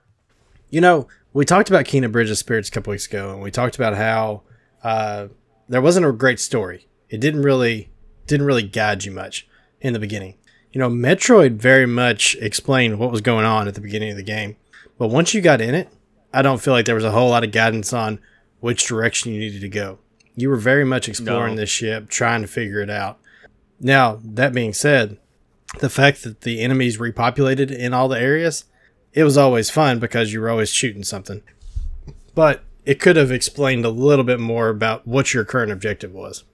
You 0.70 0.80
know, 0.80 1.07
we 1.32 1.44
talked 1.44 1.68
about 1.68 1.84
Kingdom 1.84 2.11
Bridge 2.11 2.30
of 2.30 2.38
Spirits 2.38 2.68
a 2.68 2.72
couple 2.72 2.90
weeks 2.90 3.07
ago, 3.07 3.32
and 3.32 3.40
we 3.40 3.52
talked 3.52 3.76
about 3.76 3.94
how 3.94 4.42
uh, 4.82 5.28
there 5.68 5.80
wasn't 5.80 6.07
a 6.07 6.11
great 6.11 6.40
story. 6.40 6.88
It 7.11 7.20
didn't 7.20 7.42
really 7.42 7.92
didn't 8.26 8.46
really 8.46 8.64
guide 8.64 9.04
you 9.04 9.12
much 9.12 9.46
in 9.80 9.92
the 9.92 10.00
beginning. 10.00 10.34
You 10.72 10.80
know, 10.80 10.90
Metroid 10.90 11.59
very 11.59 11.86
much 11.86 12.36
explained 12.40 12.98
what 12.98 13.12
was 13.12 13.20
going 13.20 13.44
on 13.44 13.68
at 13.68 13.76
the 13.76 13.80
beginning 13.80 14.11
of 14.11 14.16
the 14.16 14.24
game, 14.24 14.57
but 14.99 15.09
once 15.09 15.34
you 15.34 15.40
got 15.40 15.61
in 15.61 15.74
it, 15.74 15.88
I 16.32 16.42
don't 16.42 16.61
feel 16.61 16.72
like 16.74 16.86
there 16.86 16.94
was 16.94 17.05
a 17.05 17.11
whole 17.12 17.30
lot 17.30 17.44
of 17.44 17.53
guidance 17.53 17.92
on 17.92 18.18
which 18.61 18.86
direction 18.86 19.32
you 19.32 19.40
needed 19.40 19.61
to 19.61 19.68
go. 19.68 19.99
You 20.34 20.51
were 20.51 20.57
very 20.57 20.84
much 20.84 21.09
exploring 21.09 21.55
No. 21.55 21.61
this 21.62 21.70
ship, 21.70 22.09
trying 22.09 22.42
to 22.42 22.49
figure 22.49 22.80
it 22.80 22.90
out. 22.90 23.18
Now, 23.80 24.20
that 24.24 24.53
being 24.53 24.72
said, 24.72 25.18
the 25.80 25.88
fact 25.90 26.22
that 26.24 26.42
the 26.42 26.61
enemies 26.61 26.99
repopulated 26.99 27.70
in 27.70 27.92
all 27.94 28.09
the 28.09 28.20
areas, 28.20 28.64
it 29.12 29.24
was 29.24 29.36
always 29.36 29.70
fun 29.70 29.99
because 29.99 30.32
you 30.32 30.40
were 30.40 30.51
always 30.51 30.70
shooting 30.70 31.05
something. 31.05 31.42
But 32.34 32.62
it 32.84 33.01
could 33.01 33.16
have 33.16 33.32
explained 33.32 33.84
a 33.84 33.90
little 33.90 34.24
bit 34.24 34.40
more 34.40 34.68
about 34.68 35.07
what 35.07 35.32
your 35.34 35.44
current 35.44 35.72
objective 35.72 36.12
was. 36.12 36.44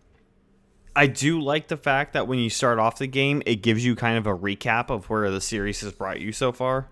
I 0.95 1.07
do 1.07 1.41
like 1.41 1.69
the 1.69 1.77
fact 1.77 2.13
that 2.13 2.29
when 2.29 2.39
you 2.39 2.51
start 2.51 2.79
off 2.79 2.99
the 2.99 3.07
game, 3.07 3.43
it 3.47 3.57
gives 3.63 3.85
you 3.85 3.97
kind 3.97 4.19
of 4.19 4.27
a 4.27 4.37
recap 4.37 4.91
of 4.91 5.09
where 5.09 5.31
the 5.31 5.41
series 5.41 5.81
has 5.81 5.93
brought 5.93 6.21
you 6.21 6.33
so 6.33 6.53
far. 6.53 6.89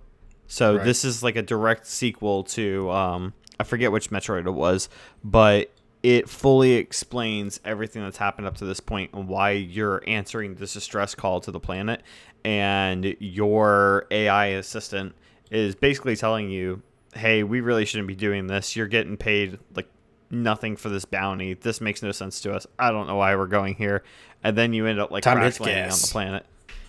So 0.51 0.74
Right. 0.76 0.84
this 0.84 1.05
is 1.05 1.22
like 1.22 1.36
a 1.36 1.42
direct 1.42 1.86
sequel 1.86 2.42
to 2.44 2.90
um, 2.90 3.32
I 3.61 3.62
forget 3.62 3.92
which 3.92 4.11
Metroid 4.11 4.46
it 4.46 4.51
was, 4.51 4.88
but 5.22 5.70
it 6.03 6.28
fully 6.28 6.72
explains 6.72 7.61
everything 7.64 8.03
that's 8.03 8.16
happened 8.16 8.48
up 8.48 8.57
to 8.57 8.64
this 8.64 8.80
point 8.80 9.12
and 9.14 9.28
why 9.28 9.53
you're 9.53 10.03
answering 10.09 10.57
this 10.57 10.72
distress 10.72 11.14
call 11.14 11.40
to 11.42 11.53
the 11.53 11.61
planet, 11.61 12.03
and 12.44 13.14
your 13.20 14.07
AI 14.11 14.46
assistant 14.46 15.14
is 15.53 15.76
basically 15.76 16.16
telling 16.16 16.51
you, 16.51 16.82
"Hey, 17.14 17.44
we 17.44 17.61
really 17.61 17.84
shouldn't 17.84 18.09
be 18.09 18.16
doing 18.16 18.48
this. 18.48 18.74
You're 18.74 18.88
getting 18.88 19.16
paid 19.16 19.59
like 19.76 19.88
nothing 20.30 20.74
for 20.74 20.88
this 20.88 21.05
bounty. 21.05 21.55
This 21.55 21.80
makes 21.80 22.03
no 22.03 22.11
sense 22.11 22.40
to 22.40 22.53
us. 22.55 22.66
I 22.76 22.90
don't 22.90 23.07
know 23.07 23.16
why 23.16 23.36
we're 23.36 23.46
going 23.46 23.74
here." 23.76 24.03
And 24.42 24.59
then 24.59 24.72
you 24.72 24.86
end 24.86 24.98
up 24.98 25.12
like 25.12 25.22
Time 25.22 25.36
crash 25.36 25.61
landing 25.61 25.92
on 25.92 25.98
the 26.01 26.09
planet. 26.11 26.46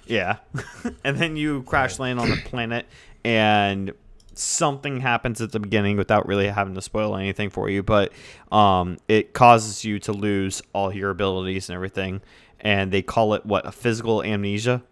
Yeah. 0.08 0.38
and 1.04 1.18
then 1.18 1.36
you 1.36 1.64
crash 1.64 2.00
land 2.00 2.20
on 2.20 2.30
the 2.30 2.38
planet 2.38 2.86
and 3.24 3.94
something 4.34 5.02
happens 5.02 5.42
at 5.42 5.52
the 5.52 5.60
beginning 5.60 5.98
without 5.98 6.28
really 6.28 6.48
having 6.48 6.76
to 6.76 6.82
spoil 6.82 7.16
anything 7.16 7.50
for 7.50 7.70
you, 7.70 7.84
but 7.84 8.12
um, 8.52 8.98
it 9.08 9.34
causes 9.34 9.84
you 9.84 10.00
to 10.00 10.14
lose 10.14 10.62
all 10.74 10.94
your 10.94 11.10
abilities 11.10 11.70
and 11.70 11.76
everything. 11.76 12.22
And 12.60 12.92
they 12.92 13.02
call 13.02 13.34
it 13.34 13.46
what 13.46 13.66
a 13.66 13.72
physical 13.72 14.24
amnesia 14.24 14.84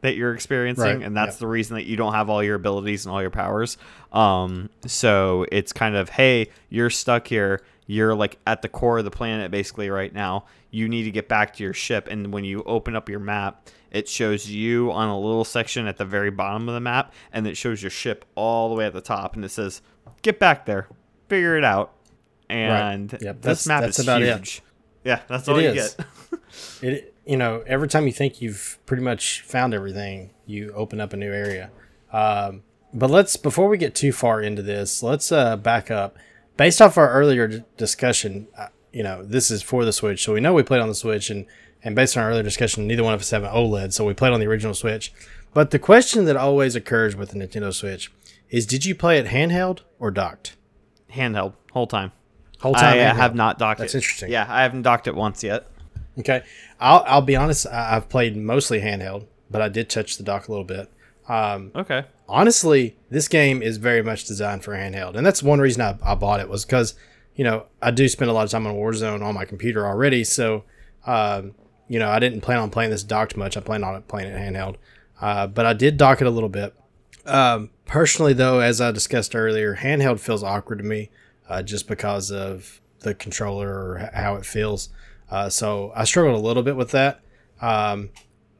that 0.00 0.16
you're 0.16 0.34
experiencing, 0.34 0.84
Right, 0.84 1.02
and 1.02 1.16
that's 1.16 1.36
yeah. 1.36 1.40
the 1.40 1.46
reason 1.46 1.76
that 1.76 1.84
you 1.84 1.96
don't 1.96 2.14
have 2.14 2.30
all 2.30 2.42
your 2.42 2.54
abilities 2.54 3.04
and 3.04 3.14
all 3.14 3.20
your 3.20 3.30
powers. 3.30 3.76
Um, 4.12 4.70
so 4.86 5.46
it's 5.52 5.72
kind 5.72 5.94
of 5.94 6.08
hey, 6.08 6.48
you're 6.70 6.90
stuck 6.90 7.26
here. 7.26 7.60
You're 7.86 8.14
like 8.14 8.38
at 8.46 8.62
the 8.62 8.68
core 8.68 8.98
of 8.98 9.04
the 9.04 9.10
planet 9.10 9.50
basically 9.50 9.90
right 9.90 10.12
now. 10.12 10.46
You 10.70 10.88
need 10.88 11.02
to 11.04 11.10
get 11.10 11.28
back 11.28 11.54
to 11.56 11.62
your 11.62 11.74
ship, 11.74 12.08
and 12.10 12.32
when 12.32 12.44
you 12.44 12.62
open 12.62 12.96
up 12.96 13.08
your 13.08 13.20
map, 13.20 13.68
it 13.90 14.08
shows 14.08 14.48
you 14.48 14.90
on 14.92 15.08
a 15.08 15.18
little 15.18 15.44
section 15.44 15.86
at 15.86 15.96
the 15.96 16.04
very 16.04 16.30
bottom 16.30 16.68
of 16.68 16.74
the 16.74 16.80
map, 16.80 17.12
and 17.32 17.46
it 17.46 17.56
shows 17.56 17.82
your 17.82 17.90
ship 17.90 18.24
all 18.34 18.68
the 18.68 18.74
way 18.74 18.86
at 18.86 18.92
the 18.92 19.00
top, 19.00 19.34
and 19.36 19.44
it 19.44 19.50
says, 19.50 19.82
"Get 20.22 20.38
back 20.38 20.66
there, 20.66 20.86
figure 21.28 21.56
it 21.56 21.64
out." 21.64 21.92
And 22.48 23.12
Yep, 23.12 23.20
this 23.20 23.42
that's- 23.42 23.66
map 23.66 23.80
that's 23.82 23.98
is 23.98 24.04
about 24.04 24.22
it. 24.22 24.26
huge. 24.36 24.62
Yeah, 25.04 25.20
that's 25.28 25.48
It 25.48 25.50
all 25.52 25.60
you 25.60 25.68
is. 25.70 25.94
get. 25.94 26.06
It 26.82 27.14
you 27.26 27.36
know 27.36 27.62
every 27.66 27.86
time 27.88 28.06
you 28.06 28.12
think 28.12 28.42
you've 28.42 28.78
pretty 28.86 29.02
much 29.04 29.42
found 29.42 29.72
everything, 29.72 30.30
you 30.46 30.72
open 30.74 31.00
up 31.00 31.12
a 31.12 31.16
new 31.16 31.32
area. 31.32 31.70
Um, 32.12 32.62
but 32.92 33.08
let's 33.08 33.36
before 33.36 33.68
we 33.68 33.78
get 33.78 33.94
too 33.94 34.12
far 34.12 34.40
into 34.42 34.62
this, 34.62 35.02
let's 35.02 35.30
uh, 35.30 35.56
back 35.56 35.90
up. 35.90 36.16
Based 36.56 36.82
off 36.82 36.98
our 36.98 37.08
earlier 37.10 37.46
d- 37.46 37.62
discussion, 37.76 38.48
uh, 38.58 38.66
you 38.92 39.02
know 39.04 39.22
this 39.22 39.50
is 39.50 39.62
for 39.62 39.84
the 39.84 39.92
Switch, 39.92 40.24
so 40.24 40.32
we 40.34 40.40
know 40.40 40.52
we 40.52 40.64
played 40.64 40.80
on 40.80 40.88
the 40.88 40.94
Switch, 40.94 41.30
and 41.30 41.46
and 41.82 41.94
based 41.96 42.16
on 42.16 42.22
our 42.24 42.30
earlier 42.30 42.42
discussion, 42.42 42.86
neither 42.86 43.02
one 43.04 43.14
of 43.14 43.20
us 43.20 43.30
have 43.30 43.42
an 43.44 43.50
OLED, 43.50 43.92
so 43.92 44.04
we 44.06 44.14
played 44.14 44.32
on 44.32 44.40
the 44.40 44.46
original 44.46 44.74
Switch. 44.74 45.12
But 45.54 45.70
the 45.70 45.78
question 45.78 46.24
that 46.26 46.36
always 46.36 46.76
occurs 46.76 47.16
with 47.16 47.30
the 47.30 47.38
Nintendo 47.38 47.72
Switch 47.74 48.12
is, 48.50 48.66
did 48.66 48.84
you 48.84 48.94
play 48.94 49.18
it 49.18 49.26
handheld 49.26 49.80
or 49.98 50.10
docked? 50.10 50.56
Handheld 51.12 51.54
whole 51.72 51.86
time. 51.86 52.12
Whole 52.60 52.74
time. 52.74 52.98
uh, 52.98 53.02
handheld. 53.02 53.16
have 53.16 53.34
not 53.34 53.58
docked 53.58 53.80
it. 53.80 53.84
That's 53.84 53.94
it. 53.94 53.98
interesting. 53.98 54.30
Yeah, 54.30 54.46
I 54.48 54.62
haven't 54.62 54.82
docked 54.82 55.06
it 55.06 55.14
once 55.14 55.42
yet. 55.42 55.66
Okay, 56.18 56.42
I'll 56.78 57.02
I'll 57.06 57.22
be 57.22 57.36
honest. 57.36 57.66
I, 57.66 57.96
I've 57.96 58.08
played 58.08 58.36
mostly 58.36 58.80
handheld, 58.80 59.26
but 59.50 59.62
I 59.62 59.68
did 59.68 59.88
touch 59.88 60.18
the 60.18 60.22
dock 60.24 60.48
a 60.48 60.50
little 60.50 60.64
bit. 60.64 60.90
Um, 61.28 61.70
Okay. 61.74 62.04
honestly, 62.28 62.96
this 63.10 63.28
game 63.28 63.62
is 63.62 63.76
very 63.76 64.02
much 64.02 64.24
designed 64.26 64.62
for 64.64 64.72
handheld, 64.74 65.14
and 65.16 65.24
that's 65.24 65.42
one 65.42 65.60
reason 65.60 65.80
I, 65.82 65.96
I 66.04 66.14
bought 66.16 66.40
it 66.40 66.48
was 66.48 66.64
because 66.64 66.94
you 67.36 67.44
know 67.44 67.66
I 67.80 67.90
do 67.92 68.08
spend 68.08 68.30
a 68.30 68.34
lot 68.34 68.44
of 68.44 68.50
time 68.50 68.66
on 68.66 68.74
Warzone 68.74 69.22
on 69.24 69.34
my 69.34 69.44
computer 69.44 69.86
already, 69.86 70.24
so 70.24 70.64
um, 71.06 71.54
you 71.90 71.98
know 71.98 72.08
I 72.08 72.20
didn't 72.20 72.42
plan 72.42 72.58
on 72.58 72.70
playing 72.70 72.90
this 72.90 73.02
docked 73.02 73.36
much. 73.36 73.56
I 73.56 73.60
planned 73.60 73.84
on 73.84 74.00
playing 74.02 74.30
it 74.30 74.38
handheld, 74.38 74.76
uh, 75.20 75.48
but 75.48 75.66
I 75.66 75.72
did 75.72 75.96
dock 75.96 76.20
it 76.20 76.26
a 76.26 76.30
little 76.30 76.48
bit. 76.48 76.72
Um, 77.26 77.70
personally, 77.84 78.32
though, 78.32 78.60
as 78.60 78.80
I 78.80 78.92
discussed 78.92 79.34
earlier, 79.34 79.76
handheld 79.76 80.20
feels 80.20 80.44
awkward 80.44 80.78
to 80.78 80.84
me, 80.84 81.10
uh, 81.48 81.62
just 81.62 81.88
because 81.88 82.30
of 82.30 82.80
the 83.00 83.12
controller 83.12 83.68
or 83.68 84.10
how 84.14 84.36
it 84.36 84.46
feels. 84.46 84.90
Uh, 85.28 85.48
so 85.48 85.92
I 85.96 86.04
struggled 86.04 86.36
a 86.36 86.46
little 86.46 86.62
bit 86.62 86.76
with 86.76 86.92
that. 86.92 87.20
Um, 87.60 88.10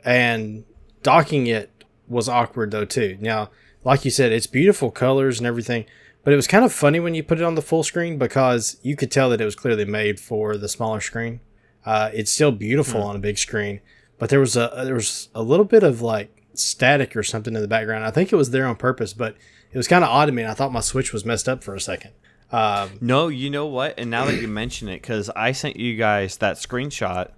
and 0.05 0.65
docking 1.03 1.47
it 1.47 1.85
was 2.09 2.29
awkward 2.29 2.73
though 2.73 2.85
too. 2.85 3.17
Now, 3.21 3.51
like 3.85 4.05
you 4.05 4.11
said, 4.11 4.33
it's 4.33 4.49
beautiful 4.49 4.91
colors 4.91 5.39
and 5.39 5.47
everything, 5.47 5.85
but 6.25 6.33
it 6.33 6.37
was 6.37 6.49
kind 6.49 6.65
of 6.65 6.73
funny 6.73 6.99
when 6.99 7.15
you 7.15 7.23
put 7.23 7.39
it 7.39 7.45
on 7.45 7.55
the 7.55 7.63
full 7.63 7.85
screen 7.85 8.19
because 8.19 8.77
you 8.83 8.97
could 8.97 9.13
tell 9.13 9.31
that 9.31 9.41
it 9.41 9.45
was 9.45 9.55
clearly 9.55 9.85
made 9.85 10.19
for 10.19 10.57
the 10.57 10.69
smaller 10.69 11.01
screen. 11.01 11.41
Uh, 11.85 12.11
it's 12.13 12.31
still 12.31 12.53
beautiful 12.53 13.03
on 13.03 13.17
a 13.17 13.19
big 13.19 13.39
screen, 13.39 13.81
but 14.19 14.29
there 14.29 14.41
was 14.41 14.57
a 14.57 14.71
there 14.85 14.95
was 14.95 15.29
a 15.35 15.43
little 15.43 15.65
bit 15.65 15.83
of 15.83 16.03
like 16.03 16.45
static 16.55 17.17
or 17.17 17.23
something 17.23 17.55
in 17.55 17.63
the 17.63 17.69
background. 17.69 18.05
I 18.05 18.11
think 18.11 18.33
it 18.33 18.37
was 18.37 18.51
there 18.51 18.67
on 18.67 18.77
purpose, 18.77 19.13
but 19.13 19.37
it 19.73 19.77
was 19.77 19.89
kind 19.89 20.05
of 20.05 20.11
odd 20.11 20.27
to 20.27 20.33
me. 20.33 20.43
And 20.43 20.51
I 20.51 20.55
thought 20.55 20.73
my 20.73 20.81
Switch 20.81 21.13
was 21.13 21.25
messed 21.25 21.49
up 21.49 21.65
for 21.65 21.75
a 21.75 21.81
second. 21.81 22.13
Um, 22.53 22.91
No, 23.01 23.29
you 23.29 23.51
know 23.51 23.67
what? 23.67 23.95
And 23.99 24.11
now 24.11 24.25
that 24.27 24.41
you 24.41 24.49
mention 24.63 24.89
it, 24.89 25.01
because 25.01 25.31
I 25.31 25.53
sent 25.53 25.77
you 25.77 25.97
guys 25.97 26.39
that 26.39 26.57
screenshot 26.57 27.31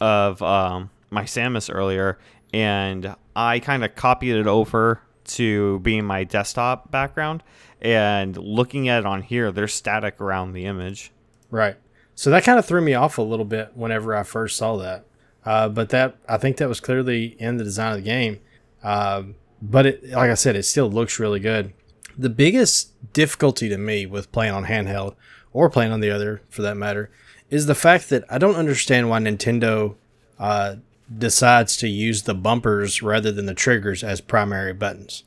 of 0.00 0.42
um, 0.42 0.90
my 1.10 1.24
Samus 1.24 1.72
earlier, 1.72 2.18
and 2.52 3.14
I 3.34 3.60
kind 3.60 3.84
of 3.84 3.94
copied 3.94 4.36
it 4.36 4.46
over 4.46 5.00
to 5.24 5.78
being 5.80 6.04
my 6.04 6.24
desktop 6.24 6.90
background. 6.90 7.42
And 7.80 8.36
looking 8.36 8.88
at 8.88 9.00
it 9.00 9.06
on 9.06 9.22
here, 9.22 9.52
there's 9.52 9.72
static 9.72 10.20
around 10.20 10.52
the 10.52 10.66
image. 10.66 11.12
Right. 11.50 11.76
So 12.20 12.28
that 12.28 12.44
kind 12.44 12.58
of 12.58 12.66
threw 12.66 12.82
me 12.82 12.92
off 12.92 13.16
a 13.16 13.22
little 13.22 13.46
bit 13.46 13.70
whenever 13.74 14.14
I 14.14 14.24
first 14.24 14.58
saw 14.58 14.76
that. 14.76 15.06
Uh, 15.42 15.70
but 15.70 15.88
that 15.88 16.18
I 16.28 16.36
think 16.36 16.58
that 16.58 16.68
was 16.68 16.78
clearly 16.78 17.28
in 17.40 17.56
the 17.56 17.64
design 17.64 17.92
of 17.92 17.96
the 17.96 18.04
game. 18.04 18.40
Um, 18.82 19.36
but 19.62 19.86
it, 19.86 20.10
like 20.10 20.30
I 20.30 20.34
said, 20.34 20.54
it 20.54 20.64
still 20.64 20.90
looks 20.90 21.18
really 21.18 21.40
good. 21.40 21.72
The 22.18 22.28
biggest 22.28 22.92
difficulty 23.14 23.70
to 23.70 23.78
me 23.78 24.04
with 24.04 24.32
playing 24.32 24.52
on 24.52 24.66
handheld 24.66 25.14
or 25.54 25.70
playing 25.70 25.92
on 25.92 26.00
the 26.00 26.10
other, 26.10 26.42
for 26.50 26.60
that 26.60 26.76
matter, 26.76 27.10
is 27.48 27.64
the 27.64 27.74
fact 27.74 28.10
that 28.10 28.24
I 28.28 28.36
don't 28.36 28.54
understand 28.54 29.08
why 29.08 29.20
Nintendo 29.20 29.96
uh, 30.38 30.76
decides 31.16 31.78
to 31.78 31.88
use 31.88 32.24
the 32.24 32.34
bumpers 32.34 33.00
rather 33.00 33.32
than 33.32 33.46
the 33.46 33.54
triggers 33.54 34.04
as 34.04 34.20
primary 34.20 34.74
buttons. 34.74 35.24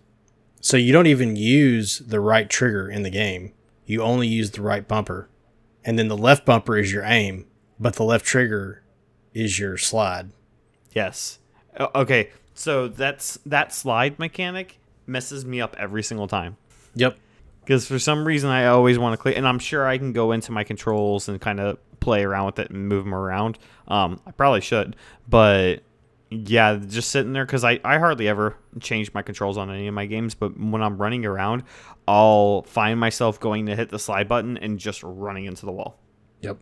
So 0.62 0.78
you 0.78 0.94
don't 0.94 1.08
even 1.08 1.38
use 1.38 1.98
the 1.98 2.20
right 2.20 2.48
trigger 2.48 2.88
in 2.88 3.02
the 3.02 3.10
game. 3.10 3.52
You 3.88 4.04
only 4.04 4.28
use 4.28 4.52
the 4.52 4.62
right 4.62 4.88
bumper 4.88 5.28
and 5.86 5.98
then 6.00 6.08
the 6.08 6.18
left 6.18 6.46
bumper 6.46 6.78
is 6.78 6.92
your 6.92 7.04
aim, 7.04 7.46
but 7.80 7.96
the 7.96 8.04
left 8.04 8.26
trigger 8.26 8.84
is 9.34 9.60
your 9.60 9.78
slide. 9.78 10.30
Yes. 10.94 11.40
Okay, 11.80 12.30
so 12.54 12.88
that's 12.88 13.40
that 13.46 13.74
slide 13.74 14.20
mechanic 14.20 14.80
messes 15.08 15.44
me 15.46 15.60
up 15.60 15.76
every 15.80 16.04
single 16.04 16.28
time. 16.28 16.58
Yep. 16.96 17.18
because 17.62 17.88
for 17.88 17.98
some 17.98 18.26
reason 18.26 18.50
I 18.50 18.68
always 18.68 19.00
want 19.00 19.14
to 19.14 19.18
click, 19.22 19.36
and 19.38 19.48
I'm 19.48 19.60
sure 19.60 19.88
I 19.88 19.98
can 19.98 20.14
go 20.14 20.32
into 20.32 20.52
my 20.52 20.64
controls 20.64 21.28
and 21.28 21.42
kind 21.42 21.60
of 21.60 21.78
play 22.00 22.24
around 22.24 22.46
with 22.48 22.60
it 22.60 22.70
and 22.70 22.88
move 22.88 23.04
them 23.06 23.16
around. 23.16 23.58
Um, 23.88 24.20
I 24.28 24.32
probably 24.32 24.62
should, 24.62 24.96
but 25.28 25.82
yeah, 26.34 26.80
just 26.88 27.12
sitting 27.12 27.34
there 27.34 27.46
because 27.46 27.64
I, 27.64 27.80
I 27.84 27.98
hardly 27.98 28.28
ever 28.28 28.58
change 28.80 29.14
my 29.14 29.22
controls 29.22 29.58
on 29.58 29.70
any 29.70 29.88
of 29.88 29.94
my 29.94 30.06
games. 30.06 30.36
But 30.36 30.60
when 30.60 30.82
I'm 30.82 30.98
running 30.98 31.26
around, 31.26 31.64
I'll 32.08 32.64
find 32.64 33.00
myself 33.00 33.40
going 33.40 33.66
to 33.68 33.76
hit 33.76 33.90
the 33.90 34.00
slide 34.00 34.28
button 34.28 34.58
and 34.58 34.80
just 34.80 35.04
running 35.04 35.46
into 35.46 35.66
the 35.66 35.72
wall. 35.72 36.00
Yep. 36.42 36.58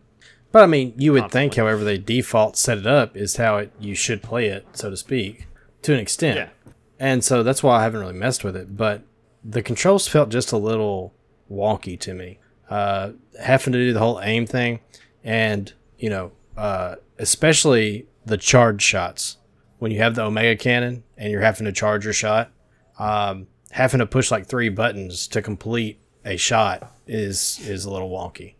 But 0.51 0.63
I 0.63 0.65
mean, 0.65 0.93
you 0.97 1.13
would 1.13 1.31
think, 1.31 1.55
however 1.55 1.83
they 1.83 1.97
default 1.97 2.57
set 2.57 2.77
it 2.77 2.87
up 2.87 3.15
is 3.15 3.37
how 3.37 3.57
it 3.57 3.71
you 3.79 3.95
should 3.95 4.21
play 4.21 4.47
it, 4.47 4.65
so 4.73 4.89
to 4.89 4.97
speak, 4.97 5.47
to 5.83 5.93
an 5.93 5.99
extent. 5.99 6.37
Yeah. 6.37 6.73
And 6.99 7.23
so 7.23 7.41
that's 7.41 7.63
why 7.63 7.79
I 7.79 7.83
haven't 7.83 8.01
really 8.01 8.13
messed 8.13 8.43
with 8.43 8.55
it. 8.55 8.75
But 8.75 9.03
the 9.43 9.63
controls 9.63 10.07
felt 10.07 10.29
just 10.29 10.51
a 10.51 10.57
little 10.57 11.13
wonky 11.49 11.99
to 12.01 12.13
me. 12.13 12.39
Uh, 12.69 13.11
having 13.41 13.73
to 13.73 13.79
do 13.79 13.93
the 13.93 13.99
whole 13.99 14.19
aim 14.21 14.45
thing, 14.45 14.79
and 15.23 15.73
you 15.97 16.09
know, 16.09 16.31
uh, 16.57 16.95
especially 17.17 18.07
the 18.25 18.37
charge 18.37 18.81
shots 18.81 19.37
when 19.81 19.91
you 19.91 19.97
have 19.97 20.13
the 20.13 20.21
Omega 20.23 20.55
cannon 20.55 21.03
and 21.17 21.31
you're 21.31 21.41
having 21.41 21.65
to 21.65 21.71
charge 21.71 22.03
your 22.03 22.13
shot. 22.13 22.51
Um, 22.99 23.47
having 23.71 23.97
to 23.97 24.05
push 24.05 24.29
like 24.29 24.45
three 24.45 24.69
buttons 24.69 25.27
to 25.29 25.41
complete 25.41 25.99
a 26.23 26.37
shot 26.37 26.95
is 27.07 27.59
is 27.67 27.85
a 27.85 27.89
little 27.91 28.11
wonky. 28.11 28.53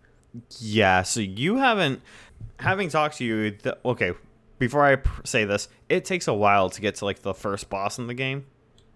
Yeah, 0.60 1.04
so 1.04 1.20
you 1.20 1.58
haven't, 1.58 2.02
having 2.58 2.90
talked 2.90 3.18
to 3.18 3.24
you, 3.26 3.52
th- 3.52 3.76
okay, 3.86 4.14
before 4.58 4.84
I 4.84 4.96
pr- 4.96 5.22
say 5.26 5.46
this, 5.46 5.68
it 5.90 6.06
takes 6.06 6.28
a 6.28 6.34
while 6.34 6.70
to 6.72 6.82
get 6.82 6.96
to 6.96 7.06
like 7.06 7.22
the 7.22 7.36
first 7.36 7.70
boss 7.70 8.00
in 8.00 8.08
the 8.08 8.14
game. 8.16 8.46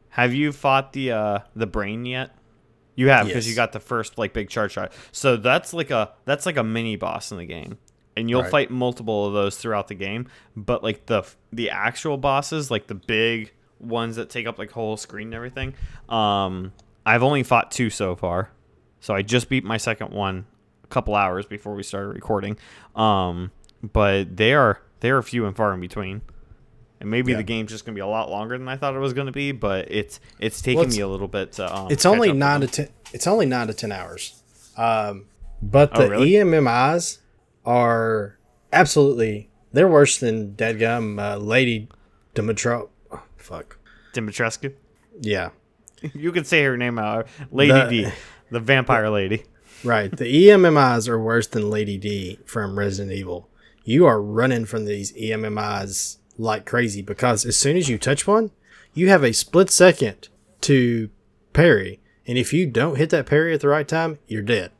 Have 0.09 0.33
you 0.33 0.51
fought 0.51 0.93
the 0.93 1.11
uh 1.11 1.39
the 1.55 1.67
brain 1.67 2.05
yet? 2.05 2.31
You 2.95 3.09
have 3.09 3.27
because 3.27 3.45
Yes. 3.45 3.49
you 3.51 3.55
got 3.55 3.71
the 3.71 3.79
first 3.79 4.17
like 4.17 4.33
big 4.33 4.49
charge 4.49 4.71
shot. 4.71 4.93
So 5.11 5.37
that's 5.37 5.73
like 5.73 5.91
a 5.91 6.13
that's 6.23 6.47
like 6.47 6.57
a 6.57 6.63
mini 6.63 6.95
boss 6.95 7.31
in 7.31 7.37
the 7.37 7.45
game. 7.45 7.77
And 8.17 8.29
you'll 8.29 8.43
Right. 8.43 8.51
fight 8.51 8.71
multiple 8.71 9.25
of 9.27 9.33
those 9.33 9.57
throughout 9.57 9.87
the 9.89 9.95
game, 9.95 10.27
but 10.55 10.83
like 10.83 11.05
the 11.07 11.23
the 11.51 11.69
actual 11.69 12.17
bosses, 12.17 12.71
like 12.71 12.87
the 12.87 12.95
big 12.95 13.51
ones 13.79 14.15
that 14.15 14.29
take 14.29 14.47
up 14.47 14.57
like 14.57 14.71
whole 14.71 14.95
screen 14.97 15.27
and 15.27 15.33
everything, 15.35 15.73
um 16.09 16.71
I've 17.05 17.21
only 17.23 17.43
fought 17.43 17.71
two 17.71 17.89
so 17.89 18.15
far. 18.15 18.49
So 18.99 19.13
I 19.13 19.21
just 19.21 19.49
beat 19.49 19.63
my 19.63 19.77
second 19.77 20.11
one 20.11 20.45
a 20.83 20.87
couple 20.87 21.13
hours 21.15 21.45
before 21.45 21.75
we 21.75 21.83
started 21.83 22.07
recording. 22.09 22.57
Um, 22.95 23.51
but 23.83 24.35
they 24.37 24.53
are 24.53 24.79
they 25.01 25.09
are 25.11 25.21
few 25.21 25.45
and 25.45 25.55
far 25.55 25.73
in 25.73 25.81
between. 25.81 26.21
And 27.01 27.11
maybe 27.11 27.31
Yeah. 27.33 27.37
the 27.37 27.43
game's 27.43 27.69
just 27.71 27.85
gonna 27.85 27.93
be 27.95 28.01
a 28.01 28.07
lot 28.07 28.31
longer 28.31 28.57
than 28.57 28.67
I 28.69 28.77
thought 28.77 28.95
it 28.95 28.99
was 28.99 29.11
gonna 29.13 29.33
be, 29.33 29.51
but 29.51 29.91
it's 29.91 30.19
it's 30.39 30.61
taking 30.61 30.77
Well, 30.77 30.83
it's- 30.85 30.95
me 30.97 31.03
a 31.03 31.07
little 31.07 31.27
bit 31.27 31.51
to. 31.53 31.75
Um, 31.75 31.87
It's 31.91 32.05
only 32.05 32.31
nine 32.31 32.61
to 32.61 32.67
ten. 32.67 32.87
It's 33.13 33.27
only 33.27 33.45
nine 33.45 33.67
to 33.67 33.73
ten 33.73 33.91
hours. 33.91 34.41
Um, 34.77 35.25
but 35.61 35.91
Oh, 35.97 36.03
the 36.03 36.09
really? 36.09 36.31
EMMIs 36.31 37.19
are 37.65 38.37
absolutely 38.73 39.49
they're 39.73 39.87
worse 39.87 40.17
than 40.17 40.53
Deadgum 40.55 41.19
uh, 41.19 41.37
Lady 41.37 41.89
Dimitro. 42.33 42.89
oh, 43.11 43.23
fuck. 43.37 43.77
Dimitrescu. 44.13 44.73
Yeah, 45.21 45.49
You 46.13 46.31
can 46.31 46.45
say 46.45 46.63
her 46.63 46.77
name 46.77 46.97
out, 46.99 47.27
Lady 47.51 47.71
The- 47.73 47.87
D, 47.89 48.07
the 48.51 48.59
vampire 48.59 49.09
lady. 49.09 49.43
right. 49.83 50.09
The 50.15 50.47
EMMIs 50.47 51.07
are 51.09 51.19
worse 51.19 51.47
than 51.47 51.69
Lady 51.69 51.97
D 51.97 52.39
from 52.45 52.77
Resident 52.79 53.15
Evil. 53.15 53.49
You 53.83 54.05
are 54.05 54.21
running 54.21 54.65
from 54.65 54.85
these 54.85 55.11
EMMIs 55.13 56.17
like 56.37 56.65
crazy 56.65 57.01
because 57.01 57.45
as 57.45 57.55
soon 57.57 57.77
as 57.77 57.87
you 57.89 57.97
touch 57.97 58.25
one, 58.27 58.51
you 58.93 59.09
have 59.09 59.23
a 59.23 59.31
split 59.33 59.69
second 59.69 60.29
to 60.61 61.09
parry, 61.53 61.99
and 62.27 62.37
if 62.37 62.51
you 62.53 62.65
don't 62.65 62.97
hit 62.97 63.09
that 63.11 63.25
parry 63.25 63.53
at 63.53 63.61
the 63.61 63.67
right 63.67 63.87
time, 63.87 64.19
you're 64.27 64.41
dead. 64.41 64.71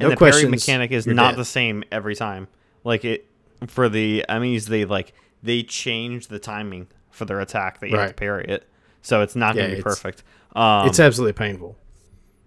And 0.00 0.08
No 0.08 0.10
the 0.10 0.16
parry 0.16 0.46
mechanic 0.46 0.90
is 0.90 1.06
you're 1.06 1.14
not 1.14 1.32
dead. 1.32 1.38
the 1.38 1.44
same 1.44 1.84
every 1.92 2.14
time. 2.16 2.48
Like 2.84 3.04
it 3.04 3.26
for 3.66 3.88
the 3.88 4.24
EMMIs, 4.28 4.66
they 4.66 4.84
like 4.86 5.12
they 5.42 5.62
change 5.62 6.28
the 6.28 6.38
timing 6.38 6.88
for 7.10 7.24
their 7.26 7.40
attack 7.40 7.80
that 7.80 7.88
you 7.90 7.96
have 7.96 8.06
to 8.06 8.08
Right. 8.10 8.16
parry 8.16 8.44
it, 8.46 8.66
so 9.02 9.20
it's 9.22 9.36
not 9.36 9.54
Yeah, 9.56 9.64
gonna 9.64 9.76
be 9.76 9.82
perfect. 9.82 10.22
Um, 10.56 10.86
It's 10.88 10.98
absolutely 11.00 11.34
painful. 11.34 11.76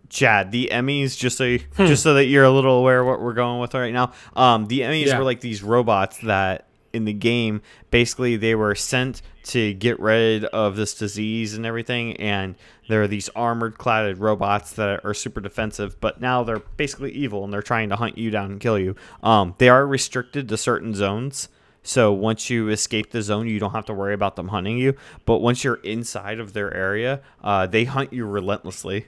Chad, 0.10 0.52
the 0.52 0.70
EMMIs, 0.72 1.18
just 1.18 1.38
so 1.38 1.58
Hmm. 1.58 1.86
just 1.86 2.04
so 2.04 2.14
that 2.16 2.26
you're 2.26 2.44
a 2.44 2.52
little 2.52 2.78
aware 2.80 3.00
of 3.02 3.08
what 3.08 3.20
we're 3.22 3.34
going 3.34 3.60
with 3.60 3.74
right 3.74 3.94
now. 3.94 4.12
Um, 4.36 4.68
the 4.68 4.82
EMMIs 4.82 5.08
Yeah. 5.08 5.18
were 5.18 5.24
like 5.24 5.42
these 5.42 5.64
robots 5.64 6.18
that 6.20 6.68
in 6.94 7.06
the 7.06 7.14
game, 7.14 7.62
basically 7.92 8.36
they 8.36 8.56
were 8.56 8.76
sent 8.76 9.22
to 9.46 9.74
get 9.74 10.00
rid 10.00 10.46
of 10.46 10.76
this 10.76 10.94
disease 10.94 11.54
and 11.54 11.66
everything, 11.66 12.16
and 12.18 12.56
there 12.88 13.02
are 13.02 13.08
these 13.08 13.30
armored 13.30 13.78
cladded 13.78 14.20
robots 14.20 14.74
that 14.74 15.04
are 15.04 15.14
super 15.14 15.42
defensive, 15.42 16.00
but 16.00 16.22
now 16.22 16.44
they're 16.44 16.60
basically 16.78 17.12
evil 17.12 17.44
and 17.44 17.52
they're 17.52 17.62
trying 17.62 17.90
to 17.90 17.96
hunt 17.96 18.18
you 18.18 18.30
down 18.30 18.52
and 18.52 18.60
kill 18.60 18.80
you. 18.80 18.96
Um, 19.22 19.56
they 19.58 19.70
are 19.70 19.86
restricted 19.86 20.48
to 20.50 20.58
certain 20.58 20.94
zones. 20.94 21.50
So 21.86 22.14
once 22.14 22.50
you 22.50 22.70
escape 22.70 23.12
the 23.12 23.22
zone, 23.22 23.48
you 23.50 23.60
don't 23.60 23.72
have 23.72 23.86
to 23.88 23.94
worry 23.94 24.14
about 24.14 24.38
them 24.38 24.48
hunting 24.50 24.78
you. 24.78 24.96
But 25.26 25.40
once 25.40 25.66
you're 25.66 25.82
inside 25.84 26.40
of 26.40 26.54
their 26.54 26.74
area, 26.74 27.22
uh, 27.44 27.68
they 27.68 27.84
hunt 27.84 28.14
you 28.14 28.26
relentlessly 28.26 29.08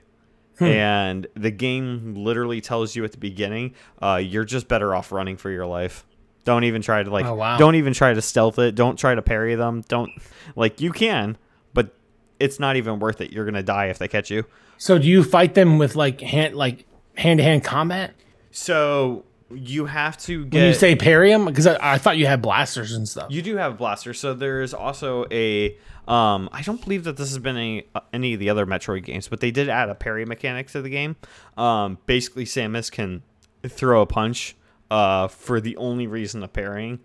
and 0.59 1.27
the 1.35 1.51
game 1.51 2.15
literally 2.15 2.61
tells 2.61 2.95
you 2.95 3.03
at 3.03 3.11
the 3.11 3.17
beginning 3.17 3.73
uh, 4.01 4.15
you're 4.23 4.45
just 4.45 4.67
better 4.67 4.95
off 4.95 5.11
running 5.11 5.37
for 5.37 5.49
your 5.49 5.65
life 5.65 6.05
don't 6.45 6.63
even 6.63 6.81
try 6.81 7.03
to 7.03 7.09
like 7.11 7.25
Oh, 7.25 7.35
wow. 7.35 7.57
don't 7.57 7.75
even 7.75 7.91
try 7.93 8.13
to 8.13 8.21
stealth 8.21 8.57
it 8.59 8.73
don't 8.75 8.97
try 8.97 9.13
to 9.13 9.21
parry 9.21 9.55
them 9.55 9.83
don't 9.89 10.11
like 10.55 10.79
you 10.79 10.91
can 10.93 11.37
but 11.73 11.93
it's 12.39 12.59
not 12.59 12.77
even 12.77 12.99
worth 12.99 13.19
it 13.19 13.31
you're 13.33 13.45
gonna 13.45 13.61
die 13.63 13.87
if 13.87 13.97
they 13.97 14.07
catch 14.07 14.31
you 14.31 14.45
So 14.77 14.97
do 14.97 15.07
you 15.07 15.23
fight 15.23 15.53
them 15.55 15.77
with 15.77 15.95
like 15.95 16.21
hand 16.21 16.55
like 16.55 16.85
hand 17.17 17.39
to 17.39 17.43
hand 17.43 17.63
combat? 17.63 18.13
so 18.51 19.25
you 19.51 19.85
have 19.85 20.17
to 20.17 20.43
get 20.45 20.57
When 20.59 20.67
you 20.69 20.73
say 20.73 20.95
parry 20.95 21.29
them, 21.31 21.45
because 21.45 21.67
I, 21.67 21.77
I 21.93 21.97
thought 21.99 22.17
you 22.17 22.25
had 22.25 22.41
blasters 22.41 22.93
and 22.93 23.07
stuff. 23.07 23.27
You 23.29 23.43
do 23.43 23.57
have 23.57 23.77
blasters. 23.77 24.19
So 24.19 24.33
there's 24.33 24.73
also 24.73 25.25
a. 25.31 25.77
Um, 26.07 26.49
I 26.51 26.63
don't 26.63 26.81
believe 26.81 27.03
that 27.03 27.15
this 27.15 27.29
has 27.29 27.37
been 27.37 27.55
any 27.55 27.85
any 28.11 28.33
of 28.33 28.39
the 28.39 28.49
other 28.49 28.65
Metroid 28.65 29.03
games, 29.05 29.27
but 29.27 29.41
they 29.41 29.51
did 29.51 29.69
add 29.69 29.87
a 29.89 29.95
parry 29.95 30.25
mechanic 30.25 30.69
to 30.71 30.81
the 30.81 30.89
game. 30.89 31.15
Um, 31.57 31.99
basically, 32.07 32.45
Samus 32.45 32.91
can 32.91 33.21
throw 33.63 34.01
a 34.01 34.07
punch 34.07 34.55
uh, 34.91 35.27
for 35.27 35.59
the 35.59 35.77
only 35.77 36.07
reason 36.07 36.43
of 36.43 36.53
parrying, 36.53 36.99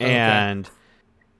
and 0.00 0.68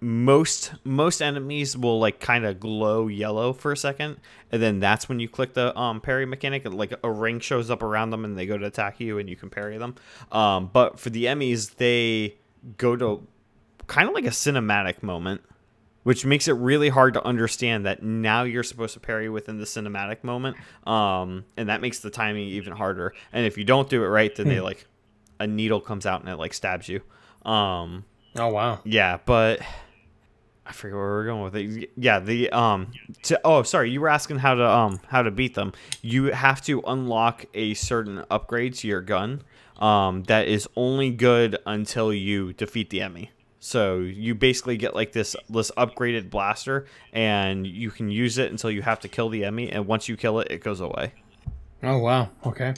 most 0.00 0.72
most 0.82 1.20
enemies 1.22 1.76
will 1.76 2.00
like 2.00 2.18
kind 2.18 2.44
of 2.44 2.58
glow 2.58 3.06
yellow 3.06 3.52
for 3.52 3.70
a 3.72 3.76
second, 3.76 4.16
and 4.50 4.60
then 4.60 4.80
that's 4.80 5.08
when 5.08 5.20
you 5.20 5.28
click 5.28 5.54
the 5.54 5.76
um, 5.78 6.00
parry 6.00 6.26
mechanic, 6.26 6.64
and 6.64 6.74
like 6.74 6.92
a 7.04 7.10
ring 7.10 7.38
shows 7.40 7.70
up 7.70 7.82
around 7.82 8.10
them, 8.10 8.24
and 8.24 8.36
they 8.36 8.46
go 8.46 8.58
to 8.58 8.66
attack 8.66 9.00
you, 9.00 9.18
and 9.18 9.28
you 9.28 9.36
can 9.36 9.48
parry 9.48 9.78
them. 9.78 9.94
Um, 10.32 10.70
but 10.72 10.98
for 10.98 11.10
the 11.10 11.26
EMMIs, 11.26 11.76
they 11.76 12.34
go 12.78 12.96
to 12.96 13.26
kind 13.86 14.08
of 14.08 14.14
like 14.14 14.24
a 14.24 14.30
cinematic 14.30 15.02
moment, 15.02 15.42
which 16.02 16.24
makes 16.24 16.48
it 16.48 16.54
really 16.54 16.88
hard 16.88 17.14
to 17.14 17.24
understand 17.24 17.86
that 17.86 18.02
now 18.02 18.42
you're 18.42 18.64
supposed 18.64 18.94
to 18.94 19.00
parry 19.00 19.28
within 19.28 19.58
the 19.58 19.66
cinematic 19.66 20.24
moment, 20.24 20.56
um, 20.84 21.44
and 21.56 21.68
that 21.68 21.80
makes 21.80 22.00
the 22.00 22.10
timing 22.10 22.48
even 22.48 22.72
harder. 22.72 23.14
And 23.32 23.46
if 23.46 23.56
you 23.56 23.64
don't 23.64 23.88
do 23.88 24.02
it 24.02 24.08
right, 24.08 24.34
then 24.34 24.48
they 24.48 24.60
like 24.60 24.86
a 25.42 25.46
needle 25.46 25.80
comes 25.80 26.06
out 26.06 26.20
and 26.20 26.30
it 26.30 26.36
like 26.36 26.54
stabs 26.54 26.88
you. 26.88 27.02
Um, 27.44 28.04
oh 28.36 28.48
wow. 28.48 28.80
yeah, 28.84 29.18
but 29.24 29.60
I 30.64 30.72
forget 30.72 30.94
where 30.96 31.04
we're 31.04 31.24
going 31.26 31.42
with 31.42 31.56
it. 31.56 31.90
Yeah, 31.96 32.20
the 32.20 32.50
um 32.50 32.92
to 33.24 33.40
oh 33.44 33.62
sorry, 33.64 33.90
you 33.90 34.00
were 34.00 34.08
asking 34.08 34.38
how 34.38 34.54
to 34.54 34.68
um 34.68 35.00
how 35.08 35.22
to 35.22 35.30
beat 35.30 35.54
them. 35.54 35.72
You 36.00 36.26
have 36.26 36.62
to 36.62 36.80
unlock 36.86 37.44
a 37.54 37.74
certain 37.74 38.24
upgrade 38.30 38.74
to 38.74 38.88
your 38.88 39.00
gun 39.00 39.42
um 39.78 40.22
that 40.24 40.46
is 40.46 40.68
only 40.76 41.10
good 41.10 41.58
until 41.66 42.12
you 42.12 42.52
defeat 42.52 42.90
the 42.90 43.00
enemy. 43.00 43.32
So 43.58 43.98
you 43.98 44.34
basically 44.36 44.76
get 44.76 44.94
like 44.94 45.12
this 45.12 45.34
this 45.50 45.72
upgraded 45.72 46.30
blaster 46.30 46.86
and 47.12 47.66
you 47.66 47.90
can 47.90 48.10
use 48.10 48.38
it 48.38 48.50
until 48.50 48.70
you 48.70 48.82
have 48.82 49.00
to 49.00 49.08
kill 49.08 49.28
the 49.28 49.42
enemy 49.44 49.70
and 49.72 49.86
once 49.86 50.08
you 50.08 50.16
kill 50.16 50.38
it 50.38 50.48
it 50.50 50.62
goes 50.62 50.80
away. 50.80 51.12
Oh 51.82 51.98
wow. 51.98 52.28
Okay. 52.46 52.74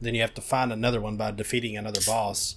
Then 0.00 0.14
you 0.14 0.20
have 0.20 0.34
to 0.34 0.40
find 0.40 0.72
another 0.72 1.00
one 1.00 1.16
by 1.16 1.30
defeating 1.32 1.76
another 1.76 2.00
boss 2.06 2.56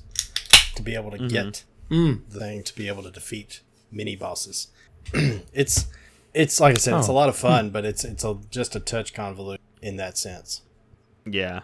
to 0.75 0.81
be 0.81 0.95
able 0.95 1.11
to 1.11 1.27
get 1.27 1.63
Mm. 1.89 2.21
the 2.29 2.39
thing 2.39 2.63
to 2.63 2.73
be 2.75 2.87
able 2.87 3.03
to 3.03 3.11
defeat 3.11 3.61
mini 3.91 4.15
bosses. 4.15 4.67
it's 5.13 5.87
it's 6.33 6.59
like 6.61 6.75
I 6.75 6.79
said, 6.79 6.97
it's 6.97 7.09
a 7.09 7.11
Oh. 7.11 7.15
lot 7.15 7.27
of 7.29 7.35
fun, 7.35 7.69
but 7.71 7.83
it's 7.83 8.05
it's 8.05 8.23
a, 8.23 8.37
just 8.49 8.75
a 8.75 8.79
touch 8.79 9.13
convoluted 9.13 9.59
in 9.81 9.97
that 9.97 10.17
sense. 10.17 10.61
Yeah. 11.25 11.61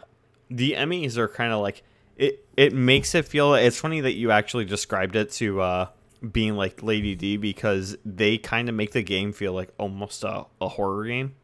The 0.49 0.73
EMMIs 0.73 1.15
are 1.17 1.27
kind 1.29 1.53
of 1.53 1.61
like 1.61 1.83
it 2.17 2.45
it 2.57 2.73
makes 2.73 3.15
it 3.15 3.25
feel 3.25 3.53
it's 3.53 3.79
funny 3.79 4.01
that 4.01 4.13
you 4.15 4.31
actually 4.31 4.65
described 4.65 5.15
it 5.15 5.31
to 5.33 5.61
uh 5.61 5.87
being 6.31 6.55
like 6.55 6.81
Lady 6.83 7.15
D 7.15 7.37
because 7.37 7.95
they 8.03 8.37
kind 8.37 8.67
of 8.67 8.75
make 8.75 8.91
the 8.91 9.03
game 9.03 9.31
feel 9.31 9.53
like 9.53 9.69
almost 9.77 10.23
a, 10.23 10.45
a 10.59 10.67
horror 10.67 11.05
game 11.05 11.35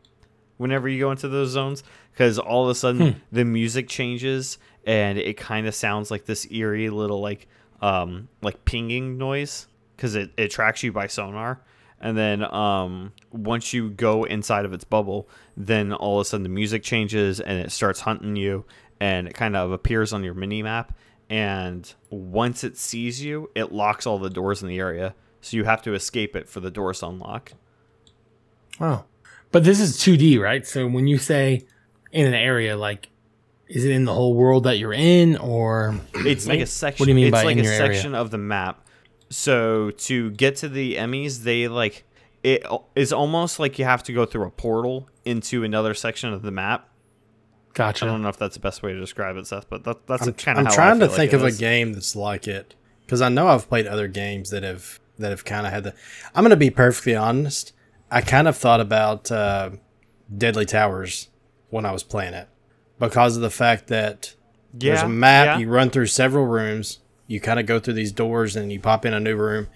whenever 0.58 0.90
you 0.90 1.00
go 1.00 1.12
into 1.12 1.28
those 1.30 1.50
zones 1.52 1.84
because 2.14 2.39
all 2.39 2.64
of 2.64 2.70
a 2.70 2.76
sudden 2.76 3.22
the 3.32 3.43
music 3.43 3.89
changes 3.89 4.57
and 4.86 5.18
it 5.18 5.38
kind 5.38 5.68
of 5.68 5.76
sounds 5.76 6.11
like 6.11 6.26
this 6.26 6.49
eerie 6.51 6.89
little 6.89 7.22
like 7.22 7.47
um 7.82 8.28
like 8.41 8.64
pinging 8.66 9.18
noise 9.18 9.68
because 9.95 10.16
it, 10.16 10.32
it 10.38 10.49
tracks 10.49 10.84
you 10.84 10.91
by 10.91 11.07
sonar. 11.07 11.61
And 11.99 12.18
then 12.18 12.43
um 12.53 13.14
once 13.32 13.74
you 13.74 13.89
go 13.89 14.24
inside 14.26 14.66
of 14.66 14.74
its 14.74 14.84
bubble 14.84 15.28
then 15.57 15.93
all 15.93 16.20
of 16.20 16.22
a 16.22 16.26
sudden 16.26 16.43
the 16.43 16.49
music 16.49 16.84
changes 16.84 17.39
and 17.39 17.59
it 17.59 17.72
starts 17.72 18.01
hunting 18.01 18.36
you 18.36 18.66
and 18.99 19.28
it 19.28 19.34
kind 19.34 19.55
of 19.55 19.72
appears 19.72 20.14
on 20.14 20.24
your 20.24 20.34
mini 20.34 20.61
map. 20.61 20.97
And 21.30 21.91
once 22.09 22.64
it 22.64 22.78
sees 22.78 23.24
you 23.24 23.49
it 23.55 23.72
locks 23.72 24.05
all 24.05 24.20
the 24.20 24.30
doors 24.30 24.61
in 24.61 24.68
the 24.68 24.80
area. 24.80 25.16
So 25.41 25.57
you 25.57 25.66
have 25.66 25.82
to 25.82 25.93
escape 25.93 26.36
it 26.36 26.47
for 26.47 26.61
the 26.61 26.72
doors 26.72 26.99
to 26.99 27.07
unlock. 27.07 27.53
Oh, 28.80 29.03
but 29.51 29.64
this 29.64 29.80
is 29.80 29.97
2D, 29.97 30.39
right? 30.39 30.66
So 30.66 30.88
when 30.88 31.05
you 31.05 31.18
say 31.18 31.66
in 32.14 32.26
an 32.28 32.34
area, 32.34 32.78
like, 32.78 33.09
is 33.68 33.84
it 33.84 33.91
in 33.91 34.05
the 34.05 34.14
whole 34.14 34.36
world 34.36 34.64
that 34.64 34.78
you're 34.78 34.93
in, 34.93 35.36
or 35.36 35.99
It's 36.14 36.47
like 36.47 36.59
a 36.59 36.66
section. 36.66 37.01
What 37.01 37.05
do 37.07 37.11
you 37.11 37.16
mean 37.16 37.28
it's 37.28 37.32
by 37.32 37.43
like 37.43 37.57
in 37.57 37.59
a 37.59 37.64
your 37.64 37.74
area? 37.74 37.93
section 37.95 38.16
of 38.16 38.32
the 38.32 38.38
map. 38.38 38.88
So 39.30 39.89
to 39.91 40.30
get 40.32 40.57
to 40.57 40.70
the 40.70 40.95
EMMIs, 40.95 41.39
they 41.43 41.68
like 41.68 42.05
it 42.43 42.66
is 42.95 43.11
almost 43.11 43.57
like 43.59 43.80
you 43.80 43.86
have 43.86 44.03
to 44.03 44.14
go 44.14 44.26
through 44.26 44.45
a 44.45 44.51
portal 44.51 45.09
into 45.26 45.64
another 45.64 45.93
section 45.93 46.32
of 46.32 46.43
the 46.43 46.51
map. 46.51 46.88
Gotcha. 47.74 48.05
I 48.05 48.09
don't 48.09 48.22
know 48.22 48.30
if 48.30 48.38
that's 48.38 48.53
the 48.53 48.59
best 48.59 48.84
way 48.84 48.93
to 48.93 48.99
describe 48.99 49.36
it, 49.38 49.47
Seth, 49.47 49.68
but 49.68 49.84
that, 49.86 50.05
that's 50.05 50.28
I'm, 50.28 50.34
kind 50.34 50.59
of 50.59 50.66
I'm 50.66 50.70
how 50.70 50.76
trying 50.76 51.01
I 51.01 51.07
to 51.07 51.07
think 51.07 51.32
like 51.32 51.34
of 51.34 51.43
it 51.43 51.55
a 51.55 51.57
game 51.57 51.93
that's 51.93 52.16
like 52.16 52.47
it 52.47 52.76
because 53.05 53.22
I 53.22 53.30
know 53.30 53.47
I've 53.47 53.68
played 53.68 53.88
other 53.88 54.07
games 54.07 54.51
that 54.51 54.61
have 54.61 54.99
that 55.18 55.32
have 55.32 55.45
kind 55.45 55.66
of 55.66 55.74
had 55.74 55.84
the. 55.86 55.95
I'm 56.36 56.43
going 56.43 56.51
to 56.51 56.57
be 56.57 56.70
perfectly 56.70 57.16
honest. 57.16 57.74
I 58.11 58.22
kind 58.22 58.47
of 58.47 58.55
thought 58.55 58.82
about 58.82 59.32
uh, 59.32 59.72
Deadly 60.38 60.66
Towers 60.66 61.30
when 61.74 61.86
I 61.86 61.91
was 61.91 62.03
playing 62.03 62.34
it 62.34 62.47
because 62.99 63.36
of 63.36 63.41
the 63.41 63.49
fact 63.49 63.88
that 63.88 64.36
there's 64.74 65.01
a 65.01 65.09
map. 65.09 65.45
yeah. 65.45 65.57
You 65.57 65.69
run 65.69 65.89
through 65.89 66.05
several 66.07 66.45
rooms. 66.45 66.99
You 67.28 67.39
kind 67.39 67.59
of 67.59 67.65
go 67.65 67.80
through 67.80 67.93
these 67.95 68.11
doors 68.11 68.55
and 68.55 68.71
you 68.71 68.80
pop 68.80 69.05
in 69.05 69.13
a 69.13 69.19
new 69.19 69.36
room. 69.36 69.67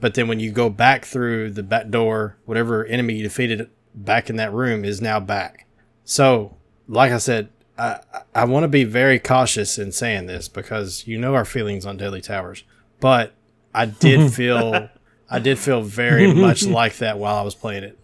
But 0.00 0.14
then 0.14 0.28
when 0.28 0.40
you 0.40 0.50
go 0.50 0.68
back 0.70 1.04
through 1.04 1.50
the 1.52 1.62
back 1.62 1.88
door, 1.90 2.36
whatever 2.44 2.84
enemy 2.86 3.14
you 3.14 3.22
defeated 3.22 3.70
back 3.94 4.28
in 4.30 4.36
that 4.36 4.52
room 4.52 4.84
is 4.84 5.00
now 5.00 5.20
back. 5.20 5.66
So, 6.04 6.56
like 6.88 7.12
I 7.12 7.18
said, 7.18 7.50
I, 7.78 8.00
I- 8.12 8.22
I 8.34 8.44
want 8.46 8.64
to 8.64 8.68
be 8.68 8.84
very 8.84 9.18
cautious 9.18 9.78
in 9.78 9.92
saying 9.92 10.26
this 10.26 10.48
because 10.48 11.06
you 11.06 11.18
know 11.18 11.34
our 11.34 11.44
feelings 11.44 11.84
on 11.86 11.96
Deadly 11.98 12.22
Towers. 12.22 12.64
But 13.00 13.32
I 13.74 13.84
did 13.86 14.32
feel, 14.34 14.88
I 15.30 15.38
did 15.38 15.58
feel 15.58 15.82
very 15.82 16.32
much 16.46 16.64
like 16.64 16.96
that 16.96 17.18
while 17.18 17.36
I 17.36 17.42
was 17.42 17.54
playing 17.54 17.84
it. 17.84 17.98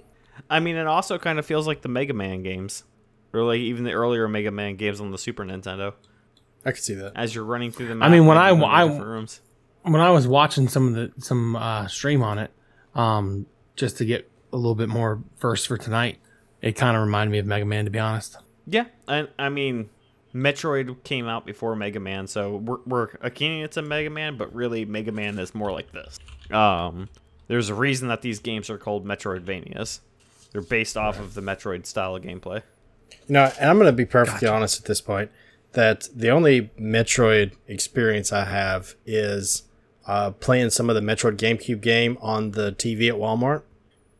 I 0.50 0.60
mean, 0.60 0.76
it 0.76 0.86
also 0.86 1.18
kind 1.18 1.38
of 1.38 1.46
feels 1.46 1.66
like 1.66 1.80
the 1.82 1.88
Mega 1.88 2.12
Man 2.14 2.42
games, 2.42 2.84
or 3.32 3.42
like 3.42 3.60
even 3.60 3.84
the 3.84 3.92
earlier 3.92 4.26
Mega 4.28 4.50
Man 4.50 4.76
games 4.76 5.00
on 5.00 5.10
the 5.10 5.18
Super 5.18 5.44
Nintendo. 5.44 5.94
I 6.64 6.72
could 6.72 6.82
see 6.82 6.94
that. 6.94 7.12
As 7.14 7.34
you're 7.34 7.44
running 7.44 7.70
through 7.70 7.88
the 7.88 7.94
map, 7.94 8.10
mean, 8.10 8.26
when 8.26 8.36
I- 8.36 8.50
you 8.50 8.64
I- 8.64 8.98
rooms. 8.98 9.40
when 9.82 10.00
I 10.00 10.10
was 10.10 10.26
watching 10.26 10.68
some 10.68 10.88
of 10.88 10.94
the 10.94 11.12
some 11.22 11.56
uh, 11.56 11.86
stream 11.86 12.22
on 12.22 12.38
it, 12.38 12.50
um, 12.94 13.46
just 13.76 13.98
to 13.98 14.04
get 14.04 14.30
a 14.52 14.56
little 14.56 14.74
bit 14.74 14.88
more 14.88 15.22
versed 15.40 15.66
for 15.68 15.76
tonight, 15.76 16.18
it 16.60 16.72
kind 16.72 16.96
of 16.96 17.02
reminded 17.02 17.30
me 17.32 17.38
of 17.38 17.46
Mega 17.46 17.64
Man, 17.64 17.84
to 17.84 17.90
be 17.90 17.98
honest. 17.98 18.36
Yeah, 18.66 18.86
I, 19.06 19.28
I 19.38 19.48
mean, 19.50 19.88
Metroid 20.34 21.02
came 21.04 21.26
out 21.26 21.46
before 21.46 21.74
Mega 21.76 22.00
Man, 22.00 22.26
so 22.26 22.56
we're, 22.56 22.78
we're 22.86 23.08
akin 23.22 23.62
it 23.62 23.72
to 23.72 23.82
Mega 23.82 24.10
Man, 24.10 24.36
but 24.36 24.52
really 24.54 24.84
Mega 24.84 25.12
Man 25.12 25.38
is 25.38 25.54
more 25.54 25.70
like 25.72 25.92
this. 25.92 26.18
Um, 26.50 27.08
there's 27.46 27.68
a 27.70 27.74
reason 27.74 28.08
that 28.08 28.20
these 28.22 28.40
games 28.40 28.68
are 28.68 28.78
called 28.78 29.06
Metroidvanias. 29.06 30.00
They're 30.52 30.60
based 30.62 30.96
off 30.96 31.18
of 31.20 31.34
the 31.34 31.40
Metroid 31.40 31.86
style 31.86 32.16
of 32.16 32.22
gameplay. 32.22 32.62
You 33.26 33.34
know, 33.34 33.52
and 33.60 33.68
I'm 33.70 33.76
going 33.76 33.86
to 33.86 33.92
be 33.92 34.06
perfectly 34.06 34.48
honest 34.48 34.78
at 34.80 34.86
this 34.86 35.00
point 35.00 35.30
that 35.72 36.08
the 36.14 36.30
only 36.30 36.70
Metroid 36.80 37.52
experience 37.66 38.32
I 38.32 38.44
have 38.46 38.94
is 39.04 39.64
uh, 40.06 40.30
playing 40.30 40.70
some 40.70 40.88
of 40.88 40.96
the 40.96 41.02
Metroid 41.02 41.36
GameCube 41.36 41.80
game 41.80 42.16
on 42.20 42.52
the 42.52 42.72
TV 42.72 43.08
at 43.08 43.14
Walmart, 43.16 43.62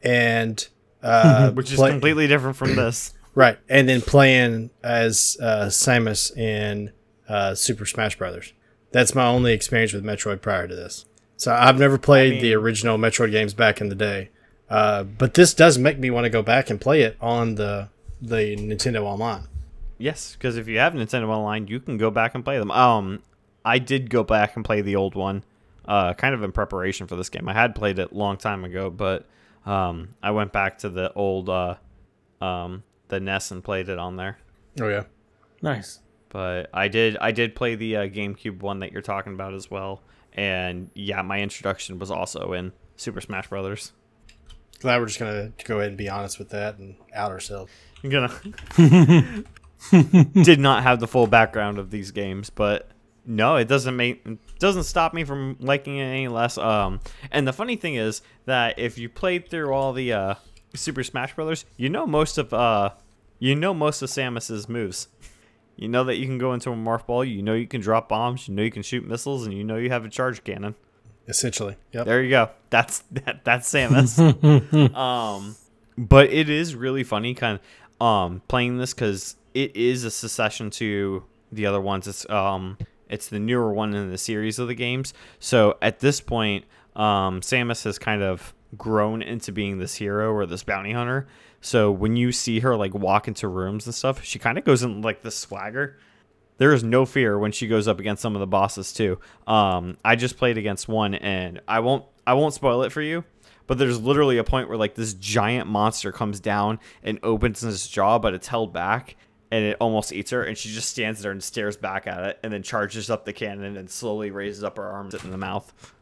and 0.02 0.66
uh, 1.02 1.50
Which 1.52 1.72
is 1.72 1.76
play- 1.78 1.90
completely 1.90 2.26
different 2.26 2.56
from 2.56 2.76
this. 2.76 3.14
right, 3.34 3.58
and 3.68 3.88
then 3.88 4.02
playing 4.02 4.70
as 4.82 5.38
uh, 5.40 5.66
Samus 5.66 6.36
in 6.36 6.92
uh, 7.28 7.54
Super 7.54 7.86
Smash 7.86 8.16
Brothers. 8.18 8.52
That's 8.92 9.14
my 9.14 9.26
only 9.26 9.52
experience 9.52 9.92
with 9.92 10.04
Metroid 10.04 10.40
prior 10.40 10.66
to 10.66 10.74
this. 10.74 11.04
So 11.36 11.52
I've 11.54 11.78
never 11.78 11.98
played 11.98 12.40
the 12.42 12.50
mean- 12.54 12.58
original 12.58 12.98
Metroid 12.98 13.30
games 13.30 13.54
back 13.54 13.80
in 13.80 13.88
the 13.88 13.94
day, 13.94 14.30
uh, 14.68 15.04
but 15.04 15.34
this 15.34 15.54
does 15.54 15.78
make 15.78 15.98
me 15.98 16.10
want 16.10 16.24
to 16.24 16.30
go 16.30 16.42
back 16.42 16.68
and 16.68 16.80
play 16.80 17.02
it 17.02 17.16
on 17.20 17.54
the 17.54 17.88
the 18.20 18.56
Nintendo 18.56 19.02
Online. 19.02 19.46
Yes, 19.98 20.34
because 20.34 20.56
if 20.56 20.68
you 20.68 20.78
have 20.78 20.92
Nintendo 20.92 21.28
Online, 21.28 21.66
you 21.66 21.80
can 21.80 21.96
go 21.96 22.10
back 22.10 22.34
and 22.34 22.44
play 22.44 22.58
them. 22.58 22.70
Um, 22.70 23.22
I 23.64 23.78
did 23.78 24.10
go 24.10 24.22
back 24.22 24.56
and 24.56 24.64
play 24.64 24.80
the 24.80 24.96
old 24.96 25.14
one, 25.14 25.44
uh, 25.86 26.14
kind 26.14 26.34
of 26.34 26.42
in 26.42 26.52
preparation 26.52 27.06
for 27.06 27.16
this 27.16 27.28
game. 27.28 27.48
I 27.48 27.52
had 27.52 27.74
played 27.74 27.98
it 27.98 28.12
a 28.12 28.14
long 28.14 28.36
time 28.36 28.64
ago, 28.64 28.90
but 28.90 29.26
um, 29.66 30.14
I 30.22 30.30
went 30.30 30.52
back 30.52 30.78
to 30.78 30.88
the 30.88 31.12
old 31.14 31.48
uh, 31.48 31.74
um, 32.40 32.84
the 33.08 33.20
NES 33.20 33.50
and 33.50 33.62
played 33.62 33.88
it 33.88 33.98
on 33.98 34.16
there. 34.16 34.38
Oh 34.80 34.88
yeah. 34.88 35.04
Nice. 35.62 36.00
But 36.28 36.70
I 36.72 36.88
did 36.88 37.16
I 37.20 37.32
did 37.32 37.54
play 37.54 37.74
the 37.74 37.96
uh, 37.96 38.02
GameCube 38.02 38.60
one 38.60 38.80
that 38.80 38.92
you're 38.92 39.02
talking 39.02 39.32
about 39.32 39.54
as 39.54 39.70
well, 39.70 40.02
and 40.34 40.90
yeah, 40.94 41.22
my 41.22 41.40
introduction 41.40 41.98
was 41.98 42.10
also 42.10 42.52
in 42.52 42.72
Super 42.96 43.20
Smash 43.20 43.48
Brothers. 43.48 43.92
Glad 44.80 45.00
we're 45.00 45.06
just 45.06 45.18
gonna 45.18 45.52
go 45.64 45.78
ahead 45.78 45.88
and 45.88 45.98
be 45.98 46.08
honest 46.08 46.38
with 46.38 46.50
that 46.50 46.78
and 46.78 46.96
out 47.14 47.32
ourselves. 47.32 47.72
I'm 48.02 48.10
gonna 48.10 48.32
did 50.42 50.60
not 50.60 50.82
have 50.82 51.00
the 51.00 51.06
full 51.06 51.26
background 51.26 51.78
of 51.78 51.90
these 51.90 52.10
games, 52.10 52.50
but 52.50 52.90
no, 53.24 53.56
it 53.56 53.68
doesn't 53.68 53.96
make 53.96 54.22
it 54.26 54.38
doesn't 54.58 54.84
stop 54.84 55.14
me 55.14 55.24
from 55.24 55.56
liking 55.60 55.98
it 55.98 56.04
any 56.04 56.28
less. 56.28 56.58
Um, 56.58 57.00
and 57.30 57.46
the 57.46 57.52
funny 57.52 57.76
thing 57.76 57.94
is 57.94 58.22
that 58.46 58.78
if 58.78 58.98
you 58.98 59.08
played 59.08 59.48
through 59.48 59.72
all 59.72 59.92
the 59.92 60.12
uh, 60.12 60.34
Super 60.74 61.04
Smash 61.04 61.34
Brothers, 61.34 61.64
you 61.76 61.88
know 61.88 62.06
most 62.06 62.38
of 62.38 62.52
uh, 62.52 62.90
you 63.38 63.54
know 63.54 63.72
most 63.74 64.02
of 64.02 64.10
Samus's 64.10 64.68
moves. 64.68 65.08
You 65.76 65.86
know 65.88 66.02
that 66.04 66.16
you 66.16 66.26
can 66.26 66.38
go 66.38 66.54
into 66.54 66.70
a 66.70 66.74
morph 66.74 67.06
ball. 67.06 67.24
You 67.24 67.42
know 67.42 67.54
you 67.54 67.68
can 67.68 67.80
drop 67.80 68.08
bombs. 68.08 68.48
You 68.48 68.54
know 68.54 68.62
you 68.62 68.70
can 68.70 68.82
shoot 68.82 69.06
missiles, 69.06 69.46
and 69.46 69.56
you 69.56 69.62
know 69.62 69.76
you 69.76 69.90
have 69.90 70.04
a 70.04 70.08
charge 70.08 70.42
cannon. 70.42 70.74
Essentially. 71.28 71.76
Yep. 71.92 72.06
There 72.06 72.22
you 72.22 72.30
go. 72.30 72.50
That's 72.70 72.98
that, 73.12 73.44
that's 73.44 73.72
Samus. 73.72 74.18
um, 74.96 75.54
but 75.96 76.30
it 76.30 76.48
is 76.48 76.74
really 76.74 77.04
funny, 77.04 77.34
kind 77.34 77.58
of 77.58 77.60
um 78.00 78.42
playing 78.48 78.78
this 78.78 78.94
because 78.94 79.36
it 79.54 79.74
is 79.76 80.04
a 80.04 80.10
succession 80.10 80.70
to 80.70 81.24
the 81.52 81.66
other 81.66 81.80
ones. 81.80 82.06
It's 82.06 82.28
um 82.30 82.78
it's 83.08 83.28
the 83.28 83.38
newer 83.38 83.72
one 83.72 83.94
in 83.94 84.10
the 84.10 84.18
series 84.18 84.58
of 84.58 84.68
the 84.68 84.74
games. 84.74 85.14
So 85.38 85.78
at 85.80 86.00
this 86.00 86.20
point, 86.20 86.66
um, 86.94 87.40
Samus 87.40 87.84
has 87.84 87.98
kind 87.98 88.22
of 88.22 88.52
grown 88.76 89.22
into 89.22 89.50
being 89.50 89.78
this 89.78 89.94
hero 89.94 90.30
or 90.32 90.44
this 90.44 90.62
bounty 90.62 90.92
hunter. 90.92 91.26
So 91.62 91.90
when 91.90 92.16
you 92.16 92.32
see 92.32 92.60
her 92.60 92.76
like 92.76 92.92
walk 92.92 93.26
into 93.26 93.48
rooms 93.48 93.86
and 93.86 93.94
stuff, 93.94 94.22
she 94.22 94.38
kind 94.38 94.58
of 94.58 94.64
goes 94.64 94.82
in 94.82 95.00
like 95.00 95.22
this 95.22 95.36
swagger 95.36 95.96
there 96.58 96.72
is 96.72 96.84
no 96.84 97.06
fear 97.06 97.38
when 97.38 97.52
she 97.52 97.66
goes 97.66 97.88
up 97.88 97.98
against 97.98 98.20
some 98.20 98.36
of 98.36 98.40
the 98.40 98.46
bosses 98.46 98.92
too. 98.92 99.18
Um, 99.46 99.96
I 100.04 100.16
just 100.16 100.36
played 100.36 100.58
against 100.58 100.88
one, 100.88 101.14
and 101.14 101.60
I 101.66 101.80
won't 101.80 102.04
I 102.26 102.34
won't 102.34 102.52
spoil 102.52 102.82
it 102.82 102.92
for 102.92 103.00
you, 103.00 103.24
but 103.68 103.78
there's 103.78 104.00
literally 104.00 104.38
a 104.38 104.44
point 104.44 104.68
where 104.68 104.78
like 104.78 104.96
this 104.96 105.14
giant 105.14 105.68
monster 105.68 106.10
comes 106.10 106.40
down 106.40 106.80
and 107.04 107.20
opens 107.22 107.62
its 107.62 107.86
jaw, 107.86 108.18
but 108.18 108.34
it's 108.34 108.48
held 108.48 108.72
back, 108.72 109.14
and 109.52 109.64
it 109.64 109.76
almost 109.80 110.12
eats 110.12 110.32
her, 110.32 110.42
and 110.42 110.58
she 110.58 110.70
just 110.70 110.88
stands 110.88 111.22
there 111.22 111.30
and 111.30 111.44
stares 111.44 111.76
back 111.76 112.08
at 112.08 112.24
it, 112.24 112.40
and 112.42 112.52
then 112.52 112.64
charges 112.64 113.10
up 113.10 113.24
the 113.24 113.32
cannon 113.32 113.76
and 113.76 113.88
slowly 113.88 114.32
raises 114.32 114.64
up 114.64 114.78
her 114.78 114.86
arms 114.86 115.14
in 115.14 115.30
the 115.30 115.38
mouth. 115.38 115.94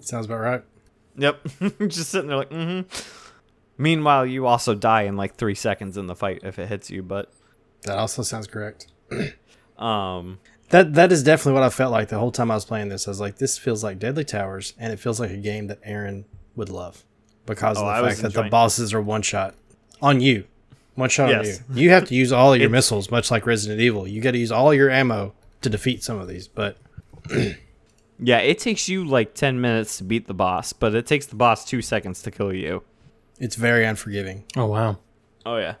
Sounds 0.00 0.26
about 0.26 0.40
right. 0.40 0.64
Yep, 1.16 1.40
just 1.88 2.10
sitting 2.10 2.28
there 2.28 2.36
like 2.36 2.50
mm-hmm. 2.50 2.88
Meanwhile, 3.78 4.26
you 4.26 4.46
also 4.46 4.74
die 4.74 5.02
in 5.02 5.16
like 5.16 5.36
three 5.36 5.54
seconds 5.54 5.96
in 5.96 6.06
the 6.06 6.14
fight 6.14 6.40
if 6.42 6.58
it 6.58 6.68
hits 6.68 6.90
you, 6.90 7.02
but 7.02 7.32
That 7.84 7.98
also 7.98 8.22
sounds 8.22 8.46
correct. 8.46 8.88
um, 9.78 10.40
That 10.70 10.94
that 10.94 11.12
is 11.12 11.22
definitely 11.22 11.54
what 11.54 11.62
I 11.62 11.70
felt 11.70 11.92
like 11.92 12.08
the 12.08 12.18
whole 12.18 12.32
time 12.32 12.50
I 12.50 12.56
was 12.56 12.64
playing 12.64 12.88
this. 12.88 13.06
I 13.06 13.10
was 13.10 13.20
like, 13.20 13.36
this 13.36 13.58
feels 13.58 13.84
like 13.84 13.98
Deadly 13.98 14.24
Towers, 14.24 14.74
and 14.76 14.92
it 14.92 14.98
feels 14.98 15.20
like 15.20 15.30
a 15.30 15.36
game 15.36 15.68
that 15.68 15.78
Aaron 15.84 16.24
would 16.56 16.68
love 16.68 17.04
because 17.46 17.76
Oh, 17.78 17.86
of 17.88 17.96
the 17.96 18.02
was 18.02 18.20
fact 18.20 18.34
that 18.34 18.42
the 18.44 18.48
bosses 18.48 18.92
are 18.94 19.00
one 19.02 19.22
shot 19.22 19.54
on 20.02 20.20
you, 20.20 20.44
one 20.94 21.08
shot 21.10 21.30
Yes. 21.30 21.60
on 21.68 21.76
you. 21.76 21.84
You 21.84 21.90
have 21.90 22.06
to 22.08 22.14
use 22.14 22.32
all 22.32 22.52
of 22.52 22.58
your 22.60 22.66
It's- 22.66 22.72
missiles, 22.78 23.10
much 23.10 23.30
like 23.30 23.46
Resident 23.46 23.80
Evil. 23.80 24.06
You 24.08 24.20
got 24.20 24.32
to 24.32 24.38
use 24.38 24.52
all 24.52 24.72
your 24.74 24.90
ammo 24.90 25.32
to 25.62 25.68
defeat 25.70 26.02
some 26.02 26.18
of 26.18 26.28
these. 26.28 26.48
But 26.48 26.76
Yeah, 28.22 28.38
it 28.38 28.58
takes 28.58 28.88
you 28.88 29.04
like 29.04 29.34
10 29.34 29.60
minutes 29.60 29.96
to 29.98 30.04
beat 30.04 30.26
the 30.26 30.34
boss, 30.34 30.72
but 30.74 30.94
it 30.94 31.06
takes 31.06 31.24
the 31.26 31.36
boss 31.36 31.64
2 31.64 31.80
seconds 31.80 32.20
to 32.22 32.30
kill 32.30 32.52
you. 32.52 32.82
it's 33.38 33.56
very 33.56 33.86
unforgiving. 33.86 34.44
Oh 34.56 34.66
wow. 34.66 34.98
Oh 35.46 35.56
yeah. 35.56 35.74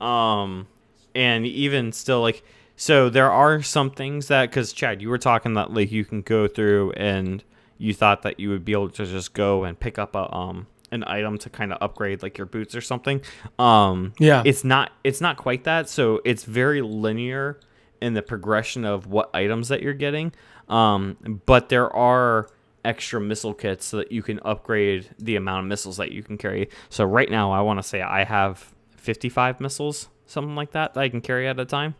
Um 0.00 0.66
and 1.14 1.46
even 1.46 1.92
still 1.92 2.20
like 2.20 2.42
so 2.76 3.08
there 3.08 3.30
are 3.30 3.62
some 3.62 3.90
things 3.90 4.28
that 4.28 4.50
cuz 4.52 4.72
Chad, 4.72 5.00
you 5.02 5.08
were 5.08 5.18
talking 5.18 5.54
that 5.54 5.72
like 5.72 5.90
you 5.92 6.04
can 6.04 6.22
go 6.22 6.46
through 6.48 6.92
and 6.92 7.42
you 7.78 7.94
thought 7.94 8.22
that 8.22 8.38
you 8.40 8.50
would 8.50 8.64
be 8.64 8.72
able 8.72 8.90
to 8.90 9.06
just 9.06 9.32
go 9.34 9.64
and 9.64 9.78
pick 9.78 9.98
up 9.98 10.14
a 10.14 10.34
um 10.34 10.66
an 10.90 11.04
item 11.06 11.36
to 11.38 11.50
kind 11.50 11.72
of 11.72 11.78
upgrade 11.82 12.22
like 12.22 12.38
your 12.38 12.46
boots 12.46 12.74
or 12.74 12.80
something. 12.80 13.20
Um 13.58 14.12
Yeah. 14.18 14.42
it's 14.44 14.64
not 14.64 14.90
it's 15.04 15.20
not 15.20 15.36
quite 15.36 15.64
that, 15.64 15.88
so 15.88 16.20
it's 16.24 16.44
very 16.44 16.82
linear 16.82 17.60
in 18.00 18.14
the 18.14 18.22
progression 18.22 18.84
of 18.84 19.06
what 19.06 19.30
items 19.34 19.68
that 19.68 19.82
you're 19.82 19.92
getting. 19.94 20.32
Um 20.68 21.16
but 21.46 21.68
there 21.68 21.94
are 21.94 22.48
extra 22.84 23.20
missile 23.20 23.54
kits 23.54 23.84
so 23.84 23.96
that 23.98 24.12
you 24.12 24.22
can 24.22 24.40
upgrade 24.44 25.10
the 25.18 25.36
amount 25.36 25.60
of 25.64 25.66
missiles 25.68 25.96
that 25.98 26.12
you 26.12 26.22
can 26.22 26.38
carry. 26.38 26.68
So 26.88 27.04
right 27.04 27.30
now 27.30 27.52
I 27.52 27.60
want 27.60 27.78
to 27.78 27.82
say 27.82 28.00
I 28.00 28.24
have 28.24 28.72
55 28.96 29.60
missiles, 29.60 30.08
something 30.26 30.54
like 30.54 30.70
that 30.72 30.94
that 30.94 31.00
I 31.00 31.08
can 31.08 31.20
carry 31.20 31.48
at 31.48 31.58
a 31.58 31.64
time. 31.64 31.96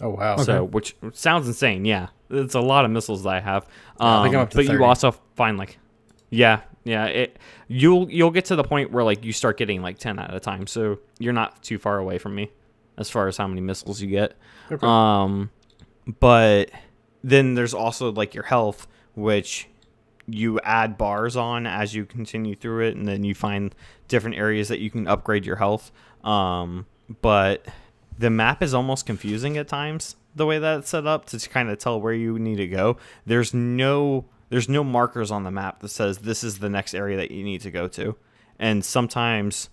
Oh 0.00 0.10
wow! 0.10 0.36
So 0.36 0.64
which 0.64 0.96
sounds 1.12 1.46
insane, 1.46 1.84
yeah. 1.84 2.08
It's 2.30 2.54
a 2.54 2.60
lot 2.60 2.84
of 2.84 2.90
missiles 2.90 3.24
that 3.24 3.30
I 3.30 3.40
have. 3.40 3.64
Um, 3.98 4.08
I 4.08 4.22
think 4.22 4.34
I'm 4.34 4.40
up 4.42 4.50
to 4.50 4.56
but 4.56 4.66
30. 4.66 4.78
you 4.78 4.84
also 4.84 5.12
find 5.36 5.58
like 5.58 5.78
yeah, 6.30 6.60
yeah, 6.84 7.06
it 7.06 7.38
you'll 7.68 8.10
you'll 8.10 8.30
get 8.30 8.46
to 8.46 8.56
the 8.56 8.64
point 8.64 8.92
where 8.92 9.04
like 9.04 9.24
you 9.24 9.32
start 9.32 9.56
getting 9.56 9.82
like 9.82 9.98
10 9.98 10.18
at 10.18 10.34
a 10.34 10.40
time. 10.40 10.66
So 10.66 10.98
you're 11.18 11.32
not 11.32 11.62
too 11.62 11.78
far 11.78 11.98
away 11.98 12.18
from 12.18 12.34
me 12.34 12.50
as 12.96 13.10
far 13.10 13.28
as 13.28 13.36
how 13.36 13.46
many 13.46 13.60
missiles 13.60 14.00
you 14.00 14.08
get. 14.08 14.34
Okay. 14.70 14.86
Um 14.86 15.50
but 16.18 16.70
then 17.22 17.54
there's 17.54 17.74
also 17.74 18.10
like 18.12 18.34
your 18.34 18.44
health 18.44 18.86
which 19.14 19.68
you 20.26 20.60
add 20.60 20.96
bars 20.96 21.36
on 21.36 21.66
as 21.66 21.94
you 21.94 22.06
continue 22.06 22.54
through 22.54 22.86
it 22.86 22.96
and 22.96 23.06
then 23.06 23.24
you 23.24 23.34
find 23.34 23.74
different 24.08 24.36
areas 24.36 24.68
that 24.68 24.78
you 24.78 24.90
can 24.90 25.06
upgrade 25.06 25.44
your 25.44 25.56
health 25.56 25.90
um, 26.24 26.86
but 27.22 27.66
the 28.20 28.30
map 28.30 28.62
is 28.62 28.74
almost 28.74 29.06
confusing 29.06 29.56
at 29.56 29.66
times 29.66 30.14
the 30.34 30.44
way 30.44 30.58
that 30.58 30.80
it's 30.80 30.90
set 30.90 31.06
up 31.06 31.24
to 31.24 31.38
kind 31.48 31.70
of 31.70 31.78
tell 31.78 31.98
where 31.98 32.12
you 32.12 32.38
need 32.38 32.56
to 32.56 32.66
go 32.66 32.96
there's 33.24 33.54
no 33.54 34.26
there's 34.50 34.68
no 34.68 34.84
markers 34.84 35.30
on 35.30 35.42
the 35.42 35.50
map 35.50 35.80
that 35.80 35.88
says 35.88 36.18
this 36.18 36.44
is 36.44 36.58
the 36.58 36.68
next 36.68 36.94
area 36.94 37.16
that 37.16 37.30
you 37.30 37.42
need 37.42 37.62
to 37.62 37.70
go 37.70 37.88
to 37.88 38.14
and 38.58 38.84
sometimes 38.84 39.70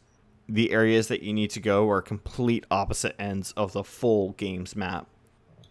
the 0.47 0.71
areas 0.71 1.09
that 1.09 1.21
you 1.21 1.33
need 1.33 1.49
to 1.49 1.59
go 1.59 1.89
are 1.89 2.01
complete 2.01 2.65
opposite 2.71 3.13
ends 3.19 3.51
of 3.57 3.73
the 3.73 3.83
full 3.83 4.31
game's 4.31 4.77
map 4.77 5.07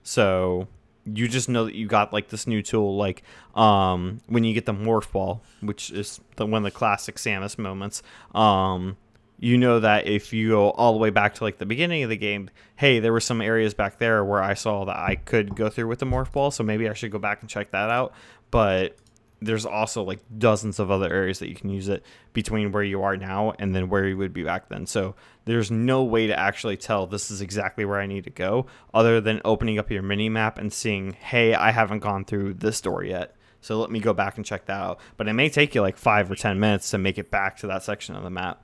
so 0.03 0.68
you 1.07 1.29
just 1.29 1.49
know 1.49 1.64
that 1.64 1.74
you 1.74 1.87
got 1.87 2.12
like 2.12 2.29
this 2.29 2.49
new 2.49 2.62
tool, 2.62 2.97
like 2.97 3.22
um, 3.55 4.20
when 4.27 4.43
you 4.43 4.53
get 4.53 4.66
the 4.66 4.74
morph 4.74 5.12
ball, 5.12 5.41
which 5.61 5.91
is 5.91 6.20
the, 6.35 6.45
one 6.45 6.64
of 6.66 6.72
the 6.72 6.77
classic 6.77 7.14
Samus 7.14 7.59
moments. 7.59 8.03
Um, 8.35 8.97
you 9.39 9.59
know 9.59 9.80
that 9.80 10.07
if 10.07 10.32
you 10.32 10.51
go 10.51 10.70
all 10.70 10.93
the 10.93 10.99
way 10.99 11.11
back 11.11 11.34
to 11.34 11.45
like 11.45 11.59
the 11.59 11.66
beginning 11.66 12.03
of 12.03 12.11
the 12.11 12.16
game, 12.16 12.51
hey, 12.76 13.01
there 13.01 13.12
were 13.12 13.20
some 13.20 13.41
areas 13.41 13.74
back 13.74 13.99
there 13.99 14.24
where 14.24 14.43
I 14.43 14.55
saw 14.55 14.84
that 14.84 14.97
I 14.97 15.16
could 15.16 15.55
go 15.55 15.68
through 15.68 15.89
with 15.89 15.99
the 15.99 16.07
morph 16.07 16.32
ball, 16.32 16.51
so 16.51 16.64
maybe 16.64 16.89
I 16.89 16.95
should 16.95 17.11
go 17.11 17.18
back 17.18 17.41
and 17.43 17.51
check 17.51 17.70
that 17.72 17.91
out. 17.91 18.14
But 18.51 18.97
there's 19.43 19.66
also 19.66 20.03
like 20.03 20.20
dozens 20.39 20.78
of 20.78 20.91
other 20.91 21.12
areas 21.12 21.41
that 21.41 21.49
you 21.49 21.55
can 21.55 21.68
use 21.68 21.89
it 21.89 22.03
between 22.32 22.72
where 22.72 22.82
you 22.82 23.03
are 23.03 23.16
now 23.16 23.53
and 23.59 23.74
then 23.74 23.89
where 23.89 24.07
you 24.07 24.16
would 24.16 24.32
be 24.32 24.43
back 24.43 24.68
then. 24.68 24.87
So 24.87 25.14
there's 25.45 25.70
no 25.70 26.03
way 26.03 26.26
to 26.26 26.39
actually 26.39 26.78
tell 26.78 27.07
this 27.07 27.30
is 27.30 27.43
exactly 27.43 27.84
where 27.84 28.01
I 28.01 28.07
need 28.07 28.24
to 28.24 28.30
go 28.30 28.66
other 28.95 29.20
than 29.20 29.43
opening 29.45 29.78
up 29.78 29.91
your 29.91 30.03
mini 30.03 30.30
map 30.30 30.57
and 30.59 30.72
seeing, 30.72 31.12
hey, 31.12 31.55
I 31.55 31.70
haven't 31.70 31.99
gone 31.99 32.24
through 32.24 32.55
this 32.55 32.80
door 32.80 33.05
yet. 33.05 33.37
So 33.61 33.78
let 33.78 33.91
me 33.91 34.01
go 34.01 34.14
back 34.14 34.37
and 34.37 34.47
check 34.47 34.66
that 34.66 34.80
out. 34.80 35.01
But 35.16 35.28
it 35.28 35.34
may 35.34 35.51
take 35.51 35.74
you 35.74 35.82
like 35.82 35.99
five 35.99 36.30
or 36.30 36.37
ten 36.37 36.59
minutes 36.59 36.91
to 36.91 36.99
make 36.99 37.18
it 37.18 37.30
back 37.30 37.59
to 37.59 37.66
that 37.66 37.82
section 37.82 38.16
of 38.16 38.22
the 38.22 38.30
map. 38.30 38.62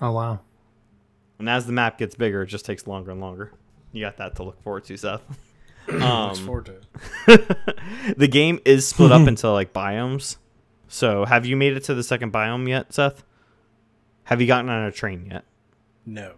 Oh 0.00 0.12
wow. 0.12 0.40
And 1.38 1.48
as 1.48 1.66
the 1.66 1.72
map 1.72 1.98
gets 1.98 2.14
bigger, 2.14 2.42
it 2.42 2.46
just 2.46 2.64
takes 2.64 2.86
longer 2.86 3.10
and 3.10 3.20
longer. 3.20 3.52
You 3.92 4.04
got 4.04 4.18
that 4.18 4.36
to 4.36 4.42
look 4.42 4.62
forward 4.62 4.84
to, 4.84 4.96
Seth. 4.96 5.22
Um, 5.88 6.36
forward 6.36 6.66
to 7.26 8.14
the 8.16 8.28
game 8.28 8.60
is 8.64 8.86
split 8.86 9.10
up 9.10 9.26
into 9.26 9.50
like 9.50 9.72
biomes. 9.72 10.36
So 10.86 11.24
have 11.24 11.46
you 11.46 11.56
made 11.56 11.76
it 11.76 11.82
to 11.84 11.94
the 11.94 12.04
second 12.04 12.32
biome 12.32 12.68
yet, 12.68 12.92
Seth? 12.92 13.24
Have 14.24 14.40
you 14.40 14.46
gotten 14.46 14.70
on 14.70 14.84
a 14.84 14.92
train 14.92 15.26
yet? 15.28 15.44
No. 16.06 16.34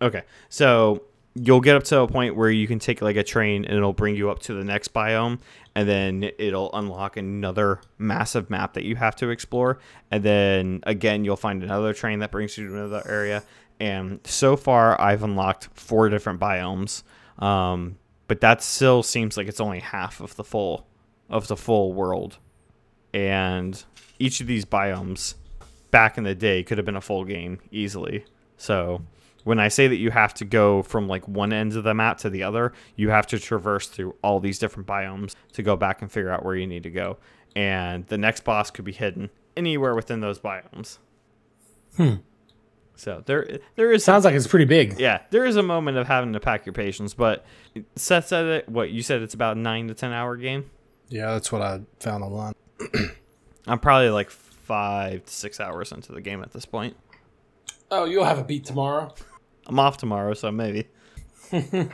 Okay. 0.00 0.22
So 0.48 1.02
you'll 1.34 1.60
get 1.60 1.76
up 1.76 1.84
to 1.84 2.00
a 2.00 2.08
point 2.08 2.36
where 2.36 2.50
you 2.50 2.66
can 2.66 2.78
take 2.78 3.02
like 3.02 3.16
a 3.16 3.22
train 3.22 3.66
and 3.66 3.76
it'll 3.76 3.92
bring 3.92 4.16
you 4.16 4.30
up 4.30 4.38
to 4.40 4.54
the 4.54 4.64
next 4.64 4.94
biome 4.94 5.38
and 5.74 5.88
then 5.88 6.30
it'll 6.38 6.72
unlock 6.74 7.16
another 7.16 7.80
massive 7.98 8.48
map 8.48 8.74
that 8.74 8.84
you 8.84 8.96
have 8.96 9.16
to 9.16 9.30
explore. 9.30 9.78
And 10.10 10.22
then 10.22 10.80
again 10.84 11.24
you'll 11.24 11.36
find 11.36 11.62
another 11.62 11.92
train 11.92 12.20
that 12.20 12.30
brings 12.30 12.56
you 12.56 12.68
to 12.68 12.74
another 12.74 13.02
area. 13.08 13.42
And 13.80 14.20
so 14.24 14.56
far 14.56 15.00
I've 15.00 15.22
unlocked 15.22 15.68
four 15.74 16.08
different 16.08 16.40
biomes. 16.40 17.02
Um, 17.38 17.96
but 18.28 18.40
that 18.40 18.62
still 18.62 19.02
seems 19.02 19.36
like 19.36 19.48
it's 19.48 19.60
only 19.60 19.80
half 19.80 20.20
of 20.20 20.36
the 20.36 20.44
full 20.44 20.86
of 21.28 21.48
the 21.48 21.56
full 21.56 21.92
world. 21.92 22.38
And 23.12 23.82
each 24.18 24.40
of 24.40 24.46
these 24.46 24.64
biomes 24.64 25.34
back 25.90 26.18
in 26.18 26.24
the 26.24 26.34
day 26.34 26.62
could 26.62 26.78
have 26.78 26.84
been 26.84 26.96
a 26.96 27.00
full 27.00 27.24
game 27.24 27.58
easily. 27.70 28.24
So 28.56 29.02
when 29.44 29.58
I 29.58 29.68
say 29.68 29.86
that 29.88 29.96
you 29.96 30.10
have 30.10 30.34
to 30.34 30.44
go 30.44 30.82
from 30.82 31.06
like 31.06 31.28
one 31.28 31.52
end 31.52 31.74
of 31.76 31.84
the 31.84 31.94
map 31.94 32.18
to 32.18 32.30
the 32.30 32.42
other, 32.42 32.72
you 32.96 33.10
have 33.10 33.26
to 33.28 33.38
traverse 33.38 33.86
through 33.86 34.14
all 34.22 34.40
these 34.40 34.58
different 34.58 34.88
biomes 34.88 35.34
to 35.52 35.62
go 35.62 35.76
back 35.76 36.02
and 36.02 36.10
figure 36.10 36.30
out 36.30 36.44
where 36.44 36.56
you 36.56 36.66
need 36.66 36.82
to 36.82 36.90
go. 36.90 37.18
And 37.54 38.06
the 38.08 38.18
next 38.18 38.44
boss 38.44 38.70
could 38.70 38.84
be 38.84 38.92
hidden 38.92 39.30
anywhere 39.56 39.94
within 39.94 40.20
those 40.20 40.38
biomes. 40.38 40.98
Hmm. 41.96 42.14
So 42.96 43.22
there, 43.26 43.58
there 43.76 43.92
is 43.92 44.04
Sounds 44.04 44.24
like 44.24 44.34
it's 44.34 44.46
pretty 44.46 44.64
big. 44.64 44.98
yeah, 44.98 45.22
there 45.30 45.44
is 45.44 45.56
a 45.56 45.62
moment 45.62 45.96
of 45.98 46.06
having 46.06 46.32
to 46.32 46.40
pack 46.40 46.64
your 46.64 46.72
patience. 46.72 47.12
But 47.14 47.44
Seth 47.96 48.28
said 48.28 48.46
it. 48.46 48.68
What 48.68 48.90
you 48.90 49.02
said? 49.02 49.22
It's 49.22 49.34
about 49.34 49.56
nine 49.56 49.88
to 49.88 49.94
ten 49.94 50.12
hour 50.12 50.36
game. 50.36 50.70
Yeah, 51.08 51.32
that's 51.32 51.50
what 51.52 51.60
I 51.60 51.80
found 52.00 52.24
online. 52.24 52.54
I'm 53.66 53.78
probably 53.78 54.10
like 54.10 54.30
five 54.30 55.24
to 55.24 55.32
six 55.32 55.60
hours 55.60 55.92
into 55.92 56.12
the 56.12 56.20
game 56.20 56.42
at 56.42 56.52
this 56.52 56.64
point. 56.64 56.96
Oh, 57.90 58.04
you'll 58.04 58.24
have 58.24 58.38
a 58.38 58.44
beat 58.44 58.64
tomorrow. 58.64 59.12
I'm 59.66 59.78
off 59.78 59.96
tomorrow, 59.96 60.34
so 60.34 60.50
maybe. 60.50 60.88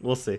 we'll 0.00 0.16
see. 0.16 0.38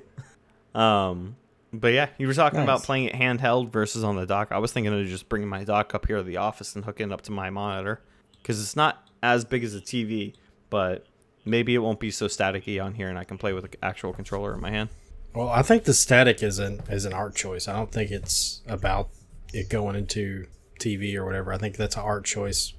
Um, 0.73 1.35
but 1.73 1.93
yeah, 1.93 2.09
you 2.17 2.27
were 2.27 2.33
talking 2.33 2.61
about 2.61 2.83
playing 2.83 3.05
it 3.05 3.13
handheld 3.13 3.71
versus 3.71 4.03
on 4.03 4.15
the 4.15 4.25
dock. 4.25 4.51
I 4.51 4.59
was 4.59 4.71
thinking 4.71 4.93
of 4.93 5.05
just 5.07 5.27
bringing 5.29 5.49
my 5.49 5.63
dock 5.63 5.93
up 5.93 6.07
here 6.07 6.17
to 6.17 6.23
the 6.23 6.37
office 6.37 6.75
and 6.75 6.85
hooking 6.85 7.07
it 7.07 7.13
up 7.13 7.21
to 7.23 7.31
my 7.31 7.49
monitor 7.49 8.01
because 8.41 8.61
it's 8.61 8.75
not 8.75 9.09
as 9.21 9.43
big 9.43 9.63
as 9.63 9.75
a 9.75 9.81
TV, 9.81 10.33
but 10.69 11.05
maybe 11.43 11.75
it 11.75 11.79
won't 11.79 11.99
be 11.99 12.11
so 12.11 12.27
staticky 12.27 12.83
on 12.83 12.93
here, 12.93 13.09
and 13.09 13.17
I 13.17 13.23
can 13.23 13.37
play 13.37 13.53
with 13.53 13.65
an 13.65 13.71
actual 13.81 14.13
controller 14.13 14.53
in 14.53 14.61
my 14.61 14.69
hand. 14.69 14.89
Well, 15.33 15.49
I 15.49 15.61
think 15.61 15.83
the 15.83 15.93
static 15.93 16.41
is 16.41 16.59
an 16.59 16.81
is 16.89 17.05
an 17.05 17.13
art 17.13 17.35
choice. 17.35 17.67
I 17.67 17.75
don't 17.75 17.91
think 17.91 18.11
it's 18.11 18.61
about 18.67 19.09
it 19.53 19.69
going 19.69 19.95
into 19.95 20.47
TV 20.79 21.15
or 21.15 21.25
whatever. 21.25 21.53
I 21.53 21.57
think 21.57 21.75
that's 21.75 21.95
an 21.95 22.03
art 22.03 22.25
choice, 22.25 22.73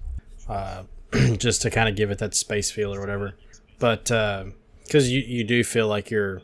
uh, 0.48 0.84
just 1.36 1.62
to 1.62 1.70
kind 1.70 1.88
of 1.88 1.96
give 1.96 2.10
it 2.10 2.18
that 2.18 2.34
space 2.34 2.70
feel 2.70 2.94
or 2.94 3.00
whatever. 3.00 3.34
But 3.78 4.04
because 4.84 5.10
you 5.10 5.20
you 5.20 5.44
do 5.44 5.62
feel 5.64 5.88
like 5.88 6.10
you're, 6.10 6.42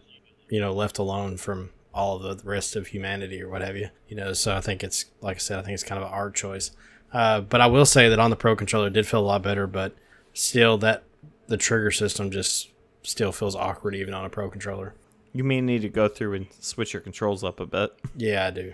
you 0.49 0.61
know, 0.61 0.73
left 0.73 0.99
alone 0.99 1.37
from 1.37 1.71
all 1.93 2.17
of 2.17 2.39
the 2.43 2.49
rest 2.49 2.77
of 2.77 2.89
humanity 2.89 3.41
or 3.41 3.49
what 3.49 3.63
have 3.63 3.77
you. 3.77 3.89
You 4.09 4.17
know, 4.17 4.33
so 4.33 4.55
I 4.55 4.61
think 4.61 4.83
it's 4.83 5.07
like 5.21 5.37
I 5.37 5.41
said, 5.41 5.59
I 5.59 5.63
think 5.63 5.75
it's 5.75 5.85
kind 5.85 6.03
of 6.03 6.09
an 6.09 6.15
art 6.15 6.35
choice. 6.35 6.71
Uh, 7.13 7.41
but 7.41 7.61
I 7.61 7.69
will 7.69 7.87
say 7.87 8.09
that 8.09 8.19
on 8.19 8.31
the 8.31 8.37
Pro 8.37 8.57
controller, 8.57 8.89
it 8.89 8.93
did 8.93 9.07
feel 9.07 9.21
a 9.21 9.23
lot 9.23 9.43
better. 9.43 9.67
But 9.67 9.95
still, 10.33 10.77
that 10.79 11.05
the 11.47 11.57
trigger 11.57 11.91
system 11.91 12.31
just 12.31 12.71
still 13.03 13.33
feels 13.33 13.55
awkward 13.55 13.95
even 13.95 14.15
on 14.15 14.25
a 14.25 14.31
Pro 14.31 14.51
controller. 14.51 14.95
You 15.33 15.45
may 15.45 15.61
need 15.61 15.83
to 15.83 15.89
go 15.89 16.09
through 16.09 16.35
and 16.35 16.47
switch 16.61 16.93
your 16.93 17.03
controls 17.03 17.43
up 17.43 17.61
a 17.61 17.67
bit. 17.67 17.93
Yeah, 18.17 18.47
I 18.47 18.51
do. 18.51 18.73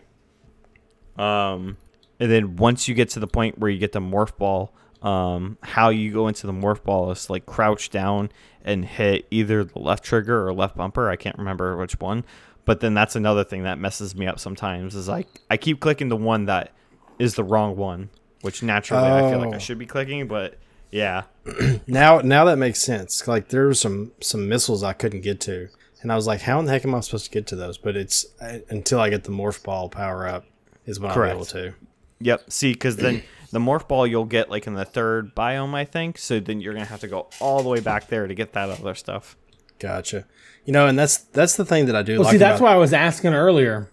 Um, 1.22 1.76
and 2.18 2.30
then 2.30 2.56
once 2.56 2.86
you 2.86 2.94
get 2.94 3.08
to 3.10 3.20
the 3.20 3.26
point 3.26 3.58
where 3.58 3.70
you 3.70 3.78
get 3.78 3.92
the 3.92 4.00
morph 4.00 4.36
ball, 4.36 4.74
um, 5.02 5.56
how 5.62 5.88
you 5.88 6.12
go 6.12 6.28
into 6.28 6.46
the 6.46 6.52
morph 6.52 6.82
ball 6.82 7.10
is 7.10 7.30
like 7.30 7.46
crouch 7.46 7.90
down 7.90 8.30
and 8.64 8.84
hit 8.84 9.26
either 9.30 9.64
the 9.64 9.78
left 9.78 10.04
trigger 10.04 10.46
or 10.46 10.52
left 10.52 10.76
bumper. 10.76 11.08
I 11.08 11.16
can't 11.16 11.38
remember 11.38 11.76
which 11.76 11.98
one. 12.00 12.24
But 12.66 12.80
then 12.80 12.92
that's 12.94 13.16
another 13.16 13.42
thing 13.42 13.62
that 13.62 13.78
messes 13.78 14.14
me 14.14 14.26
up 14.26 14.38
sometimes 14.38 14.94
is 14.94 15.08
like 15.08 15.26
I 15.50 15.56
keep 15.56 15.80
clicking 15.80 16.08
the 16.10 16.16
one 16.16 16.44
that 16.46 16.72
is 17.18 17.34
the 17.34 17.42
wrong 17.44 17.76
one, 17.76 18.10
which 18.42 18.62
naturally 18.62 19.08
I 19.10 19.30
feel 19.30 19.38
like 19.38 19.52
I 19.52 19.56
Oh. 19.56 19.58
should 19.58 19.78
be 19.78 19.86
clicking, 19.86 20.28
but 20.28 20.58
yeah. 20.90 21.22
Now, 21.86 22.18
now 22.20 22.44
that 22.44 22.58
makes 22.58 22.80
sense. 22.80 23.26
Like 23.26 23.48
there 23.48 23.66
were 23.66 23.74
some 23.74 24.12
some 24.20 24.48
missiles 24.48 24.82
I 24.82 24.92
couldn't 24.92 25.22
get 25.22 25.40
to, 25.42 25.68
and 26.02 26.12
I 26.12 26.16
was 26.16 26.26
like, 26.26 26.42
"How 26.42 26.58
in 26.60 26.66
the 26.66 26.72
heck 26.72 26.84
am 26.84 26.94
I 26.94 27.00
supposed 27.00 27.24
to 27.24 27.30
get 27.30 27.46
to 27.48 27.56
those?" 27.56 27.78
But 27.78 27.96
it's 27.96 28.26
I, 28.40 28.62
until 28.68 29.00
I 29.00 29.08
get 29.10 29.24
the 29.24 29.30
morph 29.32 29.62
ball 29.64 29.88
power 29.88 30.28
up 30.28 30.44
is 30.86 31.00
when 31.00 31.10
Correct. 31.12 31.32
be 31.32 31.36
able 31.36 31.44
to. 31.46 31.74
Yep. 32.20 32.50
See, 32.52 32.72
because 32.74 32.96
then 32.96 33.22
the 33.50 33.58
morph 33.58 33.88
ball 33.88 34.06
you'll 34.06 34.24
get 34.24 34.50
like 34.50 34.66
in 34.66 34.74
the 34.74 34.84
third 34.84 35.34
biome, 35.34 35.74
I 35.74 35.84
think. 35.84 36.18
So 36.18 36.40
then 36.40 36.60
you're 36.60 36.72
gonna 36.74 36.84
have 36.86 37.00
to 37.00 37.08
go 37.08 37.28
all 37.40 37.62
the 37.62 37.68
way 37.68 37.80
back 37.80 38.08
there 38.08 38.26
to 38.26 38.34
get 38.34 38.52
that 38.52 38.68
other 38.70 38.94
stuff. 38.94 39.36
Gotcha. 39.78 40.26
You 40.64 40.72
know, 40.72 40.86
and 40.86 40.98
that's 40.98 41.16
that's 41.18 41.56
the 41.56 41.64
thing 41.64 41.86
that 41.86 41.96
I 41.96 42.02
do 42.02 42.14
Well, 42.14 42.24
like. 42.24 42.32
see, 42.32 42.38
that's 42.38 42.60
about- 42.60 42.66
why 42.70 42.74
I 42.74 42.78
was 42.78 42.92
asking 42.92 43.34
earlier. 43.34 43.90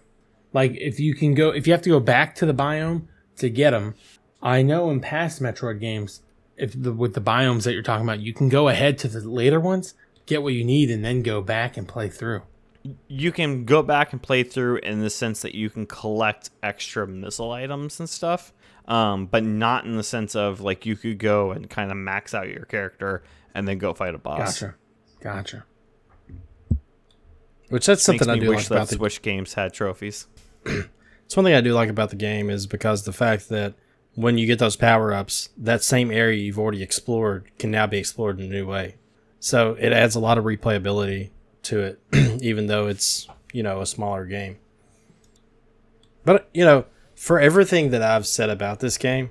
Like, 0.52 0.72
if 0.76 0.98
you 0.98 1.14
can 1.14 1.34
go, 1.34 1.50
if 1.50 1.66
you 1.66 1.72
have 1.72 1.82
to 1.82 1.90
go 1.90 2.00
back 2.00 2.34
to 2.36 2.46
the 2.46 2.54
biome 2.54 3.02
to 3.36 3.50
get 3.50 3.70
them, 3.72 3.94
I 4.42 4.62
know 4.62 4.90
in 4.90 5.00
past 5.00 5.42
Metroid 5.42 5.78
games, 5.80 6.22
if 6.56 6.72
the 6.80 6.92
with 6.92 7.14
the 7.14 7.20
biomes 7.20 7.64
that 7.64 7.74
you're 7.74 7.82
talking 7.82 8.06
about, 8.06 8.20
you 8.20 8.32
can 8.32 8.48
go 8.48 8.68
ahead 8.68 8.96
to 8.98 9.08
the 9.08 9.20
later 9.28 9.60
ones, 9.60 9.94
get 10.26 10.42
what 10.42 10.54
you 10.54 10.64
need, 10.64 10.90
and 10.90 11.04
then 11.04 11.22
go 11.22 11.40
back 11.42 11.76
and 11.76 11.86
play 11.86 12.08
through. 12.08 12.42
you 13.08 13.30
can 13.32 13.64
go 13.66 13.82
back 13.82 14.12
and 14.12 14.22
play 14.22 14.42
through 14.42 14.76
in 14.78 15.00
the 15.02 15.10
sense 15.10 15.42
that 15.42 15.54
you 15.54 15.68
can 15.68 15.84
collect 15.84 16.48
extra 16.62 17.06
missile 17.06 17.50
items 17.52 17.98
and 18.00 18.08
stuff, 18.08 18.52
um, 18.88 19.26
but 19.26 19.44
not 19.44 19.84
in 19.84 19.96
the 19.96 20.02
sense 20.02 20.34
of 20.34 20.60
like 20.60 20.86
you 20.86 20.96
could 20.96 21.18
go 21.18 21.52
and 21.52 21.70
kind 21.70 21.92
of 21.92 21.96
max 21.96 22.34
out 22.34 22.48
your 22.48 22.64
character 22.64 23.22
and 23.54 23.68
then 23.68 23.78
go 23.78 23.94
fight 23.94 24.14
a 24.14 24.18
boss. 24.18 24.60
Gotcha, 24.60 24.74
gotcha. 25.20 25.64
which 27.68 27.86
that's 27.86 28.08
Makes 28.08 28.24
something 28.24 28.30
I 28.30 28.38
do 28.40 28.48
wish 28.48 28.58
like 28.58 28.68
that 28.68 28.74
about 28.74 28.88
the. 28.88 28.96
Switch 28.96 29.22
games 29.22 29.54
had 29.54 29.72
trophies. 29.72 30.26
It's 30.64 31.36
one 31.36 31.44
thing 31.44 31.54
I 31.54 31.60
do 31.60 31.74
like 31.74 31.90
about 31.90 32.08
the 32.08 32.16
game 32.16 32.48
is 32.48 32.66
because 32.66 33.04
the 33.04 33.12
fact 33.12 33.50
that 33.50 33.74
when 34.14 34.38
you 34.38 34.46
get 34.46 34.58
those 34.58 34.76
power 34.76 35.12
ups, 35.12 35.50
that 35.58 35.82
same 35.84 36.10
area 36.10 36.38
you've 36.38 36.58
already 36.58 36.82
explored 36.82 37.50
can 37.58 37.70
now 37.70 37.86
be 37.86 37.98
explored 37.98 38.40
in 38.40 38.46
a 38.46 38.48
new 38.48 38.66
way. 38.66 38.96
So 39.38 39.76
it 39.78 39.92
adds 39.92 40.14
a 40.14 40.20
lot 40.20 40.38
of 40.38 40.44
replayability 40.44 41.30
to 41.64 41.80
it, 41.80 42.00
even 42.42 42.66
though 42.66 42.88
it's 42.88 43.28
you 43.52 43.62
know 43.62 43.82
a 43.82 43.86
smaller 43.86 44.24
game. 44.24 44.56
But 46.24 46.48
you 46.54 46.64
know, 46.64 46.86
for 47.18 47.40
everything 47.40 47.90
that 47.90 48.00
I've 48.00 48.28
said 48.28 48.48
about 48.48 48.78
this 48.78 48.96
game, 48.96 49.30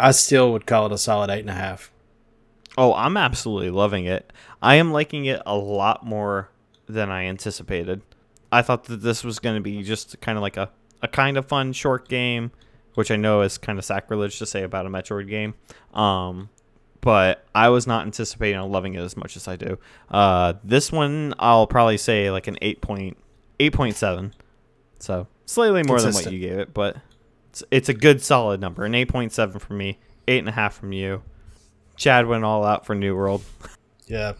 I 0.00 0.10
still 0.10 0.52
would 0.52 0.66
call 0.66 0.86
it 0.86 0.92
a 0.92 0.98
solid 0.98 1.30
eight 1.30 1.40
and 1.40 1.48
a 1.48 1.54
half. 1.54 1.92
Oh, 2.76 2.92
I'm 2.92 3.16
absolutely 3.16 3.70
loving 3.70 4.04
it. 4.04 4.32
I 4.60 4.74
am 4.74 4.90
liking 4.90 5.26
it 5.26 5.40
a 5.46 5.56
lot 5.56 6.04
more 6.04 6.50
than 6.88 7.08
I 7.08 7.26
anticipated. 7.26 8.02
I 8.50 8.62
thought 8.62 8.84
that 8.86 9.02
this 9.02 9.22
was 9.22 9.38
going 9.38 9.54
to 9.54 9.60
be 9.60 9.84
just 9.84 10.20
kind 10.20 10.36
of 10.36 10.42
like 10.42 10.56
a, 10.56 10.70
a 11.02 11.08
kind 11.08 11.36
of 11.36 11.46
fun 11.46 11.72
short 11.72 12.08
game, 12.08 12.50
which 12.94 13.12
I 13.12 13.16
know 13.16 13.42
is 13.42 13.58
kind 13.58 13.78
of 13.78 13.84
sacrilege 13.84 14.38
to 14.40 14.46
say 14.46 14.64
about 14.64 14.86
a 14.86 14.90
Metroid 14.90 15.28
game. 15.28 15.54
Um, 15.94 16.50
but 17.00 17.46
I 17.54 17.68
was 17.68 17.86
not 17.86 18.06
anticipating 18.06 18.60
loving 18.60 18.94
it 18.94 19.02
as 19.02 19.16
much 19.16 19.36
as 19.36 19.46
I 19.46 19.54
do. 19.54 19.78
Uh, 20.10 20.54
this 20.64 20.90
one, 20.90 21.34
I'll 21.38 21.68
probably 21.68 21.96
say 21.96 22.32
like 22.32 22.48
an 22.48 22.58
8.8.7. 22.60 24.32
So 24.98 25.28
slightly 25.46 25.84
more 25.84 26.00
than 26.00 26.12
what 26.12 26.30
you 26.32 26.40
gave 26.40 26.58
it, 26.58 26.74
but 26.74 26.96
it's, 27.50 27.62
it's 27.70 27.88
a 27.88 27.94
good 27.94 28.22
solid 28.22 28.60
number. 28.60 28.84
An 28.84 28.92
8.7 28.92 29.60
from 29.60 29.76
me, 29.76 29.98
8.5 30.26 30.72
from 30.72 30.92
you. 30.92 31.22
Chad 31.96 32.26
went 32.26 32.44
all 32.44 32.64
out 32.64 32.86
for 32.86 32.94
New 32.94 33.14
World. 33.14 33.42
Yeah, 34.06 34.32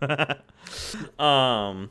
Um, 1.18 1.90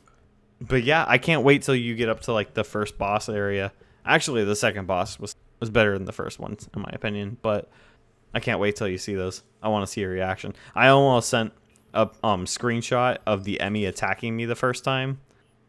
but 0.60 0.82
yeah, 0.82 1.04
I 1.06 1.18
can't 1.18 1.42
wait 1.42 1.62
till 1.62 1.74
you 1.74 1.94
get 1.94 2.08
up 2.08 2.20
to 2.22 2.32
like 2.32 2.54
the 2.54 2.64
first 2.64 2.98
boss 2.98 3.28
area. 3.28 3.72
Actually, 4.04 4.44
the 4.44 4.56
second 4.56 4.86
boss 4.86 5.18
was 5.18 5.36
was 5.60 5.70
better 5.70 5.96
than 5.96 6.04
the 6.04 6.12
first 6.12 6.38
one, 6.38 6.56
in 6.74 6.82
my 6.82 6.90
opinion. 6.92 7.38
But 7.40 7.70
I 8.34 8.40
can't 8.40 8.60
wait 8.60 8.76
till 8.76 8.88
you 8.88 8.98
see 8.98 9.14
those. 9.14 9.42
I 9.62 9.68
want 9.68 9.86
to 9.86 9.90
see 9.90 10.00
your 10.00 10.10
reaction. 10.10 10.54
I 10.74 10.88
almost 10.88 11.28
sent 11.28 11.52
a 11.92 12.10
um 12.22 12.44
screenshot 12.44 13.18
of 13.26 13.44
the 13.44 13.58
EMMI 13.60 13.88
attacking 13.88 14.36
me 14.36 14.44
the 14.44 14.56
first 14.56 14.84
time. 14.84 15.20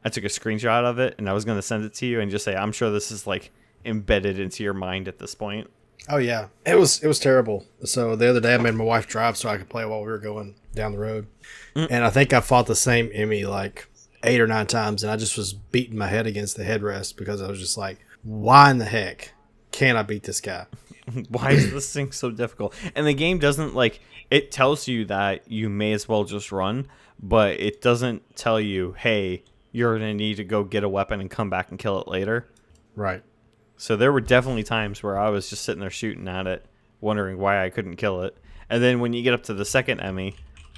I 0.03 0.09
took 0.09 0.23
a 0.23 0.27
screenshot 0.27 0.83
of 0.83 0.99
it 0.99 1.15
and 1.17 1.29
I 1.29 1.33
was 1.33 1.45
gonna 1.45 1.61
send 1.61 1.85
it 1.85 1.93
to 1.95 2.05
you 2.05 2.19
and 2.19 2.29
just 2.29 2.45
say, 2.45 2.55
I'm 2.55 2.71
sure 2.71 2.91
this 2.91 3.11
is 3.11 3.25
like 3.25 3.51
embedded 3.85 4.39
into 4.39 4.63
your 4.63 4.73
mind 4.73 5.07
at 5.07 5.19
this 5.19 5.35
point. 5.35 5.69
Oh 6.07 6.17
yeah, 6.17 6.47
it 6.65 6.77
was 6.77 7.03
it 7.03 7.07
was 7.07 7.19
terrible. 7.19 7.65
So 7.83 8.15
the 8.15 8.29
other 8.29 8.39
day 8.39 8.53
I 8.53 8.57
made 8.57 8.75
my 8.75 8.83
wife 8.83 9.07
drive 9.07 9.37
so 9.37 9.49
I 9.49 9.57
could 9.57 9.69
play 9.69 9.85
while 9.85 10.01
we 10.01 10.07
were 10.07 10.19
going 10.19 10.55
down 10.73 10.91
the 10.91 10.99
road, 10.99 11.27
mm. 11.75 11.87
and 11.89 12.03
I 12.03 12.09
think 12.09 12.33
I 12.33 12.41
fought 12.41 12.67
the 12.67 12.75
same 12.75 13.09
EMMI 13.09 13.49
like 13.49 13.87
eight 14.23 14.41
or 14.41 14.47
nine 14.47 14.67
times, 14.67 15.03
and 15.03 15.11
I 15.11 15.15
just 15.15 15.37
was 15.37 15.53
beating 15.53 15.97
my 15.97 16.07
head 16.07 16.27
against 16.27 16.57
the 16.57 16.63
headrest 16.63 17.15
because 17.15 17.41
I 17.41 17.47
was 17.47 17.59
just 17.59 17.77
like, 17.77 17.99
why 18.23 18.69
in 18.71 18.77
the 18.77 18.85
heck 18.85 19.33
can 19.71 19.97
I 19.97 20.03
beat 20.03 20.23
this 20.23 20.41
guy? 20.41 20.65
Why 21.29 21.51
is 21.51 21.71
this 21.71 21.93
thing 21.93 22.11
so 22.11 22.31
difficult? 22.31 22.73
And 22.95 23.05
the 23.05 23.13
game 23.13 23.37
doesn't 23.37 23.75
like 23.75 23.99
it 24.31 24.51
tells 24.51 24.87
you 24.87 25.05
that 25.05 25.51
you 25.51 25.69
may 25.69 25.93
as 25.93 26.09
well 26.09 26.23
just 26.23 26.51
run, 26.51 26.87
but 27.19 27.59
it 27.59 27.79
doesn't 27.81 28.35
tell 28.35 28.59
you, 28.59 28.93
hey, 28.97 29.43
you're 29.71 29.99
gonna 29.99 30.13
need 30.13 30.37
to 30.37 30.43
go 30.43 30.63
get 30.63 30.83
a 30.83 30.89
weapon 30.89 31.21
and 31.21 31.29
come 31.29 31.49
back 31.49 31.69
and 31.69 31.77
kill 31.77 32.01
it 32.01 32.07
later. 32.07 32.47
Right. 32.95 33.21
So 33.77 33.95
there 33.95 34.11
were 34.11 34.21
definitely 34.21 34.63
times 34.63 35.03
where 35.03 35.17
I 35.17 35.29
was 35.29 35.49
just 35.49 35.63
sitting 35.63 35.81
there 35.81 35.89
shooting 35.89 36.27
at 36.27 36.47
it, 36.47 36.65
wondering 37.01 37.37
why 37.37 37.63
I 37.63 37.69
couldn't 37.69 37.97
kill 37.97 38.21
it. 38.23 38.37
And 38.69 38.81
then 38.81 38.99
when 38.99 39.13
you 39.13 39.21
get 39.21 39.33
up 39.33 39.43
to 39.43 39.53
the 39.53 39.65
second 39.65 39.99
EMMI 39.99 40.35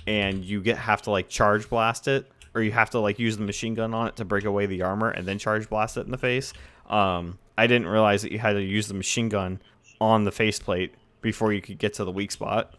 and 0.08 0.44
you 0.44 0.62
get 0.62 0.78
have 0.78 1.02
to 1.04 1.12
like 1.12 1.30
charge 1.30 1.70
blast 1.70 2.08
it, 2.08 2.30
or 2.56 2.62
you 2.62 2.72
have 2.72 2.90
to 2.92 3.00
like 3.00 3.20
use 3.20 3.38
the 3.38 3.44
machine 3.44 3.76
gun 3.76 3.94
on 3.94 4.08
it 4.08 4.16
to 4.16 4.26
break 4.26 4.46
away 4.46 4.66
the 4.66 4.82
armor 4.82 5.10
and 5.10 5.28
then 5.28 5.38
charge 5.38 5.70
blast 5.70 5.96
it 5.98 6.06
in 6.06 6.12
the 6.12 6.18
face. 6.18 6.54
Um, 6.90 7.38
I 7.58 7.68
didn't 7.68 7.88
realize 7.88 8.22
that 8.24 8.32
you 8.32 8.40
had 8.40 8.54
to 8.54 8.62
use 8.62 8.88
the 8.88 8.94
machine 8.94 9.30
gun 9.30 9.62
on 10.02 10.24
the 10.24 10.32
faceplate 10.32 10.94
before 11.22 11.54
you 11.54 11.62
could 11.62 11.78
get 11.78 11.94
to 11.96 12.04
the 12.06 12.12
weak 12.12 12.32
spot. 12.32 12.74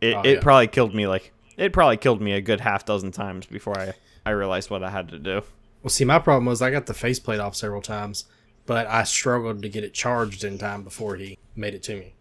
It, 0.00 0.14
Oh, 0.14 0.22
it 0.22 0.34
yeah. 0.34 0.40
probably 0.40 0.66
killed 0.68 0.94
me 0.94 1.06
like 1.06 1.32
it 1.56 1.72
probably 1.72 1.96
killed 1.96 2.20
me 2.20 2.32
a 2.32 2.40
good 2.40 2.60
half 2.60 2.84
dozen 2.84 3.12
times 3.12 3.46
before 3.46 3.78
I 3.78 3.94
I 4.26 4.30
realized 4.30 4.70
what 4.70 4.82
I 4.82 4.90
had 4.90 5.08
to 5.10 5.18
do. 5.18 5.42
Well, 5.82 5.90
see, 5.90 6.04
my 6.04 6.18
problem 6.18 6.46
was 6.46 6.60
I 6.60 6.70
got 6.70 6.86
the 6.86 6.94
faceplate 6.94 7.38
off 7.38 7.54
several 7.54 7.80
times, 7.80 8.24
but 8.66 8.86
I 8.86 9.04
struggled 9.04 9.62
to 9.62 9.68
get 9.68 9.84
it 9.84 9.94
charged 9.94 10.44
in 10.44 10.58
time 10.58 10.82
before 10.82 11.16
he 11.16 11.38
made 11.54 11.74
it 11.74 11.82
to 11.84 11.96
me. 11.96 12.14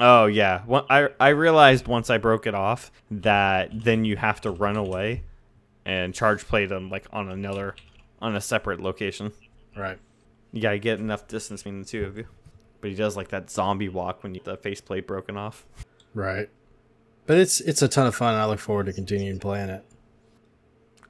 Oh 0.00 0.26
yeah, 0.26 0.62
well, 0.66 0.86
I 0.88 1.10
I 1.20 1.28
realized 1.30 1.86
once 1.86 2.08
I 2.08 2.18
broke 2.18 2.46
it 2.46 2.54
off 2.54 2.90
that 3.10 3.70
then 3.72 4.04
you 4.04 4.16
have 4.16 4.40
to 4.42 4.50
run 4.50 4.76
away 4.76 5.24
and 5.84 6.14
charge 6.14 6.46
play 6.46 6.66
them 6.66 6.88
like 6.88 7.06
on 7.12 7.28
another 7.28 7.74
on 8.20 8.34
a 8.34 8.40
separate 8.40 8.80
location. 8.80 9.32
Right. 9.76 9.98
You 10.52 10.62
gotta 10.62 10.78
get 10.78 10.98
enough 10.98 11.28
distance 11.28 11.62
between 11.62 11.80
the 11.80 11.86
two 11.86 12.04
of 12.04 12.16
you. 12.16 12.26
But 12.80 12.90
he 12.90 12.96
does 12.96 13.16
like 13.16 13.28
that 13.28 13.50
zombie 13.50 13.88
walk 13.88 14.22
when 14.22 14.34
you 14.34 14.40
the 14.42 14.56
faceplate 14.56 15.06
broken 15.06 15.36
off. 15.36 15.64
Right. 16.14 16.48
But 17.26 17.38
it's 17.38 17.60
it's 17.60 17.82
a 17.82 17.88
ton 17.88 18.06
of 18.06 18.14
fun. 18.14 18.34
and 18.34 18.42
I 18.42 18.46
look 18.46 18.58
forward 18.58 18.86
to 18.86 18.92
continuing 18.92 19.38
playing 19.38 19.70
it. 19.70 19.84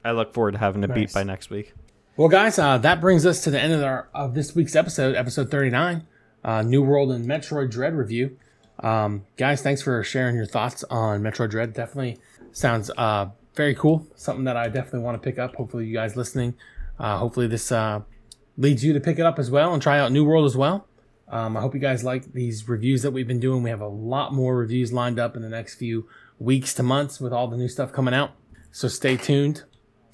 I 0.05 0.11
look 0.11 0.33
forward 0.33 0.51
to 0.51 0.57
having 0.57 0.83
a 0.83 0.87
beat 0.87 1.13
by 1.13 1.23
next 1.23 1.49
week. 1.49 1.73
Well, 2.15 2.29
guys, 2.29 2.59
uh, 2.59 2.77
that 2.77 3.01
brings 3.01 3.25
us 3.25 3.43
to 3.43 3.49
the 3.49 3.59
end 3.59 3.73
of 3.73 3.81
our 3.81 4.07
of 4.13 4.35
this 4.35 4.53
week's 4.53 4.75
episode, 4.75 5.15
episode 5.15 5.49
thirty 5.49 5.71
nine, 5.71 6.05
uh, 6.43 6.61
New 6.61 6.83
World 6.83 7.11
and 7.11 7.25
Metroid 7.25 7.71
Dread 7.71 7.95
review. 7.95 8.37
Um, 8.81 9.25
guys, 9.35 9.63
thanks 9.63 9.81
for 9.81 10.03
sharing 10.03 10.35
your 10.35 10.45
thoughts 10.45 10.83
on 10.91 11.23
Metroid 11.23 11.49
Dread. 11.49 11.73
Definitely 11.73 12.19
sounds 12.51 12.91
uh, 12.99 13.29
very 13.55 13.73
cool. 13.73 14.05
Something 14.13 14.43
that 14.43 14.55
I 14.55 14.67
definitely 14.67 14.99
want 14.99 15.19
to 15.19 15.27
pick 15.27 15.39
up. 15.39 15.55
Hopefully, 15.55 15.87
you 15.87 15.93
guys 15.95 16.15
listening, 16.15 16.53
uh, 16.99 17.17
hopefully 17.17 17.47
this 17.47 17.71
uh, 17.71 18.01
leads 18.59 18.85
you 18.85 18.93
to 18.93 18.99
pick 18.99 19.17
it 19.17 19.25
up 19.25 19.39
as 19.39 19.49
well 19.49 19.73
and 19.73 19.81
try 19.81 19.97
out 19.97 20.11
New 20.11 20.23
World 20.23 20.45
as 20.45 20.55
well. 20.55 20.85
Um, 21.29 21.57
I 21.57 21.61
hope 21.61 21.73
you 21.73 21.79
guys 21.79 22.03
like 22.03 22.31
these 22.33 22.69
reviews 22.69 23.01
that 23.01 23.09
we've 23.09 23.27
been 23.27 23.39
doing. 23.39 23.63
We 23.63 23.71
have 23.71 23.81
a 23.81 23.87
lot 23.87 24.33
more 24.33 24.55
reviews 24.55 24.93
lined 24.93 25.17
up 25.17 25.35
in 25.35 25.41
the 25.41 25.49
next 25.49 25.75
few 25.75 26.07
weeks 26.37 26.75
to 26.75 26.83
months 26.83 27.19
with 27.19 27.33
all 27.33 27.47
the 27.47 27.57
new 27.57 27.67
stuff 27.67 27.91
coming 27.91 28.13
out. 28.13 28.33
So 28.71 28.87
stay 28.87 29.17
tuned 29.17 29.63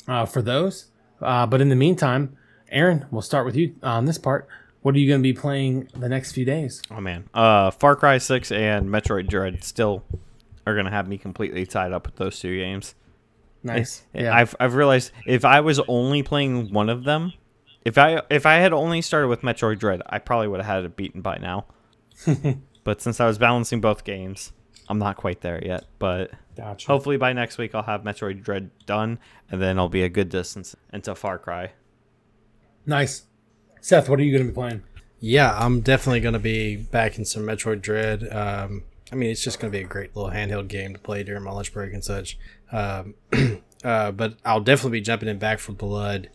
uh, 0.08 0.26
for 0.26 0.41
those. 0.41 0.86
Uh, 1.22 1.45
but 1.45 1.61
in 1.61 1.70
the 1.70 1.76
meantime, 1.76 2.36
Aaron, 2.70 3.05
we'll 3.11 3.22
start 3.22 3.45
with 3.45 3.55
you 3.55 3.76
on 3.84 4.05
this 4.05 4.17
part. 4.17 4.47
What 4.82 4.95
are 4.95 4.99
you 4.99 5.07
going 5.07 5.22
to 5.22 5.24
be 5.24 5.34
playing 5.34 5.89
the 5.95 6.07
next 6.07 6.32
few 6.32 6.45
days? 6.45 6.82
Oh 6.89 7.01
man, 7.01 7.28
uh, 7.34 7.72
Far 7.72 7.95
Cry 7.95 8.17
Six 8.17 8.51
and 8.51 8.89
Metroid 8.89 9.28
Dread 9.28 9.63
still 9.63 10.03
are 10.65 10.76
gonna 10.76 10.91
have 10.91 11.07
me 11.07 11.17
completely 11.17 11.65
tied 11.65 11.91
up 11.91 12.05
with 12.05 12.15
those 12.15 12.39
two 12.39 12.55
games. 12.57 12.95
Nice. 13.63 14.03
Yeah. 14.13 14.34
I've 14.34 14.55
I've 14.59 14.76
realized 14.76 15.11
if 15.26 15.43
I 15.43 15.59
was 15.61 15.80
only 15.88 16.24
playing 16.24 16.72
one 16.72 16.89
of 16.89 17.03
them, 17.03 17.34
if 17.84 17.97
I 17.97 18.22
if 18.30 18.45
I 18.45 18.55
had 18.55 18.72
only 18.72 19.01
started 19.01 19.28
with 19.28 19.41
Metroid 19.41 19.80
Dread, 19.80 20.01
I 20.05 20.20
probably 20.20 20.47
would 20.47 20.61
have 20.61 20.76
had 20.76 20.86
it 20.86 20.95
beaten 20.95 21.22
by 21.22 21.38
now. 21.38 21.65
but 22.84 23.01
since 23.01 23.20
I 23.20 23.28
was 23.28 23.38
balancing 23.38 23.82
both 23.82 24.03
games, 24.03 24.53
I'm 24.88 24.99
not 24.99 25.17
quite 25.17 25.41
there 25.41 25.61
yet. 25.63 25.86
But 25.97 26.32
gotcha. 26.60 26.88
hopefully 26.88 27.18
by 27.18 27.34
next 27.34 27.57
week 27.57 27.74
I'll 27.74 27.84
have 27.84 28.03
Metroid 28.03 28.43
Dread 28.43 28.72
done, 28.86 29.20
and 29.49 29.62
then 29.62 29.80
I'll 29.80 29.89
be 29.89 30.03
a 30.03 30.10
good 30.10 30.30
distance 30.30 30.76
into 30.91 31.16
Far 31.16 31.38
Cry. 31.38 31.72
Nice. 32.86 33.24
Seth, 33.82 34.10
what 34.10 34.20
are 34.20 34.24
you 34.24 34.32
going 34.32 34.45
to 34.45 34.51
be 34.51 34.55
playing? 34.55 34.84
Yeah, 35.20 35.57
I'm 35.57 35.82
definitely 35.82 36.22
going 36.22 36.34
to 36.34 36.39
be 36.39 36.76
back 36.76 37.18
in 37.18 37.26
some 37.26 37.43
Metroid 37.43 37.82
Dread. 37.82 38.28
Um, 38.32 38.84
I 39.12 39.16
mean, 39.16 39.30
it's 39.32 39.43
just 39.43 39.60
going 39.60 39.72
to 39.72 39.78
be 39.78 39.84
a 39.84 39.88
great 39.88 40.16
little 40.16 40.32
handheld 40.32 40.68
game 40.68 40.93
to 40.93 40.99
play 40.99 41.24
during 41.24 41.43
my 41.43 41.51
lunch 41.51 41.74
break 41.74 41.93
and 41.93 42.03
such. 42.03 42.38
Um, 42.72 43.16
uh, 43.84 44.12
but 44.12 44.36
I'll 44.45 44.62
definitely 44.62 44.99
be 44.99 45.03
jumping 45.03 45.30
in 45.30 45.39
Back 45.39 45.60
4 45.60 45.76
Blood. 45.76 46.30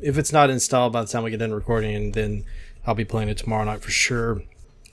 If 0.00 0.18
it's 0.18 0.32
not 0.32 0.50
installed 0.50 0.92
by 0.92 1.02
the 1.02 1.08
time 1.08 1.22
we 1.22 1.30
get 1.30 1.38
done 1.38 1.54
recording, 1.54 2.12
then 2.12 2.44
I'll 2.86 2.94
be 2.94 3.04
playing 3.04 3.28
it 3.28 3.38
tomorrow 3.38 3.64
night 3.64 3.80
for 3.80 3.90
sure. 3.90 4.42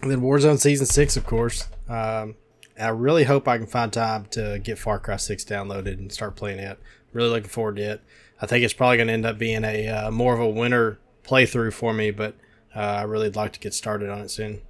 And 0.02 0.12
then 0.12 0.22
Warzone 0.22 0.60
Season 0.60 0.86
6, 0.86 1.18
of 1.18 1.26
course. 1.26 1.68
Um, 1.90 2.36
I 2.80 2.90
really 2.90 3.24
hope 3.26 3.48
I 3.48 3.58
can 3.58 3.68
find 3.68 3.94
time 3.94 4.26
to 4.32 4.60
get 4.64 4.80
Far 4.80 5.00
Cry 5.00 5.18
6 5.18 5.44
downloaded 5.46 5.94
and 5.94 6.12
start 6.12 6.36
playing 6.36 6.60
it. 6.60 6.80
Really 7.12 7.30
looking 7.30 7.50
forward 7.50 7.76
to 7.78 7.84
it. 7.84 8.02
I 8.42 8.46
think 8.46 8.64
it's 8.64 8.74
probably 8.74 8.98
going 8.98 9.08
to 9.08 9.14
end 9.14 9.26
up 9.26 9.38
being 9.38 9.64
a 9.64 9.88
uh, 9.88 10.12
more 10.12 10.34
of 10.34 10.40
a 10.40 10.50
winter 10.50 11.00
playthrough 11.24 11.74
for 11.74 11.94
me, 11.94 12.12
but 12.12 12.36
uh, 12.76 12.80
I 12.80 13.04
really 13.04 13.28
would 13.28 13.36
like 13.36 13.54
to 13.54 13.60
get 13.60 13.74
started 13.74 14.10
on 14.10 14.20
it 14.20 14.32
soon. 14.32 14.62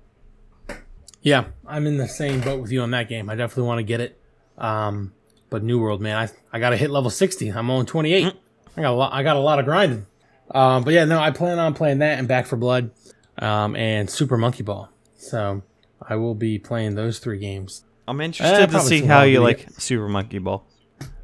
Yeah, 1.22 1.46
I'm 1.66 1.88
in 1.88 1.98
the 1.98 2.08
same 2.08 2.42
boat 2.42 2.62
with 2.62 2.72
you 2.72 2.82
on 2.82 2.92
that 2.92 3.08
game. 3.08 3.30
I 3.30 3.36
definitely 3.36 3.64
want 3.64 3.80
to 3.80 3.84
get 3.84 4.02
it. 4.02 4.20
Um, 4.58 5.14
but 5.50 5.64
New 5.64 5.80
World, 5.80 6.02
man, 6.02 6.18
I 6.18 6.30
I 6.56 6.60
got 6.60 6.72
to 6.72 6.78
hit 6.78 6.92
level 6.92 7.10
60. 7.10 7.50
I'm 7.50 7.70
on 7.70 7.86
28. 7.86 8.34
I 8.76 8.82
got 8.82 8.92
a 8.92 8.96
lot. 8.96 9.14
I 9.14 9.24
got 9.24 9.38
a 9.38 9.40
lot 9.40 9.60
of 9.60 9.66
grinding. 9.66 10.06
Um, 10.52 10.84
but 10.84 10.94
yeah, 10.94 11.06
no, 11.06 11.20
I 11.20 11.32
plan 11.32 11.60
on 11.60 11.74
playing 11.74 12.00
that 12.00 12.20
and 12.20 12.28
Back 12.28 12.46
4 12.48 12.60
Blood, 12.60 12.92
um, 13.38 13.76
and 13.76 14.10
Super 14.10 14.38
Monkey 14.38 14.64
Ball. 14.64 14.90
So 15.16 15.64
I 16.02 16.18
will 16.18 16.36
be 16.36 16.60
playing 16.60 16.96
those 16.96 17.20
three 17.20 17.40
games. 17.40 17.86
I'm 18.08 18.20
Eh, 18.22 18.26
interested 18.26 18.70
to 18.72 18.80
see 18.82 19.02
how 19.02 19.24
you 19.24 19.40
Duty. 19.40 19.44
like 19.44 19.68
Super 19.80 20.08
Monkey 20.10 20.40
Ball. 20.40 20.66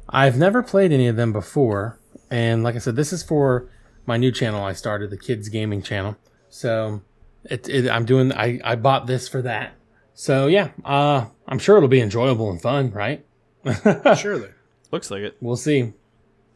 I've 0.08 0.36
never 0.38 0.62
played 0.62 0.92
any 0.92 1.06
of 1.08 1.16
them 1.16 1.32
before, 1.32 1.98
and 2.30 2.62
like 2.62 2.74
I 2.74 2.78
said, 2.78 2.96
this 2.96 3.12
is 3.12 3.22
for 3.22 3.68
my 4.06 4.16
new 4.16 4.32
channel 4.32 4.62
I 4.64 4.72
started, 4.72 5.10
the 5.10 5.16
Kids 5.18 5.48
Gaming 5.48 5.82
channel. 5.82 6.16
So 6.48 7.02
it, 7.44 7.68
it 7.68 7.88
I'm 7.90 8.04
doing. 8.04 8.32
I 8.32 8.60
I 8.64 8.74
bought 8.76 9.06
this 9.06 9.28
for 9.28 9.42
that. 9.42 9.72
So 10.14 10.46
yeah, 10.48 10.70
uh, 10.84 11.26
I'm 11.46 11.58
sure 11.58 11.76
it'll 11.76 11.88
be 11.88 12.00
enjoyable 12.00 12.50
and 12.50 12.60
fun, 12.60 12.90
right? 12.90 13.24
Surely. 14.18 14.48
Looks 14.90 15.10
like 15.10 15.22
it. 15.22 15.36
We'll 15.40 15.56
see. 15.56 15.92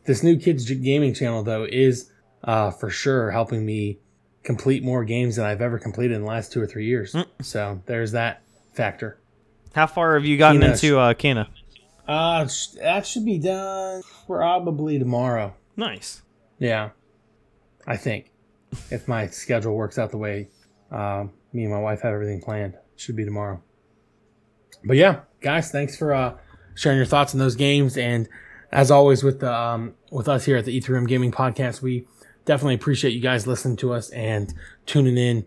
This 0.06 0.22
new 0.22 0.36
Kids 0.38 0.68
Gaming 0.70 1.14
channel 1.14 1.42
though 1.42 1.64
is 1.64 2.10
uh, 2.42 2.70
for 2.72 2.90
sure 2.90 3.30
helping 3.30 3.64
me 3.64 4.00
complete 4.42 4.82
more 4.82 5.04
games 5.04 5.36
than 5.36 5.46
I've 5.46 5.62
ever 5.62 5.78
completed 5.78 6.14
in 6.14 6.22
the 6.22 6.26
last 6.26 6.52
two 6.52 6.60
or 6.60 6.66
three 6.66 6.86
years. 6.86 7.14
So 7.40 7.80
there's 7.86 8.12
that 8.12 8.42
factor. 8.74 9.18
How 9.74 9.86
far 9.86 10.14
have 10.14 10.24
you 10.24 10.36
gotten 10.36 10.62
Kena. 10.62 10.72
into 10.72 10.98
uh, 10.98 11.14
Kena? 11.14 11.48
Uh, 12.06 12.46
that 12.80 13.06
should 13.06 13.24
be 13.24 13.38
done 13.38 14.02
probably 14.26 14.98
tomorrow. 14.98 15.54
Nice. 15.76 16.22
Yeah, 16.58 16.90
I 17.86 17.96
think 17.96 18.30
if 18.90 19.08
my 19.08 19.26
schedule 19.26 19.74
works 19.74 19.98
out 19.98 20.10
the 20.10 20.18
way 20.18 20.48
um, 20.90 21.32
me 21.52 21.64
and 21.64 21.72
my 21.72 21.80
wife 21.80 22.02
have 22.02 22.12
everything 22.12 22.40
planned, 22.40 22.74
it 22.74 23.00
should 23.00 23.16
be 23.16 23.24
tomorrow. 23.24 23.60
But 24.84 24.96
yeah, 24.96 25.20
guys, 25.40 25.70
thanks 25.70 25.96
for 25.96 26.14
uh, 26.14 26.36
sharing 26.74 26.98
your 26.98 27.06
thoughts 27.06 27.34
on 27.34 27.40
those 27.40 27.56
games. 27.56 27.96
And 27.96 28.28
as 28.70 28.90
always, 28.90 29.22
with 29.22 29.40
the, 29.40 29.52
um, 29.52 29.94
with 30.10 30.28
us 30.28 30.44
here 30.44 30.56
at 30.56 30.64
the 30.64 30.80
E3M 30.80 31.08
Gaming 31.08 31.32
Podcast, 31.32 31.80
we 31.82 32.06
definitely 32.44 32.74
appreciate 32.74 33.12
you 33.12 33.20
guys 33.20 33.46
listening 33.46 33.76
to 33.78 33.92
us 33.92 34.10
and 34.10 34.52
tuning 34.86 35.16
in. 35.16 35.46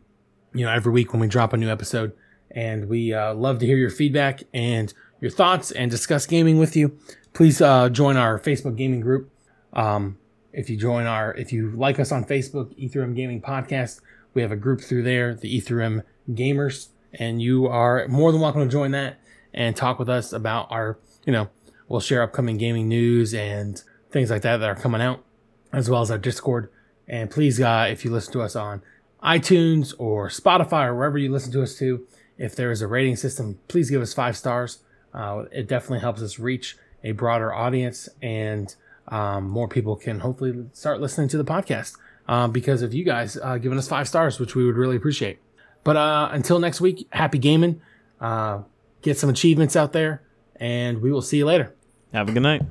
You 0.53 0.65
know, 0.65 0.71
every 0.71 0.91
week 0.91 1.13
when 1.13 1.19
we 1.19 1.27
drop 1.27 1.53
a 1.53 1.57
new 1.57 1.69
episode, 1.69 2.13
and 2.51 2.89
we 2.89 3.13
uh, 3.13 3.33
love 3.33 3.59
to 3.59 3.65
hear 3.65 3.77
your 3.77 3.89
feedback 3.89 4.43
and 4.53 4.93
your 5.21 5.31
thoughts 5.31 5.71
and 5.71 5.89
discuss 5.89 6.25
gaming 6.25 6.57
with 6.57 6.75
you. 6.75 6.97
Please 7.33 7.61
uh, 7.61 7.89
join 7.89 8.17
our 8.17 8.39
Facebook 8.39 8.75
gaming 8.75 9.01
group. 9.01 9.29
Um, 9.73 10.17
if 10.53 10.69
you 10.69 10.77
join 10.77 11.05
our, 11.05 11.33
if 11.35 11.53
you 11.53 11.71
like 11.71 11.99
us 11.99 12.11
on 12.11 12.25
Facebook, 12.25 12.73
E3M 12.79 13.15
Gaming 13.15 13.41
Podcast, 13.41 14.01
we 14.33 14.41
have 14.41 14.51
a 14.51 14.55
group 14.55 14.81
through 14.81 15.03
there, 15.03 15.35
the 15.35 15.61
E3M 15.61 16.03
Gamers, 16.31 16.89
and 17.13 17.41
you 17.41 17.67
are 17.67 18.07
more 18.07 18.31
than 18.31 18.41
welcome 18.41 18.61
to 18.61 18.67
join 18.67 18.91
that 18.91 19.19
and 19.53 19.75
talk 19.75 19.99
with 19.99 20.09
us 20.09 20.33
about 20.33 20.67
our, 20.71 20.97
you 21.25 21.33
know, 21.33 21.49
we'll 21.87 21.99
share 21.99 22.21
upcoming 22.21 22.57
gaming 22.57 22.87
news 22.87 23.33
and 23.33 23.83
things 24.11 24.29
like 24.29 24.41
that 24.41 24.57
that 24.57 24.69
are 24.69 24.75
coming 24.75 25.01
out, 25.01 25.23
as 25.71 25.89
well 25.89 26.01
as 26.01 26.11
our 26.11 26.17
Discord. 26.17 26.69
And 27.07 27.29
please, 27.29 27.61
uh, 27.61 27.87
if 27.89 28.03
you 28.03 28.11
listen 28.11 28.33
to 28.33 28.41
us 28.41 28.55
on 28.55 28.81
iTunes 29.23 29.93
or 29.97 30.29
Spotify 30.29 30.87
or 30.87 30.95
wherever 30.95 31.17
you 31.17 31.31
listen 31.31 31.51
to 31.53 31.63
us 31.63 31.77
to, 31.79 32.05
if 32.37 32.55
there 32.55 32.71
is 32.71 32.81
a 32.81 32.87
rating 32.87 33.15
system, 33.15 33.59
please 33.67 33.89
give 33.89 34.01
us 34.01 34.13
five 34.13 34.37
stars. 34.37 34.79
Uh, 35.13 35.45
it 35.51 35.67
definitely 35.67 35.99
helps 35.99 36.21
us 36.21 36.39
reach 36.39 36.77
a 37.03 37.11
broader 37.11 37.53
audience 37.53 38.09
and 38.21 38.75
um, 39.07 39.49
more 39.49 39.67
people 39.67 39.95
can 39.95 40.19
hopefully 40.19 40.65
start 40.73 40.99
listening 40.99 41.27
to 41.29 41.37
the 41.37 41.45
podcast 41.45 41.95
um, 42.27 42.51
because 42.51 42.81
of 42.81 42.93
you 42.93 43.03
guys 43.03 43.37
uh, 43.37 43.57
giving 43.57 43.77
us 43.77 43.87
five 43.87 44.07
stars, 44.07 44.39
which 44.39 44.55
we 44.55 44.65
would 44.65 44.75
really 44.75 44.95
appreciate. 44.95 45.39
But 45.83 45.95
uh, 45.95 46.29
until 46.31 46.59
next 46.59 46.81
week, 46.81 47.07
happy 47.11 47.37
gaming. 47.37 47.81
Uh, 48.19 48.63
get 49.01 49.17
some 49.17 49.29
achievements 49.29 49.75
out 49.75 49.93
there, 49.93 50.21
and 50.57 51.01
we 51.01 51.11
will 51.11 51.21
see 51.21 51.37
you 51.37 51.45
later. 51.45 51.73
Have 52.13 52.27
a 52.27 52.31
good 52.31 52.43
night. 52.43 52.63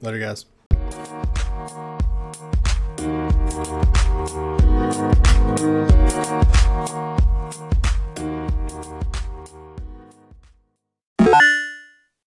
Later, 0.00 0.18
guys. 0.18 0.46